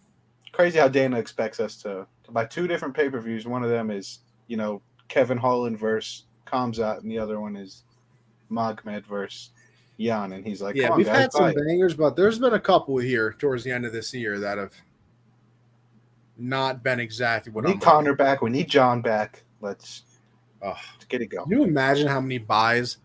Crazy 0.52 0.77
how 0.77 0.88
Dana 0.88 1.18
expects 1.18 1.60
us 1.60 1.76
to, 1.77 2.06
to 2.26 2.31
buy 2.31 2.45
two 2.45 2.68
different 2.68 2.93
pay 2.95 3.10
per 3.10 3.19
views. 3.19 3.47
One 3.47 3.64
of 3.64 3.72
them 3.72 3.89
is 3.89 4.19
you 4.47 4.56
know 4.56 4.84
Kevin 5.07 5.38
Holland 5.39 5.80
versus 5.80 6.26
Khamzat, 6.45 6.99
and 7.02 7.10
the 7.10 7.18
other 7.18 7.39
one 7.39 7.56
is 7.56 7.84
Magomed 8.52 9.03
versus 9.07 9.49
Jan. 9.99 10.34
And 10.34 10.45
he's 10.45 10.61
like, 10.61 10.76
yeah, 10.76 10.95
we've 10.95 11.07
guys, 11.07 11.18
had 11.18 11.31
some 11.34 11.45
buy 11.45 11.49
it." 11.49 11.57
bangers, 11.57 11.95
but 11.95 12.15
there's 12.15 12.38
been 12.38 12.53
a 12.53 12.60
couple 12.60 12.97
here 12.97 13.34
towards 13.34 13.64
the 13.64 13.72
end 13.72 13.85
of 13.85 13.93
this 13.93 14.14
year 14.14 14.39
that 14.39 14.60
have 14.60 14.73
not 16.38 16.84
been 16.84 16.99
exactly 16.99 17.52
what 17.52 17.64
We 17.65 17.72
I'm. 17.72 17.77
need 17.77 17.84
Connor 17.84 18.14
back. 18.14 18.43
We 18.43 18.52
need 18.52 18.69
John 18.69 19.02
back. 19.02 19.43
Let's, 19.60 20.03
Ugh. 20.61 20.77
let's 20.93 21.06
get 21.06 21.22
it 21.22 21.27
going. 21.27 21.49
Can 21.49 21.57
you 21.57 21.64
imagine 21.64 22.07
how 22.07 22.22
many 22.22 22.38
buys 22.38 22.97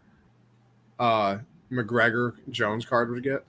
uh 0.99 1.39
McGregor 1.71 2.35
Jones 2.51 2.85
card 2.85 3.11
would 3.11 3.23
get? 3.23 3.45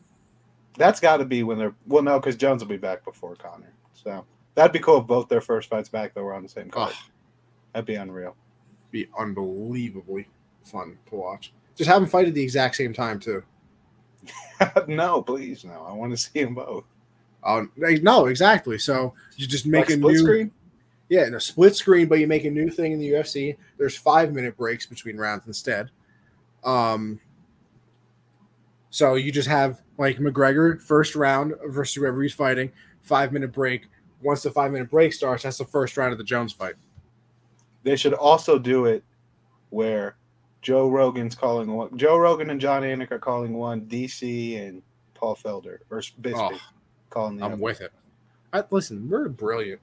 That's 0.78 1.00
got 1.00 1.18
to 1.18 1.26
be 1.26 1.44
when 1.44 1.58
they're 1.58 1.76
well, 1.88 2.04
no, 2.04 2.20
because 2.20 2.36
Jones 2.36 2.62
will 2.64 2.70
be 2.70 2.78
back 2.78 3.04
before 3.04 3.36
Connor. 3.36 3.74
So 3.94 4.26
that'd 4.56 4.72
be 4.72 4.80
cool 4.80 5.00
if 5.02 5.08
both 5.08 5.28
their 5.28 5.42
first 5.42 5.70
fights 5.70 5.90
back 5.90 6.14
though 6.14 6.24
were 6.24 6.34
on 6.34 6.44
the 6.44 6.50
same 6.50 6.70
card. 6.70 6.94
Oh, 6.96 7.10
That'd 7.74 7.86
be 7.88 7.96
unreal. 7.96 8.36
be 8.92 9.08
unbelievably 9.18 10.28
fun 10.64 10.98
to 11.10 11.16
watch. 11.16 11.54
Just 11.76 11.90
have 11.90 12.02
them 12.02 12.10
fight 12.10 12.28
at 12.28 12.34
the 12.34 12.44
exact 12.44 12.76
same 12.76 12.94
time 12.94 13.20
too. 13.20 13.44
no, 14.88 15.22
please, 15.22 15.64
no. 15.66 15.86
I 15.88 15.94
want 15.94 16.12
to 16.12 16.18
see 16.18 16.44
them 16.44 16.56
both. 16.56 16.84
Oh 17.44 17.68
no, 17.78 18.28
exactly. 18.28 18.78
So 18.78 19.14
you 19.36 19.48
just 19.48 19.66
make 19.66 19.86
Like 19.86 19.90
a 19.90 19.94
split 19.94 20.14
new 20.14 20.20
screen. 20.20 20.52
Yeah, 21.10 21.28
in 21.28 21.34
a 21.36 21.40
split 21.42 21.76
screen, 21.76 22.08
but 22.08 22.20
you 22.20 22.28
make 22.28 22.46
a 22.46 22.50
new 22.52 22.70
thing 22.70 22.94
in 22.94 23.00
the 23.00 23.10
UFC. 23.12 23.58
There's 23.78 23.98
five 23.98 24.32
minute 24.32 24.56
breaks 24.56 24.86
between 24.86 25.18
rounds 25.18 25.46
instead. 25.48 25.90
Um, 26.64 27.20
so 28.92 29.16
you 29.16 29.32
just 29.32 29.48
have 29.48 29.82
like 29.98 30.18
McGregor 30.18 30.80
first 30.82 31.16
round 31.16 31.54
versus 31.66 31.96
whoever 31.96 32.22
he's 32.22 32.34
fighting, 32.34 32.72
five 33.02 33.32
minute 33.34 33.52
break. 33.52 33.88
Once 34.22 34.44
the 34.44 34.52
five 34.52 34.72
minute 34.72 34.92
break 34.92 35.14
starts, 35.14 35.42
that's 35.44 35.58
the 35.58 35.66
first 35.66 35.98
round 35.98 36.12
of 36.12 36.20
the 36.20 36.24
Jones 36.24 36.54
fight. 36.54 36.76
They 37.84 37.96
should 37.96 38.14
also 38.14 38.60
do 38.60 38.86
it 38.86 39.04
where 39.72 40.16
Joe 40.62 40.90
Rogan's 40.90 41.34
calling 41.34 41.72
one. 41.74 41.98
Joe 41.98 42.18
Rogan 42.18 42.52
and 42.52 42.62
Jon 42.62 42.84
Anik 42.84 43.10
are 43.12 43.18
calling 43.18 43.54
one. 43.54 43.82
DC 43.88 44.62
and 44.62 44.84
Paul 45.16 45.36
Felder 45.36 45.80
or 45.90 46.00
Bisping 46.22 46.52
Oh, 46.54 46.60
calling 47.10 47.38
the 47.38 47.46
I'm 47.46 47.54
other. 47.54 47.62
with 47.62 47.82
it. 47.82 47.92
I, 48.54 48.64
listen, 48.70 49.10
we're 49.10 49.30
brilliant. 49.30 49.82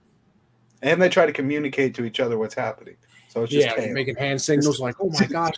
And 0.83 1.03
they 1.03 1.09
try 1.09 1.27
to 1.27 1.33
communicate 1.33 1.95
to 1.97 2.05
each 2.05 2.21
other 2.21 2.39
what's 2.39 2.55
happening. 2.55 2.97
So 3.29 3.43
it's 3.43 3.53
just 3.53 3.67
Yeah, 3.67 3.75
chaos. 3.75 3.95
making 3.95 4.15
hand 4.17 4.41
signals 4.41 4.79
like, 4.79 4.95
"Oh 5.01 5.11
my 5.11 5.27
gosh, 5.31 5.55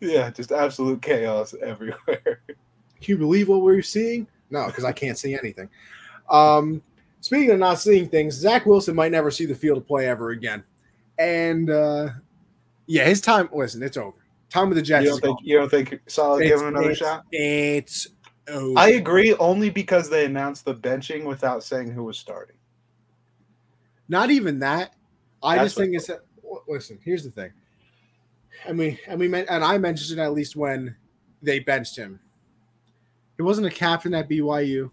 yeah, 0.00 0.28
just 0.30 0.52
absolute 0.52 1.00
chaos 1.00 1.54
everywhere. 1.62 2.42
You 3.08 3.16
believe 3.18 3.48
what 3.48 3.62
we're 3.62 3.82
seeing?" 3.82 4.26
No, 4.50 4.66
because 4.66 4.84
I 4.84 4.92
can't 4.92 5.16
see 5.18 5.34
anything. 5.34 5.68
Um, 6.30 6.82
speaking 7.20 7.50
of 7.50 7.58
not 7.58 7.78
seeing 7.78 8.08
things, 8.08 8.34
Zach 8.34 8.66
Wilson 8.66 8.94
might 8.94 9.12
never 9.12 9.30
see 9.30 9.46
the 9.46 9.54
field 9.54 9.78
of 9.78 9.86
play 9.86 10.08
ever 10.08 10.30
again. 10.30 10.62
And 11.18 11.70
uh, 11.70 12.08
yeah, 12.86 13.04
his 13.04 13.20
time. 13.20 13.48
Listen, 13.52 13.82
it's 13.82 13.96
over. 13.96 14.16
Time 14.50 14.68
with 14.68 14.76
the 14.76 14.82
Jets. 14.82 15.04
you 15.04 15.10
don't 15.10 15.20
think 15.20 15.38
you 15.42 15.58
don't 15.58 15.70
think 15.70 16.00
Solid 16.06 16.44
give 16.44 16.60
him 16.60 16.68
another 16.68 16.90
it's- 16.90 16.98
shot? 16.98 17.24
It's 17.32 18.08
over. 18.48 18.78
I 18.78 18.90
agree, 18.90 19.34
only 19.36 19.70
because 19.70 20.10
they 20.10 20.24
announced 20.26 20.64
the 20.64 20.74
benching 20.74 21.24
without 21.24 21.64
saying 21.64 21.90
who 21.92 22.04
was 22.04 22.18
starting. 22.18 22.56
Not 24.08 24.30
even 24.30 24.58
that. 24.58 24.94
I 25.42 25.56
That's 25.56 25.74
just 25.74 25.78
think 25.78 25.94
it's. 25.94 26.10
Listen, 26.68 26.98
here's 27.02 27.24
the 27.24 27.30
thing. 27.30 27.50
I 28.68 28.72
mean, 28.72 28.98
and 29.06 29.18
we 29.18 29.26
meant, 29.26 29.48
and 29.48 29.64
I 29.64 29.78
mentioned 29.78 30.18
it 30.18 30.22
at 30.22 30.34
least 30.34 30.54
when 30.54 30.94
they 31.40 31.60
benched 31.60 31.96
him. 31.96 32.20
He 33.42 33.44
wasn't 33.44 33.66
a 33.66 33.70
captain 33.70 34.14
at 34.14 34.28
BYU, 34.28 34.88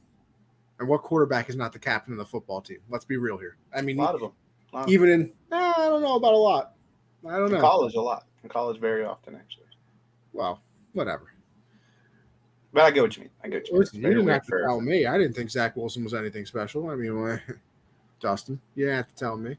and 0.80 0.89
what 0.89 1.03
quarterback 1.03 1.49
is 1.49 1.55
not 1.55 1.71
the 1.71 1.77
captain 1.77 2.13
of 2.13 2.17
the 2.17 2.26
football 2.26 2.61
team? 2.61 2.80
Let's 2.89 3.05
be 3.05 3.15
real 3.15 3.38
here. 3.38 3.57
I 3.71 3.84
mean, 3.84 3.99
a 3.99 4.01
lot 4.01 4.15
of 4.15 4.21
them. 4.21 4.31
Lot. 4.73 4.89
even 4.89 5.07
in 5.07 5.31
eh, 5.51 5.73
I 5.77 5.88
don't 5.88 6.01
know 6.01 6.15
about 6.15 6.34
a 6.34 6.38
lot. 6.38 6.73
I 7.27 7.38
don't 7.38 7.45
in 7.45 7.51
know. 7.53 7.61
college, 7.61 7.93
a 7.93 8.01
lot. 8.01 8.26
In 8.43 8.49
college, 8.49 8.80
very 8.80 9.05
often, 9.05 9.35
actually. 9.35 9.67
Well, 10.34 10.63
whatever. 10.93 11.31
But 12.73 12.85
I 12.85 12.89
get 12.89 13.03
what 13.03 13.15
you 13.17 13.21
mean. 13.21 13.30
I 13.43 13.49
get 13.49 13.57
what 13.57 13.67
you 13.67 13.73
mean. 13.73 13.80
Listen, 13.81 14.01
you 14.01 14.09
didn't 14.09 14.27
have 14.30 14.45
to 14.47 14.61
tell 14.65 14.81
me. 14.81 15.05
I 15.05 15.19
didn't 15.19 15.35
think 15.35 15.51
Zach 15.51 15.76
Wilson 15.76 16.03
was 16.03 16.15
anything 16.15 16.47
special. 16.47 16.89
I 16.89 16.95
mean, 16.95 17.21
well, 17.21 17.39
Dustin, 18.19 18.59
you 18.73 18.85
didn't 18.85 18.97
have 18.97 19.09
to 19.09 19.15
tell 19.15 19.38
me. 19.38 19.57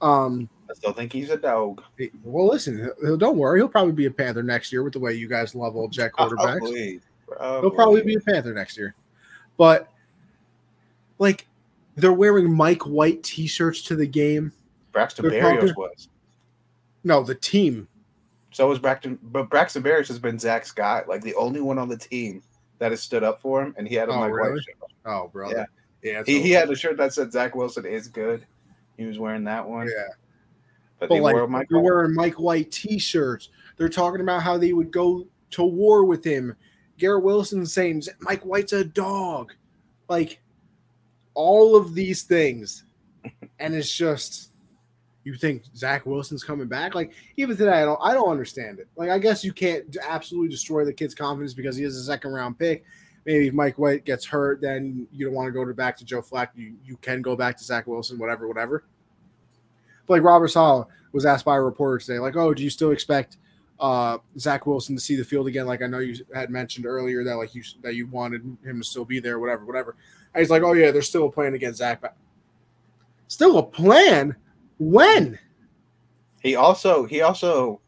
Um, 0.00 0.48
I 0.70 0.72
still 0.72 0.94
think 0.94 1.12
he's 1.12 1.28
a 1.28 1.36
dog. 1.36 1.82
well, 2.22 2.46
listen, 2.46 2.90
don't 3.18 3.36
worry. 3.36 3.60
He'll 3.60 3.68
probably 3.68 3.92
be 3.92 4.06
a 4.06 4.10
Panther 4.10 4.42
next 4.42 4.72
year 4.72 4.82
with 4.82 4.94
the 4.94 4.98
way 4.98 5.12
you 5.12 5.28
guys 5.28 5.54
love 5.54 5.76
old 5.76 5.92
Jet 5.92 6.12
quarterbacks. 6.18 7.02
Um, 7.40 7.46
probably. 7.48 7.60
He'll 7.68 7.76
probably 7.76 8.02
be 8.02 8.14
a 8.16 8.20
Panther 8.20 8.52
next 8.54 8.76
year. 8.76 8.94
But 9.56 9.90
like, 11.18 11.46
they're 11.96 12.12
wearing 12.12 12.52
Mike 12.52 12.82
White 12.86 13.22
T-shirts 13.22 13.82
to 13.82 13.96
the 13.96 14.06
game. 14.06 14.52
Braxton 14.92 15.28
they're 15.28 15.42
Berrios 15.42 15.60
talking- 15.68 15.74
was. 15.76 16.08
No, 17.04 17.22
the 17.22 17.34
team. 17.34 17.86
So 18.50 18.68
was 18.68 18.78
Braxton, 18.78 19.18
but 19.22 19.50
Braxton 19.50 19.82
Berrios 19.82 20.08
has 20.08 20.18
been 20.18 20.38
Zach's 20.38 20.70
guy, 20.70 21.02
like 21.08 21.22
the 21.22 21.34
only 21.34 21.60
one 21.60 21.76
on 21.78 21.88
the 21.88 21.96
team 21.96 22.42
that 22.78 22.92
has 22.92 23.02
stood 23.02 23.22
up 23.24 23.40
for 23.42 23.62
him, 23.62 23.74
and 23.76 23.86
he 23.86 23.94
had 23.96 24.08
a 24.08 24.12
Oh, 24.12 24.20
Mike 24.20 24.32
really? 24.32 24.52
White 24.52 24.62
shirt. 24.64 24.76
Oh, 25.04 25.28
brother. 25.32 25.66
Yeah, 26.02 26.20
it's 26.20 26.28
He, 26.28 26.40
he 26.40 26.50
had 26.52 26.70
a 26.70 26.76
shirt 26.76 26.96
that 26.98 27.12
said 27.12 27.32
Zach 27.32 27.54
Wilson 27.56 27.84
is 27.84 28.08
good. 28.08 28.46
He 28.96 29.06
was 29.06 29.18
wearing 29.18 29.42
that 29.44 29.68
one, 29.68 29.86
Yeah. 29.88 29.92
but, 31.00 31.08
But 31.08 31.14
they 31.14 31.20
like 31.20 31.34
wore 31.34 31.64
they're 31.68 31.80
wearing 31.80 32.14
Mike 32.14 32.38
White 32.38 32.70
T-shirts. 32.70 33.50
They're 33.76 33.88
talking 33.88 34.20
about 34.20 34.42
how 34.42 34.56
they 34.56 34.72
would 34.72 34.92
go 34.92 35.26
to 35.50 35.64
war 35.64 36.04
with 36.04 36.22
him. 36.24 36.54
Garrett 36.98 37.24
Wilson 37.24 37.66
saying 37.66 38.02
Mike 38.20 38.42
White's 38.42 38.72
a 38.72 38.84
dog, 38.84 39.52
like 40.08 40.40
all 41.34 41.76
of 41.76 41.94
these 41.94 42.22
things, 42.22 42.84
and 43.58 43.74
it's 43.74 43.94
just 43.94 44.50
you 45.24 45.34
think 45.34 45.64
Zach 45.74 46.06
Wilson's 46.06 46.44
coming 46.44 46.68
back. 46.68 46.94
Like 46.94 47.12
even 47.36 47.56
today, 47.56 47.82
I 47.82 47.84
don't 47.84 48.00
I 48.02 48.14
don't 48.14 48.30
understand 48.30 48.78
it. 48.78 48.88
Like 48.96 49.10
I 49.10 49.18
guess 49.18 49.44
you 49.44 49.52
can't 49.52 49.96
absolutely 50.02 50.50
destroy 50.50 50.84
the 50.84 50.92
kid's 50.92 51.14
confidence 51.14 51.54
because 51.54 51.76
he 51.76 51.84
is 51.84 51.96
a 51.96 52.04
second 52.04 52.32
round 52.32 52.58
pick. 52.58 52.84
Maybe 53.24 53.48
if 53.48 53.54
Mike 53.54 53.78
White 53.78 54.04
gets 54.04 54.26
hurt, 54.26 54.60
then 54.60 55.08
you 55.10 55.24
don't 55.24 55.34
want 55.34 55.48
to 55.48 55.52
go 55.52 55.64
to 55.64 55.72
back 55.72 55.96
to 55.96 56.04
Joe 56.04 56.20
Flacco. 56.20 56.50
You 56.56 56.74
you 56.84 56.96
can 56.98 57.22
go 57.22 57.34
back 57.34 57.56
to 57.56 57.64
Zach 57.64 57.86
Wilson, 57.86 58.18
whatever, 58.18 58.46
whatever. 58.46 58.84
But 60.06 60.14
like 60.14 60.22
Robert 60.22 60.48
Saleh 60.48 60.86
was 61.12 61.24
asked 61.24 61.46
by 61.46 61.56
a 61.56 61.62
reporter 61.62 61.98
today, 61.98 62.18
like, 62.18 62.36
"Oh, 62.36 62.52
do 62.52 62.62
you 62.62 62.70
still 62.70 62.90
expect 62.90 63.38
uh, 63.80 64.18
Zach 64.38 64.66
Wilson 64.66 64.94
to 64.96 65.00
see 65.00 65.16
the 65.16 65.24
field 65.24 65.46
again?" 65.46 65.66
Like 65.66 65.82
I 65.82 65.86
know 65.86 65.98
you 65.98 66.24
had 66.34 66.50
mentioned 66.50 66.86
earlier 66.86 67.24
that 67.24 67.34
like 67.34 67.54
you 67.54 67.62
that 67.82 67.94
you 67.94 68.06
wanted 68.06 68.42
him 68.64 68.80
to 68.80 68.84
still 68.84 69.04
be 69.04 69.20
there, 69.20 69.38
whatever, 69.38 69.64
whatever. 69.64 69.96
And 70.34 70.40
he's 70.40 70.50
like, 70.50 70.62
"Oh 70.62 70.72
yeah, 70.72 70.90
there's 70.90 71.08
still 71.08 71.26
a 71.26 71.32
plan 71.32 71.56
get 71.58 71.76
Zach 71.76 72.00
back." 72.00 72.16
Still 73.28 73.58
a 73.58 73.62
plan? 73.62 74.36
When? 74.78 75.38
He 76.42 76.56
also 76.56 77.04
he 77.04 77.22
also 77.22 77.80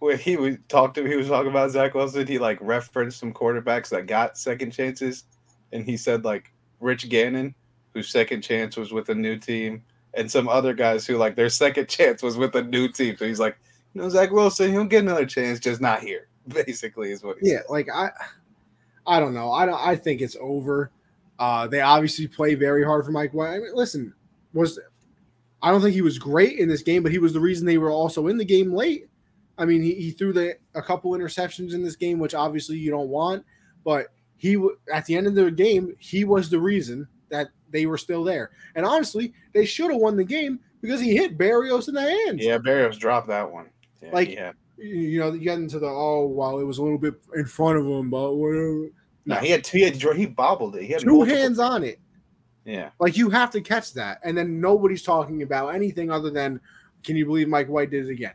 when 0.00 0.18
he 0.18 0.36
was 0.36 0.56
talked 0.68 0.96
to 0.96 1.04
he 1.04 1.16
was 1.16 1.28
talking 1.28 1.50
about 1.50 1.70
Zach 1.70 1.94
Wilson, 1.94 2.26
he 2.26 2.38
like 2.38 2.58
referenced 2.60 3.18
some 3.18 3.32
quarterbacks 3.32 3.88
that 3.90 4.06
got 4.06 4.36
second 4.36 4.72
chances, 4.72 5.24
and 5.72 5.84
he 5.84 5.96
said 5.96 6.24
like 6.24 6.52
Rich 6.80 7.08
Gannon, 7.08 7.54
whose 7.94 8.08
second 8.08 8.42
chance 8.42 8.76
was 8.76 8.92
with 8.92 9.08
a 9.08 9.14
new 9.14 9.38
team, 9.38 9.82
and 10.14 10.30
some 10.30 10.48
other 10.48 10.74
guys 10.74 11.06
who 11.06 11.16
like 11.16 11.36
their 11.36 11.48
second 11.48 11.88
chance 11.88 12.22
was 12.22 12.36
with 12.36 12.54
a 12.56 12.62
new 12.62 12.88
team. 12.88 13.16
So 13.16 13.26
he's 13.26 13.40
like, 13.40 13.56
you 13.96 14.02
know, 14.02 14.10
Zach 14.10 14.30
Wilson, 14.30 14.72
he'll 14.72 14.84
get 14.84 15.04
another 15.04 15.24
chance, 15.24 15.58
just 15.58 15.80
not 15.80 16.02
here. 16.02 16.28
Basically, 16.48 17.12
is 17.12 17.22
what 17.22 17.38
he 17.40 17.50
Yeah, 17.50 17.60
like 17.70 17.88
I, 17.92 18.10
I 19.06 19.18
don't 19.18 19.32
know. 19.32 19.52
I 19.52 19.64
don't. 19.64 19.80
I 19.80 19.96
think 19.96 20.20
it's 20.20 20.36
over. 20.38 20.90
Uh, 21.38 21.66
they 21.66 21.80
obviously 21.80 22.28
play 22.28 22.54
very 22.54 22.84
hard 22.84 23.06
for 23.06 23.10
Mike 23.10 23.32
White. 23.32 23.54
I 23.54 23.58
mean, 23.58 23.74
listen, 23.74 24.12
was 24.52 24.78
I 25.62 25.70
don't 25.70 25.80
think 25.80 25.94
he 25.94 26.02
was 26.02 26.18
great 26.18 26.58
in 26.58 26.68
this 26.68 26.82
game, 26.82 27.02
but 27.02 27.10
he 27.10 27.18
was 27.18 27.32
the 27.32 27.40
reason 27.40 27.66
they 27.66 27.78
were 27.78 27.90
also 27.90 28.26
in 28.26 28.36
the 28.36 28.44
game 28.44 28.72
late. 28.74 29.08
I 29.56 29.64
mean, 29.64 29.82
he, 29.82 29.94
he 29.94 30.10
threw 30.10 30.34
the 30.34 30.56
a 30.74 30.82
couple 30.82 31.12
interceptions 31.12 31.72
in 31.72 31.82
this 31.82 31.96
game, 31.96 32.18
which 32.18 32.34
obviously 32.34 32.76
you 32.76 32.90
don't 32.90 33.08
want, 33.08 33.46
but 33.82 34.08
he 34.36 34.62
at 34.92 35.06
the 35.06 35.16
end 35.16 35.26
of 35.26 35.34
the 35.34 35.50
game, 35.50 35.96
he 35.98 36.24
was 36.24 36.50
the 36.50 36.60
reason 36.60 37.08
that 37.30 37.48
they 37.70 37.86
were 37.86 37.98
still 37.98 38.24
there. 38.24 38.50
And 38.74 38.84
honestly, 38.84 39.32
they 39.54 39.64
should 39.64 39.90
have 39.90 40.00
won 40.00 40.16
the 40.16 40.24
game 40.24 40.60
because 40.82 41.00
he 41.00 41.16
hit 41.16 41.38
Berrios 41.38 41.88
in 41.88 41.94
the 41.94 42.02
hands. 42.02 42.44
Yeah, 42.44 42.58
Berrios 42.58 42.98
dropped 42.98 43.28
that 43.28 43.50
one. 43.50 43.70
Yeah, 44.06 44.12
Like, 44.12 44.30
yeah. 44.30 44.52
You 44.78 45.20
know, 45.20 45.32
you 45.32 45.40
get 45.40 45.58
into 45.58 45.78
the 45.78 45.86
oh, 45.86 46.26
well, 46.26 46.58
it 46.58 46.64
was 46.64 46.78
a 46.78 46.82
little 46.82 46.98
bit 46.98 47.14
in 47.34 47.46
front 47.46 47.78
of 47.78 47.86
him, 47.86 48.10
but 48.10 48.34
whatever. 48.34 48.88
No, 49.24 49.36
he 49.36 49.50
had 49.50 49.66
he 49.66 49.80
had 49.82 49.96
he 49.96 50.26
bobbled 50.26 50.76
it. 50.76 50.82
He 50.84 50.92
had 50.92 51.00
two 51.00 51.06
multiple- 51.12 51.34
hands 51.36 51.58
on 51.58 51.82
it. 51.82 51.98
Yeah, 52.66 52.90
Like 52.98 53.16
you 53.16 53.30
have 53.30 53.50
to 53.52 53.60
catch 53.60 53.94
that, 53.94 54.18
and 54.24 54.36
then 54.36 54.60
nobody's 54.60 55.02
talking 55.02 55.42
about 55.42 55.68
anything 55.74 56.10
other 56.10 56.30
than, 56.30 56.60
can 57.04 57.16
you 57.16 57.24
believe 57.24 57.48
Mike 57.48 57.68
White 57.68 57.90
did 57.90 58.06
it 58.08 58.10
again? 58.10 58.34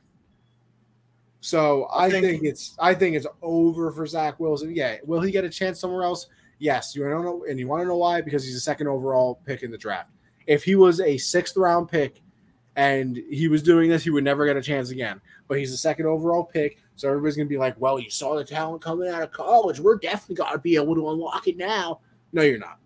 So 1.42 1.84
I, 1.86 2.06
I 2.06 2.10
think, 2.10 2.26
think- 2.26 2.44
it's 2.44 2.76
I 2.80 2.94
think 2.94 3.16
it's 3.16 3.28
over 3.42 3.92
for 3.92 4.06
Zach 4.06 4.40
Wilson. 4.40 4.74
Yeah, 4.76 4.98
will 5.06 5.22
he 5.22 5.32
get 5.32 5.44
a 5.44 5.50
chance 5.50 5.80
somewhere 5.80 6.04
else? 6.04 6.28
Yes. 6.60 6.96
You 6.96 7.04
don't 7.10 7.26
know, 7.26 7.46
and 7.50 7.60
you 7.60 7.68
want 7.68 7.82
to 7.82 7.88
know 7.88 7.98
why? 7.98 8.22
Because 8.22 8.46
he's 8.46 8.56
a 8.56 8.60
second 8.62 8.88
overall 8.88 9.42
pick 9.46 9.64
in 9.64 9.72
the 9.72 9.78
draft. 9.78 10.10
If 10.48 10.64
he 10.64 10.76
was 10.76 11.00
a 11.02 11.18
sixth 11.18 11.58
round 11.58 11.90
pick 11.90 12.22
and 12.76 13.18
he 13.30 13.48
was 13.48 13.62
doing 13.62 13.90
this, 13.90 14.04
he 14.04 14.10
would 14.10 14.24
never 14.24 14.46
get 14.46 14.58
a 14.58 14.62
chance 14.62 14.92
again. 14.92 15.20
But 15.48 15.60
he's 15.60 15.74
a 15.74 15.78
second 15.78 16.06
overall 16.06 16.44
pick, 16.44 16.78
so 16.96 17.10
everybody's 17.10 17.36
gonna 17.36 17.50
be 17.50 17.58
like, 17.58 17.80
"Well, 17.80 18.00
you 18.00 18.10
saw 18.10 18.36
the 18.36 18.46
talent 18.46 18.82
coming 18.82 19.10
out 19.10 19.24
of 19.24 19.32
college. 19.32 19.80
We're 19.80 19.98
definitely 19.98 20.36
gonna 20.36 20.58
be 20.58 20.76
able 20.76 20.96
to 20.96 21.10
unlock 21.10 21.48
it 21.48 21.58
now." 21.58 22.00
No, 22.32 22.42
you're 22.42 22.60
not. 22.60 22.80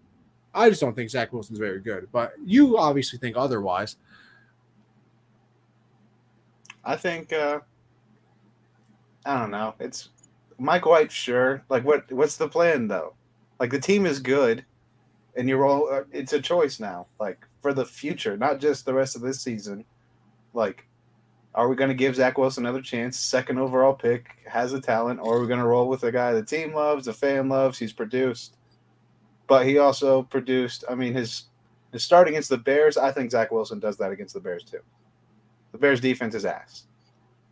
I 0.54 0.70
just 0.70 0.82
don't 0.82 0.96
think 0.96 1.10
Zach 1.10 1.34
Wilson's 1.34 1.60
very 1.60 1.82
good, 1.82 2.08
but 2.12 2.34
you 2.44 2.78
obviously 2.78 3.20
think 3.20 3.36
otherwise. 3.36 3.98
I 6.84 6.96
think 6.96 7.34
uh 7.34 7.60
I 9.26 9.40
don't 9.40 9.52
know. 9.52 9.74
It's 9.80 10.10
Mike 10.58 10.86
White, 10.86 11.12
sure. 11.12 11.64
Like 11.70 11.84
what 11.84 12.12
what's 12.12 12.38
the 12.38 12.48
plan 12.48 12.88
though? 12.88 13.16
Like 13.60 13.72
the 13.72 13.80
team 13.80 14.06
is 14.06 14.20
good 14.20 14.64
and 15.36 15.50
you're 15.50 15.66
all 15.66 15.90
uh, 15.92 16.04
it's 16.12 16.34
a 16.34 16.42
choice 16.42 16.80
now. 16.80 17.08
Like 17.20 17.46
for 17.66 17.74
the 17.74 17.86
future, 17.86 18.38
not 18.38 18.60
just 18.60 18.86
the 18.86 18.94
rest 18.94 19.16
of 19.16 19.24
this 19.24 19.42
season. 19.42 19.86
Like 20.54 20.86
are 21.56 21.68
we 21.68 21.76
going 21.76 21.90
to 21.90 21.96
give 21.96 22.16
Zach 22.16 22.38
Wilson 22.38 22.66
another 22.66 22.82
chance? 22.82 23.18
Second 23.18 23.58
overall 23.58 23.94
pick, 23.94 24.28
has 24.46 24.74
a 24.74 24.82
talent, 24.82 25.20
or 25.22 25.38
are 25.38 25.42
we 25.42 25.48
going 25.48 25.60
to 25.60 25.66
roll 25.66 25.88
with 25.88 26.04
a 26.04 26.12
guy 26.12 26.34
the 26.34 26.44
team 26.44 26.74
loves, 26.74 27.06
the 27.06 27.14
fan 27.14 27.50
loves, 27.50 27.80
he's 27.80 27.94
produced? 27.94 28.58
but 29.48 29.66
he 29.66 29.78
also 29.78 30.24
produced. 30.24 30.84
I 30.90 30.96
mean, 30.96 31.14
his 31.14 31.46
his 31.92 32.04
start 32.04 32.28
against 32.28 32.50
the 32.50 32.58
Bears. 32.58 32.98
I 32.98 33.12
think 33.12 33.32
Zach 33.32 33.52
Wilson 33.52 33.80
does 33.80 33.98
that 33.98 34.12
against 34.12 34.34
the 34.34 34.40
Bears 34.40 34.64
too. 34.64 34.82
The 35.72 35.78
Bears 35.78 36.02
defense 36.02 36.36
is 36.36 36.46
ass. 36.46 36.86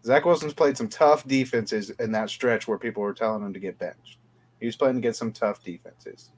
Zach 0.06 0.26
Wilson's 0.26 0.53
played 0.53 0.77
some 0.77 0.90
tough 0.90 1.26
defenses 1.27 1.90
in 1.91 2.11
that 2.11 2.30
stretch 2.30 2.68
where 2.68 2.77
people 2.77 3.03
were 3.03 3.14
telling 3.14 3.44
him 3.44 3.53
to 3.53 3.60
get 3.60 3.80
benched. 3.80 4.18
He 4.60 4.65
was 4.65 4.76
playing 4.76 4.98
against 4.98 5.19
some 5.19 5.31
tough 5.31 5.64
defenses. 5.64 6.30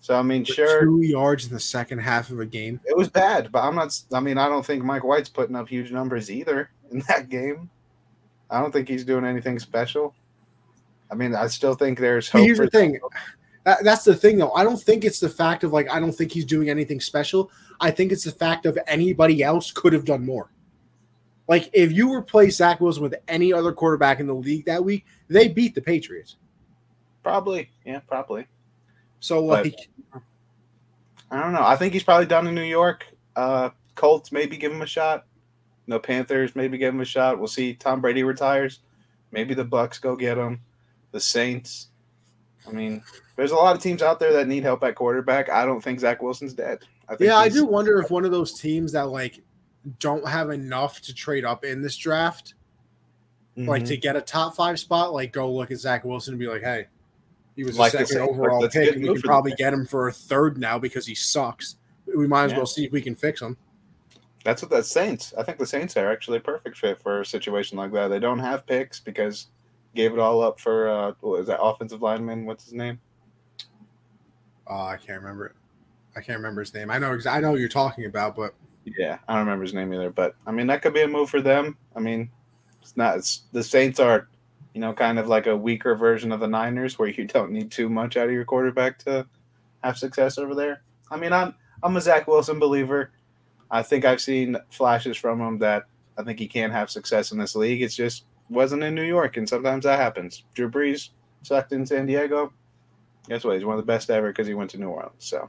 So 0.00 0.18
I 0.18 0.22
mean, 0.22 0.44
sure, 0.44 0.84
two 0.84 1.02
yards 1.02 1.46
in 1.46 1.52
the 1.52 1.60
second 1.60 1.98
half 1.98 2.30
of 2.30 2.38
a 2.38 2.46
game. 2.46 2.80
it 2.84 2.96
was 2.96 3.08
bad, 3.08 3.50
but 3.50 3.64
I'm 3.64 3.74
not. 3.74 3.98
I 4.12 4.20
mean, 4.20 4.38
I 4.38 4.48
don't 4.48 4.64
think 4.64 4.84
Mike 4.84 5.04
White's 5.04 5.28
putting 5.28 5.56
up 5.56 5.68
huge 5.68 5.90
numbers 5.90 6.30
either 6.30 6.70
in 6.90 7.00
that 7.08 7.28
game. 7.28 7.70
I 8.50 8.60
don't 8.60 8.72
think 8.72 8.88
he's 8.88 9.04
doing 9.04 9.24
anything 9.24 9.58
special. 9.58 10.14
I 11.10 11.14
mean, 11.14 11.34
I 11.34 11.46
still 11.48 11.74
think 11.74 11.98
there's 11.98 12.28
hope. 12.28 12.44
here's 12.44 12.58
the 12.58 12.68
thing. 12.68 12.98
That, 13.64 13.82
that's 13.82 14.04
the 14.04 14.14
thing, 14.14 14.38
though. 14.38 14.52
I 14.52 14.62
don't 14.62 14.80
think 14.80 15.04
it's 15.04 15.18
the 15.18 15.28
fact 15.28 15.64
of 15.64 15.72
like 15.72 15.90
I 15.90 15.98
don't 15.98 16.12
think 16.12 16.32
he's 16.32 16.44
doing 16.44 16.70
anything 16.70 17.00
special. 17.00 17.50
I 17.80 17.90
think 17.90 18.12
it's 18.12 18.24
the 18.24 18.32
fact 18.32 18.64
of 18.66 18.78
anybody 18.86 19.42
else 19.42 19.72
could 19.72 19.92
have 19.92 20.04
done 20.04 20.24
more. 20.24 20.50
Like 21.48 21.70
if 21.72 21.92
you 21.92 22.12
replace 22.12 22.56
Zach 22.56 22.80
Wilson 22.80 23.02
with 23.02 23.14
any 23.28 23.52
other 23.52 23.72
quarterback 23.72 24.20
in 24.20 24.26
the 24.26 24.34
league 24.34 24.66
that 24.66 24.84
week, 24.84 25.04
they 25.28 25.48
beat 25.48 25.74
the 25.74 25.80
Patriots. 25.80 26.36
Probably, 27.22 27.70
yeah, 27.84 28.00
probably. 28.00 28.46
So 29.20 29.46
But- 29.46 29.64
like, 29.66 29.88
I 31.30 31.40
don't 31.42 31.52
know. 31.52 31.62
I 31.64 31.76
think 31.76 31.92
he's 31.92 32.04
probably 32.04 32.26
done 32.26 32.46
in 32.46 32.54
New 32.54 32.62
York. 32.62 33.06
Uh, 33.34 33.70
Colts 33.94 34.30
maybe 34.32 34.56
give 34.56 34.72
him 34.72 34.82
a 34.82 34.86
shot. 34.86 35.26
No 35.86 35.98
Panthers 35.98 36.54
maybe 36.56 36.78
give 36.78 36.94
him 36.94 37.00
a 37.00 37.04
shot. 37.04 37.38
We'll 37.38 37.48
see. 37.48 37.74
Tom 37.74 38.00
Brady 38.00 38.22
retires. 38.22 38.80
Maybe 39.32 39.54
the 39.54 39.64
Bucs 39.64 40.00
go 40.00 40.16
get 40.16 40.38
him. 40.38 40.60
The 41.12 41.20
Saints. 41.20 41.88
I 42.66 42.72
mean, 42.72 43.02
there's 43.36 43.52
a 43.52 43.56
lot 43.56 43.76
of 43.76 43.82
teams 43.82 44.02
out 44.02 44.18
there 44.18 44.32
that 44.34 44.48
need 44.48 44.62
help 44.64 44.82
at 44.84 44.94
quarterback. 44.96 45.48
I 45.50 45.64
don't 45.64 45.80
think 45.82 46.00
Zach 46.00 46.22
Wilson's 46.22 46.54
dead. 46.54 46.80
I 47.08 47.14
think 47.14 47.28
yeah, 47.28 47.36
I 47.36 47.48
do 47.48 47.64
wonder 47.64 48.00
if 48.00 48.10
one 48.10 48.24
of 48.24 48.32
those 48.32 48.58
teams 48.58 48.92
that 48.92 49.08
like 49.08 49.40
don't 50.00 50.26
have 50.26 50.50
enough 50.50 51.00
to 51.02 51.14
trade 51.14 51.44
up 51.44 51.64
in 51.64 51.80
this 51.82 51.96
draft, 51.96 52.54
like 53.56 53.84
Mhm. 53.84 53.88
to 53.88 53.96
get 53.96 54.16
a 54.16 54.20
top 54.20 54.56
five 54.56 54.80
spot, 54.80 55.12
like 55.12 55.32
go 55.32 55.52
look 55.52 55.70
at 55.70 55.78
Zach 55.78 56.04
Wilson 56.04 56.32
and 56.34 56.40
be 56.40 56.48
like, 56.48 56.62
hey, 56.62 56.86
he 57.56 57.64
was 57.64 57.78
Like 57.78 57.94
a 57.94 57.98
the 57.98 58.06
second 58.06 58.26
Saints, 58.26 58.38
overall 58.38 58.60
that's 58.62 58.74
pick. 58.74 58.92
and 58.92 59.02
We 59.02 59.08
move 59.08 59.16
can 59.22 59.22
probably 59.28 59.52
get 59.54 59.72
him 59.72 59.86
for 59.86 60.08
a 60.08 60.12
third 60.12 60.58
now 60.58 60.78
because 60.78 61.06
he 61.06 61.14
sucks. 61.14 61.76
We 62.14 62.28
might 62.28 62.44
as 62.44 62.50
Yeah. 62.52 62.58
well 62.58 62.66
see 62.66 62.84
if 62.84 62.92
we 62.92 63.00
can 63.00 63.14
fix 63.16 63.40
him. 63.40 63.56
That's 64.44 64.62
what 64.62 64.70
the 64.70 64.82
Saints. 64.82 65.34
I 65.36 65.42
think 65.42 65.58
the 65.58 65.66
Saints 65.66 65.96
are 65.96 66.12
actually 66.12 66.36
a 66.38 66.40
perfect 66.42 66.76
fit 66.78 67.02
for 67.02 67.22
a 67.22 67.26
situation 67.26 67.76
like 67.78 67.92
that. 67.92 68.08
They 68.08 68.20
don't 68.20 68.38
have 68.38 68.66
picks 68.66 69.00
because 69.00 69.48
gave 69.94 70.12
it 70.12 70.18
all 70.18 70.42
up 70.42 70.60
for 70.60 70.88
uh, 70.88 71.12
what 71.20 71.38
was 71.38 71.46
that 71.48 71.60
offensive 71.60 72.02
lineman? 72.02 72.44
What's 72.44 72.64
his 72.64 72.74
name? 72.74 73.00
Oh, 74.66 74.74
I 74.86 74.96
can't 74.98 75.20
remember 75.20 75.46
it. 75.46 75.52
I 76.14 76.20
can't 76.20 76.38
remember 76.38 76.60
his 76.60 76.74
name. 76.74 76.90
I 76.90 76.98
know. 76.98 77.18
I 77.28 77.40
know 77.40 77.50
what 77.52 77.60
you're 77.60 77.68
talking 77.68 78.04
about, 78.04 78.36
but 78.36 78.54
Yeah, 78.84 79.18
I 79.26 79.32
don't 79.34 79.44
remember 79.46 79.64
his 79.64 79.74
name 79.74 79.92
either. 79.92 80.10
But 80.10 80.34
I 80.46 80.52
mean, 80.52 80.66
that 80.68 80.82
could 80.82 80.94
be 80.94 81.02
a 81.02 81.08
move 81.08 81.30
for 81.30 81.40
them. 81.40 81.76
I 81.96 82.00
mean, 82.00 82.30
it's 82.82 82.96
not. 82.96 83.16
It's, 83.18 83.42
the 83.52 83.62
Saints 83.62 83.98
are, 84.00 84.28
you 84.76 84.82
know, 84.82 84.92
kind 84.92 85.18
of 85.18 85.26
like 85.26 85.46
a 85.46 85.56
weaker 85.56 85.94
version 85.94 86.30
of 86.32 86.40
the 86.40 86.46
Niners, 86.46 86.98
where 86.98 87.08
you 87.08 87.24
don't 87.24 87.50
need 87.50 87.70
too 87.70 87.88
much 87.88 88.18
out 88.18 88.26
of 88.26 88.34
your 88.34 88.44
quarterback 88.44 88.98
to 88.98 89.26
have 89.82 89.96
success 89.96 90.36
over 90.36 90.54
there. 90.54 90.82
I 91.10 91.16
mean, 91.16 91.32
I'm 91.32 91.54
I'm 91.82 91.96
a 91.96 92.00
Zach 92.02 92.28
Wilson 92.28 92.58
believer. 92.58 93.10
I 93.70 93.82
think 93.82 94.04
I've 94.04 94.20
seen 94.20 94.54
flashes 94.68 95.16
from 95.16 95.40
him 95.40 95.58
that 95.60 95.84
I 96.18 96.24
think 96.24 96.38
he 96.38 96.46
can 96.46 96.70
have 96.72 96.90
success 96.90 97.32
in 97.32 97.38
this 97.38 97.56
league. 97.56 97.80
It's 97.80 97.96
just 97.96 98.26
wasn't 98.50 98.82
in 98.82 98.94
New 98.94 99.02
York, 99.02 99.38
and 99.38 99.48
sometimes 99.48 99.84
that 99.84 99.98
happens. 99.98 100.44
Drew 100.52 100.70
Brees 100.70 101.08
sucked 101.40 101.72
in 101.72 101.86
San 101.86 102.04
Diego. 102.04 102.52
Guess 103.30 103.44
what? 103.44 103.54
He's 103.54 103.64
one 103.64 103.78
of 103.78 103.80
the 103.80 103.90
best 103.90 104.10
ever 104.10 104.28
because 104.28 104.46
he 104.46 104.52
went 104.52 104.68
to 104.72 104.78
New 104.78 104.90
Orleans. 104.90 105.14
So 105.20 105.48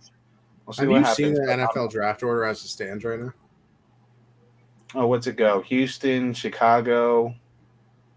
we'll 0.66 0.72
see 0.72 0.84
have 0.84 0.90
what 0.90 0.96
you 1.00 1.04
happens. 1.04 1.18
seen 1.18 1.34
the 1.34 1.42
NFL 1.42 1.92
draft 1.92 2.24
order 2.24 2.46
as 2.46 2.64
it 2.64 2.70
stands 2.70 3.04
right 3.04 3.20
now? 3.20 3.34
Oh, 4.96 5.08
what's 5.08 5.28
it 5.28 5.36
go? 5.36 5.64
Houston, 5.64 6.34
Chicago, 6.34 7.36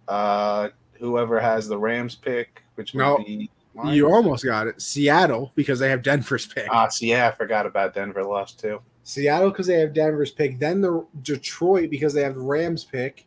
uh, 0.06 0.68
whoever 1.00 1.40
has 1.40 1.66
the 1.66 1.78
Rams 1.78 2.14
pick, 2.14 2.62
which 2.76 2.94
No. 2.94 3.18
be 3.18 3.50
You 3.86 4.12
almost 4.12 4.44
got 4.44 4.66
it. 4.66 4.80
Seattle 4.82 5.52
because 5.54 5.78
they 5.78 5.88
have 5.88 6.02
Denver's 6.02 6.46
pick. 6.46 6.66
Ah, 6.70 6.88
see, 6.88 7.10
yeah, 7.10 7.28
I 7.28 7.32
forgot 7.32 7.66
about 7.66 7.94
Denver 7.94 8.22
lost 8.22 8.60
too. 8.60 8.80
Seattle 9.04 9.50
because 9.50 9.66
they 9.66 9.80
have 9.80 9.94
Denver's 9.94 10.30
pick. 10.30 10.58
Then 10.58 10.80
the 10.80 11.06
Detroit 11.22 11.88
because 11.90 12.12
they 12.12 12.22
have 12.22 12.34
the 12.34 12.40
Rams 12.42 12.84
pick. 12.84 13.26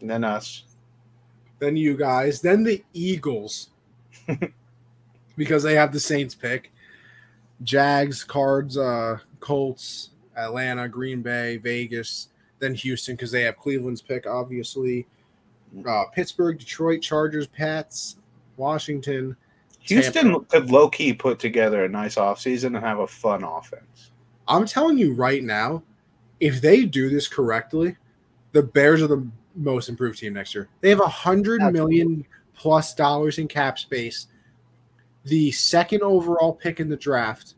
And 0.00 0.10
then 0.10 0.22
us. 0.24 0.64
Then 1.58 1.76
you 1.76 1.96
guys. 1.96 2.40
Then 2.42 2.62
the 2.64 2.84
Eagles 2.92 3.70
because 5.36 5.62
they 5.62 5.74
have 5.74 5.92
the 5.92 6.00
Saints 6.00 6.34
pick. 6.34 6.72
Jags, 7.62 8.24
Cards, 8.24 8.76
uh, 8.76 9.18
Colts, 9.40 10.10
Atlanta, 10.36 10.88
Green 10.88 11.22
Bay, 11.22 11.56
Vegas. 11.56 12.28
Then 12.58 12.74
Houston 12.74 13.14
because 13.14 13.30
they 13.30 13.42
have 13.42 13.56
Cleveland's 13.56 14.02
pick, 14.02 14.26
obviously. 14.26 15.06
Uh, 15.86 16.04
Pittsburgh, 16.06 16.58
Detroit, 16.58 17.02
Chargers, 17.02 17.46
Pats, 17.46 18.16
Washington. 18.56 19.36
Houston 19.80 20.44
could 20.46 20.70
low 20.70 20.88
key 20.88 21.12
put 21.12 21.38
together 21.38 21.84
a 21.84 21.88
nice 21.88 22.14
offseason 22.14 22.66
and 22.66 22.76
have 22.76 23.00
a 23.00 23.06
fun 23.06 23.44
offense. 23.44 24.10
I'm 24.48 24.66
telling 24.66 24.98
you 24.98 25.14
right 25.14 25.42
now, 25.42 25.82
if 26.40 26.60
they 26.60 26.84
do 26.84 27.08
this 27.08 27.28
correctly, 27.28 27.96
the 28.52 28.62
Bears 28.62 29.02
are 29.02 29.06
the 29.06 29.26
most 29.54 29.88
improved 29.88 30.18
team 30.18 30.34
next 30.34 30.54
year. 30.54 30.68
They 30.80 30.90
have 30.90 31.00
a 31.00 31.08
hundred 31.08 31.60
million 31.72 32.26
plus 32.54 32.94
dollars 32.94 33.38
in 33.38 33.48
cap 33.48 33.78
space, 33.78 34.28
the 35.24 35.50
second 35.52 36.02
overall 36.02 36.52
pick 36.52 36.80
in 36.80 36.88
the 36.88 36.96
draft. 36.96 37.54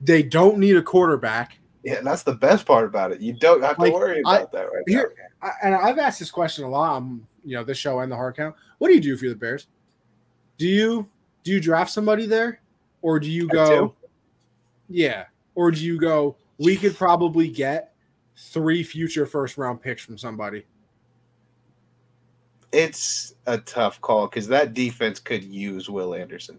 They 0.00 0.22
don't 0.22 0.58
need 0.58 0.76
a 0.76 0.82
quarterback. 0.82 1.58
Yeah, 1.88 2.00
that's 2.02 2.22
the 2.22 2.34
best 2.34 2.66
part 2.66 2.84
about 2.84 3.12
it. 3.12 3.20
You 3.20 3.32
don't 3.32 3.62
have 3.62 3.76
to 3.76 3.82
Like, 3.82 3.92
worry 3.94 4.22
I- 4.26 4.36
about 4.38 4.52
that 4.52 4.72
right 4.72 4.84
here- 4.86 5.14
now. 5.16 5.48
I, 5.48 5.52
and 5.66 5.74
I've 5.74 5.98
asked 5.98 6.18
this 6.18 6.30
question 6.30 6.64
a 6.64 6.68
lot 6.68 6.96
on 6.96 7.26
you 7.44 7.54
know 7.56 7.64
this 7.64 7.78
show 7.78 8.00
and 8.00 8.10
the 8.10 8.16
hard 8.16 8.36
count. 8.36 8.54
What 8.78 8.88
do 8.88 8.94
you 8.94 9.00
do 9.00 9.14
if 9.14 9.22
you're 9.22 9.32
the 9.32 9.38
Bears? 9.38 9.68
Do 10.58 10.66
you 10.66 11.08
do 11.44 11.52
you 11.52 11.60
draft 11.60 11.90
somebody 11.90 12.26
there, 12.26 12.60
or 13.02 13.18
do 13.20 13.30
you 13.30 13.46
go? 13.48 13.94
Yeah, 14.88 15.26
or 15.54 15.70
do 15.70 15.84
you 15.84 15.98
go? 15.98 16.36
We 16.58 16.76
could 16.76 16.96
probably 16.96 17.48
get 17.48 17.94
three 18.36 18.82
future 18.82 19.26
first 19.26 19.56
round 19.56 19.80
picks 19.80 20.02
from 20.04 20.18
somebody. 20.18 20.64
It's 22.72 23.34
a 23.46 23.58
tough 23.58 24.00
call 24.00 24.26
because 24.26 24.46
that 24.48 24.74
defense 24.74 25.20
could 25.20 25.42
use 25.44 25.88
Will 25.88 26.14
Anderson. 26.14 26.58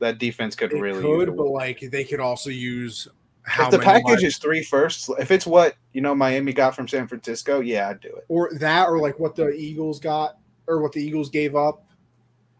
That 0.00 0.18
defense 0.18 0.56
could 0.56 0.70
They 0.70 0.80
really 0.80 1.02
could, 1.02 1.28
use 1.28 1.36
but 1.36 1.46
like 1.48 1.80
they 1.80 2.04
could 2.04 2.20
also 2.20 2.50
use 2.50 3.08
if 3.46 3.70
the 3.70 3.78
many 3.78 3.84
package 3.84 4.04
wide- 4.04 4.22
is 4.22 4.38
three 4.38 4.62
firsts, 4.62 5.08
if 5.18 5.30
it's 5.30 5.46
what 5.46 5.76
you 5.92 6.00
know 6.00 6.14
Miami 6.14 6.52
got 6.52 6.74
from 6.74 6.88
San 6.88 7.06
Francisco, 7.06 7.60
yeah, 7.60 7.88
I'd 7.88 8.00
do 8.00 8.08
it. 8.08 8.24
or 8.28 8.50
that, 8.54 8.88
or 8.88 8.98
like 8.98 9.18
what 9.18 9.36
the 9.36 9.50
Eagles 9.50 10.00
got, 10.00 10.38
or 10.66 10.80
what 10.80 10.92
the 10.92 11.02
Eagles 11.02 11.30
gave 11.30 11.54
up. 11.54 11.84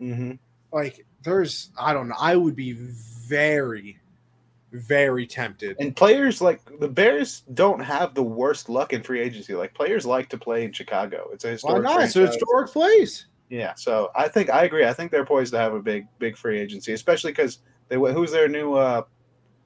Mm-hmm. 0.01 0.33
Like 0.73 1.05
there's, 1.23 1.71
I 1.79 1.93
don't 1.93 2.09
know. 2.09 2.17
I 2.19 2.37
would 2.37 2.55
be 2.55 2.73
very, 2.73 3.99
very 4.73 5.27
tempted. 5.27 5.77
And 5.81 5.97
players 5.97 6.41
like 6.41 6.61
the 6.79 6.89
Bears 6.89 7.43
don't 7.55 7.81
have 7.81 8.15
the 8.15 8.23
worst 8.23 8.69
luck 8.69 8.93
in 8.93 9.03
free 9.03 9.21
agency. 9.21 9.55
Like 9.55 9.75
players 9.75 10.07
like 10.07 10.29
to 10.31 10.39
play 10.39 10.65
in 10.65 10.73
Chicago. 10.73 11.29
It's 11.33 11.45
a 11.45 11.49
Why 11.49 11.53
historic. 11.53 11.83
not? 11.83 12.03
It's 12.03 12.17
a 12.17 12.27
historic 12.27 12.71
place. 12.71 13.27
Yeah, 13.49 13.75
so 13.75 14.11
I 14.15 14.29
think 14.29 14.51
I 14.51 14.65
agree. 14.65 14.85
I 14.85 14.93
think 14.93 15.13
they're 15.13 15.25
poised 15.25 15.53
to 15.53 15.59
have 15.59 15.73
a 15.75 15.81
big, 15.81 16.07
big 16.19 16.37
free 16.37 16.59
agency, 16.59 16.93
especially 16.93 17.33
because 17.33 17.59
they. 17.89 17.97
Who's 17.97 18.33
their 18.33 18.49
new 18.49 18.75
uh, 18.75 19.03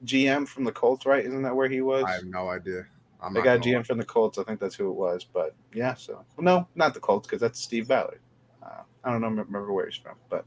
GM 0.05 0.47
from 0.47 0.63
the 0.63 0.71
Colts? 0.71 1.05
Right? 1.05 1.25
Isn't 1.25 1.41
that 1.43 1.55
where 1.55 1.69
he 1.69 1.81
was? 1.81 2.03
I 2.05 2.13
have 2.13 2.25
no 2.25 2.49
idea. 2.49 2.85
I'm 3.21 3.33
They 3.33 3.41
got 3.41 3.61
gonna 3.61 3.79
GM 3.79 3.85
from 3.85 3.97
the 3.99 4.05
Colts. 4.05 4.37
I 4.37 4.43
think 4.43 4.59
that's 4.59 4.75
who 4.75 4.89
it 4.89 4.95
was. 4.95 5.23
But 5.23 5.55
yeah, 5.73 5.93
so 5.93 6.23
well, 6.37 6.43
no, 6.43 6.67
not 6.75 6.93
the 6.93 6.99
Colts 6.99 7.27
because 7.27 7.39
that's 7.41 7.59
Steve 7.61 7.87
Ballard. 7.87 8.19
Uh, 8.63 8.81
I 9.03 9.11
don't 9.11 9.21
know, 9.21 9.27
remember 9.29 9.71
where 9.73 9.85
he's 9.85 9.95
from, 9.95 10.15
but. 10.29 10.45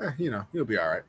Eh, 0.00 0.10
you 0.18 0.30
know, 0.30 0.46
he'll 0.52 0.64
be 0.64 0.78
all 0.78 0.88
right. 0.88 1.02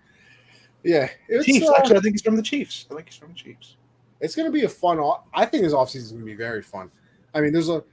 Yeah, 0.84 1.10
it's 1.30 1.46
Chiefs. 1.46 1.68
uh, 1.70 1.74
Actually, 1.78 1.98
I 1.98 2.00
think 2.02 2.14
he's 2.16 2.22
from 2.22 2.36
the 2.36 2.42
Chiefs. 2.42 2.88
I 2.92 2.96
think 2.96 3.08
he's 3.08 3.16
from 3.18 3.30
the 3.30 3.36
Chiefs. 3.36 3.78
it's 4.20 4.36
going 4.36 4.48
to 4.48 4.52
be 4.52 4.64
a 4.66 4.70
fun. 4.70 5.00
off- 5.00 5.24
I 5.34 5.46
think 5.46 5.64
this 5.64 5.74
offseason 5.74 5.96
is 5.98 6.12
going 6.12 6.22
to 6.24 6.26
be 6.26 6.36
very 6.36 6.62
fun. 6.62 6.92
I 7.34 7.40
mean, 7.42 7.54
there's 7.54 7.70
a 7.70 7.84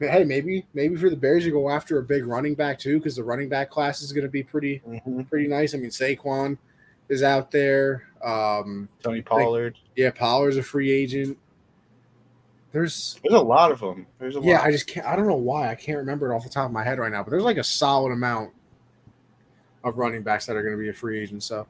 hey, 0.00 0.24
maybe 0.24 0.66
maybe 0.72 0.96
for 0.96 1.10
the 1.10 1.16
Bears 1.16 1.44
you 1.44 1.52
go 1.52 1.68
after 1.68 1.98
a 1.98 2.02
big 2.02 2.24
running 2.26 2.54
back 2.54 2.78
too 2.78 2.98
because 2.98 3.16
the 3.16 3.24
running 3.24 3.48
back 3.48 3.68
class 3.70 4.00
is 4.00 4.12
going 4.12 4.24
to 4.24 4.30
be 4.30 4.42
pretty 4.42 4.80
Mm-hmm. 4.88 5.22
pretty 5.22 5.48
nice. 5.48 5.74
I 5.74 5.78
mean, 5.78 5.90
Saquon 5.90 6.56
is 7.08 7.22
out 7.22 7.50
there. 7.50 8.08
Um, 8.22 8.88
Tony 9.02 9.22
Pollard. 9.22 9.78
yeah, 9.94 10.10
Pollard's 10.10 10.56
a 10.56 10.62
free 10.62 10.90
agent. 10.90 11.38
There's 12.72 13.18
There's 13.22 13.34
a 13.34 13.42
lot 13.42 13.72
of 13.72 13.80
them. 13.80 14.06
There's 14.18 14.36
a 14.36 14.40
yeah. 14.40 14.60
I 14.60 14.70
just 14.70 14.86
can't. 14.86 15.06
I 15.06 15.16
don't 15.16 15.26
know 15.26 15.36
why 15.36 15.70
I 15.70 15.74
can't 15.74 15.98
remember 15.98 16.30
it 16.30 16.36
off 16.36 16.44
the 16.44 16.50
top 16.50 16.66
of 16.66 16.72
my 16.72 16.84
head 16.84 16.98
right 16.98 17.10
now, 17.10 17.22
but 17.22 17.30
there's 17.30 17.42
like 17.42 17.56
a 17.56 17.64
solid 17.64 18.12
amount 18.12 18.52
of 19.84 19.96
running 19.96 20.22
backs 20.22 20.46
that 20.46 20.56
are 20.56 20.62
going 20.62 20.74
to 20.74 20.80
be 20.80 20.88
a 20.88 20.92
free 20.92 21.18
agent. 21.18 21.42
So 21.42 21.66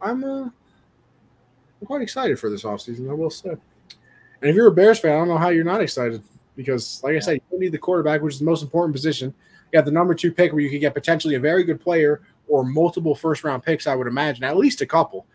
I'm 0.00 0.24
uh, 0.24 0.44
I'm 0.44 1.86
quite 1.86 2.02
excited 2.02 2.38
for 2.38 2.48
this 2.48 2.62
offseason, 2.62 3.10
I 3.10 3.14
will 3.14 3.30
say. 3.30 3.50
And 3.50 4.50
if 4.50 4.56
you're 4.56 4.68
a 4.68 4.72
Bears 4.72 5.00
fan, 5.00 5.12
I 5.12 5.16
don't 5.16 5.28
know 5.28 5.38
how 5.38 5.50
you're 5.50 5.64
not 5.64 5.82
excited 5.82 6.22
because, 6.56 7.02
like 7.02 7.16
I 7.16 7.18
said, 7.18 7.34
you 7.34 7.40
don't 7.50 7.60
need 7.60 7.72
the 7.72 7.78
quarterback, 7.78 8.22
which 8.22 8.34
is 8.34 8.40
the 8.40 8.44
most 8.44 8.62
important 8.62 8.94
position. 8.94 9.34
You 9.72 9.76
have 9.78 9.84
the 9.84 9.92
number 9.92 10.14
two 10.14 10.32
pick 10.32 10.52
where 10.52 10.60
you 10.60 10.70
could 10.70 10.80
get 10.80 10.94
potentially 10.94 11.34
a 11.34 11.40
very 11.40 11.64
good 11.64 11.80
player 11.80 12.20
or 12.52 12.64
multiple 12.64 13.14
first 13.14 13.44
round 13.44 13.62
picks. 13.62 13.86
I 13.86 13.94
would 13.94 14.06
imagine 14.06 14.44
at 14.44 14.58
least 14.58 14.82
a 14.82 14.86
couple. 14.86 15.26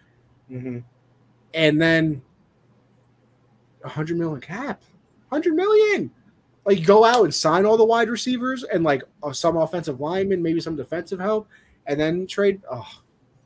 Mm-hmm. 0.50 0.78
and 1.54 1.82
then 1.82 2.22
a 3.84 3.90
hundred 3.90 4.18
million 4.18 4.40
cap, 4.40 4.82
hundred 5.30 5.56
million. 5.56 6.10
Like 6.64 6.86
go 6.86 7.04
out 7.04 7.26
and 7.26 7.34
sign 7.36 7.66
all 7.66 7.76
the 7.76 7.84
wide 7.84 8.10
receivers 8.10 8.64
and 8.64 8.84
like 8.84 9.04
uh, 9.24 9.34
some 9.34 9.58
offensive 9.58 10.00
linemen, 10.00 10.42
maybe 10.42 10.62
some 10.62 10.78
defensive 10.78 11.20
help, 11.20 11.50
and 11.86 12.00
then 12.00 12.28
trade. 12.28 12.62
Oh, 12.72 12.88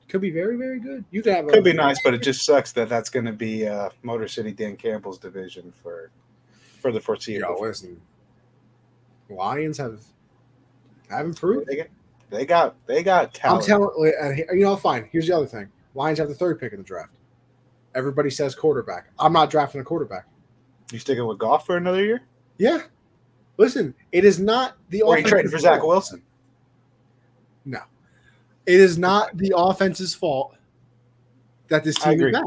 could 0.09 0.21
be 0.21 0.29
very 0.29 0.57
very 0.57 0.79
good. 0.79 1.05
You 1.09 1.23
could 1.23 1.33
have 1.33 1.47
a, 1.47 1.51
Could 1.51 1.63
be 1.63 1.73
nice, 1.73 1.99
but 2.03 2.13
it 2.13 2.21
just 2.21 2.45
sucks 2.45 2.71
that 2.73 2.89
that's 2.89 3.09
going 3.09 3.25
to 3.25 3.31
be 3.33 3.67
uh, 3.67 3.89
Motor 4.03 4.27
City 4.27 4.51
Dan 4.51 4.75
Campbell's 4.75 5.17
division 5.17 5.73
for 5.81 6.11
for 6.81 6.91
the 6.91 6.99
Yo, 6.99 7.01
foreseeable. 7.01 7.61
listen, 7.61 7.99
Lions 9.29 9.77
have 9.77 10.01
have 11.09 11.25
improved. 11.25 11.67
They 11.67 11.87
they 12.31 12.45
got 12.45 12.75
they 12.87 13.03
got 13.03 13.33
talent. 13.33 13.63
I'm 13.63 13.67
telling 13.67 14.13
and 14.19 14.37
you 14.59 14.65
know, 14.65 14.75
fine. 14.75 15.07
Here's 15.11 15.27
the 15.27 15.35
other 15.35 15.45
thing: 15.45 15.69
Lions 15.93 16.17
have 16.17 16.29
the 16.29 16.33
third 16.35 16.59
pick 16.59 16.71
in 16.73 16.79
the 16.79 16.83
draft. 16.83 17.11
Everybody 17.93 18.29
says 18.29 18.55
quarterback. 18.55 19.07
I'm 19.19 19.33
not 19.33 19.49
drafting 19.51 19.81
a 19.81 19.83
quarterback. 19.83 20.25
you 20.91 20.97
sticking 20.99 21.25
with 21.27 21.37
Goff 21.37 21.65
for 21.65 21.77
another 21.77 22.03
year? 22.03 22.21
Yeah, 22.57 22.83
listen, 23.57 23.93
it 24.11 24.23
is 24.25 24.39
not 24.39 24.77
the 24.89 25.01
Or 25.03 25.17
you 25.17 25.23
trading 25.25 25.51
for 25.51 25.57
Zach 25.59 25.79
fault. 25.79 25.89
Wilson? 25.89 26.23
No, 27.65 27.79
it 28.65 28.79
is 28.79 28.97
not 28.97 29.35
the 29.37 29.53
offense's 29.55 30.15
fault 30.15 30.55
that 31.67 31.83
this 31.83 31.95
team 31.95 32.21
is 32.21 32.31
bad. 32.31 32.43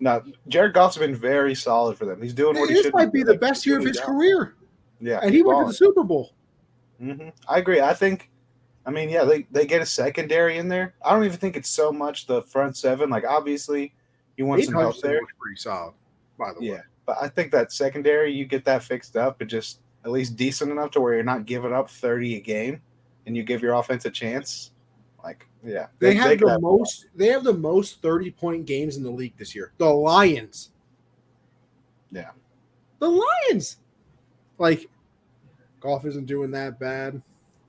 No, 0.00 0.20
Jared 0.48 0.74
Goff's 0.74 0.96
been 0.98 1.14
very 1.14 1.54
solid 1.54 1.96
for 1.96 2.06
them. 2.06 2.20
He's 2.20 2.34
doing 2.34 2.58
what 2.58 2.68
he 2.68 2.74
This 2.74 2.86
should. 2.86 2.94
might 2.94 3.12
be 3.12 3.22
the 3.22 3.36
best 3.36 3.64
year 3.64 3.78
of 3.78 3.84
his 3.84 4.00
career, 4.00 4.54
Yeah, 5.00 5.20
and 5.22 5.32
he 5.32 5.42
went 5.42 5.60
to 5.60 5.66
the 5.66 5.72
Super 5.74 6.02
Bowl. 6.02 6.32
hmm 6.98 7.28
I 7.46 7.58
agree. 7.58 7.80
I 7.80 7.94
think, 7.94 8.28
I 8.84 8.90
mean, 8.90 9.08
yeah, 9.08 9.24
they, 9.24 9.46
they 9.50 9.66
get 9.66 9.80
a 9.80 9.86
secondary 9.86 10.58
in 10.58 10.68
there. 10.68 10.94
I 11.04 11.12
don't 11.12 11.24
even 11.24 11.38
think 11.38 11.56
it's 11.56 11.68
so 11.68 11.92
much 11.92 12.26
the 12.26 12.42
front 12.42 12.76
seven. 12.76 13.10
Like, 13.10 13.24
obviously, 13.24 13.94
you 14.36 14.46
want 14.46 14.64
some 14.64 14.74
help 14.74 15.00
there. 15.00 15.20
pretty 15.38 15.56
solid, 15.56 15.94
by 16.38 16.52
the 16.52 16.60
way. 16.60 16.66
Yeah, 16.66 16.80
but 17.06 17.16
I 17.20 17.28
think 17.28 17.52
that 17.52 17.72
secondary, 17.72 18.32
you 18.32 18.44
get 18.44 18.64
that 18.64 18.82
fixed 18.82 19.16
up 19.16 19.40
and 19.40 19.48
just 19.48 19.80
at 20.04 20.10
least 20.10 20.36
decent 20.36 20.72
enough 20.72 20.90
to 20.92 21.00
where 21.00 21.14
you're 21.14 21.22
not 21.22 21.46
giving 21.46 21.72
up 21.72 21.88
30 21.88 22.36
a 22.36 22.40
game 22.40 22.80
and 23.26 23.36
you 23.36 23.44
give 23.44 23.62
your 23.62 23.74
offense 23.74 24.04
a 24.04 24.10
chance. 24.10 24.72
Like, 25.22 25.46
yeah. 25.64 25.86
They 25.98 26.14
have 26.14 26.38
the 26.38 26.58
most. 26.58 27.06
They 27.14 27.28
have 27.28 27.44
the 27.44 27.54
most 27.54 28.02
thirty 28.02 28.30
point 28.30 28.66
games 28.66 28.96
in 28.96 29.02
the 29.02 29.10
league 29.10 29.36
this 29.36 29.54
year. 29.54 29.72
The 29.78 29.86
Lions. 29.86 30.70
Yeah. 32.10 32.30
The 32.98 33.08
Lions. 33.08 33.76
Like, 34.58 34.90
Goff 35.80 36.04
isn't 36.04 36.26
doing 36.26 36.50
that 36.52 36.78
bad. 36.78 37.22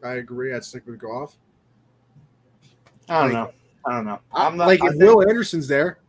I 0.03 0.15
agree. 0.15 0.53
I'd 0.53 0.63
stick 0.63 0.83
with 0.85 0.99
Goff. 0.99 1.37
I 3.09 3.21
don't 3.21 3.33
like- 3.33 3.47
know. 3.47 3.53
I 3.85 3.91
don't 3.95 4.05
know. 4.05 4.19
I'm 4.31 4.55
not 4.55 4.67
like 4.67 4.81
I 4.81 4.87
if 4.87 4.91
think 4.93 5.03
Will 5.03 5.27
Anderson's 5.27 5.67
there. 5.67 5.99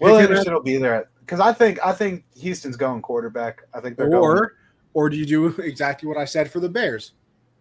Will 0.00 0.18
Anderson 0.18 0.52
will 0.52 0.62
be 0.62 0.76
there 0.76 1.08
because 1.20 1.40
I 1.40 1.52
think 1.52 1.78
I 1.84 1.92
think 1.92 2.24
Houston's 2.36 2.76
going 2.76 3.02
quarterback. 3.02 3.62
I 3.74 3.80
think 3.80 3.96
they're 3.96 4.08
going. 4.10 4.22
or 4.22 4.54
or 4.92 5.10
do 5.10 5.16
you 5.16 5.26
do 5.26 5.46
exactly 5.62 6.08
what 6.08 6.16
I 6.18 6.24
said 6.24 6.50
for 6.50 6.60
the 6.60 6.68
Bears? 6.68 7.12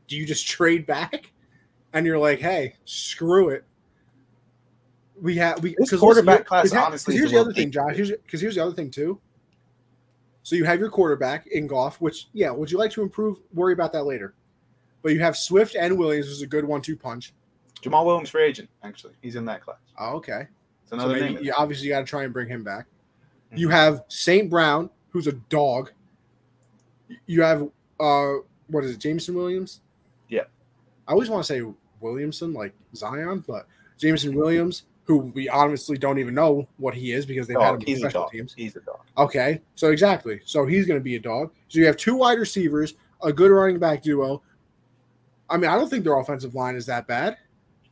Do 0.08 0.16
you 0.16 0.26
just 0.26 0.48
trade 0.48 0.86
back, 0.86 1.32
and 1.94 2.06
you're 2.06 2.20
like, 2.20 2.40
hey, 2.40 2.76
screw 2.86 3.50
it. 3.50 3.64
We 5.20 5.36
have 5.38 5.64
we 5.64 5.76
This 5.78 5.98
quarterback 5.98 6.52
listen, 6.52 6.70
class, 6.78 6.86
honestly, 6.86 7.16
here's 7.16 7.32
the 7.32 7.40
other 7.40 7.54
thing. 7.54 7.72
Josh. 7.72 7.96
Here's 7.96 8.12
because 8.12 8.42
here's 8.42 8.56
the 8.56 8.64
other 8.64 8.74
thing 8.74 8.92
too. 8.92 9.20
So 10.44 10.56
you 10.56 10.66
have 10.66 10.80
your 10.80 10.90
quarterback 10.90 11.48
in 11.48 11.68
Goff, 11.68 12.02
which 12.02 12.28
yeah, 12.34 12.52
would 12.52 12.70
you 12.70 12.78
like 12.78 12.92
to 12.92 13.02
improve? 13.02 13.40
Worry 13.54 13.74
about 13.74 13.94
that 13.94 14.04
later. 14.04 14.34
But 15.02 15.14
you 15.14 15.20
have 15.20 15.36
Swift 15.38 15.76
and 15.76 15.98
Williams, 15.98 16.28
who's 16.28 16.42
a 16.42 16.48
good 16.48 16.66
one-two 16.66 16.96
punch. 16.98 17.34
Jamaal 17.82 18.06
Williams 18.06 18.30
free 18.30 18.44
agent. 18.44 18.70
Actually, 18.84 19.14
he's 19.22 19.36
in 19.36 19.46
that 19.46 19.62
class. 19.62 19.78
Oh, 20.00 20.16
okay. 20.18 20.48
It's 20.82 20.90
So 20.90 20.96
another 20.96 21.14
maybe 21.16 21.36
name. 21.36 21.44
you, 21.44 21.54
obviously 21.58 21.88
you 21.88 21.94
got 21.94 22.00
to 22.00 22.06
try 22.06 22.24
and 22.24 22.32
bring 22.32 22.48
him 22.48 22.64
back. 22.64 22.86
You 23.56 23.68
Mhm. 23.68 23.72
have 23.72 24.04
St. 24.08 24.50
Brown, 24.50 24.90
who's 25.10 25.28
a 25.28 25.34
dog. 25.34 25.92
You 27.26 27.42
have 27.44 27.70
uh 28.00 28.34
what 28.68 28.84
is 28.84 28.92
it, 28.92 29.00
Jameson 29.00 29.36
Williams? 29.36 29.82
Yeah. 30.30 30.44
I 31.08 31.12
always 31.12 31.30
want 31.30 31.46
to 31.46 31.48
say 31.54 31.62
Williamson, 32.00 32.54
like 32.54 32.74
Zion, 32.96 33.44
but 33.46 33.68
Jameson 33.98 34.34
Williams, 34.36 34.84
who 35.06 35.18
we 35.36 35.50
honestly 35.50 35.98
don't 35.98 36.18
even 36.20 36.34
know 36.34 36.68
what 36.78 36.94
he 36.94 37.12
is 37.12 37.26
because 37.26 37.48
they've 37.48 37.60
had 37.60 37.74
him 37.74 37.80
Dog. 37.80 37.88
He's 37.88 37.98
a 37.98 38.00
special 38.02 38.22
dog. 38.22 38.32
teams. 38.32 38.54
He's 38.56 38.76
a 38.76 38.80
dog. 38.82 39.02
Okay, 39.18 39.62
so 39.76 39.90
exactly. 39.92 40.40
So 40.46 40.66
he's 40.66 40.86
going 40.86 41.00
to 41.00 41.04
be 41.04 41.16
a 41.16 41.20
dog. 41.20 41.52
So 41.68 41.80
you 41.80 41.86
have 41.88 41.98
two 41.98 42.16
wide 42.16 42.40
receivers, 42.40 42.94
a 43.22 43.34
good 43.34 43.52
running 43.52 43.80
back 43.80 44.02
duo. 44.02 44.42
I 45.50 45.58
mean, 45.58 45.70
I 45.70 45.76
don't 45.76 45.90
think 45.90 46.04
their 46.04 46.18
offensive 46.18 46.56
line 46.56 46.76
is 46.76 46.86
that 46.86 47.06
bad. 47.08 47.38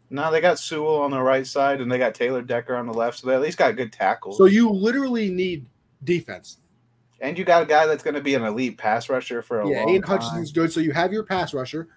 No, 0.09 0.31
they 0.31 0.41
got 0.41 0.57
Sewell 0.59 1.01
on 1.01 1.11
the 1.11 1.21
right 1.21 1.45
side 1.45 1.79
and 1.81 1.91
they 1.91 1.97
got 1.97 2.15
Taylor 2.15 2.41
Decker 2.41 2.75
on 2.75 2.85
the 2.88 2.93
left, 2.93 3.19
so 3.19 3.27
they 3.27 3.35
at 3.35 3.41
least 3.41 3.57
got 3.57 3.75
good 3.75 3.93
tackles. 3.93 4.38
So 4.38 4.45
you 4.45 4.69
literally 4.69 5.29
need 5.29 5.65
defense. 6.03 6.57
and 7.21 7.38
you 7.38 7.45
got 7.45 7.61
a 7.61 7.65
guy 7.65 7.85
that's 7.85 8.03
going 8.03 8.15
to 8.15 8.21
be 8.21 8.33
an 8.35 8.43
elite 8.43 8.77
pass 8.77 9.07
rusher 9.09 9.41
for 9.41 9.61
a 9.61 9.69
Yeah, 9.69 9.81
long 9.81 9.89
Aidan 9.89 10.01
time. 10.01 10.19
Hutchinson's 10.19 10.51
good. 10.51 10.71
So 10.71 10.79
you 10.79 10.91
have 10.91 11.13
your 11.13 11.23
pass 11.23 11.53
rusher. 11.53 11.88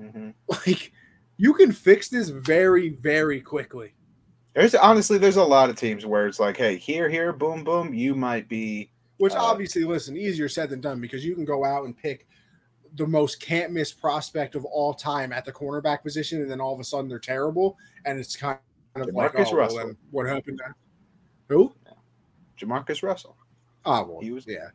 Mhm. 0.00 0.34
Like 0.48 0.92
you 1.38 1.52
can 1.54 1.70
fix 1.72 2.08
this 2.08 2.30
very, 2.30 2.88
very 2.90 3.40
quickly. 3.40 3.94
There's 4.56 4.74
honestly, 4.74 5.18
there's 5.18 5.36
a 5.36 5.44
lot 5.44 5.68
of 5.68 5.76
teams 5.76 6.06
where 6.06 6.26
it's 6.26 6.40
like, 6.40 6.56
hey, 6.56 6.78
here, 6.78 7.10
here, 7.10 7.30
boom, 7.34 7.62
boom, 7.62 7.92
you 7.92 8.14
might 8.14 8.48
be. 8.48 8.90
Which 9.18 9.34
Uh, 9.34 9.42
obviously, 9.42 9.84
listen, 9.84 10.16
easier 10.16 10.48
said 10.48 10.70
than 10.70 10.80
done 10.80 10.98
because 10.98 11.26
you 11.26 11.34
can 11.34 11.44
go 11.44 11.62
out 11.62 11.84
and 11.84 11.94
pick 11.94 12.26
the 12.94 13.06
most 13.06 13.38
can't 13.38 13.70
miss 13.70 13.92
prospect 13.92 14.54
of 14.54 14.64
all 14.64 14.94
time 14.94 15.30
at 15.30 15.44
the 15.44 15.52
cornerback 15.52 16.02
position, 16.02 16.40
and 16.40 16.50
then 16.50 16.58
all 16.58 16.72
of 16.72 16.80
a 16.80 16.84
sudden 16.84 17.06
they're 17.06 17.18
terrible, 17.18 17.76
and 18.06 18.18
it's 18.18 18.34
kind 18.34 18.58
of 18.94 19.12
like, 19.12 19.32
Jamarcus 19.34 19.48
oh, 19.48 19.50
well, 19.50 19.54
Russell. 19.54 19.78
then 19.78 19.96
what 20.10 20.26
happened? 20.26 20.58
There? 20.58 20.74
Who? 21.48 21.74
Jamarcus 22.58 23.02
Russell. 23.02 23.36
Oh, 23.84 24.06
well, 24.06 24.20
He 24.22 24.30
was- 24.30 24.46
yeah. 24.46 24.70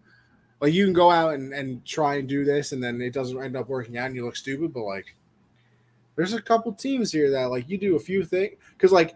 Like 0.60 0.74
you 0.74 0.86
can 0.86 0.94
go 0.94 1.10
out 1.10 1.34
and, 1.34 1.54
and 1.54 1.84
try 1.86 2.18
and 2.18 2.30
do 2.30 2.46
this, 2.46 2.72
and 2.72 2.84
then 2.84 3.02
it 3.02 3.14
doesn't 3.14 3.42
end 3.42 3.56
up 3.56 3.68
working 3.68 3.98
out, 3.98 4.06
and 4.06 4.16
you 4.16 4.24
look 4.24 4.36
stupid. 4.36 4.76
But 4.76 4.84
like, 4.84 5.16
there's 6.16 6.34
a 6.34 6.42
couple 6.42 6.72
teams 6.72 7.12
here 7.12 7.32
that 7.32 7.46
like 7.50 7.68
you 7.68 7.80
do 7.80 7.96
a 7.96 8.00
few 8.00 8.24
things 8.24 8.58
because 8.74 8.92
like 8.92 9.16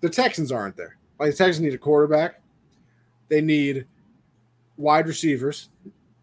the 0.00 0.08
Texans 0.08 0.52
aren't 0.52 0.76
there. 0.76 0.96
Like 1.18 1.30
the 1.32 1.36
Texans 1.36 1.60
need 1.60 1.74
a 1.74 1.78
quarterback, 1.78 2.40
they 3.28 3.40
need 3.40 3.86
wide 4.76 5.06
receivers 5.06 5.70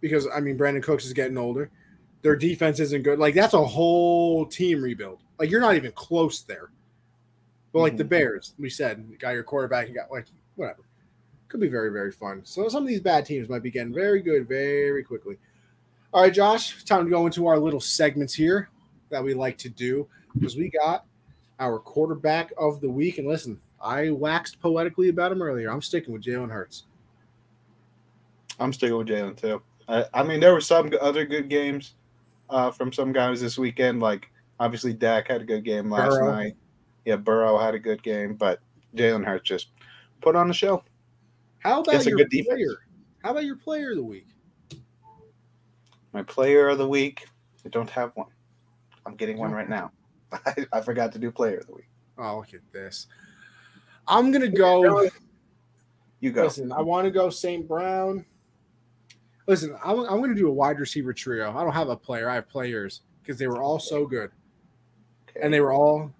because 0.01 0.27
I 0.33 0.39
mean 0.39 0.57
Brandin 0.57 0.83
Cooks 0.83 1.05
is 1.05 1.13
getting 1.13 1.37
older. 1.37 1.69
Their 2.21 2.35
defense 2.35 2.79
isn't 2.79 3.03
good. 3.03 3.19
Like 3.19 3.35
that's 3.35 3.53
a 3.53 3.63
whole 3.63 4.45
team 4.45 4.81
rebuild. 4.81 5.19
Like 5.37 5.49
you're 5.51 5.61
not 5.61 5.75
even 5.75 5.91
close 5.91 6.41
there. 6.41 6.69
But 7.73 7.79
like 7.79 7.97
the 7.97 8.05
Mhm. 8.05 8.09
Bears, 8.09 8.53
we 8.57 8.69
said, 8.69 9.05
you 9.09 9.17
got 9.17 9.33
your 9.33 9.43
quarterback, 9.43 9.89
you 9.89 9.93
got 9.93 10.09
like 10.09 10.25
whatever. 10.55 10.83
Could 11.49 11.59
be 11.59 11.67
very, 11.67 11.91
very 11.91 12.11
fun. 12.11 12.41
So 12.45 12.67
some 12.69 12.83
of 12.83 12.87
these 12.87 13.01
bad 13.01 13.25
teams 13.25 13.49
might 13.49 13.61
be 13.61 13.69
getting 13.69 13.93
very 13.93 14.21
good 14.21 14.47
very 14.47 15.03
quickly. 15.03 15.37
All 16.13 16.21
right, 16.21 16.33
Josh, 16.33 16.83
time 16.85 17.03
to 17.03 17.09
go 17.09 17.25
into 17.25 17.47
our 17.47 17.59
little 17.59 17.81
segments 17.81 18.33
here 18.33 18.69
that 19.09 19.21
we 19.23 19.33
like 19.33 19.57
to 19.59 19.69
do 19.69 20.07
because 20.33 20.55
we 20.55 20.69
got 20.69 21.05
our 21.59 21.77
quarterback 21.77 22.53
of 22.57 22.79
the 22.79 22.89
week. 22.89 23.17
And 23.17 23.27
listen, 23.27 23.59
I 23.81 24.09
waxed 24.09 24.59
poetically 24.59 25.09
about 25.09 25.31
him 25.31 25.41
earlier. 25.41 25.71
I'm 25.71 25.81
sticking 25.81 26.13
with 26.13 26.23
Jalen 26.23 26.51
Hurts. 26.51 26.85
I'm 28.59 28.73
sticking 28.73 28.97
with 28.97 29.07
Jalen 29.07 29.39
too. 29.39 29.61
I, 29.87 30.05
I 30.13 30.23
mean, 30.23 30.39
there 30.39 30.53
were 30.53 30.61
some 30.61 30.91
other 31.01 31.25
good 31.25 31.49
games 31.49 31.95
uh, 32.49 32.71
from 32.71 32.91
some 32.91 33.11
guys 33.11 33.41
this 33.41 33.57
weekend. 33.57 33.99
Like 33.99 34.29
obviously, 34.59 34.93
Dak 34.93 35.27
had 35.27 35.41
a 35.41 35.45
good 35.45 35.63
game 35.63 35.89
last 35.89 36.11
Burrow. 36.11 36.31
night. 36.31 36.55
Yeah, 37.05 37.17
Burrow 37.17 37.57
had 37.57 37.75
a 37.75 37.79
good 37.79 38.01
game, 38.01 38.35
but 38.35 38.59
Jalen 38.95 39.25
Hurts 39.25 39.47
just 39.47 39.67
put 40.21 40.35
on 40.35 40.47
the 40.47 40.53
show. 40.53 40.83
How 41.59 41.81
about 41.81 42.05
a 42.05 42.09
your 42.09 42.17
good 42.17 42.29
defense. 42.29 42.47
player? 42.47 42.81
How 43.23 43.31
about 43.31 43.45
your 43.45 43.57
player 43.57 43.91
of 43.91 43.97
the 43.97 44.03
week? 44.03 44.27
My 46.13 46.23
player 46.23 46.69
of 46.69 46.77
the 46.77 46.87
week. 46.87 47.27
I 47.65 47.69
don't 47.69 47.89
have 47.89 48.11
one. 48.15 48.29
I'm 49.05 49.15
getting 49.15 49.37
one 49.37 49.51
right 49.51 49.69
now. 49.69 49.91
I, 50.45 50.65
I 50.71 50.81
forgot 50.81 51.11
to 51.13 51.19
do 51.19 51.31
player 51.31 51.57
of 51.57 51.67
the 51.67 51.73
week. 51.73 51.89
Oh, 52.17 52.37
look 52.37 52.53
at 52.53 52.61
this. 52.71 53.07
I'm 54.07 54.31
gonna 54.31 54.47
go. 54.47 55.09
You 56.19 56.31
go. 56.31 56.43
Listen, 56.43 56.71
I 56.71 56.81
want 56.81 57.05
to 57.05 57.11
go 57.11 57.29
St. 57.29 57.67
Brown. 57.67 58.25
Listen, 59.47 59.77
I'm, 59.83 59.99
I'm 59.99 60.17
going 60.17 60.29
to 60.29 60.35
do 60.35 60.47
a 60.47 60.51
wide 60.51 60.79
receiver 60.79 61.13
trio. 61.13 61.55
I 61.55 61.63
don't 61.63 61.73
have 61.73 61.89
a 61.89 61.95
player. 61.95 62.27
I 62.29 62.35
have 62.35 62.49
players 62.49 63.01
because 63.21 63.37
they 63.37 63.45
were 63.45 63.61
all 63.61 63.77
so 63.77 64.07
good. 64.07 64.31
And 65.39 65.53
they 65.53 65.59
were 65.59 65.71
all, 65.71 66.11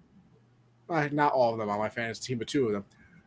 uh, 0.88 1.08
not 1.10 1.32
all 1.32 1.52
of 1.52 1.58
them 1.58 1.68
on 1.68 1.80
my 1.80 1.88
fantasy 1.88 2.22
team, 2.24 2.38
but 2.38 2.46
two 2.46 2.66
of 2.66 2.72
them. 2.72 2.84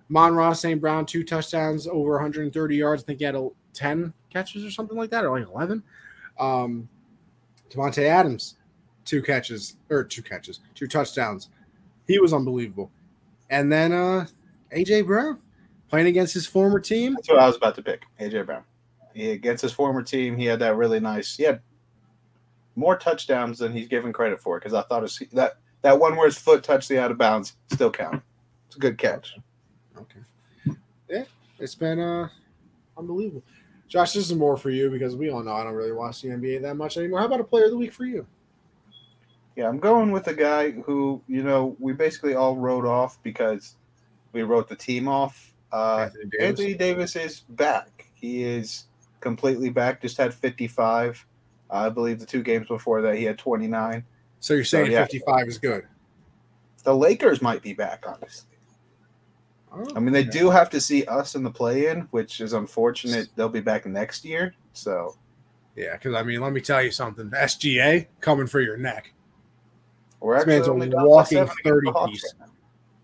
Mon 0.07 0.35
Ross, 0.35 0.61
St. 0.61 0.79
Brown, 0.79 1.05
two 1.05 1.25
touchdowns, 1.25 1.85
over 1.85 2.11
130 2.11 2.75
yards. 2.75 3.03
I 3.03 3.05
think 3.05 3.19
he 3.19 3.25
had 3.25 3.35
a, 3.35 3.49
10 3.73 4.13
catches 4.29 4.65
or 4.65 4.71
something 4.71 4.97
like 4.97 5.09
that, 5.11 5.25
or 5.25 5.39
like 5.39 5.47
11. 5.47 5.83
Um, 6.39 6.89
Davante 7.69 8.03
Adams, 8.03 8.55
two 9.05 9.21
catches, 9.21 9.77
or 9.89 10.03
two 10.03 10.23
catches, 10.23 10.59
two 10.75 10.87
touchdowns. 10.87 11.49
He 12.07 12.19
was 12.19 12.33
unbelievable. 12.33 12.91
And 13.49 13.71
then 13.71 13.91
uh, 13.91 14.27
A.J. 14.71 15.03
Brown 15.03 15.39
playing 15.89 16.07
against 16.07 16.33
his 16.33 16.45
former 16.45 16.79
team. 16.79 17.15
That's 17.15 17.29
what 17.29 17.39
I 17.39 17.47
was 17.47 17.57
about 17.57 17.75
to 17.75 17.81
pick. 17.81 18.03
AJ 18.19 18.45
Brown. 18.45 18.63
He, 19.13 19.31
against 19.31 19.63
his 19.63 19.73
former 19.73 20.03
team, 20.03 20.37
he 20.37 20.45
had 20.45 20.59
that 20.59 20.75
really 20.75 20.99
nice. 20.99 21.35
He 21.35 21.43
had 21.43 21.61
more 22.75 22.97
touchdowns 22.97 23.59
than 23.59 23.73
he's 23.73 23.87
given 23.87 24.13
credit 24.13 24.39
for 24.39 24.59
because 24.59 24.73
I 24.73 24.83
thought 24.83 25.01
his, 25.01 25.21
that 25.33 25.57
that 25.81 25.99
one 25.99 26.15
where 26.15 26.27
his 26.27 26.37
foot 26.37 26.63
touched 26.63 26.89
the 26.89 26.99
out 26.99 27.11
of 27.11 27.17
bounds 27.17 27.57
still 27.71 27.91
counted. 27.91 28.21
It's 28.67 28.75
a 28.75 28.79
good 28.79 28.97
catch. 28.97 29.35
Okay. 29.97 30.77
Yeah, 31.09 31.23
it's 31.57 31.75
been 31.75 31.99
uh 31.99 32.29
unbelievable. 32.97 33.43
Josh, 33.87 34.13
this 34.13 34.29
is 34.29 34.35
more 34.35 34.55
for 34.55 34.69
you 34.69 34.91
because 34.91 35.15
we 35.15 35.31
all 35.31 35.43
know 35.43 35.53
I 35.53 35.63
don't 35.63 35.73
really 35.73 35.91
watch 35.91 36.21
the 36.21 36.29
NBA 36.29 36.61
that 36.61 36.75
much 36.75 36.97
anymore. 36.97 37.19
How 37.19 37.25
about 37.25 37.39
a 37.39 37.43
player 37.43 37.65
of 37.65 37.71
the 37.71 37.77
week 37.77 37.91
for 37.91 38.05
you? 38.05 38.27
Yeah, 39.55 39.67
I'm 39.67 39.79
going 39.79 40.11
with 40.11 40.27
a 40.27 40.33
guy 40.33 40.71
who, 40.71 41.21
you 41.27 41.41
know, 41.41 41.75
we 41.79 41.93
basically 41.93 42.35
all 42.35 42.55
wrote 42.55 42.85
off 42.85 43.21
because 43.23 43.75
we 44.31 44.43
wrote 44.43 44.67
the 44.67 44.75
team 44.75 45.07
off. 45.07 45.53
Uh, 45.71 46.01
Anthony 46.05 46.25
Davis. 46.25 46.47
Anthony 46.47 46.73
Davis 46.73 47.15
is 47.15 47.39
back. 47.49 48.05
He 48.13 48.43
is 48.43 48.85
completely 49.19 49.69
back. 49.69 50.01
Just 50.01 50.17
had 50.17 50.33
55. 50.33 51.25
I 51.69 51.89
believe 51.89 52.19
the 52.19 52.25
two 52.25 52.41
games 52.41 52.67
before 52.67 53.01
that 53.01 53.15
he 53.15 53.23
had 53.23 53.37
29. 53.37 54.03
So 54.39 54.53
you're 54.53 54.63
saying 54.63 54.91
yeah. 54.91 55.03
55 55.03 55.47
is 55.47 55.57
good? 55.57 55.85
The 56.83 56.95
Lakers 56.95 57.41
might 57.41 57.61
be 57.61 57.73
back, 57.73 58.05
honestly. 58.07 58.49
Oh, 59.71 59.85
I 59.95 59.99
mean, 59.99 60.13
they 60.13 60.23
do 60.23 60.49
have 60.49 60.69
to 60.71 60.81
see 60.81 61.05
us 61.05 61.35
in 61.35 61.43
the 61.43 61.51
play-in, 61.51 62.01
which 62.11 62.41
is 62.41 62.53
unfortunate. 62.53 63.29
They'll 63.35 63.49
be 63.49 63.59
back 63.59 63.85
next 63.85 64.25
year. 64.25 64.55
So 64.73 65.15
Yeah, 65.75 65.93
because 65.93 66.15
I 66.15 66.23
mean, 66.23 66.41
let 66.41 66.53
me 66.53 66.61
tell 66.61 66.81
you 66.81 66.91
something. 66.91 67.29
SGA 67.29 68.07
coming 68.19 68.47
for 68.47 68.61
your 68.61 68.77
neck. 68.77 69.13
we're 70.19 70.35
This 70.35 70.47
actually 70.63 70.87
man's 70.87 70.93
a 70.93 71.05
walking 71.05 71.47
30 71.63 71.91
piece. 72.07 72.33
right. 72.39 72.48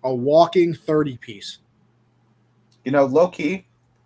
A 0.05 0.13
walking 0.13 0.73
30 0.73 1.17
piece. 1.17 1.57
You 2.85 2.91
know, 2.91 3.05
low 3.05 3.27
key, 3.27 3.65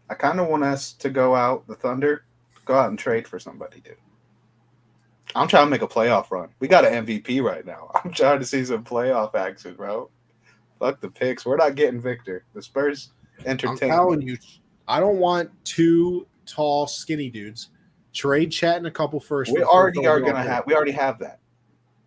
I 0.10 0.16
kind 0.16 0.40
of 0.40 0.48
want 0.48 0.64
us 0.64 0.94
to 0.94 1.10
go 1.10 1.36
out, 1.36 1.68
the 1.68 1.76
Thunder, 1.76 2.26
go 2.66 2.74
out 2.74 2.90
and 2.90 2.98
trade 2.98 3.28
for 3.28 3.38
somebody, 3.40 3.82
dude. 3.82 3.98
I'm 5.36 5.48
trying 5.48 5.68
to 5.68 5.70
make 5.70 5.84
a 5.84 5.88
playoff 5.88 6.32
run. 6.32 6.50
We 6.60 6.68
got 6.68 6.86
an 6.86 7.06
MVP 7.06 7.44
right 7.44 7.66
now. 7.66 7.92
I'm 8.04 8.12
trying 8.12 8.40
to 8.40 8.46
see 8.46 8.66
some 8.66 8.84
playoff 8.84 9.36
action, 9.36 9.76
bro. 9.76 10.10
Fuck 10.80 11.02
the 11.02 11.10
picks. 11.10 11.46
We're 11.46 11.58
not 11.58 11.76
getting 11.76 12.00
Victor. 12.00 12.46
The 12.54 12.62
Spurs 12.62 13.12
I'm 13.40 13.48
entertain. 13.48 13.90
telling 13.90 14.22
you, 14.22 14.38
I 14.88 15.00
don't 15.00 15.18
want 15.18 15.52
two 15.66 16.26
tall, 16.46 16.88
skinny 16.88 17.30
dudes. 17.30 17.70
Trade 18.12 18.52
chat 18.52 18.78
and 18.78 18.88
a 18.88 18.92
couple 18.92 19.20
first. 19.20 19.52
We 19.52 19.62
already 19.62 20.08
are 20.08 20.20
gonna 20.20 20.42
have. 20.42 20.66
We 20.66 20.74
already 20.74 20.94
have 20.94 21.20
that. 21.20 21.40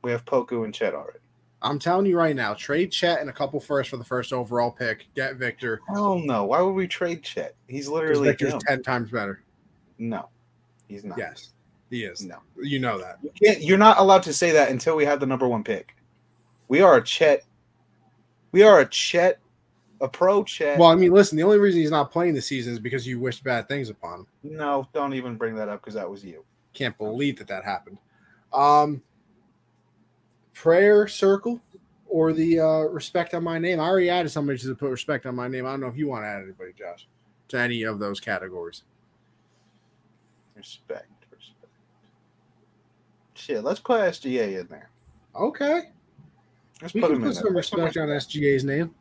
We 0.02 0.10
have 0.10 0.24
Poku 0.24 0.64
and 0.64 0.74
Chet 0.74 0.94
already. 0.94 1.20
I'm 1.62 1.78
telling 1.78 2.06
you 2.06 2.16
right 2.16 2.34
now, 2.34 2.54
trade 2.54 2.90
Chet 2.90 3.20
and 3.20 3.30
a 3.30 3.32
couple 3.32 3.60
first 3.60 3.90
for 3.90 3.96
the 3.96 4.04
first 4.04 4.32
overall 4.32 4.70
pick. 4.70 5.06
Get 5.14 5.36
Victor. 5.36 5.80
Hell 5.88 6.18
no. 6.18 6.44
Why 6.44 6.60
would 6.60 6.72
we 6.72 6.88
trade 6.88 7.22
Chet? 7.22 7.54
He's 7.68 7.88
literally 7.88 8.28
Victor's 8.28 8.54
him. 8.54 8.60
ten 8.60 8.82
times 8.82 9.10
better. 9.10 9.42
No, 9.98 10.28
he's 10.88 11.04
not. 11.04 11.18
Yes, 11.18 11.52
he 11.90 12.04
is. 12.04 12.24
No. 12.24 12.38
You 12.60 12.80
know 12.80 12.98
that. 12.98 13.18
You 13.22 13.30
can't, 13.30 13.62
you're 13.62 13.78
not 13.78 13.98
allowed 13.98 14.24
to 14.24 14.32
say 14.32 14.50
that 14.50 14.70
until 14.70 14.96
we 14.96 15.04
have 15.04 15.20
the 15.20 15.26
number 15.26 15.46
one 15.46 15.62
pick. 15.62 15.94
We 16.68 16.80
are 16.80 16.96
a 16.96 17.02
Chet. 17.02 17.44
We 18.50 18.62
are 18.62 18.80
a 18.80 18.86
Chet, 18.86 19.38
a 20.00 20.08
pro 20.08 20.42
Chet. 20.42 20.78
Well, 20.78 20.88
I 20.88 20.96
mean, 20.96 21.12
listen. 21.12 21.36
The 21.36 21.44
only 21.44 21.58
reason 21.58 21.80
he's 21.80 21.90
not 21.90 22.10
playing 22.10 22.34
this 22.34 22.46
season 22.46 22.72
is 22.72 22.78
because 22.78 23.06
you 23.06 23.20
wished 23.20 23.44
bad 23.44 23.68
things 23.68 23.88
upon 23.88 24.20
him. 24.20 24.26
no, 24.42 24.88
don't 24.92 25.14
even 25.14 25.36
bring 25.36 25.54
that 25.54 25.68
up 25.68 25.80
because 25.80 25.94
that 25.94 26.10
was 26.10 26.24
you. 26.24 26.44
Can't 26.74 26.96
believe 26.98 27.38
that 27.38 27.46
that 27.48 27.64
happened. 27.64 27.98
Um, 28.52 29.02
prayer 30.52 31.06
circle 31.08 31.60
or 32.06 32.32
the 32.32 32.60
uh, 32.60 32.80
respect 32.80 33.34
on 33.34 33.42
my 33.42 33.58
name. 33.58 33.80
I 33.80 33.84
already 33.84 34.10
added 34.10 34.30
somebody 34.30 34.58
to 34.58 34.74
put 34.74 34.90
respect 34.90 35.26
on 35.26 35.34
my 35.34 35.48
name. 35.48 35.66
I 35.66 35.70
don't 35.70 35.80
know 35.80 35.88
if 35.88 35.96
you 35.96 36.08
want 36.08 36.24
to 36.24 36.28
add 36.28 36.42
anybody, 36.42 36.72
Josh, 36.78 37.06
to 37.48 37.58
any 37.58 37.82
of 37.84 37.98
those 37.98 38.20
categories. 38.20 38.82
Respect, 40.54 41.08
respect. 41.30 41.72
Shit, 43.34 43.64
let's 43.64 43.80
put 43.80 44.00
SGA 44.00 44.60
in 44.60 44.66
there. 44.68 44.90
Okay, 45.34 45.82
Let's 46.82 46.94
we 46.94 47.00
put 47.00 47.20
put 47.20 47.34
some 47.34 47.44
there. 47.44 47.52
respect 47.52 47.96
on 47.96 48.08
SGA's 48.08 48.64
name. 48.64 48.92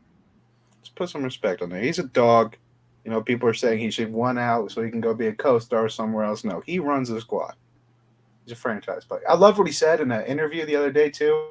Let's 0.80 0.90
put 0.90 1.10
some 1.10 1.24
respect 1.24 1.64
on 1.64 1.70
there. 1.70 1.82
He's 1.82 1.98
a 1.98 2.04
dog. 2.04 2.56
You 3.04 3.10
know, 3.10 3.22
people 3.22 3.50
are 3.50 3.56
saying 3.56 3.80
he 3.80 3.90
should 3.90 4.14
one 4.14 4.38
out 4.38 4.72
so 4.72 4.84
he 4.84 4.92
can 4.92 5.02
go 5.02 5.16
be 5.16 5.28
a 5.28 5.34
co-star 5.34 5.90
somewhere 5.90 6.24
else. 6.24 6.44
No, 6.44 6.62
he 6.64 6.78
runs 6.78 7.10
the 7.10 7.20
squad. 7.20 7.56
He's 8.46 8.54
a 8.54 8.56
franchise 8.56 9.06
player. 9.06 9.22
I 9.30 9.36
love 9.36 9.58
what 9.58 9.68
he 9.68 9.74
said 9.74 10.00
in 10.00 10.08
that 10.10 10.28
interview 10.28 10.66
the 10.66 10.76
other 10.76 10.92
day 10.92 11.10
too. 11.10 11.48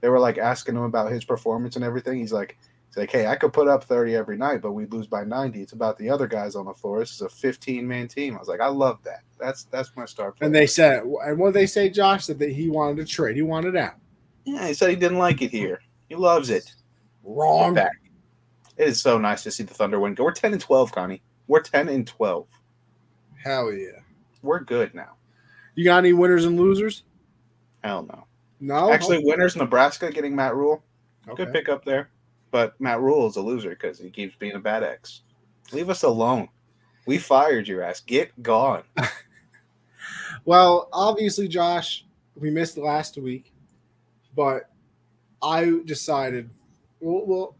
They 0.00 0.08
were 0.08 0.18
like 0.20 0.38
asking 0.38 0.76
him 0.76 0.82
about 0.82 1.10
his 1.12 1.24
performance 1.24 1.76
and 1.76 1.84
everything. 1.84 2.18
He's 2.18 2.32
like, 2.32 2.56
he's 2.88 2.96
like, 2.96 3.10
hey, 3.10 3.26
I 3.26 3.36
could 3.36 3.52
put 3.52 3.68
up 3.68 3.84
thirty 3.84 4.14
every 4.14 4.36
night, 4.36 4.62
but 4.62 4.72
we 4.72 4.86
lose 4.86 5.06
by 5.06 5.24
ninety. 5.24 5.62
It's 5.62 5.72
about 5.72 5.98
the 5.98 6.08
other 6.08 6.26
guys 6.26 6.54
on 6.54 6.66
the 6.66 6.74
floor. 6.74 7.00
This 7.00 7.12
is 7.12 7.22
a 7.22 7.28
fifteen-man 7.28 8.08
team. 8.08 8.34
I 8.34 8.38
was 8.38 8.48
like, 8.48 8.60
I 8.60 8.68
love 8.68 8.98
that. 9.04 9.20
That's 9.38 9.64
that's 9.64 9.90
my 9.96 10.04
star 10.06 10.32
player. 10.32 10.46
And 10.46 10.54
they 10.54 10.66
said, 10.66 11.02
and 11.02 11.38
what 11.38 11.48
did 11.48 11.54
they 11.54 11.66
say, 11.66 11.88
Josh? 11.90 12.24
said 12.26 12.38
That 12.38 12.50
he 12.52 12.70
wanted 12.70 12.96
to 12.98 13.04
trade. 13.12 13.36
He 13.36 13.42
wanted 13.42 13.76
out. 13.76 13.94
yeah, 14.44 14.66
he 14.68 14.74
said 14.74 14.90
he 14.90 14.96
didn't 14.96 15.18
like 15.18 15.42
it 15.42 15.50
here. 15.50 15.80
He 16.08 16.14
loves 16.14 16.50
it. 16.50 16.72
Wrong. 17.24 17.74
Back. 17.74 18.00
It 18.76 18.88
is 18.88 19.00
so 19.00 19.18
nice 19.18 19.42
to 19.42 19.50
see 19.50 19.64
the 19.64 19.74
Thunder 19.74 19.98
win. 19.98 20.14
We're 20.18 20.32
ten 20.32 20.52
and 20.52 20.60
twelve, 20.60 20.92
Connie. 20.92 21.22
We're 21.48 21.60
ten 21.62 21.88
and 21.88 22.06
twelve. 22.06 22.46
Hell 23.42 23.72
yeah. 23.72 24.00
We're 24.42 24.60
good 24.60 24.94
now. 24.94 25.14
You 25.76 25.84
got 25.84 25.98
any 25.98 26.12
winners 26.12 26.44
and 26.44 26.58
losers? 26.58 27.04
Hell 27.84 28.02
no. 28.02 28.26
No. 28.58 28.90
Actually, 28.92 29.22
winners 29.24 29.54
Nebraska 29.54 30.10
getting 30.10 30.34
Matt 30.34 30.56
Rhule. 30.56 30.82
okay. 31.28 31.44
Good 31.44 31.52
pick 31.52 31.68
up 31.68 31.84
there. 31.84 32.10
But 32.50 32.80
Matt 32.80 33.00
Rhule 33.00 33.28
is 33.28 33.36
a 33.36 33.40
loser 33.40 33.70
because 33.70 33.98
he 33.98 34.10
keeps 34.10 34.34
being 34.34 34.54
a 34.54 34.58
bad 34.58 34.82
ex. 34.82 35.22
Leave 35.72 35.90
us 35.90 36.02
alone. 36.02 36.48
We 37.06 37.18
fired 37.18 37.68
your 37.68 37.82
ass. 37.82 38.00
Get 38.00 38.42
gone. 38.42 38.82
Well, 40.46 40.88
obviously, 40.92 41.48
Josh, 41.48 42.04
we 42.36 42.50
missed 42.50 42.78
last 42.78 43.18
week, 43.18 43.52
but 44.36 44.70
I 45.42 45.80
decided 45.84 46.48
we'll 47.00 47.26
we'll, 47.26 47.56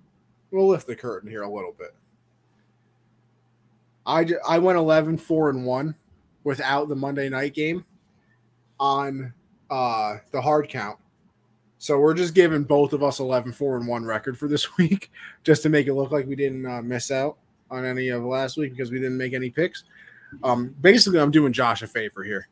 we'll 0.53 0.69
lift 0.69 0.87
the 0.87 0.95
curtain 0.95 1.29
here 1.29 1.43
a 1.43 1.53
little 1.53 1.75
bit. 1.77 1.95
I, 4.07 4.25
I 4.49 4.59
went 4.59 4.79
11 4.79 5.19
4 5.19 5.51
and 5.51 5.67
1 5.67 5.95
without 6.45 6.89
the 6.89 6.95
Monday 6.95 7.29
night 7.29 7.55
game 7.55 7.85
on 8.79 9.33
uh, 9.71 10.17
the 10.33 10.41
hard 10.41 10.69
count. 10.69 10.99
So 11.79 11.99
we're 11.99 12.15
just 12.15 12.35
giving 12.35 12.63
both 12.65 12.93
of 12.93 13.03
us 13.03 13.21
11 13.21 13.53
4 13.53 13.77
and 13.79 13.87
1 13.87 14.05
record 14.05 14.39
for 14.39 14.49
this 14.49 14.77
week 14.79 15.11
just 15.45 15.63
to 15.63 15.69
make 15.69 15.87
it 15.87 15.95
look 15.95 16.11
like 16.11 16.27
we 16.27 16.37
didn't 16.37 16.65
uh, 16.67 16.83
miss 16.83 17.11
out 17.11 17.37
on 17.71 17.85
any 17.85 18.09
of 18.09 18.25
last 18.25 18.57
week 18.57 18.73
because 18.73 18.91
we 18.91 18.99
didn't 18.99 19.19
make 19.19 19.33
any 19.35 19.51
picks. 19.51 19.85
Um, 20.43 20.75
basically, 20.81 21.21
I'm 21.21 21.31
doing 21.31 21.53
Josh 21.53 21.83
a 21.83 21.87
favor 21.87 22.23
here 22.25 22.49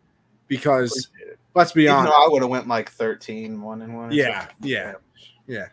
because 0.48 1.08
let's 1.54 1.72
be 1.72 1.84
Even 1.84 1.96
honest. 1.96 2.14
I 2.16 2.28
would 2.28 2.42
have 2.42 2.50
went 2.50 2.68
like 2.68 2.90
13, 2.90 3.60
1 3.60 3.82
and 3.82 3.96
1. 3.96 4.08
or 4.08 4.12
Yeah, 4.12 4.40
something. 4.40 4.56
yeah. 5.46 5.66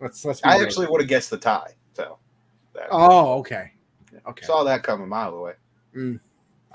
Let's 0.00 0.24
let's. 0.24 0.40
Be 0.40 0.48
I 0.48 0.56
actually 0.62 0.86
would 0.88 1.00
have 1.00 1.08
guessed 1.08 1.30
the 1.30 1.38
tie. 1.38 1.72
So 1.94 2.18
that, 2.74 2.88
Oh, 2.90 3.38
okay. 3.38 3.72
Okay. 4.28 4.44
saw 4.44 4.62
that 4.64 4.82
coming 4.82 5.04
a 5.04 5.08
mile 5.08 5.34
away. 5.34 5.52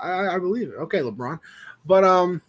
I, 0.00 0.34
I 0.34 0.38
believe 0.38 0.70
it. 0.70 0.74
Okay, 0.74 0.98
LeBron. 0.98 1.38
But 1.86 2.02
um, 2.02 2.42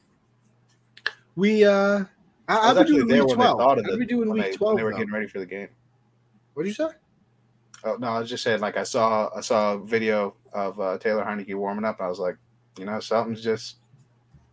we 1.35 1.65
uh, 1.65 2.03
I, 2.47 2.57
I 2.57 2.69
was 2.73 2.77
actually 2.81 2.97
doing 2.97 3.07
there 3.07 3.26
week 3.26 3.30
when 3.30 3.38
they 3.39 3.43
twelve. 3.43 3.60
thought 3.60 3.80
of 3.80 3.85
it. 3.85 3.99
been 3.99 4.07
doing 4.07 4.30
week 4.31 4.43
they, 4.43 4.51
twelve. 4.53 4.77
they 4.77 4.84
were 4.84 4.91
though. 4.91 4.97
getting 4.97 5.14
ready 5.14 5.27
for 5.27 5.39
the 5.39 5.45
game. 5.45 5.69
What 6.53 6.64
did 6.64 6.69
you 6.69 6.76
say? 6.76 6.88
Oh 7.84 7.97
no, 7.99 8.07
I 8.07 8.19
was 8.19 8.30
just 8.30 8.43
saying. 8.43 8.61
Like 8.61 8.77
I 8.77 8.84
saw, 8.84 9.30
I 9.35 9.41
saw 9.41 9.73
a 9.73 9.80
video 9.80 10.35
of 10.53 10.80
uh, 10.80 10.97
Taylor 10.97 11.23
Heinicke 11.23 11.55
warming 11.55 11.85
up. 11.85 11.99
And 11.99 12.05
I 12.05 12.10
was 12.10 12.19
like, 12.19 12.38
you 12.77 12.85
know, 12.85 12.99
something's 12.99 13.43
just. 13.43 13.77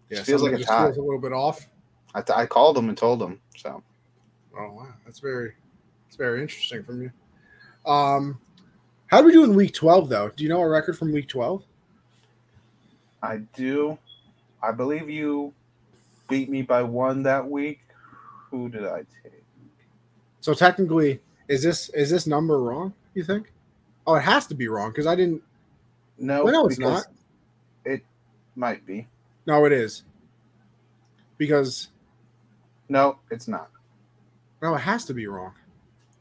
yeah, 0.09 0.17
Just 0.19 0.29
feels 0.29 0.43
like 0.43 0.53
a 0.53 0.65
tie. 0.65 0.85
feels 0.87 0.97
a 0.97 1.01
little 1.03 1.21
bit 1.21 1.33
off. 1.33 1.69
I, 2.15 2.23
I 2.35 2.47
called 2.47 2.77
him 2.77 2.89
and 2.89 2.99
told 2.99 3.23
him. 3.23 3.41
So 3.57 3.83
Oh 4.59 4.73
wow, 4.73 4.95
that's 5.05 5.21
very, 5.21 5.53
it's 6.09 6.17
very 6.17 6.43
interesting 6.43 6.83
from 6.83 7.03
you. 7.03 7.13
Um, 7.91 8.41
how 9.07 9.21
do 9.21 9.27
we 9.27 9.33
do 9.33 9.45
in 9.45 9.55
week 9.55 9.75
twelve 9.75 10.09
though? 10.09 10.31
Do 10.31 10.43
you 10.43 10.49
know 10.51 10.59
our 10.61 10.71
record 10.71 10.99
from 10.99 11.13
week 11.13 11.29
twelve? 11.29 11.65
I 13.23 13.39
do. 13.55 13.97
I 14.63 14.73
believe 14.73 15.09
you 15.09 15.53
beat 16.31 16.49
me 16.49 16.63
by 16.63 16.83
one 16.83 17.23
that 17.25 17.47
week. 17.49 17.81
Who 18.51 18.69
did 18.69 18.85
I 18.87 18.99
take? 19.23 19.43
So 20.41 20.55
technically, 20.55 21.21
is 21.49 21.63
this 21.63 21.91
is 21.91 22.11
this 22.11 22.27
number 22.27 22.63
wrong? 22.63 22.95
You 23.15 23.25
think? 23.25 23.53
Oh, 24.07 24.15
it 24.15 24.23
has 24.23 24.47
to 24.47 24.55
be 24.55 24.69
wrong 24.69 24.91
because 24.91 25.07
I 25.07 25.15
didn't. 25.15 25.43
No, 26.19 26.45
Well, 26.45 26.53
no, 26.53 26.67
it's 26.67 26.79
not. 26.79 27.05
It 27.85 28.03
might 28.57 28.87
be. 28.87 29.09
No, 29.47 29.65
it 29.67 29.73
is. 29.73 30.05
Because 31.39 31.89
No, 32.89 33.19
it's 33.31 33.49
not. 33.49 33.71
no, 34.63 34.75
it 34.75 34.81
has 34.81 35.05
to 35.07 35.15
be 35.15 35.27
wrong. 35.27 35.53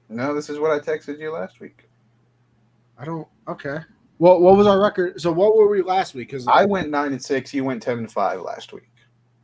No, 0.10 0.34
this 0.34 0.50
is 0.50 0.60
what 0.60 0.72
I 0.72 0.80
texted 0.80 1.20
you 1.20 1.32
last 1.32 1.60
week. 1.60 1.88
I 2.98 3.06
don't. 3.06 3.28
Okay. 3.48 3.80
Well, 4.18 4.40
what 4.42 4.58
was 4.58 4.68
our 4.68 4.80
record? 4.82 5.22
So 5.22 5.32
what 5.32 5.56
were 5.56 5.68
we 5.70 5.82
last 5.82 6.14
week? 6.14 6.30
Because 6.30 6.48
I 6.48 6.66
went 6.66 6.90
nine 6.90 7.14
and 7.14 7.24
six. 7.24 7.54
You 7.54 7.64
went 7.64 7.82
ten 7.82 8.00
and 8.00 8.12
five 8.12 8.42
last 8.42 8.74
week. 8.74 8.89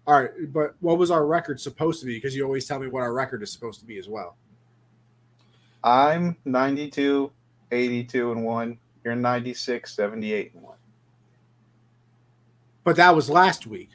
All 0.07 0.21
right, 0.21 0.31
but 0.53 0.75
what 0.81 0.97
was 0.97 1.11
our 1.11 1.25
record 1.25 1.59
supposed 1.59 1.99
to 2.01 2.05
be? 2.05 2.15
Because 2.15 2.35
you 2.35 2.43
always 2.43 2.67
tell 2.67 2.79
me 2.79 2.87
what 2.87 3.01
our 3.01 3.13
record 3.13 3.41
is 3.41 3.51
supposed 3.51 3.79
to 3.79 3.85
be 3.85 3.97
as 3.97 4.07
well. 4.07 4.37
I'm 5.83 6.35
92, 6.45 7.31
82 7.71 8.31
and 8.31 8.43
one. 8.43 8.77
You're 9.03 9.15
96, 9.15 9.93
78 9.93 10.53
and 10.53 10.63
one. 10.63 10.77
But 12.83 12.95
that 12.97 13.15
was 13.15 13.29
last 13.29 13.67
week. 13.67 13.89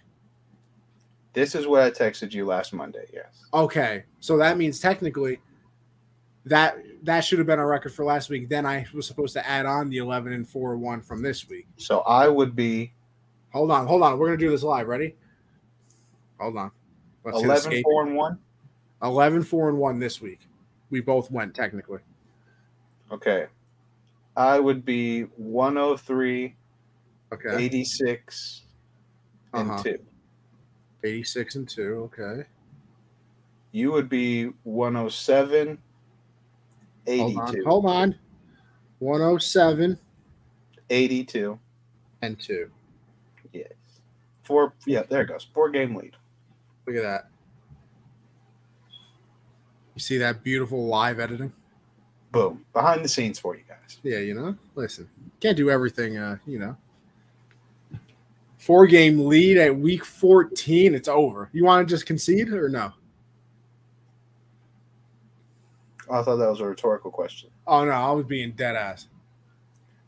This 1.32 1.54
is 1.54 1.66
what 1.66 1.82
I 1.82 1.90
texted 1.90 2.32
you 2.32 2.44
last 2.44 2.72
Monday. 2.72 3.06
Yes. 3.12 3.44
Okay, 3.54 4.04
so 4.18 4.36
that 4.36 4.58
means 4.58 4.80
technically, 4.80 5.40
that 6.44 6.76
that 7.02 7.20
should 7.20 7.38
have 7.38 7.46
been 7.46 7.58
our 7.58 7.68
record 7.68 7.92
for 7.92 8.04
last 8.04 8.30
week. 8.30 8.48
Then 8.48 8.66
I 8.66 8.86
was 8.92 9.06
supposed 9.06 9.32
to 9.34 9.46
add 9.46 9.66
on 9.66 9.90
the 9.90 9.98
11 9.98 10.32
and 10.32 10.48
4 10.48 10.76
1 10.76 11.02
from 11.02 11.22
this 11.22 11.48
week. 11.48 11.68
So 11.76 12.00
I 12.00 12.26
would 12.26 12.56
be 12.56 12.92
Hold 13.52 13.72
on, 13.72 13.86
hold 13.86 14.02
on. 14.02 14.18
We're 14.18 14.26
gonna 14.26 14.38
do 14.38 14.50
this 14.50 14.62
live. 14.62 14.86
Ready? 14.86 15.16
Hold 16.40 16.56
on. 16.56 16.70
Let's 17.24 17.42
11 17.66 17.82
4 17.82 18.06
and 18.06 18.16
1? 18.16 18.38
11 19.02 19.42
4 19.42 19.68
and 19.68 19.78
1 19.78 19.98
this 19.98 20.20
week. 20.20 20.40
We 20.90 21.00
both 21.00 21.30
went 21.30 21.54
technically. 21.54 22.00
Okay. 23.12 23.46
I 24.36 24.58
would 24.58 24.84
be 24.84 25.22
103, 25.36 26.54
Okay. 27.32 27.64
86, 27.64 28.62
and 29.52 29.70
Uh-huh. 29.70 29.82
2. 29.82 29.98
86 31.04 31.54
and 31.56 31.68
2. 31.68 32.10
Okay. 32.12 32.44
You 33.72 33.92
would 33.92 34.08
be 34.08 34.46
107, 34.64 35.78
82. 37.06 37.32
Hold 37.34 37.38
on. 37.48 37.64
Hold 37.64 37.86
on. 37.86 38.18
107 38.98 39.98
82. 40.90 41.58
and 42.22 42.38
2. 42.40 42.70
Yes. 43.52 43.72
Four. 44.42 44.74
Yeah, 44.86 45.02
there 45.04 45.22
it 45.22 45.26
goes. 45.28 45.46
Four 45.54 45.70
game 45.70 45.94
lead. 45.94 46.16
Look 46.90 47.04
at 47.04 47.08
that. 47.08 47.28
You 49.94 50.00
see 50.00 50.18
that 50.18 50.42
beautiful 50.42 50.86
live 50.86 51.20
editing? 51.20 51.52
Boom. 52.32 52.64
Behind 52.72 53.04
the 53.04 53.08
scenes 53.08 53.38
for 53.38 53.54
you 53.54 53.62
guys. 53.68 53.98
Yeah, 54.02 54.18
you 54.18 54.34
know. 54.34 54.56
Listen, 54.74 55.08
can't 55.38 55.56
do 55.56 55.70
everything. 55.70 56.16
Uh, 56.16 56.38
you 56.48 56.58
know. 56.58 56.76
Four 58.58 58.88
game 58.88 59.28
lead 59.28 59.56
at 59.56 59.76
week 59.76 60.04
fourteen. 60.04 60.96
It's 60.96 61.06
over. 61.06 61.48
You 61.52 61.64
want 61.64 61.86
to 61.86 61.94
just 61.94 62.06
concede 62.06 62.48
or 62.48 62.68
no? 62.68 62.92
I 66.10 66.22
thought 66.22 66.38
that 66.38 66.50
was 66.50 66.58
a 66.58 66.66
rhetorical 66.66 67.12
question. 67.12 67.50
Oh 67.68 67.84
no, 67.84 67.92
I 67.92 68.10
was 68.10 68.26
being 68.26 68.50
dead 68.50 68.74
ass. 68.74 69.06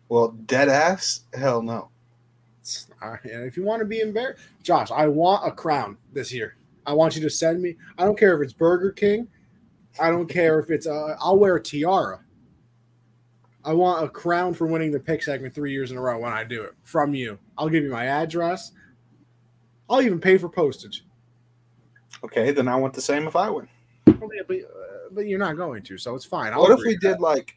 Well, 0.09 0.33
dead 0.47 0.69
ass? 0.69 1.21
Hell 1.33 1.63
no. 1.63 1.91
Uh, 3.03 3.17
if 3.25 3.57
you 3.57 3.65
want 3.65 3.81
to 3.81 3.87
be 3.87 4.01
embarrassed, 4.01 4.45
Josh, 4.63 4.93
I 4.93 5.09
want 5.09 5.47
a 5.47 5.51
crown 5.51 5.97
this 6.13 6.33
year. 6.33 6.55
I 6.87 6.93
want 6.93 7.17
you 7.17 7.23
to 7.23 7.31
send 7.31 7.63
me. 7.63 7.77
I 7.99 8.05
don't 8.05 8.19
care 8.19 8.35
if 8.35 8.45
it's 8.45 8.53
Burger 8.53 8.93
King. 8.93 9.29
I 10.01 10.11
don't 10.11 10.29
care 10.29 10.59
if 10.59 10.71
it's. 10.71 10.87
Uh, 10.87 11.17
I'll 11.21 11.39
wear 11.39 11.57
a 11.57 11.63
tiara. 11.63 12.21
I 13.65 13.73
want 13.73 14.05
a 14.05 14.09
crown 14.09 14.55
for 14.55 14.67
winning 14.67 14.91
the 14.91 14.99
pick 14.99 15.23
segment 15.23 15.55
three 15.55 15.73
years 15.73 15.93
in 15.93 15.97
a 15.97 16.01
row 16.01 16.19
when 16.19 16.33
I 16.33 16.43
do 16.43 16.63
it 16.63 16.75
from 16.83 17.15
you. 17.15 17.39
I'll 17.57 17.69
give 17.69 17.85
you 17.85 17.91
my 17.91 18.07
address. 18.07 18.73
I'll 19.89 20.03
even 20.03 20.21
pay 20.21 20.39
for 20.39 20.49
postage. 20.49 21.05
Okay, 22.25 22.51
then 22.51 22.67
I 22.67 22.77
want 22.77 22.95
the 22.95 23.01
same 23.01 23.27
if 23.27 23.37
I 23.37 23.51
win. 23.51 23.69
But, 24.05 24.15
uh, 24.15 24.57
but 25.13 25.27
you're 25.27 25.39
not 25.39 25.57
going 25.57 25.83
to, 25.85 25.99
so 25.99 26.15
it's 26.15 26.25
fine. 26.25 26.53
I'll 26.53 26.63
what 26.63 26.73
if 26.73 26.85
we 26.85 26.97
did 26.97 27.21
like 27.21 27.57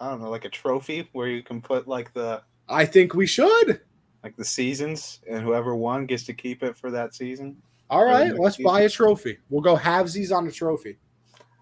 I 0.00 0.08
don't 0.08 0.22
know, 0.22 0.30
like 0.30 0.46
a 0.46 0.50
trophy 0.50 1.08
where 1.12 1.28
you 1.28 1.42
can 1.42 1.60
put 1.60 1.86
like 1.86 2.12
the. 2.14 2.42
I 2.68 2.86
think 2.86 3.14
we 3.14 3.26
should. 3.26 3.80
Like 4.22 4.36
the 4.36 4.44
seasons 4.44 5.20
and 5.28 5.42
whoever 5.42 5.74
won 5.74 6.06
gets 6.06 6.24
to 6.24 6.34
keep 6.34 6.62
it 6.62 6.76
for 6.76 6.90
that 6.90 7.14
season? 7.14 7.56
All 7.88 8.04
right, 8.04 8.34
let's 8.38 8.56
season. 8.56 8.70
buy 8.70 8.82
a 8.82 8.88
trophy. 8.88 9.38
We'll 9.48 9.62
go 9.62 9.76
halvesies 9.76 10.34
on 10.34 10.46
a 10.46 10.52
trophy. 10.52 10.98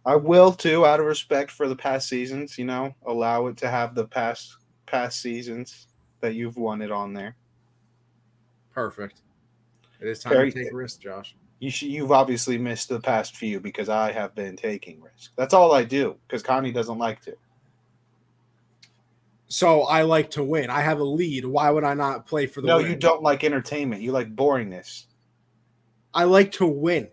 I 0.04 0.16
will 0.16 0.52
too, 0.52 0.86
out 0.86 1.00
of 1.00 1.06
respect 1.06 1.50
for 1.50 1.68
the 1.68 1.76
past 1.76 2.08
seasons, 2.08 2.58
you 2.58 2.64
know, 2.64 2.94
allow 3.06 3.46
it 3.46 3.56
to 3.58 3.68
have 3.68 3.94
the 3.94 4.06
past 4.06 4.56
past 4.86 5.20
seasons 5.20 5.88
that 6.20 6.34
you've 6.34 6.56
won 6.56 6.82
it 6.82 6.90
on 6.90 7.12
there. 7.12 7.36
Perfect. 8.72 9.22
It 10.00 10.08
is 10.08 10.20
time 10.20 10.32
Very 10.32 10.52
to 10.52 10.64
take 10.64 10.72
risks, 10.72 10.98
Josh. 10.98 11.34
You 11.60 11.70
should, 11.70 11.88
you've 11.88 12.12
obviously 12.12 12.56
missed 12.56 12.88
the 12.88 13.00
past 13.00 13.36
few 13.36 13.58
because 13.60 13.88
I 13.88 14.12
have 14.12 14.34
been 14.34 14.56
taking 14.56 15.00
risks. 15.02 15.30
That's 15.36 15.54
all 15.54 15.72
I 15.72 15.84
do 15.84 16.16
because 16.26 16.42
Connie 16.42 16.72
doesn't 16.72 16.98
like 16.98 17.20
to. 17.22 17.36
So 19.48 19.82
I 19.82 20.02
like 20.02 20.30
to 20.32 20.44
win. 20.44 20.68
I 20.70 20.80
have 20.82 21.00
a 21.00 21.04
lead. 21.04 21.44
Why 21.44 21.70
would 21.70 21.84
I 21.84 21.94
not 21.94 22.26
play 22.26 22.46
for 22.46 22.60
the 22.60 22.66
No, 22.68 22.76
win? 22.78 22.90
you 22.90 22.96
don't 22.96 23.22
like 23.22 23.44
entertainment. 23.44 24.02
You 24.02 24.12
like 24.12 24.34
boringness. 24.36 25.04
I 26.12 26.24
like 26.24 26.52
to 26.52 26.66
win. 26.66 27.08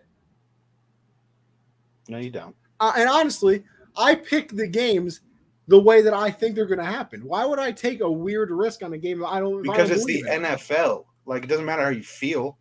No, 2.09 2.17
you 2.17 2.29
don't. 2.29 2.55
Uh, 2.79 2.93
and 2.97 3.09
honestly, 3.09 3.63
I 3.95 4.15
pick 4.15 4.49
the 4.49 4.67
games 4.67 5.21
the 5.67 5.79
way 5.79 6.01
that 6.01 6.13
I 6.13 6.29
think 6.29 6.55
they're 6.55 6.65
going 6.65 6.79
to 6.79 6.85
happen. 6.85 7.21
Why 7.25 7.45
would 7.45 7.57
I 7.59 7.71
take 7.71 8.01
a 8.01 8.11
weird 8.11 8.51
risk 8.51 8.83
on 8.83 8.93
a 8.93 8.97
game 8.97 9.25
I 9.25 9.39
don't? 9.39 9.63
if 9.65 9.69
I 9.69 9.73
Because 9.73 9.89
don't 9.89 9.97
it's 9.97 10.05
the? 10.05 10.23
NFL. 10.29 11.05
Like 11.25 11.43
it 11.43 11.47
doesn't 11.47 11.65
matter 11.65 11.83
how 11.83 11.89
you 11.89 12.03
feel. 12.03 12.57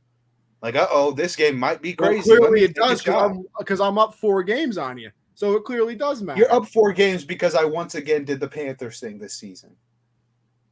Like, 0.63 0.77
uh 0.77 0.87
oh, 0.91 1.11
this 1.11 1.37
game 1.37 1.59
might 1.59 1.83
be 1.83 1.93
crazy. 1.93 2.31
Let 2.31 2.39
clearly, 2.39 2.63
it 2.63 2.75
does 2.75 3.03
because 3.03 3.23
I'm 3.23 3.45
because 3.59 3.81
I'm 3.81 3.99
up 3.99 4.15
four 4.15 4.43
games 4.43 4.79
on 4.79 4.97
you. 4.97 5.11
So 5.35 5.55
it 5.57 5.65
clearly 5.65 5.97
does 5.97 6.23
matter. 6.23 6.39
You're 6.41 6.53
up 6.53 6.67
four 6.67 6.93
games 6.93 7.25
because 7.25 7.55
I 7.55 7.65
once 7.65 7.97
again 7.97 8.25
did 8.25 8.39
the 8.41 8.49
Panthers 8.49 9.01
thing 9.01 9.19
this 9.19 9.35
season. 9.35 9.75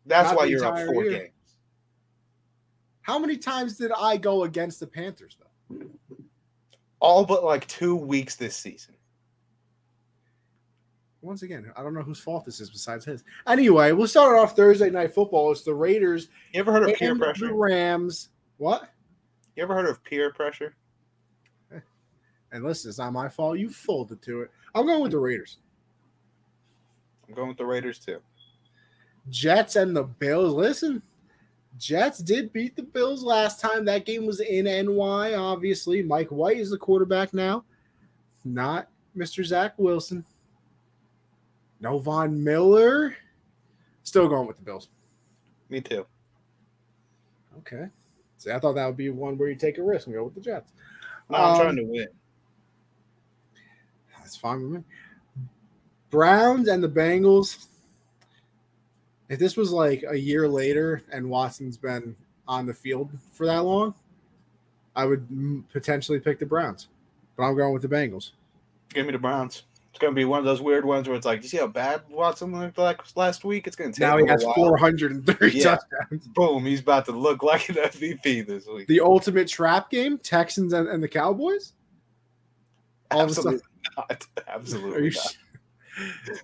That's 0.06 0.28
Not 0.30 0.36
why 0.36 0.44
you're 0.47 0.64
up 0.64 0.76
four 0.86 1.05
year. 1.05 1.18
games. 1.18 1.30
How 3.02 3.18
many 3.18 3.36
times 3.36 3.76
did 3.76 3.90
I 3.98 4.16
go 4.16 4.44
against 4.44 4.78
the 4.78 4.86
Panthers 4.86 5.36
though? 5.40 5.86
All 7.01 7.24
but 7.24 7.43
like 7.43 7.66
two 7.66 7.97
weeks 7.97 8.36
this 8.36 8.56
season. 8.56 8.94
Once 11.20 11.43
again, 11.43 11.72
I 11.76 11.82
don't 11.82 11.94
know 11.94 12.02
whose 12.02 12.18
fault 12.20 12.44
this 12.44 12.60
is 12.60 12.70
besides 12.70 13.05
his. 13.05 13.22
Anyway, 13.47 13.93
we'll 13.93 14.09
start 14.09 14.36
off 14.39 14.56
Thursday 14.56 14.90
night 14.90 15.14
football. 15.14 15.51
It's 15.52 15.62
the 15.62 15.74
Raiders 15.74 16.28
You 16.52 16.60
ever 16.60 16.72
heard 16.72 16.89
of 16.89 16.97
peer 16.97 17.16
pressure? 17.16 17.47
the 17.47 17.55
Rams. 17.55 18.30
What? 18.59 18.89
You 19.56 19.62
ever 19.62 19.74
heard 19.74 19.89
of 19.89 20.02
peer 20.05 20.32
pressure? 20.32 20.74
And 22.52 22.62
listen, 22.62 22.90
it's 22.90 22.98
not 22.98 23.12
my 23.12 23.28
fault. 23.28 23.58
You 23.58 23.70
folded 23.70 24.20
to 24.22 24.42
it. 24.42 24.50
I'm 24.74 24.86
going 24.86 25.02
with 25.02 25.12
the 25.12 25.18
Raiders. 25.18 25.58
I'm 27.26 27.34
going 27.34 27.48
with 27.48 27.56
the 27.56 27.66
Raiders 27.66 27.98
too. 27.98 28.20
Jets 29.30 29.76
and 29.76 29.96
the 29.96 30.04
Bills. 30.04 30.52
Listen, 30.52 31.00
Jets 31.78 32.18
did 32.18 32.52
beat 32.52 32.76
the 32.76 32.82
Bills 32.82 33.22
last 33.22 33.60
time. 33.60 33.84
That 33.84 34.04
game 34.04 34.26
was 34.26 34.40
in 34.40 34.64
NY, 34.66 35.34
obviously. 35.34 36.02
Mike 36.02 36.28
White 36.28 36.58
is 36.58 36.70
the 36.70 36.78
quarterback 36.78 37.32
now, 37.32 37.64
not 38.44 38.88
Mr. 39.16 39.44
Zach 39.44 39.72
Wilson. 39.78 40.24
No 41.80 41.98
Von 41.98 42.42
Miller. 42.44 43.16
Still 44.04 44.28
going 44.28 44.46
with 44.46 44.56
the 44.56 44.62
Bills. 44.62 44.88
Me 45.70 45.80
too. 45.80 46.04
Okay. 47.58 47.86
See, 48.38 48.50
I 48.50 48.58
thought 48.58 48.74
that 48.74 48.86
would 48.86 48.96
be 48.96 49.10
one 49.10 49.38
where 49.38 49.48
you 49.48 49.54
take 49.54 49.78
a 49.78 49.82
risk 49.82 50.06
and 50.06 50.14
go 50.14 50.24
with 50.24 50.34
the 50.34 50.40
Jets. 50.40 50.72
No, 51.30 51.38
I'm 51.38 51.54
Um, 51.54 51.60
trying 51.60 51.76
to 51.76 51.84
win. 51.84 52.08
That's 54.32 54.40
fine 54.40 54.62
with 54.62 54.70
me. 54.70 54.84
Browns 56.09 56.68
and 56.68 56.82
the 56.82 56.88
Bengals. 56.88 57.66
If 59.28 59.38
this 59.38 59.59
was 59.59 59.70
like 59.72 60.02
a 60.09 60.16
year 60.16 60.48
later 60.48 61.02
and 61.12 61.28
Watson's 61.28 61.76
been 61.76 62.16
on 62.48 62.64
the 62.64 62.72
field 62.72 63.10
for 63.32 63.44
that 63.44 63.62
long, 63.64 63.94
I 64.96 65.04
would 65.04 65.26
potentially 65.70 66.18
pick 66.18 66.38
the 66.38 66.46
Browns. 66.46 66.88
But 67.36 67.42
I'm 67.44 67.56
going 67.56 67.74
with 67.74 67.82
the 67.82 67.88
Bengals. 67.88 68.30
Give 68.94 69.04
me 69.04 69.12
the 69.12 69.18
Browns. 69.18 69.64
It's 69.90 69.98
gonna 69.98 70.14
be 70.14 70.24
one 70.24 70.38
of 70.38 70.46
those 70.46 70.62
weird 70.62 70.86
ones 70.86 71.06
where 71.09 71.16
it's 71.18 71.26
like, 71.26 71.42
you 71.42 71.48
see 71.50 71.59
how 71.59 71.66
bad 71.66 72.00
Watson 72.09 72.59
looked 72.59 72.78
like 72.78 73.02
last 73.14 73.44
week? 73.44 73.66
It's 73.66 73.76
gonna 73.76 73.90
take 73.92 74.00
Now 74.00 74.16
he 74.16 74.26
has 74.28 74.42
while. 74.46 74.54
430 74.54 75.59
Yeah. 75.59 75.62
touchdowns. 75.76 76.26
Boom, 76.28 76.64
he's 76.64 76.80
about 76.80 77.04
to 77.04 77.12
look 77.12 77.42
like 77.42 77.68
an 77.68 77.74
MVP 77.74 78.46
this 78.46 78.66
week. 78.66 78.86
The 78.86 79.00
ultimate 79.00 79.48
trap 79.48 79.90
game, 79.90 80.16
Texans 80.16 80.72
and, 80.72 80.88
and 80.88 81.02
the 81.02 81.09
Cowboys. 81.09 81.74
all 83.10 83.20
of 83.20 83.28
a 83.28 83.30
Absolutely 83.30 83.60
not. 83.96 84.26
Absolutely 84.48 85.10
not. 85.10 85.36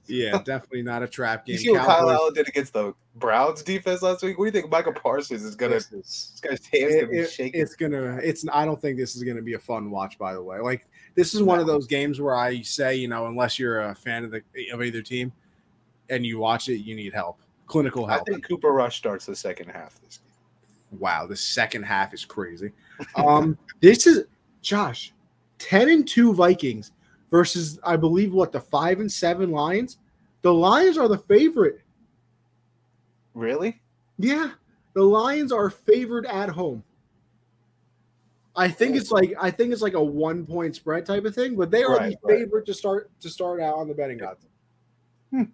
yeah, 0.06 0.32
definitely 0.44 0.82
not 0.82 1.02
a 1.02 1.08
trap 1.08 1.46
game. 1.46 1.54
You 1.54 1.58
see 1.58 1.70
what 1.70 1.86
Kyle 1.86 2.10
Allen 2.10 2.34
did 2.34 2.46
against 2.48 2.74
the 2.74 2.92
Browns 3.16 3.62
defense 3.62 4.02
last 4.02 4.22
week? 4.22 4.38
What 4.38 4.44
do 4.44 4.46
you 4.48 4.52
think 4.62 4.70
Micah 4.70 4.92
Parsons 4.92 5.42
is 5.42 5.54
gonna? 5.56 5.74
This 5.74 5.86
This 5.86 6.40
guy's 6.42 6.66
hands 6.66 6.94
It- 6.94 7.00
gonna 7.00 7.12
be 7.12 7.18
it- 7.20 7.30
shaking. 7.30 7.60
it's 7.60 7.74
gonna 7.74 8.18
it's 8.22 8.44
i 8.52 8.64
don't 8.66 8.80
think 8.80 8.98
this 8.98 9.16
is 9.16 9.22
gonna 9.24 9.40
be 9.42 9.54
a 9.54 9.58
fun 9.58 9.90
watch 9.90 10.18
by 10.18 10.34
the 10.34 10.42
way 10.42 10.58
like 10.60 10.86
this 11.14 11.34
is 11.34 11.42
one 11.42 11.58
of 11.58 11.66
those 11.66 11.86
games 11.86 12.20
where 12.20 12.36
i 12.36 12.60
say 12.60 12.94
you 12.94 13.08
know 13.08 13.26
unless 13.26 13.58
you're 13.58 13.80
a 13.88 13.94
fan 13.94 14.22
of 14.24 14.30
the 14.30 14.42
of 14.72 14.82
either 14.82 15.00
team 15.02 15.32
and 16.10 16.24
you 16.26 16.38
watch 16.38 16.68
it 16.68 16.78
you 16.78 16.94
need 16.94 17.12
help 17.14 17.40
clinical 17.66 18.06
help. 18.06 18.22
I 18.28 18.30
think 18.32 18.46
Cooper 18.46 18.70
Rush 18.72 18.96
starts 18.98 19.26
the 19.26 19.34
second 19.36 19.68
half 19.68 19.98
this 20.02 20.18
game. 20.18 21.00
wow 21.00 21.26
the 21.26 21.36
second 21.36 21.82
half 21.84 22.12
is 22.14 22.24
crazy 22.24 22.70
um 23.16 23.56
this 23.80 24.06
is 24.06 24.26
josh 24.62 25.12
10 25.58 25.88
and 25.88 26.06
2 26.06 26.34
vikings 26.34 26.92
versus 27.30 27.78
i 27.84 27.96
believe 27.96 28.32
what 28.32 28.52
the 28.52 28.60
5 28.60 29.00
and 29.00 29.10
7 29.10 29.50
lions 29.50 29.98
the 30.42 30.52
lions 30.52 30.96
are 30.98 31.08
the 31.08 31.18
favorite 31.18 31.82
Really? 33.38 33.80
Yeah, 34.18 34.50
the 34.94 35.02
Lions 35.04 35.52
are 35.52 35.70
favored 35.70 36.26
at 36.26 36.48
home. 36.48 36.82
I 38.56 38.68
think 38.68 38.96
it's 38.96 39.12
like 39.12 39.32
I 39.40 39.52
think 39.52 39.72
it's 39.72 39.80
like 39.80 39.94
a 39.94 40.02
one 40.02 40.44
point 40.44 40.74
spread 40.74 41.06
type 41.06 41.24
of 41.24 41.36
thing, 41.36 41.54
but 41.54 41.70
they 41.70 41.84
are 41.84 41.96
Right, 41.96 42.18
the 42.20 42.28
right. 42.28 42.38
favorite 42.40 42.66
to 42.66 42.74
start 42.74 43.12
to 43.20 43.30
start 43.30 43.60
out 43.60 43.76
on 43.76 43.86
the 43.86 43.94
betting 43.94 44.20
odds. 44.20 44.44
Hmm. 45.30 45.44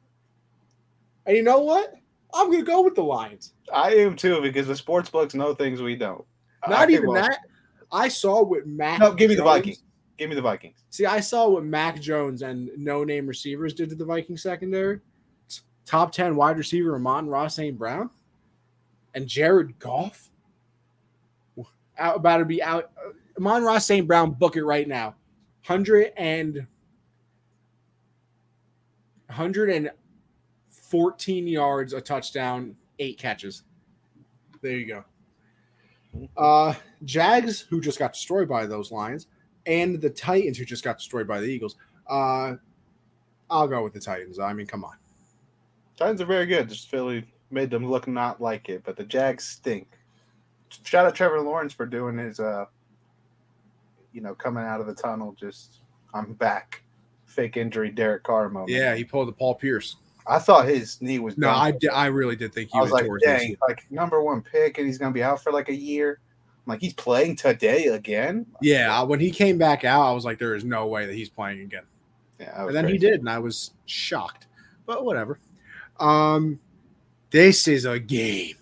And 1.26 1.36
you 1.36 1.42
know 1.42 1.59
what? 1.59 1.92
I'm 2.32 2.51
gonna 2.51 2.64
go 2.64 2.80
with 2.82 2.94
the 2.94 3.02
Lions. 3.02 3.52
I 3.70 3.94
am 3.96 4.16
too 4.16 4.40
because 4.40 4.66
the 4.66 4.76
sports 4.76 5.10
books 5.10 5.34
know 5.34 5.52
things 5.52 5.82
we 5.82 5.94
don't. 5.94 6.24
Not 6.66 6.88
I 6.88 6.92
even 6.92 7.12
that. 7.12 7.40
I 7.92 8.09
saw 8.09 8.42
what 8.42 8.66
Matt. 8.66 9.01
No, 9.01 9.12
give 9.12 9.28
me 9.28 9.34
the 9.34 9.42
Vikings. 9.42 9.84
Give 10.16 10.28
me 10.28 10.36
the 10.36 10.43
Vikings. 10.43 10.85
See, 10.91 11.07
I 11.07 11.20
saw 11.20 11.49
what 11.49 11.65
Mac 11.65 12.01
Jones 12.01 12.43
and 12.43 12.70
no 12.77 13.05
name 13.05 13.27
receivers 13.27 13.74
did 13.74 13.89
to 13.91 13.97
the 13.97 14.05
Viking 14.05 14.36
secondary. 14.36 15.01
Top 15.86 16.12
10 16.12 16.36
wide 16.36 16.57
receiver 16.57 16.95
Amon-Ra 16.95 17.49
St. 17.49 17.77
Brown 17.77 18.11
and 19.15 19.27
Jared 19.27 19.78
Goff. 19.78 20.31
Out, 21.99 22.16
about 22.16 22.39
to 22.39 22.45
be 22.45 22.62
out. 22.62 22.91
Amon-Ra 23.39 23.78
St. 23.78 24.07
Brown, 24.07 24.32
book 24.32 24.57
it 24.57 24.65
right 24.65 24.89
now. 24.89 25.15
100 25.66 26.12
and 26.16 26.66
114 29.27 31.47
yards, 31.47 31.93
a 31.93 32.01
touchdown, 32.01 32.77
eight 32.99 33.19
catches. 33.19 33.62
There 34.62 34.77
you 34.77 34.86
go. 34.86 35.05
Uh, 36.36 36.74
Jags, 37.05 37.61
who 37.61 37.81
just 37.81 37.99
got 37.99 38.12
destroyed 38.12 38.49
by 38.49 38.66
those 38.66 38.93
Lions, 38.93 39.27
and 39.66 40.01
the 40.01 40.11
Titans, 40.11 40.59
who 40.59 40.65
just 40.65 40.85
got 40.85 40.99
destroyed 40.99 41.27
by 41.27 41.41
the 41.41 41.47
Eagles. 41.47 41.77
Uh, 42.09 42.55
I'll 43.51 43.69
go 43.69 43.82
with 43.82 43.93
the 43.93 44.01
Titans. 44.01 44.39
I 44.39 44.53
mean, 44.53 44.66
come 44.66 44.85
on. 44.85 44.97
Titans 45.97 46.20
are 46.20 46.27
very 46.27 46.47
good. 46.47 46.69
Just 46.69 46.91
Philly 46.91 47.24
made 47.51 47.70
them 47.70 47.89
look 47.89 48.09
not 48.09 48.41
like 48.41 48.69
it, 48.69 48.82
but 48.85 48.97
the 48.97 49.05
Jags 49.05 49.45
stink. 49.45 49.89
Shout 50.82 51.07
out 51.07 51.15
Trevor 51.15 51.41
Lawrence 51.41 51.73
for 51.73 51.86
doing 51.86 52.19
his, 52.19 52.41
uh, 52.41 52.65
you 54.12 54.20
know, 54.20 54.35
coming 54.35 54.65
out 54.65 54.81
of 54.81 54.86
the 54.86 54.95
tunnel. 54.95 55.36
Just 55.39 55.81
I'm 56.12 56.35
back. 56.35 56.82
Fake 57.27 57.57
injury, 57.57 57.91
Derek 57.91 58.23
Carr 58.23 58.49
moment. 58.49 58.70
Yeah, 58.70 58.95
he 58.95 59.05
pulled 59.05 59.28
the 59.28 59.32
Paul 59.32 59.55
Pierce. 59.55 59.97
I 60.27 60.39
thought 60.39 60.66
his 60.66 61.01
knee 61.03 61.19
was. 61.19 61.36
No. 61.36 61.51
I, 61.51 61.74
I 61.93 62.07
really 62.07 62.36
did 62.36 62.53
think 62.53 62.70
he 62.73 62.78
I 62.78 62.82
was 62.82 62.91
like, 62.91 63.07
dang, 63.23 63.57
like 63.69 63.86
number 63.91 64.23
one 64.23 64.41
pick, 64.41 64.78
and 64.78 64.86
he's 64.86 64.99
gonna 64.99 65.12
be 65.12 65.23
out 65.23 65.43
for 65.43 65.53
like 65.53 65.69
a 65.69 65.74
year. 65.74 66.20
Like, 66.66 66.81
he's 66.81 66.95
playing 66.95 67.36
today 67.36 67.86
again. 67.86 68.47
Yeah, 68.62 69.03
when 69.03 69.20
he 69.20 69.31
came 69.31 69.59
back 69.59 69.85
out, 69.85 70.07
I 70.07 70.12
was 70.12 70.24
like, 70.24 70.39
there 70.39 70.55
is 70.55 70.65
no 70.65 70.86
way 70.86 71.07
that 71.07 71.15
he's 71.15 71.28
playing 71.28 71.61
again. 71.61 71.85
Yeah, 72.41 72.66
And 72.66 72.74
then 72.74 72.89
he 72.89 72.99
did, 72.99 73.20
and 73.20 73.28
I 73.28 73.39
was 73.39 73.73
shocked. 73.86 74.47
But 74.86 75.05
whatever. 75.05 75.39
Um, 76.01 76.59
this 77.31 77.69
is 77.69 77.85
a 77.85 77.99
game. 77.99 78.57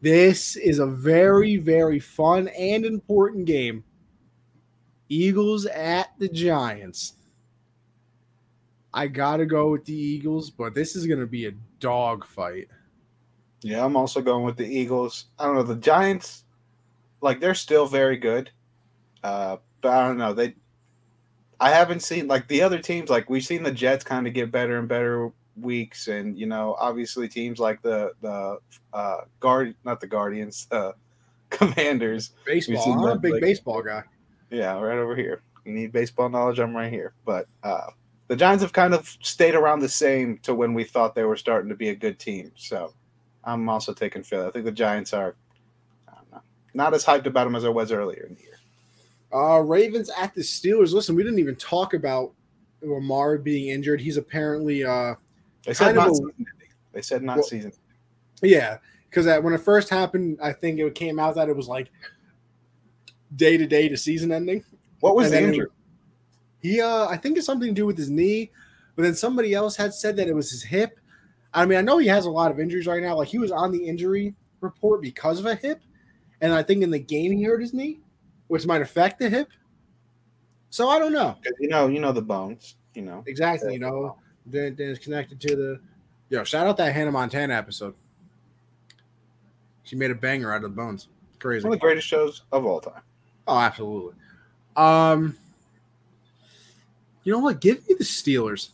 This 0.00 0.56
is 0.56 0.80
a 0.80 0.86
very, 0.86 1.56
very 1.56 1.98
fun 1.98 2.48
and 2.48 2.84
important 2.84 3.46
game. 3.46 3.84
Eagles 5.08 5.66
at 5.66 6.10
the 6.18 6.28
Giants. 6.28 7.14
I 8.92 9.06
gotta 9.08 9.46
go 9.46 9.70
with 9.70 9.84
the 9.84 9.94
Eagles, 9.94 10.50
but 10.50 10.74
this 10.74 10.94
is 10.94 11.06
gonna 11.06 11.26
be 11.26 11.46
a 11.46 11.52
dog 11.80 12.26
fight. 12.26 12.68
Yeah, 13.62 13.84
I'm 13.84 13.96
also 13.96 14.20
going 14.20 14.44
with 14.44 14.56
the 14.56 14.66
Eagles. 14.66 15.26
I 15.38 15.46
don't 15.46 15.56
know 15.56 15.62
the 15.62 15.76
Giants. 15.76 16.44
Like 17.24 17.40
they're 17.40 17.54
still 17.54 17.86
very 17.86 18.18
good, 18.18 18.50
uh, 19.22 19.56
but 19.80 19.92
I 19.92 20.06
don't 20.06 20.18
know 20.18 20.34
they. 20.34 20.54
I 21.58 21.70
haven't 21.70 22.00
seen 22.00 22.28
like 22.28 22.46
the 22.48 22.60
other 22.60 22.78
teams. 22.78 23.08
Like 23.08 23.30
we've 23.30 23.42
seen 23.42 23.62
the 23.62 23.72
Jets 23.72 24.04
kind 24.04 24.26
of 24.26 24.34
get 24.34 24.52
better 24.52 24.78
and 24.78 24.86
better 24.86 25.32
weeks, 25.56 26.08
and 26.08 26.38
you 26.38 26.44
know 26.44 26.76
obviously 26.78 27.26
teams 27.26 27.58
like 27.58 27.80
the 27.80 28.12
the 28.20 28.58
uh, 28.92 29.22
guard 29.40 29.74
not 29.84 30.02
the 30.02 30.06
Guardians, 30.06 30.68
uh, 30.70 30.92
Commanders. 31.50 32.32
Baseball. 32.44 32.92
I'm 32.92 33.16
a 33.16 33.18
big 33.18 33.32
like- 33.32 33.40
baseball 33.40 33.82
guy. 33.82 34.02
Yeah, 34.50 34.78
right 34.78 34.98
over 34.98 35.16
here. 35.16 35.40
You 35.64 35.72
need 35.72 35.92
baseball 35.92 36.28
knowledge. 36.28 36.58
I'm 36.60 36.76
right 36.76 36.92
here. 36.92 37.14
But 37.24 37.48
uh, 37.62 37.86
the 38.28 38.36
Giants 38.36 38.62
have 38.62 38.74
kind 38.74 38.92
of 38.92 39.16
stayed 39.22 39.54
around 39.54 39.80
the 39.80 39.88
same 39.88 40.40
to 40.42 40.54
when 40.54 40.74
we 40.74 40.84
thought 40.84 41.14
they 41.14 41.24
were 41.24 41.38
starting 41.38 41.70
to 41.70 41.74
be 41.74 41.88
a 41.88 41.96
good 41.96 42.18
team. 42.18 42.52
So 42.54 42.92
I'm 43.44 43.66
also 43.70 43.94
taking 43.94 44.22
Philly. 44.22 44.46
I 44.46 44.50
think 44.50 44.66
the 44.66 44.72
Giants 44.72 45.14
are 45.14 45.24
I 45.24 45.28
don't 45.28 45.36
know, 45.36 45.43
not 46.74 46.92
as 46.94 47.04
hyped 47.04 47.26
about 47.26 47.44
them 47.44 47.56
as 47.56 47.64
I 47.64 47.68
was 47.68 47.92
earlier 47.92 48.26
in 48.28 48.34
the 48.34 48.42
year. 48.42 48.50
Uh, 49.32 49.58
Ravens 49.60 50.10
at 50.16 50.34
the 50.34 50.42
Steelers. 50.42 50.92
Listen, 50.92 51.14
we 51.14 51.22
didn't 51.22 51.38
even 51.38 51.56
talk 51.56 51.94
about 51.94 52.32
Lamar 52.82 53.38
being 53.38 53.68
injured. 53.68 54.00
He's 54.00 54.16
apparently, 54.16 54.84
uh, 54.84 55.14
They 55.64 55.74
said 55.74 55.94
not 55.94 56.08
a- 56.08 56.14
season 56.14 56.30
ending. 56.38 56.68
They 56.92 57.02
said 57.02 57.22
not 57.22 57.36
Well- 57.38 57.46
season. 57.46 57.72
yeah, 58.42 58.78
because 59.08 59.26
when 59.42 59.52
it 59.54 59.58
first 59.60 59.88
happened, 59.88 60.38
I 60.42 60.52
think 60.52 60.78
it 60.78 60.94
came 60.94 61.18
out 61.18 61.34
that 61.36 61.48
it 61.48 61.56
was 61.56 61.66
like 61.68 61.90
day 63.36 63.56
to 63.56 63.66
day 63.66 63.88
to 63.88 63.96
season 63.96 64.30
ending. 64.32 64.62
What 65.00 65.16
was 65.16 65.32
and 65.32 65.34
the 65.44 65.48
injury? 65.48 65.68
He, 66.60 66.80
uh, 66.80 67.06
I 67.08 67.16
think 67.16 67.36
it's 67.36 67.46
something 67.46 67.68
to 67.68 67.74
do 67.74 67.86
with 67.86 67.98
his 67.98 68.08
knee, 68.10 68.50
but 68.96 69.02
then 69.02 69.14
somebody 69.14 69.52
else 69.54 69.76
had 69.76 69.92
said 69.92 70.16
that 70.16 70.28
it 70.28 70.34
was 70.34 70.50
his 70.50 70.62
hip. 70.62 70.98
I 71.52 71.66
mean, 71.66 71.78
I 71.78 71.82
know 71.82 71.98
he 71.98 72.06
has 72.08 72.26
a 72.26 72.30
lot 72.30 72.50
of 72.50 72.58
injuries 72.58 72.86
right 72.86 73.02
now. 73.02 73.16
Like 73.16 73.28
he 73.28 73.38
was 73.38 73.50
on 73.50 73.70
the 73.72 73.84
injury 73.86 74.34
report 74.60 75.02
because 75.02 75.38
of 75.40 75.46
a 75.46 75.54
hip, 75.56 75.80
and 76.44 76.52
I 76.52 76.62
think 76.62 76.82
in 76.82 76.90
the 76.90 76.98
game 76.98 77.32
he 77.32 77.42
hurt 77.42 77.62
his 77.62 77.72
knee, 77.72 78.00
which 78.48 78.66
might 78.66 78.82
affect 78.82 79.18
the 79.18 79.30
hip. 79.30 79.48
So 80.68 80.90
I 80.90 80.98
don't 80.98 81.14
know. 81.14 81.36
You 81.58 81.68
know, 81.68 81.88
you 81.88 82.00
know 82.00 82.12
the 82.12 82.20
bones. 82.20 82.76
You 82.94 83.00
know, 83.00 83.24
exactly. 83.26 83.72
You 83.72 83.78
know, 83.78 84.18
then, 84.44 84.76
then 84.76 84.90
it's 84.90 85.02
connected 85.02 85.40
to 85.40 85.56
the. 85.56 85.80
Yo, 86.28 86.44
shout 86.44 86.66
out 86.66 86.76
that 86.76 86.92
Hannah 86.92 87.12
Montana 87.12 87.54
episode. 87.54 87.94
She 89.84 89.96
made 89.96 90.10
a 90.10 90.14
banger 90.14 90.52
out 90.52 90.56
of 90.56 90.62
the 90.64 90.68
bones. 90.68 91.08
Crazy. 91.38 91.64
one 91.64 91.72
of 91.72 91.80
the 91.80 91.82
greatest 91.86 92.06
shows 92.06 92.42
of 92.52 92.66
all 92.66 92.80
time. 92.80 93.00
Oh, 93.48 93.58
absolutely. 93.58 94.12
Um, 94.76 95.38
you 97.22 97.32
know 97.32 97.38
what? 97.38 97.62
Give 97.62 97.88
me 97.88 97.94
the 97.98 98.04
Steelers. 98.04 98.68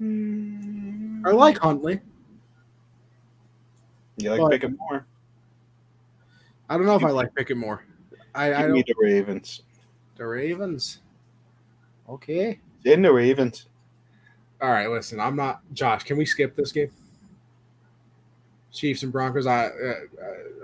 I 0.00 1.32
like 1.32 1.58
Huntley. 1.58 2.00
You 4.16 4.30
like 4.30 4.40
but- 4.40 4.50
Pickett 4.52 4.78
more? 4.78 5.06
I 6.68 6.76
don't 6.76 6.86
know 6.86 6.96
if 6.96 7.04
I 7.04 7.10
like 7.10 7.34
Pickett 7.34 7.56
more. 7.58 7.84
I, 8.34 8.54
I 8.54 8.62
Give 8.62 8.70
me 8.70 8.82
don't. 8.82 8.86
the 8.86 8.94
Ravens. 9.06 9.62
The 10.16 10.26
Ravens. 10.26 10.98
Okay. 12.08 12.58
In 12.84 13.02
the 13.02 13.12
Ravens. 13.12 13.66
All 14.62 14.70
right. 14.70 14.88
Listen, 14.90 15.20
I'm 15.20 15.36
not 15.36 15.60
Josh. 15.74 16.04
Can 16.04 16.16
we 16.16 16.24
skip 16.24 16.56
this 16.56 16.72
game? 16.72 16.90
Chiefs 18.72 19.02
and 19.04 19.12
Broncos. 19.12 19.46
I 19.46 19.66
uh, 19.66 19.94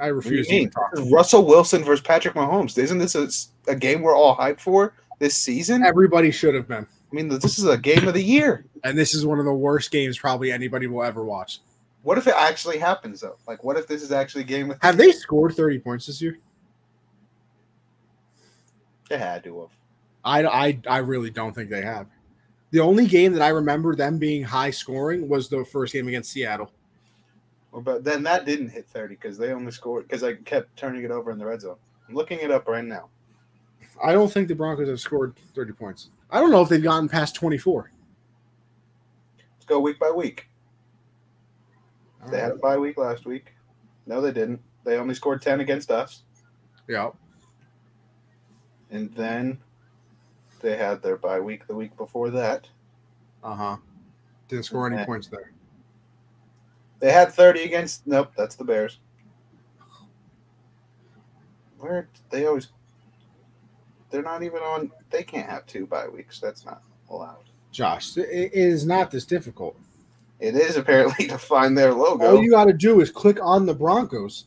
I 0.03 0.07
refuse 0.07 0.49
to 0.49 0.69
talk. 0.71 0.91
Russell 1.13 1.45
Wilson 1.47 1.85
versus 1.85 2.05
Patrick 2.05 2.35
Mahomes. 2.35 2.77
Isn't 2.79 2.99
this 2.99 3.15
a, 3.15 3.29
a 3.71 3.77
game 3.77 4.01
we're 4.03 4.17
all 4.17 4.37
hyped 4.37 4.61
for 4.61 4.95
this 5.19 5.37
season? 5.37 5.85
Everybody 5.85 6.31
should 6.31 6.55
have 6.55 6.67
been, 6.67 6.85
I 6.87 7.15
mean, 7.15 7.29
this 7.29 7.59
is 7.59 7.67
a 7.67 7.79
game 7.79 8.09
of 8.09 8.15
the 8.15 8.23
year. 8.23 8.65
and 8.85 8.97
this 8.99 9.15
is 9.15 9.25
one 9.27 9.39
of 9.39 9.45
the 9.45 9.53
worst 9.53 9.91
games 9.91 10.19
probably 10.19 10.51
anybody 10.51 10.87
will 10.89 11.05
ever 11.05 11.23
watch. 11.25 11.61
What 12.03 12.19
if 12.19 12.27
it 12.27 12.35
actually 12.37 12.79
happens 12.79 13.21
though? 13.21 13.37
Like, 13.47 13.63
what 13.63 13.77
if 13.77 13.87
this 13.87 14.03
is 14.03 14.13
actually 14.13 14.43
a 14.43 14.47
game 14.47 14.69
the 14.69 14.79
Have 14.83 14.97
they 14.97 15.13
scored 15.13 15.55
30 15.55 15.79
points 15.81 16.07
this 16.07 16.23
year? 16.23 16.39
They 19.09 19.19
had 19.19 19.45
to 19.45 19.61
have. 19.61 19.71
I, 20.25 20.45
I, 20.45 20.79
I 20.89 20.99
really 20.99 21.31
don't 21.31 21.55
think 21.55 21.69
they 21.69 21.83
have. 21.83 22.07
The 22.71 22.81
only 22.81 23.07
game 23.07 23.33
that 23.33 23.43
I 23.43 23.49
remember 23.49 23.95
them 23.97 24.19
being 24.19 24.45
high 24.45 24.71
scoring 24.71 25.29
was 25.29 25.49
the 25.49 25.65
first 25.65 25.93
game 25.93 26.07
against 26.07 26.31
Seattle. 26.31 26.71
Well, 27.73 27.83
But 27.83 28.05
then 28.05 28.23
that 28.23 28.45
didn't 28.45 28.69
hit 28.71 28.87
30 28.87 29.17
because 29.17 29.37
they 29.37 29.53
only 29.53 29.73
scored 29.73 30.07
because 30.07 30.23
I 30.23 30.35
kept 30.35 30.77
turning 30.77 31.05
it 31.05 31.11
over 31.11 31.31
in 31.31 31.39
the 31.39 31.47
red 31.47 31.61
zone. 31.61 31.77
I'm 32.09 32.15
looking 32.15 32.39
it 32.39 32.51
up 32.51 32.69
right 32.69 32.85
now. 32.85 33.09
I 34.03 34.13
don't 34.13 34.33
think 34.33 34.49
the 34.49 34.55
Broncos 34.55 34.89
have 34.89 35.01
scored 35.01 35.35
30 35.55 35.73
points. 35.73 36.11
I 36.31 36.41
don't 36.41 36.51
know 36.51 36.63
if 36.63 36.69
they've 36.69 36.83
gotten 36.83 37.09
past 37.09 37.35
24. 37.35 37.91
Let's 39.39 39.67
go 39.67 39.81
week 39.81 39.99
by 39.99 40.11
week. 40.11 40.50
They 42.29 42.39
had 42.39 42.53
a 42.53 42.57
bye 42.57 42.77
week 42.77 42.99
last 42.99 43.25
week. 43.25 43.53
No, 44.07 44.21
they 44.21 44.33
didn't. 44.33 44.61
They 44.85 44.97
only 44.97 45.15
scored 45.15 45.41
10 45.43 45.61
against 45.61 45.91
us. 45.91 46.23
Yeah. 46.89 47.11
And 48.91 49.13
then 49.15 49.59
they 50.61 50.77
had 50.77 51.03
their 51.03 51.17
bye 51.17 51.41
week 51.41 51.67
the 51.67 51.75
week 51.75 51.97
before 51.97 52.31
that. 52.31 52.69
Uh 53.43 53.55
huh. 53.55 53.77
Didn't 54.49 54.65
score 54.65 54.87
any 54.87 54.97
Okay. 54.97 55.07
points 55.07 55.29
there. 55.29 55.53
They 56.99 57.13
had 57.13 57.33
30 57.33 57.63
against. 57.63 58.07
Nope, 58.07 58.33
that's 58.37 58.57
the 58.57 58.65
Bears. 58.65 58.99
Where 61.79 62.09
they 62.31 62.47
always. 62.47 62.69
They're 64.11 64.23
not 64.23 64.43
even 64.43 64.59
on. 64.59 64.91
They 65.11 65.23
can't 65.23 65.49
have 65.49 65.67
two 65.67 65.87
bye 65.87 66.09
weeks. 66.09 66.41
That's 66.41 66.67
not 66.67 66.83
allowed. 67.09 67.45
Josh, 67.73 68.17
it 68.17 68.53
is 68.53 68.85
not 68.85 69.11
this 69.11 69.25
difficult. 69.25 69.79
It 70.41 70.55
is 70.57 70.77
apparently 70.77 71.27
to 71.29 71.39
find 71.39 71.77
their 71.77 71.93
logo. 71.93 72.27
All 72.37 72.43
you 72.43 72.51
got 72.51 72.65
to 72.65 72.73
do 72.73 73.01
is 73.01 73.11
click 73.11 73.39
on 73.43 73.67
the 73.67 73.75
Broncos. 73.75 74.47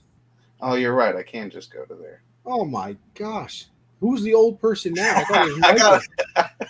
oh, 0.61 0.75
you're 0.75 0.93
right. 0.95 1.15
I 1.15 1.23
can't 1.23 1.51
just 1.53 1.71
go 1.71 1.85
to 1.85 1.95
there. 1.95 2.21
Oh 2.45 2.65
my 2.65 2.97
gosh. 3.13 3.67
Who's 3.99 4.21
the 4.23 4.33
old 4.33 4.59
person 4.59 4.93
now? 4.93 5.15
I 5.15 5.23
thought 5.23 5.47
it 5.47 5.53
was 5.55 5.63
I 5.63 5.77
got. 5.77 6.01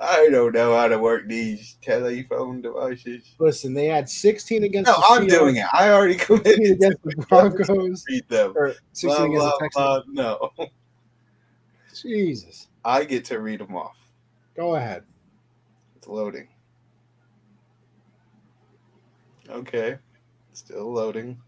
I 0.00 0.28
don't 0.30 0.54
know 0.54 0.76
how 0.76 0.86
to 0.86 0.96
work 0.96 1.26
these 1.26 1.76
telephone 1.82 2.60
devices. 2.62 3.24
Listen, 3.40 3.74
they 3.74 3.86
had 3.86 4.08
16 4.08 4.62
against 4.62 4.86
No, 4.88 4.94
I'm 5.04 5.24
Seahawks, 5.26 5.28
doing 5.30 5.56
it. 5.56 5.66
I 5.72 5.90
already 5.90 6.14
committed. 6.14 6.60
against 6.70 7.02
the 7.02 7.26
Broncos, 7.28 8.04
Read 8.08 8.28
them. 8.28 8.52
or 8.54 8.74
16 8.92 9.08
Blah, 9.10 9.24
against 9.24 9.44
the 9.44 9.58
Texans. 9.60 10.14
blah. 10.14 10.50
No, 10.60 10.68
Jesus. 12.00 12.68
I 12.84 13.04
get 13.04 13.24
to 13.26 13.40
read 13.40 13.60
them 13.60 13.74
off. 13.76 13.96
Go 14.56 14.76
ahead. 14.76 15.02
It's 15.96 16.06
loading. 16.06 16.46
Okay, 19.50 19.96
still 20.52 20.92
loading. 20.92 21.38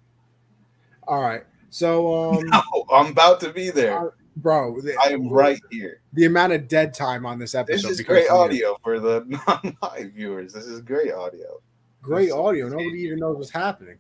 All 1.06 1.20
right. 1.22 1.42
So, 1.70 2.30
um, 2.32 2.44
No, 2.46 2.62
I'm 2.92 3.06
about 3.12 3.40
to 3.40 3.52
be 3.52 3.70
there. 3.70 4.08
uh, 4.08 4.10
bro, 4.36 4.80
the, 4.80 4.96
I 5.04 5.10
am 5.10 5.28
right 5.28 5.60
here. 5.70 6.00
The 6.14 6.24
amount 6.26 6.52
of 6.52 6.66
dead 6.68 6.94
time 6.94 7.24
on 7.26 7.38
this 7.38 7.54
episode. 7.54 7.88
This 7.88 8.00
is 8.00 8.06
great 8.06 8.28
audio 8.30 8.76
for 8.82 8.98
the 9.00 9.24
non-live 9.46 10.12
viewers. 10.12 10.52
This 10.52 10.66
is 10.66 10.80
great 10.80 11.12
audio. 11.12 11.60
Great 12.02 12.26
This- 12.26 12.34
audio. 12.34 12.68
Nobody 12.68 13.00
even 13.02 13.18
knows 13.18 13.36
what's 13.36 13.50
happening. 13.50 13.98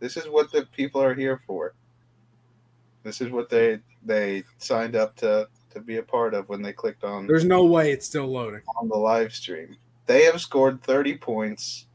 This 0.00 0.16
is 0.16 0.28
what 0.28 0.50
the 0.52 0.66
people 0.76 1.02
are 1.02 1.14
here 1.14 1.40
for. 1.46 1.74
This 3.02 3.20
is 3.20 3.30
what 3.30 3.48
they 3.48 3.78
they 4.04 4.42
signed 4.58 4.94
up 4.96 5.16
to 5.16 5.48
to 5.72 5.80
be 5.80 5.96
a 5.96 6.02
part 6.02 6.34
of 6.34 6.48
when 6.48 6.62
they 6.62 6.72
clicked 6.72 7.04
on 7.04 7.26
There's 7.26 7.44
no 7.44 7.64
way 7.64 7.90
it's 7.92 8.06
still 8.06 8.26
loading. 8.26 8.60
on 8.80 8.88
the 8.88 8.96
live 8.96 9.32
stream. 9.34 9.76
They 10.06 10.22
have 10.24 10.40
scored 10.40 10.82
30 10.82 11.16
points 11.18 11.86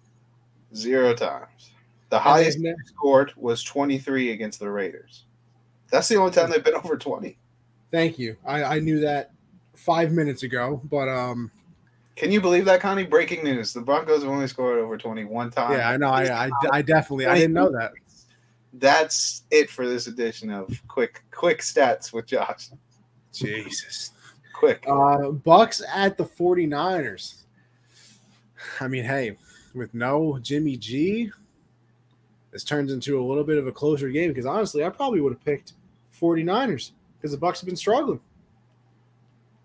zero 0.76 1.14
times. 1.14 1.72
The 2.10 2.18
And 2.18 2.24
highest 2.24 2.62
they've 2.62 2.76
scored 2.86 3.34
was 3.36 3.64
23 3.64 4.32
against 4.32 4.60
the 4.60 4.70
Raiders. 4.70 5.24
That's 5.90 6.08
the 6.08 6.16
only 6.18 6.32
time 6.32 6.50
they've 6.52 6.64
been 6.64 6.76
over 6.84 6.98
20. 6.98 7.38
Thank 7.92 8.18
you. 8.20 8.36
I, 8.46 8.64
I 8.64 8.80
knew 8.80 9.00
that 9.02 9.32
five 9.76 10.12
minutes 10.12 10.44
ago, 10.44 10.82
but 10.90 11.08
um, 11.10 11.52
Can 12.16 12.32
you 12.32 12.42
believe 12.42 12.66
that, 12.66 12.82
Connie? 12.82 13.06
Breaking 13.06 13.44
news: 13.44 13.74
the 13.74 13.82
Broncos 13.82 14.24
have 14.24 14.32
only 14.32 14.48
scored 14.48 14.80
over 14.80 14.98
21 14.98 15.52
times. 15.52 15.78
yeah, 15.78 15.90
I 15.90 15.98
know. 15.98 16.10
I, 16.10 16.48
I, 16.48 16.52
I 16.72 16.82
definitely 16.82 17.28
I 17.28 17.36
didn't 17.36 17.54
know 17.54 17.72
that. 17.72 17.92
That's 18.74 19.44
it 19.52 19.70
for 19.70 19.88
this 19.88 20.08
edition 20.08 20.50
of 20.50 20.70
quick 20.88 21.24
quick 21.32 21.60
stats 21.60 22.12
with 22.12 22.26
Josh. 22.26 22.70
Jesus. 23.32 24.12
Quick. 24.54 24.84
Uh, 24.88 25.30
Bucs 25.30 25.82
at 25.94 26.18
the 26.18 26.26
49ers. 26.26 27.44
I 28.80 28.88
mean, 28.88 29.04
hey, 29.04 29.38
with 29.74 29.94
no 29.94 30.40
Jimmy 30.42 30.78
G, 30.78 31.32
this 32.52 32.64
turns 32.64 32.92
into 32.92 33.20
a 33.20 33.24
little 33.24 33.44
bit 33.44 33.58
of 33.58 33.68
a 33.68 33.72
closer 33.72 34.10
game 34.10 34.30
because 34.30 34.46
honestly, 34.46 34.84
I 34.84 34.90
probably 34.90 35.22
would 35.22 35.34
have 35.34 35.44
picked 35.44 35.74
49ers 36.20 36.92
because 37.18 37.32
the 37.32 37.38
Bucs 37.38 37.60
have 37.60 37.66
been 37.66 37.76
struggling. 37.76 38.20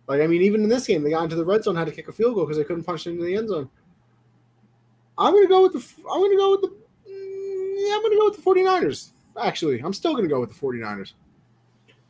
Like, 0.07 0.23
I 0.23 0.27
mean, 0.27 0.41
even 0.41 0.63
in 0.63 0.71
this 0.71 0.87
game, 0.87 1.03
they 1.03 1.11
got 1.11 1.25
into 1.25 1.37
the 1.37 1.45
red 1.45 1.63
zone, 1.63 1.77
had 1.77 1.87
to 1.87 1.93
kick 1.93 2.09
a 2.09 2.13
field 2.13 2.35
goal 2.35 2.45
because 2.45 2.57
they 2.57 2.65
couldn't 2.65 2.85
punch 2.85 3.07
it 3.07 3.11
into 3.11 3.25
the 3.25 3.37
end 3.37 3.49
zone. 3.51 3.69
I'm 5.19 5.35
gonna 5.35 5.49
go 5.49 5.63
with 5.63 5.73
the. 5.75 6.03
I'm 6.11 6.23
gonna 6.23 6.37
go 6.37 6.53
with 6.53 6.61
the. 6.63 6.69
mm, 6.69 7.75
Yeah, 7.77 7.95
I'm 7.97 8.03
gonna 8.03 8.17
go 8.17 8.25
with 8.31 8.37
the 8.37 8.43
49ers. 8.43 9.11
Actually, 9.39 9.81
I'm 9.81 9.93
still 9.93 10.15
gonna 10.15 10.29
go 10.29 10.41
with 10.41 10.49
the 10.49 10.59
49ers. 10.59 11.13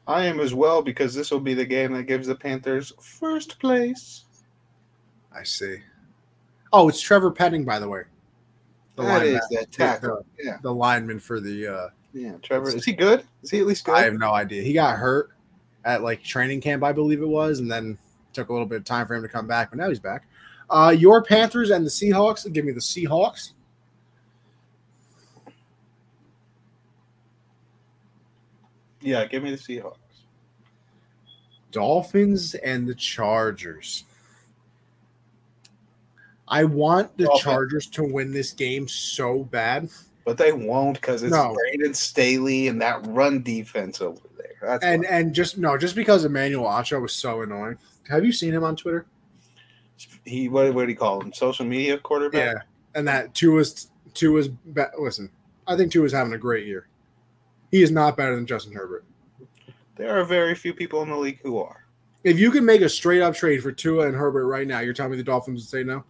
I 0.06 0.26
am 0.26 0.40
as 0.40 0.54
well 0.54 0.80
because 0.80 1.14
this 1.14 1.30
will 1.30 1.40
be 1.40 1.54
the 1.54 1.66
game 1.66 1.92
that 1.94 2.04
gives 2.04 2.28
the 2.28 2.34
Panthers 2.34 2.92
first 3.00 3.58
place. 3.58 4.24
I 5.34 5.42
see. 5.42 5.78
Oh, 6.72 6.88
it's 6.88 7.00
Trevor 7.00 7.30
Penning, 7.30 7.64
by 7.64 7.78
the 7.78 7.88
way. 7.88 8.02
The 8.96 9.02
That 9.04 9.22
is 9.22 9.32
lineman- 9.34 9.48
that 9.52 9.72
tackle. 9.72 10.26
the- 10.36 10.44
Yeah, 10.44 10.58
the 10.62 10.74
lineman 10.74 11.20
for 11.20 11.40
the 11.40 11.66
uh 11.66 11.88
yeah. 12.12 12.32
Trevor, 12.42 12.68
is 12.74 12.84
he 12.84 12.92
good? 12.92 13.24
Is 13.42 13.50
he 13.50 13.60
at 13.60 13.66
least 13.66 13.84
good? 13.84 13.94
I 13.94 14.02
have 14.02 14.14
no 14.14 14.32
idea. 14.32 14.62
He 14.62 14.72
got 14.72 14.98
hurt 14.98 15.30
at 15.84 16.02
like 16.02 16.22
training 16.22 16.60
camp, 16.60 16.82
I 16.82 16.92
believe 16.92 17.22
it 17.22 17.28
was, 17.28 17.60
and 17.60 17.70
then 17.70 17.96
took 18.32 18.48
a 18.48 18.52
little 18.52 18.66
bit 18.66 18.76
of 18.78 18.84
time 18.84 19.06
for 19.06 19.14
him 19.14 19.22
to 19.22 19.28
come 19.28 19.46
back, 19.46 19.70
but 19.70 19.78
now 19.78 19.88
he's 19.88 20.00
back. 20.00 20.26
Uh 20.68 20.94
your 20.96 21.22
Panthers 21.22 21.70
and 21.70 21.84
the 21.86 21.90
Seahawks. 21.90 22.50
Give 22.52 22.64
me 22.64 22.72
the 22.72 22.80
Seahawks. 22.80 23.52
yeah, 29.00 29.24
give 29.26 29.42
me 29.42 29.50
the 29.50 29.56
Seahawks. 29.56 29.96
Dolphins 31.70 32.54
and 32.54 32.86
the 32.86 32.94
Chargers. 32.94 34.04
I 36.50 36.64
want 36.64 37.16
the. 37.16 37.28
Chargers 37.40 37.86
to 37.88 38.02
win 38.04 38.32
this 38.32 38.52
game 38.52 38.88
so 38.88 39.44
bad. 39.44 39.90
But 40.24 40.36
they 40.36 40.52
won't 40.52 41.00
because 41.00 41.22
it's 41.22 41.32
No. 41.32 41.54
Brandon 41.54 41.94
Staley 41.94 42.68
and 42.68 42.80
that 42.82 43.06
run 43.06 43.42
defense 43.42 44.00
over 44.02 44.20
there. 44.36 44.56
That's 44.60 44.84
And 44.84 45.02
why. 45.02 45.08
and 45.10 45.34
just 45.34 45.56
no, 45.58 45.78
just 45.78 45.94
because 45.94 46.24
Emmanuel 46.24 46.64
Acho 46.66 47.00
was 47.00 47.12
so 47.14 47.42
annoying. 47.42 47.78
Have 48.08 48.24
you 48.24 48.32
seen 48.32 48.52
him 48.52 48.64
on 48.64 48.76
Twitter? 48.76 49.06
he 50.24 50.48
what, 50.48 50.72
what 50.74 50.84
do 50.84 50.90
you 50.90 50.96
call 50.96 51.20
him? 51.20 51.32
Social 51.32 51.64
media 51.64 51.98
quarterback. 51.98 52.54
Yeah, 52.54 52.60
and 52.94 53.08
that 53.08 53.34
two 53.34 53.52
Tua's 53.52 53.90
Tua's 54.14 54.48
be- 54.48 54.82
listen. 54.98 55.30
I 55.66 55.76
think 55.76 55.90
two 55.92 56.00
Tua's 56.00 56.12
having 56.12 56.32
a 56.34 56.38
great 56.38 56.66
year. 56.66 56.88
He 57.70 57.82
is 57.82 57.90
not 57.90 58.16
better 58.16 58.34
than 58.36 58.46
Justin 58.46 58.72
Herbert. 58.72 59.04
There 59.96 60.18
are 60.18 60.24
very 60.24 60.54
few 60.54 60.72
people 60.72 61.02
in 61.02 61.08
the 61.10 61.16
league 61.16 61.40
who 61.42 61.58
are. 61.58 61.84
If 62.24 62.38
you 62.38 62.50
could 62.50 62.62
make 62.62 62.80
a 62.82 62.88
straight 62.88 63.20
up 63.22 63.34
trade 63.34 63.62
for 63.62 63.72
Tua 63.72 64.06
and 64.06 64.14
Herbert 64.16 64.46
right 64.46 64.66
now, 64.66 64.80
you're 64.80 64.94
telling 64.94 65.12
me 65.12 65.16
the 65.18 65.22
Dolphins 65.24 65.60
would 65.62 65.68
say 65.68 65.82
no? 65.84 66.04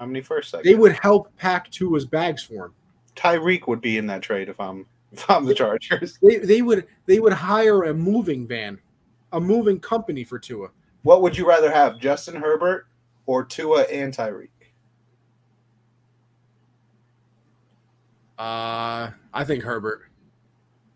How 0.00 0.06
many 0.06 0.22
first 0.22 0.54
They 0.64 0.74
would 0.74 0.92
help 0.92 1.28
pack 1.36 1.70
Tua's 1.70 2.06
bags 2.06 2.42
for 2.42 2.66
him. 2.66 2.74
Tyreek 3.16 3.68
would 3.68 3.82
be 3.82 3.98
in 3.98 4.06
that 4.06 4.22
trade 4.22 4.48
if 4.48 4.58
I'm 4.58 4.86
if 5.12 5.30
I'm 5.30 5.44
the 5.44 5.54
Chargers. 5.54 6.18
They 6.22 6.38
they 6.38 6.62
would 6.62 6.86
they 7.04 7.20
would 7.20 7.34
hire 7.34 7.82
a 7.84 7.94
moving 7.94 8.46
van, 8.46 8.80
a 9.32 9.40
moving 9.40 9.78
company 9.78 10.24
for 10.24 10.38
Tua. 10.38 10.68
What 11.02 11.20
would 11.20 11.36
you 11.36 11.46
rather 11.46 11.70
have, 11.70 11.98
Justin 11.98 12.36
Herbert 12.36 12.86
or 13.26 13.44
Tua 13.44 13.82
and 13.82 14.14
Tyreek? 14.14 14.48
Uh, 18.38 19.10
I 19.34 19.44
think 19.44 19.62
Herbert. 19.62 20.02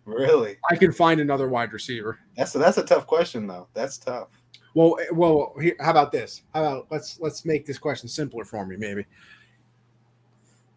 Really? 0.06 0.56
I 0.70 0.76
can 0.76 0.92
find 0.92 1.20
another 1.20 1.48
wide 1.48 1.72
receiver. 1.72 2.18
That's 2.36 2.54
a, 2.54 2.58
that's 2.58 2.78
a 2.78 2.84
tough 2.84 3.06
question 3.06 3.46
though. 3.46 3.68
That's 3.74 3.98
tough. 3.98 4.28
Well, 4.74 4.98
eh, 5.00 5.06
well, 5.12 5.54
here, 5.60 5.76
how 5.80 5.92
about 5.92 6.12
this? 6.12 6.42
How 6.52 6.60
about 6.60 6.86
let's 6.90 7.18
let's 7.20 7.44
make 7.44 7.64
this 7.64 7.78
question 7.78 8.08
simpler 8.08 8.44
for 8.44 8.66
me, 8.66 8.76
maybe. 8.76 9.06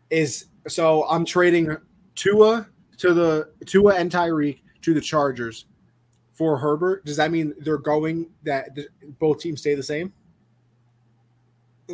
Is 0.10 0.46
so 0.68 1.04
I'm 1.10 1.26
trading 1.26 1.76
Tua 2.16 2.68
to 2.98 3.14
the 3.14 3.50
Tua 3.66 3.96
and 3.96 4.12
Tyreek 4.12 4.60
to 4.84 4.94
the 4.94 5.02
Chargers 5.02 5.66
for 6.34 6.58
Herbert. 6.58 7.04
Does 7.04 7.18
that 7.18 7.32
mean 7.32 7.54
they're 7.60 7.78
going 7.78 8.30
that 8.44 8.76
th- 8.76 8.90
both 9.20 9.40
teams 9.40 9.62
stay 9.62 9.74
the 9.74 9.84
same? 9.84 10.14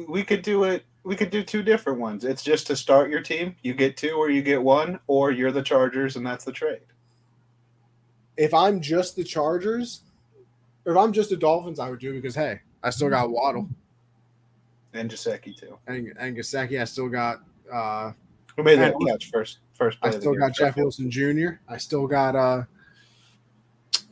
We 0.07 0.23
could 0.23 0.41
do 0.41 0.65
it. 0.65 0.83
We 1.03 1.15
could 1.15 1.29
do 1.29 1.43
two 1.43 1.63
different 1.63 1.99
ones. 1.99 2.23
It's 2.23 2.43
just 2.43 2.67
to 2.67 2.75
start 2.75 3.09
your 3.09 3.21
team. 3.21 3.55
You 3.61 3.73
get 3.73 3.97
two 3.97 4.13
or 4.15 4.29
you 4.29 4.41
get 4.41 4.61
one, 4.61 4.99
or 5.07 5.31
you're 5.31 5.51
the 5.51 5.61
Chargers 5.61 6.15
and 6.15 6.25
that's 6.25 6.45
the 6.45 6.51
trade. 6.51 6.81
If 8.35 8.53
I'm 8.53 8.81
just 8.81 9.15
the 9.15 9.23
Chargers, 9.23 10.01
if 10.85 10.97
I'm 10.97 11.13
just 11.13 11.29
the 11.29 11.37
Dolphins, 11.37 11.79
I 11.79 11.89
would 11.89 11.99
do 11.99 12.11
it 12.11 12.13
because 12.21 12.35
hey, 12.35 12.61
I 12.83 12.89
still 12.89 13.09
got 13.09 13.29
Waddle 13.29 13.67
And 14.93 15.09
Gesicki 15.09 15.55
too. 15.57 15.77
and 15.87 16.13
and 16.19 16.35
Gesicki. 16.37 16.79
I 16.81 16.85
still 16.85 17.09
got 17.09 17.41
uh, 17.71 18.11
Who 18.57 18.63
made 18.63 18.79
that 18.79 18.95
catch 19.07 19.29
first? 19.31 19.59
First 19.73 19.99
play 19.99 20.09
I 20.09 20.13
of 20.13 20.15
the 20.15 20.21
still 20.21 20.33
game? 20.33 20.39
got 20.41 20.53
Jeff 20.55 20.75
Wilson 20.75 21.09
Jr. 21.09 21.49
I 21.67 21.77
still 21.77 22.05
got 22.07 22.35
uh, 22.35 22.63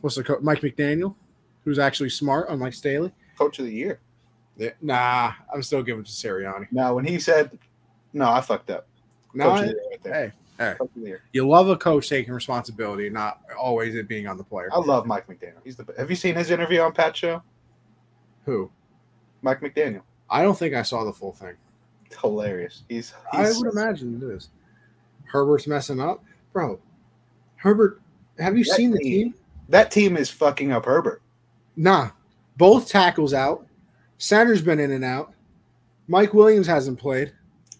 what's 0.00 0.16
the 0.16 0.24
coach? 0.24 0.40
Mike 0.42 0.60
McDaniel, 0.60 1.14
who's 1.64 1.78
actually 1.78 2.10
smart, 2.10 2.46
unlike 2.48 2.74
Staley. 2.74 3.12
Coach 3.38 3.58
of 3.58 3.66
the 3.66 3.72
year. 3.72 4.00
Yeah, 4.56 4.70
nah, 4.82 5.32
I'm 5.52 5.62
still 5.62 5.82
giving 5.82 6.02
it 6.02 6.06
to 6.06 6.12
Sirianni. 6.12 6.66
Now 6.70 6.94
when 6.94 7.04
he 7.04 7.18
said, 7.18 7.58
"No, 8.12 8.28
I 8.28 8.40
fucked 8.40 8.70
up." 8.70 8.86
No, 9.34 9.50
Coach 9.50 9.60
of 9.60 9.66
the 9.66 9.72
year 9.72 9.82
right 10.04 10.14
hey, 10.14 10.32
hey, 10.70 10.74
Coach 10.78 10.90
of 10.96 11.02
the 11.02 11.08
year. 11.08 11.22
you 11.32 11.46
love 11.48 11.68
a 11.68 11.76
coach 11.76 12.08
taking 12.08 12.32
responsibility, 12.32 13.08
not 13.10 13.40
always 13.58 13.94
it 13.94 14.08
being 14.08 14.26
on 14.26 14.36
the 14.36 14.44
player. 14.44 14.68
I 14.72 14.78
love 14.78 15.06
Mike 15.06 15.26
McDaniel. 15.26 15.58
He's 15.64 15.76
the. 15.76 15.86
Have 15.98 16.10
you 16.10 16.16
seen 16.16 16.34
his 16.34 16.50
interview 16.50 16.80
on 16.80 16.92
Pat 16.92 17.16
Show? 17.16 17.42
Who? 18.44 18.70
Mike 19.42 19.60
McDaniel. 19.60 20.02
I 20.30 20.42
don't 20.42 20.56
think 20.58 20.74
I 20.74 20.82
saw 20.82 21.04
the 21.04 21.12
full 21.12 21.32
thing. 21.32 21.54
Hilarious. 22.20 22.82
He's. 22.88 23.12
I 23.32 23.50
would 23.52 23.72
imagine 23.72 24.20
it 24.22 24.34
is. 24.34 24.48
Herbert's 25.24 25.66
messing 25.66 26.00
up, 26.00 26.22
bro. 26.52 26.78
Herbert, 27.56 28.00
have 28.38 28.56
you 28.58 28.64
That 28.64 28.74
seen 28.74 28.90
the 28.90 28.98
team- 28.98 29.32
team? 29.32 29.34
that 29.68 29.90
team 29.90 30.16
is 30.16 30.28
fucking 30.30 30.72
up 30.72 30.84
Herbert. 30.84 31.22
Nah, 31.76 32.10
both 32.56 32.88
tackles 32.88 33.32
out. 33.32 33.66
Center's 34.18 34.60
been 34.62 34.78
in 34.80 34.90
and 34.92 35.04
out. 35.04 35.32
Mike 36.08 36.34
Williams 36.34 36.66
hasn't 36.66 36.98
played. 36.98 37.32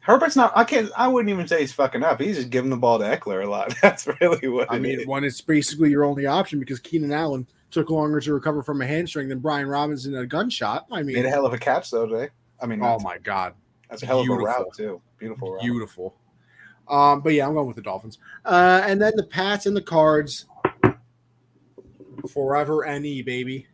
Herbert's 0.03 0.35
not. 0.35 0.53
I 0.57 0.65
can't. 0.65 0.91
I 0.97 1.07
wouldn't 1.07 1.31
even 1.31 1.47
say 1.47 1.61
he's 1.61 1.73
fucking 1.73 2.03
up. 2.03 2.21
He's 2.21 2.37
just 2.37 2.51
giving 2.51 2.71
the 2.71 2.77
ball 2.77 2.99
to 2.99 3.05
Ekeler 3.05 3.45
a 3.45 3.49
lot. 3.49 3.73
That's 3.83 4.07
really 4.21 4.49
what 4.49 4.71
I 4.71 4.79
mean, 4.79 5.01
is. 5.01 5.07
one 5.07 5.25
it's 5.25 5.41
basically 5.41 5.91
your 5.91 6.05
only 6.05 6.27
option 6.27 6.59
because 6.59 6.81
Keenan 6.81 7.13
Allen 7.13 7.47
took 7.71 7.89
longer 7.89 8.21
to 8.21 8.35
recover 8.35 8.65
from 8.65 8.83
a 8.83 8.87
hamstring 8.87 9.29
than 9.29 9.39
Brian 9.39 9.69
Robinson 9.69 10.15
at 10.15 10.23
a 10.23 10.27
gunshot. 10.27 10.87
I 10.91 11.03
mean, 11.03 11.15
Made 11.15 11.25
a 11.25 11.31
hell 11.31 11.47
of 11.47 11.53
a 11.53 11.59
catch 11.59 11.91
though 11.91 12.07
today. 12.07 12.31
I 12.61 12.67
mean, 12.67 12.83
oh 12.83 12.99
my 12.99 13.19
god, 13.19 13.55
that's 13.89 14.03
a 14.03 14.07
hell 14.07 14.19
of 14.19 14.25
a 14.25 14.27
beautiful. 14.27 14.47
route 14.47 14.75
too. 14.77 15.01
Beautiful 15.19 15.53
route. 15.53 15.63
beautiful. 15.63 16.17
Um, 16.89 17.21
but 17.21 17.33
yeah, 17.35 17.47
I'm 17.47 17.55
going 17.55 17.69
with 17.69 17.77
the 17.77 17.83
Dolphins. 17.83 18.19
Uh, 18.45 18.83
and 18.85 19.01
then 19.01 19.13
the 19.15 19.23
Pats 19.23 19.67
and 19.67 19.77
the 19.77 19.83
Cards. 19.83 20.47
Forever 22.33 22.85
NE, 23.01 23.23
baby. 23.23 23.67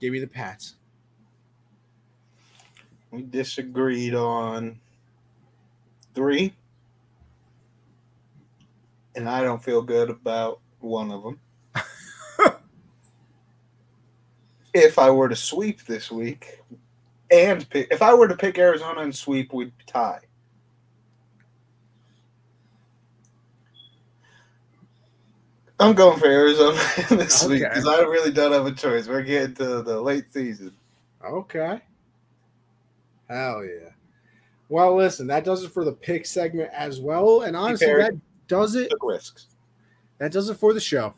Give 0.00 0.12
me 0.12 0.18
the 0.18 0.26
Pats. 0.26 0.76
We 3.10 3.22
disagreed 3.22 4.14
on 4.14 4.80
three, 6.20 6.52
and 9.14 9.26
I 9.26 9.42
don't 9.42 9.64
feel 9.64 9.80
good 9.80 10.10
about 10.10 10.60
one 10.80 11.10
of 11.10 11.22
them. 11.22 11.40
if 14.74 14.98
I 14.98 15.10
were 15.10 15.30
to 15.30 15.36
sweep 15.36 15.86
this 15.86 16.10
week, 16.10 16.60
and 17.30 17.66
pick, 17.70 17.88
if 17.90 18.02
I 18.02 18.12
were 18.12 18.28
to 18.28 18.36
pick 18.36 18.58
Arizona 18.58 19.00
and 19.00 19.16
sweep, 19.16 19.50
we'd 19.54 19.72
tie. 19.86 20.20
I'm 25.78 25.94
going 25.94 26.18
for 26.18 26.26
Arizona 26.26 26.78
this 27.08 27.46
week 27.46 27.62
because 27.62 27.86
I 27.86 28.00
really 28.00 28.30
don't 28.30 28.52
have 28.52 28.66
a 28.66 28.72
choice. 28.72 29.08
We're 29.08 29.22
getting 29.22 29.54
to 29.54 29.80
the 29.80 29.98
late 29.98 30.30
season. 30.30 30.72
Okay. 31.24 31.80
Hell 33.26 33.64
yeah. 33.64 33.89
Well, 34.70 34.96
listen, 34.96 35.26
that 35.26 35.44
does 35.44 35.64
it 35.64 35.72
for 35.72 35.84
the 35.84 35.92
pick 35.92 36.24
segment 36.24 36.70
as 36.72 37.00
well. 37.00 37.42
And 37.42 37.56
honestly, 37.56 37.88
that 37.88 38.14
does 38.46 38.76
it. 38.76 38.88
Took 38.90 39.02
risks. 39.02 39.48
That 40.18 40.30
does 40.30 40.48
it 40.48 40.54
for 40.54 40.72
the 40.72 40.80
show. 40.80 41.12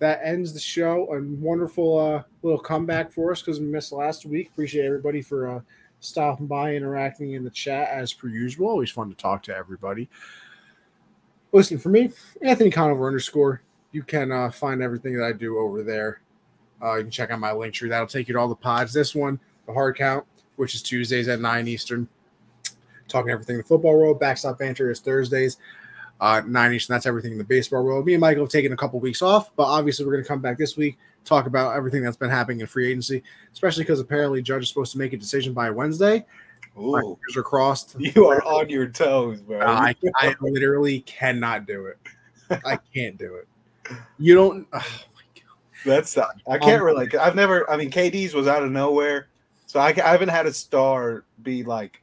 That 0.00 0.20
ends 0.24 0.52
the 0.52 0.58
show. 0.58 1.06
A 1.14 1.22
wonderful 1.22 1.98
uh, 1.98 2.22
little 2.42 2.58
comeback 2.58 3.12
for 3.12 3.30
us 3.30 3.40
because 3.40 3.60
we 3.60 3.66
missed 3.66 3.92
last 3.92 4.26
week. 4.26 4.48
Appreciate 4.48 4.84
everybody 4.84 5.22
for 5.22 5.48
uh, 5.48 5.60
stopping 6.00 6.48
by, 6.48 6.74
interacting 6.74 7.34
in 7.34 7.44
the 7.44 7.50
chat 7.50 7.90
as 7.90 8.12
per 8.12 8.26
usual. 8.26 8.68
Always 8.68 8.90
fun 8.90 9.08
to 9.08 9.14
talk 9.14 9.44
to 9.44 9.56
everybody. 9.56 10.08
Listen, 11.52 11.78
for 11.78 11.90
me, 11.90 12.10
Anthony 12.42 12.70
Conover 12.70 13.06
underscore. 13.06 13.62
You 13.92 14.02
can 14.02 14.32
uh, 14.32 14.50
find 14.50 14.82
everything 14.82 15.16
that 15.16 15.24
I 15.24 15.32
do 15.32 15.58
over 15.58 15.84
there. 15.84 16.22
Uh, 16.82 16.96
you 16.96 17.02
can 17.02 17.10
check 17.12 17.30
out 17.30 17.38
my 17.38 17.52
link 17.52 17.72
tree. 17.72 17.88
That'll 17.88 18.08
take 18.08 18.26
you 18.26 18.34
to 18.34 18.40
all 18.40 18.48
the 18.48 18.56
pods. 18.56 18.92
This 18.92 19.14
one, 19.14 19.38
the 19.66 19.72
hard 19.72 19.96
count, 19.96 20.26
which 20.56 20.74
is 20.74 20.82
Tuesdays 20.82 21.28
at 21.28 21.40
9 21.40 21.68
Eastern. 21.68 22.08
Talking 23.08 23.30
everything 23.30 23.54
in 23.54 23.62
the 23.62 23.66
football 23.66 23.98
world. 23.98 24.20
Backstop 24.20 24.58
banter 24.58 24.90
is 24.90 25.00
Thursdays 25.00 25.56
uh, 26.20 26.42
nine 26.46 26.72
Eastern. 26.72 26.94
That's 26.94 27.06
everything 27.06 27.32
in 27.32 27.38
the 27.38 27.44
baseball 27.44 27.82
world. 27.84 28.06
Me 28.06 28.14
and 28.14 28.20
Michael 28.20 28.44
have 28.44 28.50
taken 28.50 28.72
a 28.72 28.76
couple 28.76 28.98
weeks 29.00 29.22
off, 29.22 29.54
but 29.56 29.64
obviously 29.64 30.04
we're 30.04 30.12
going 30.12 30.24
to 30.24 30.28
come 30.28 30.40
back 30.40 30.58
this 30.58 30.76
week, 30.76 30.98
talk 31.24 31.46
about 31.46 31.76
everything 31.76 32.02
that's 32.02 32.16
been 32.16 32.30
happening 32.30 32.60
in 32.60 32.66
free 32.66 32.88
agency, 32.90 33.22
especially 33.52 33.84
because 33.84 34.00
apparently 34.00 34.42
Judge 34.42 34.64
is 34.64 34.68
supposed 34.68 34.92
to 34.92 34.98
make 34.98 35.12
a 35.12 35.16
decision 35.16 35.52
by 35.52 35.70
Wednesday. 35.70 36.24
My 36.76 37.00
Ooh, 37.00 37.16
fingers 37.16 37.36
are 37.36 37.42
crossed. 37.42 37.96
you 37.98 38.26
are 38.26 38.42
on 38.44 38.68
your 38.68 38.88
toes, 38.88 39.40
bro. 39.40 39.60
Uh, 39.60 39.64
I, 39.64 39.94
I 40.16 40.34
literally 40.40 41.00
cannot 41.00 41.66
do 41.66 41.86
it. 41.86 41.98
I 42.64 42.78
can't 42.94 43.18
do 43.18 43.36
it. 43.36 43.48
You 44.18 44.34
don't. 44.34 44.66
oh 44.72 44.78
my 45.14 45.42
That's 45.84 46.16
I 46.18 46.58
can't 46.58 46.80
Um, 46.80 46.86
relate. 46.86 47.14
I've 47.14 47.34
never. 47.34 47.68
I 47.70 47.76
mean, 47.76 47.90
KD's 47.90 48.34
was 48.34 48.46
out 48.46 48.62
of 48.62 48.70
nowhere, 48.70 49.28
so 49.66 49.80
I, 49.80 49.88
I 49.88 50.10
haven't 50.10 50.28
had 50.28 50.46
a 50.46 50.52
star 50.52 51.24
be 51.42 51.62
like 51.62 52.00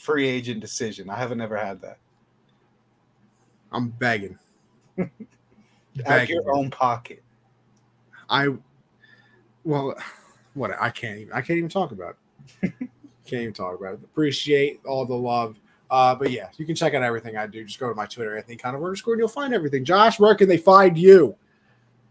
free 0.00 0.26
agent 0.26 0.60
decision. 0.60 1.10
I 1.10 1.16
haven't 1.16 1.42
ever 1.42 1.58
had 1.58 1.82
that. 1.82 1.98
I'm 3.70 3.90
begging. 3.90 4.38
Out 6.06 6.28
your 6.28 6.56
own 6.56 6.70
pocket. 6.70 7.22
I 8.30 8.48
well, 9.64 9.94
what 10.54 10.70
I 10.80 10.88
can't 10.88 11.18
even 11.18 11.32
I 11.34 11.42
can't 11.42 11.58
even 11.58 11.68
talk 11.68 11.92
about 11.92 12.16
it. 12.62 12.72
can't 13.26 13.42
even 13.42 13.52
talk 13.52 13.78
about 13.78 13.94
it. 13.94 14.00
Appreciate 14.02 14.80
all 14.86 15.04
the 15.04 15.14
love. 15.14 15.60
Uh, 15.90 16.14
but 16.14 16.30
yeah, 16.30 16.48
you 16.56 16.64
can 16.64 16.76
check 16.76 16.94
out 16.94 17.02
everything 17.02 17.36
I 17.36 17.48
do. 17.48 17.64
Just 17.64 17.80
go 17.80 17.88
to 17.88 17.94
my 17.94 18.06
Twitter, 18.06 18.36
Anthony 18.36 18.56
Conover 18.56 18.86
underscore, 18.86 19.14
and 19.14 19.18
you'll 19.18 19.28
find 19.28 19.52
everything. 19.52 19.84
Josh, 19.84 20.20
where 20.20 20.34
can 20.36 20.48
they 20.48 20.56
find 20.56 20.96
you? 20.96 21.36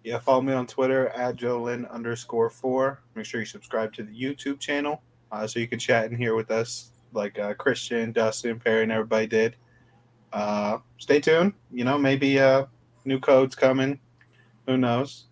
Yeah, 0.04 0.20
follow 0.20 0.42
me 0.42 0.54
on 0.54 0.68
Twitter 0.68 1.08
at 1.10 1.38
Jolyn 1.38 1.90
underscore 1.90 2.50
four. 2.50 3.02
Make 3.16 3.26
sure 3.26 3.40
you 3.40 3.46
subscribe 3.46 3.94
to 3.94 4.04
the 4.04 4.12
YouTube 4.12 4.60
channel 4.60 5.02
uh, 5.32 5.48
so 5.48 5.60
you 5.60 5.68
can 5.68 5.80
chat 5.80 6.12
in 6.12 6.18
here 6.18 6.36
with 6.36 6.52
us 6.52 6.92
like 7.14 7.38
uh, 7.40 7.54
Christian, 7.56 8.12
Dustin, 8.12 8.60
Perry, 8.60 8.84
and 8.84 8.92
everybody 8.92 9.28
did. 9.28 9.56
Uh, 10.34 10.78
stay 10.98 11.20
tuned. 11.20 11.54
You 11.72 11.84
know, 11.86 11.98
maybe 11.98 12.40
uh, 12.40 12.66
new 13.06 13.20
codes 13.20 13.56
coming. 13.56 14.00
Who 14.68 14.78
knows? 14.78 15.26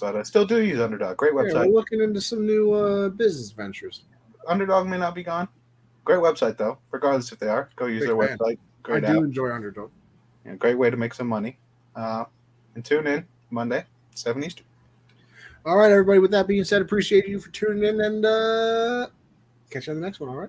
But 0.00 0.16
I 0.16 0.22
still 0.22 0.46
do 0.46 0.62
use 0.62 0.80
Underdog. 0.80 1.16
Great 1.16 1.32
Yeah, 1.34 1.42
website. 1.42 1.66
we're 1.66 1.74
looking 1.74 2.00
into 2.00 2.20
some 2.20 2.46
new 2.46 2.72
uh, 2.72 3.08
business 3.10 3.50
ventures. 3.50 4.04
Underdog 4.46 4.86
may 4.86 4.96
not 4.98 5.14
be 5.14 5.22
gone. 5.22 5.48
Great 6.04 6.20
website 6.20 6.56
though, 6.56 6.78
regardless 6.90 7.30
if 7.32 7.38
they 7.38 7.48
are. 7.48 7.68
Go 7.76 7.86
use 7.86 8.00
Big 8.06 8.16
their 8.16 8.28
fan. 8.28 8.38
website. 8.38 8.58
Great 8.82 9.04
I 9.04 9.08
app. 9.08 9.16
do 9.16 9.24
enjoy 9.24 9.52
Underdog. 9.52 9.90
Yeah, 10.46 10.54
great 10.54 10.78
way 10.78 10.88
to 10.88 10.96
make 10.96 11.12
some 11.12 11.26
money. 11.26 11.58
Uh, 11.94 12.24
and 12.74 12.84
tune 12.84 13.06
in 13.06 13.26
Monday, 13.50 13.84
seven 14.14 14.42
Eastern. 14.44 14.64
All 15.66 15.76
right, 15.76 15.90
everybody. 15.90 16.20
With 16.20 16.30
that 16.30 16.46
being 16.46 16.64
said, 16.64 16.80
appreciate 16.80 17.26
you 17.28 17.38
for 17.40 17.50
tuning 17.50 17.84
in, 17.84 18.00
and 18.00 18.24
uh, 18.24 19.08
catch 19.68 19.88
you 19.88 19.92
on 19.92 20.00
the 20.00 20.06
next 20.06 20.20
one. 20.20 20.30
All 20.30 20.36
right. 20.36 20.48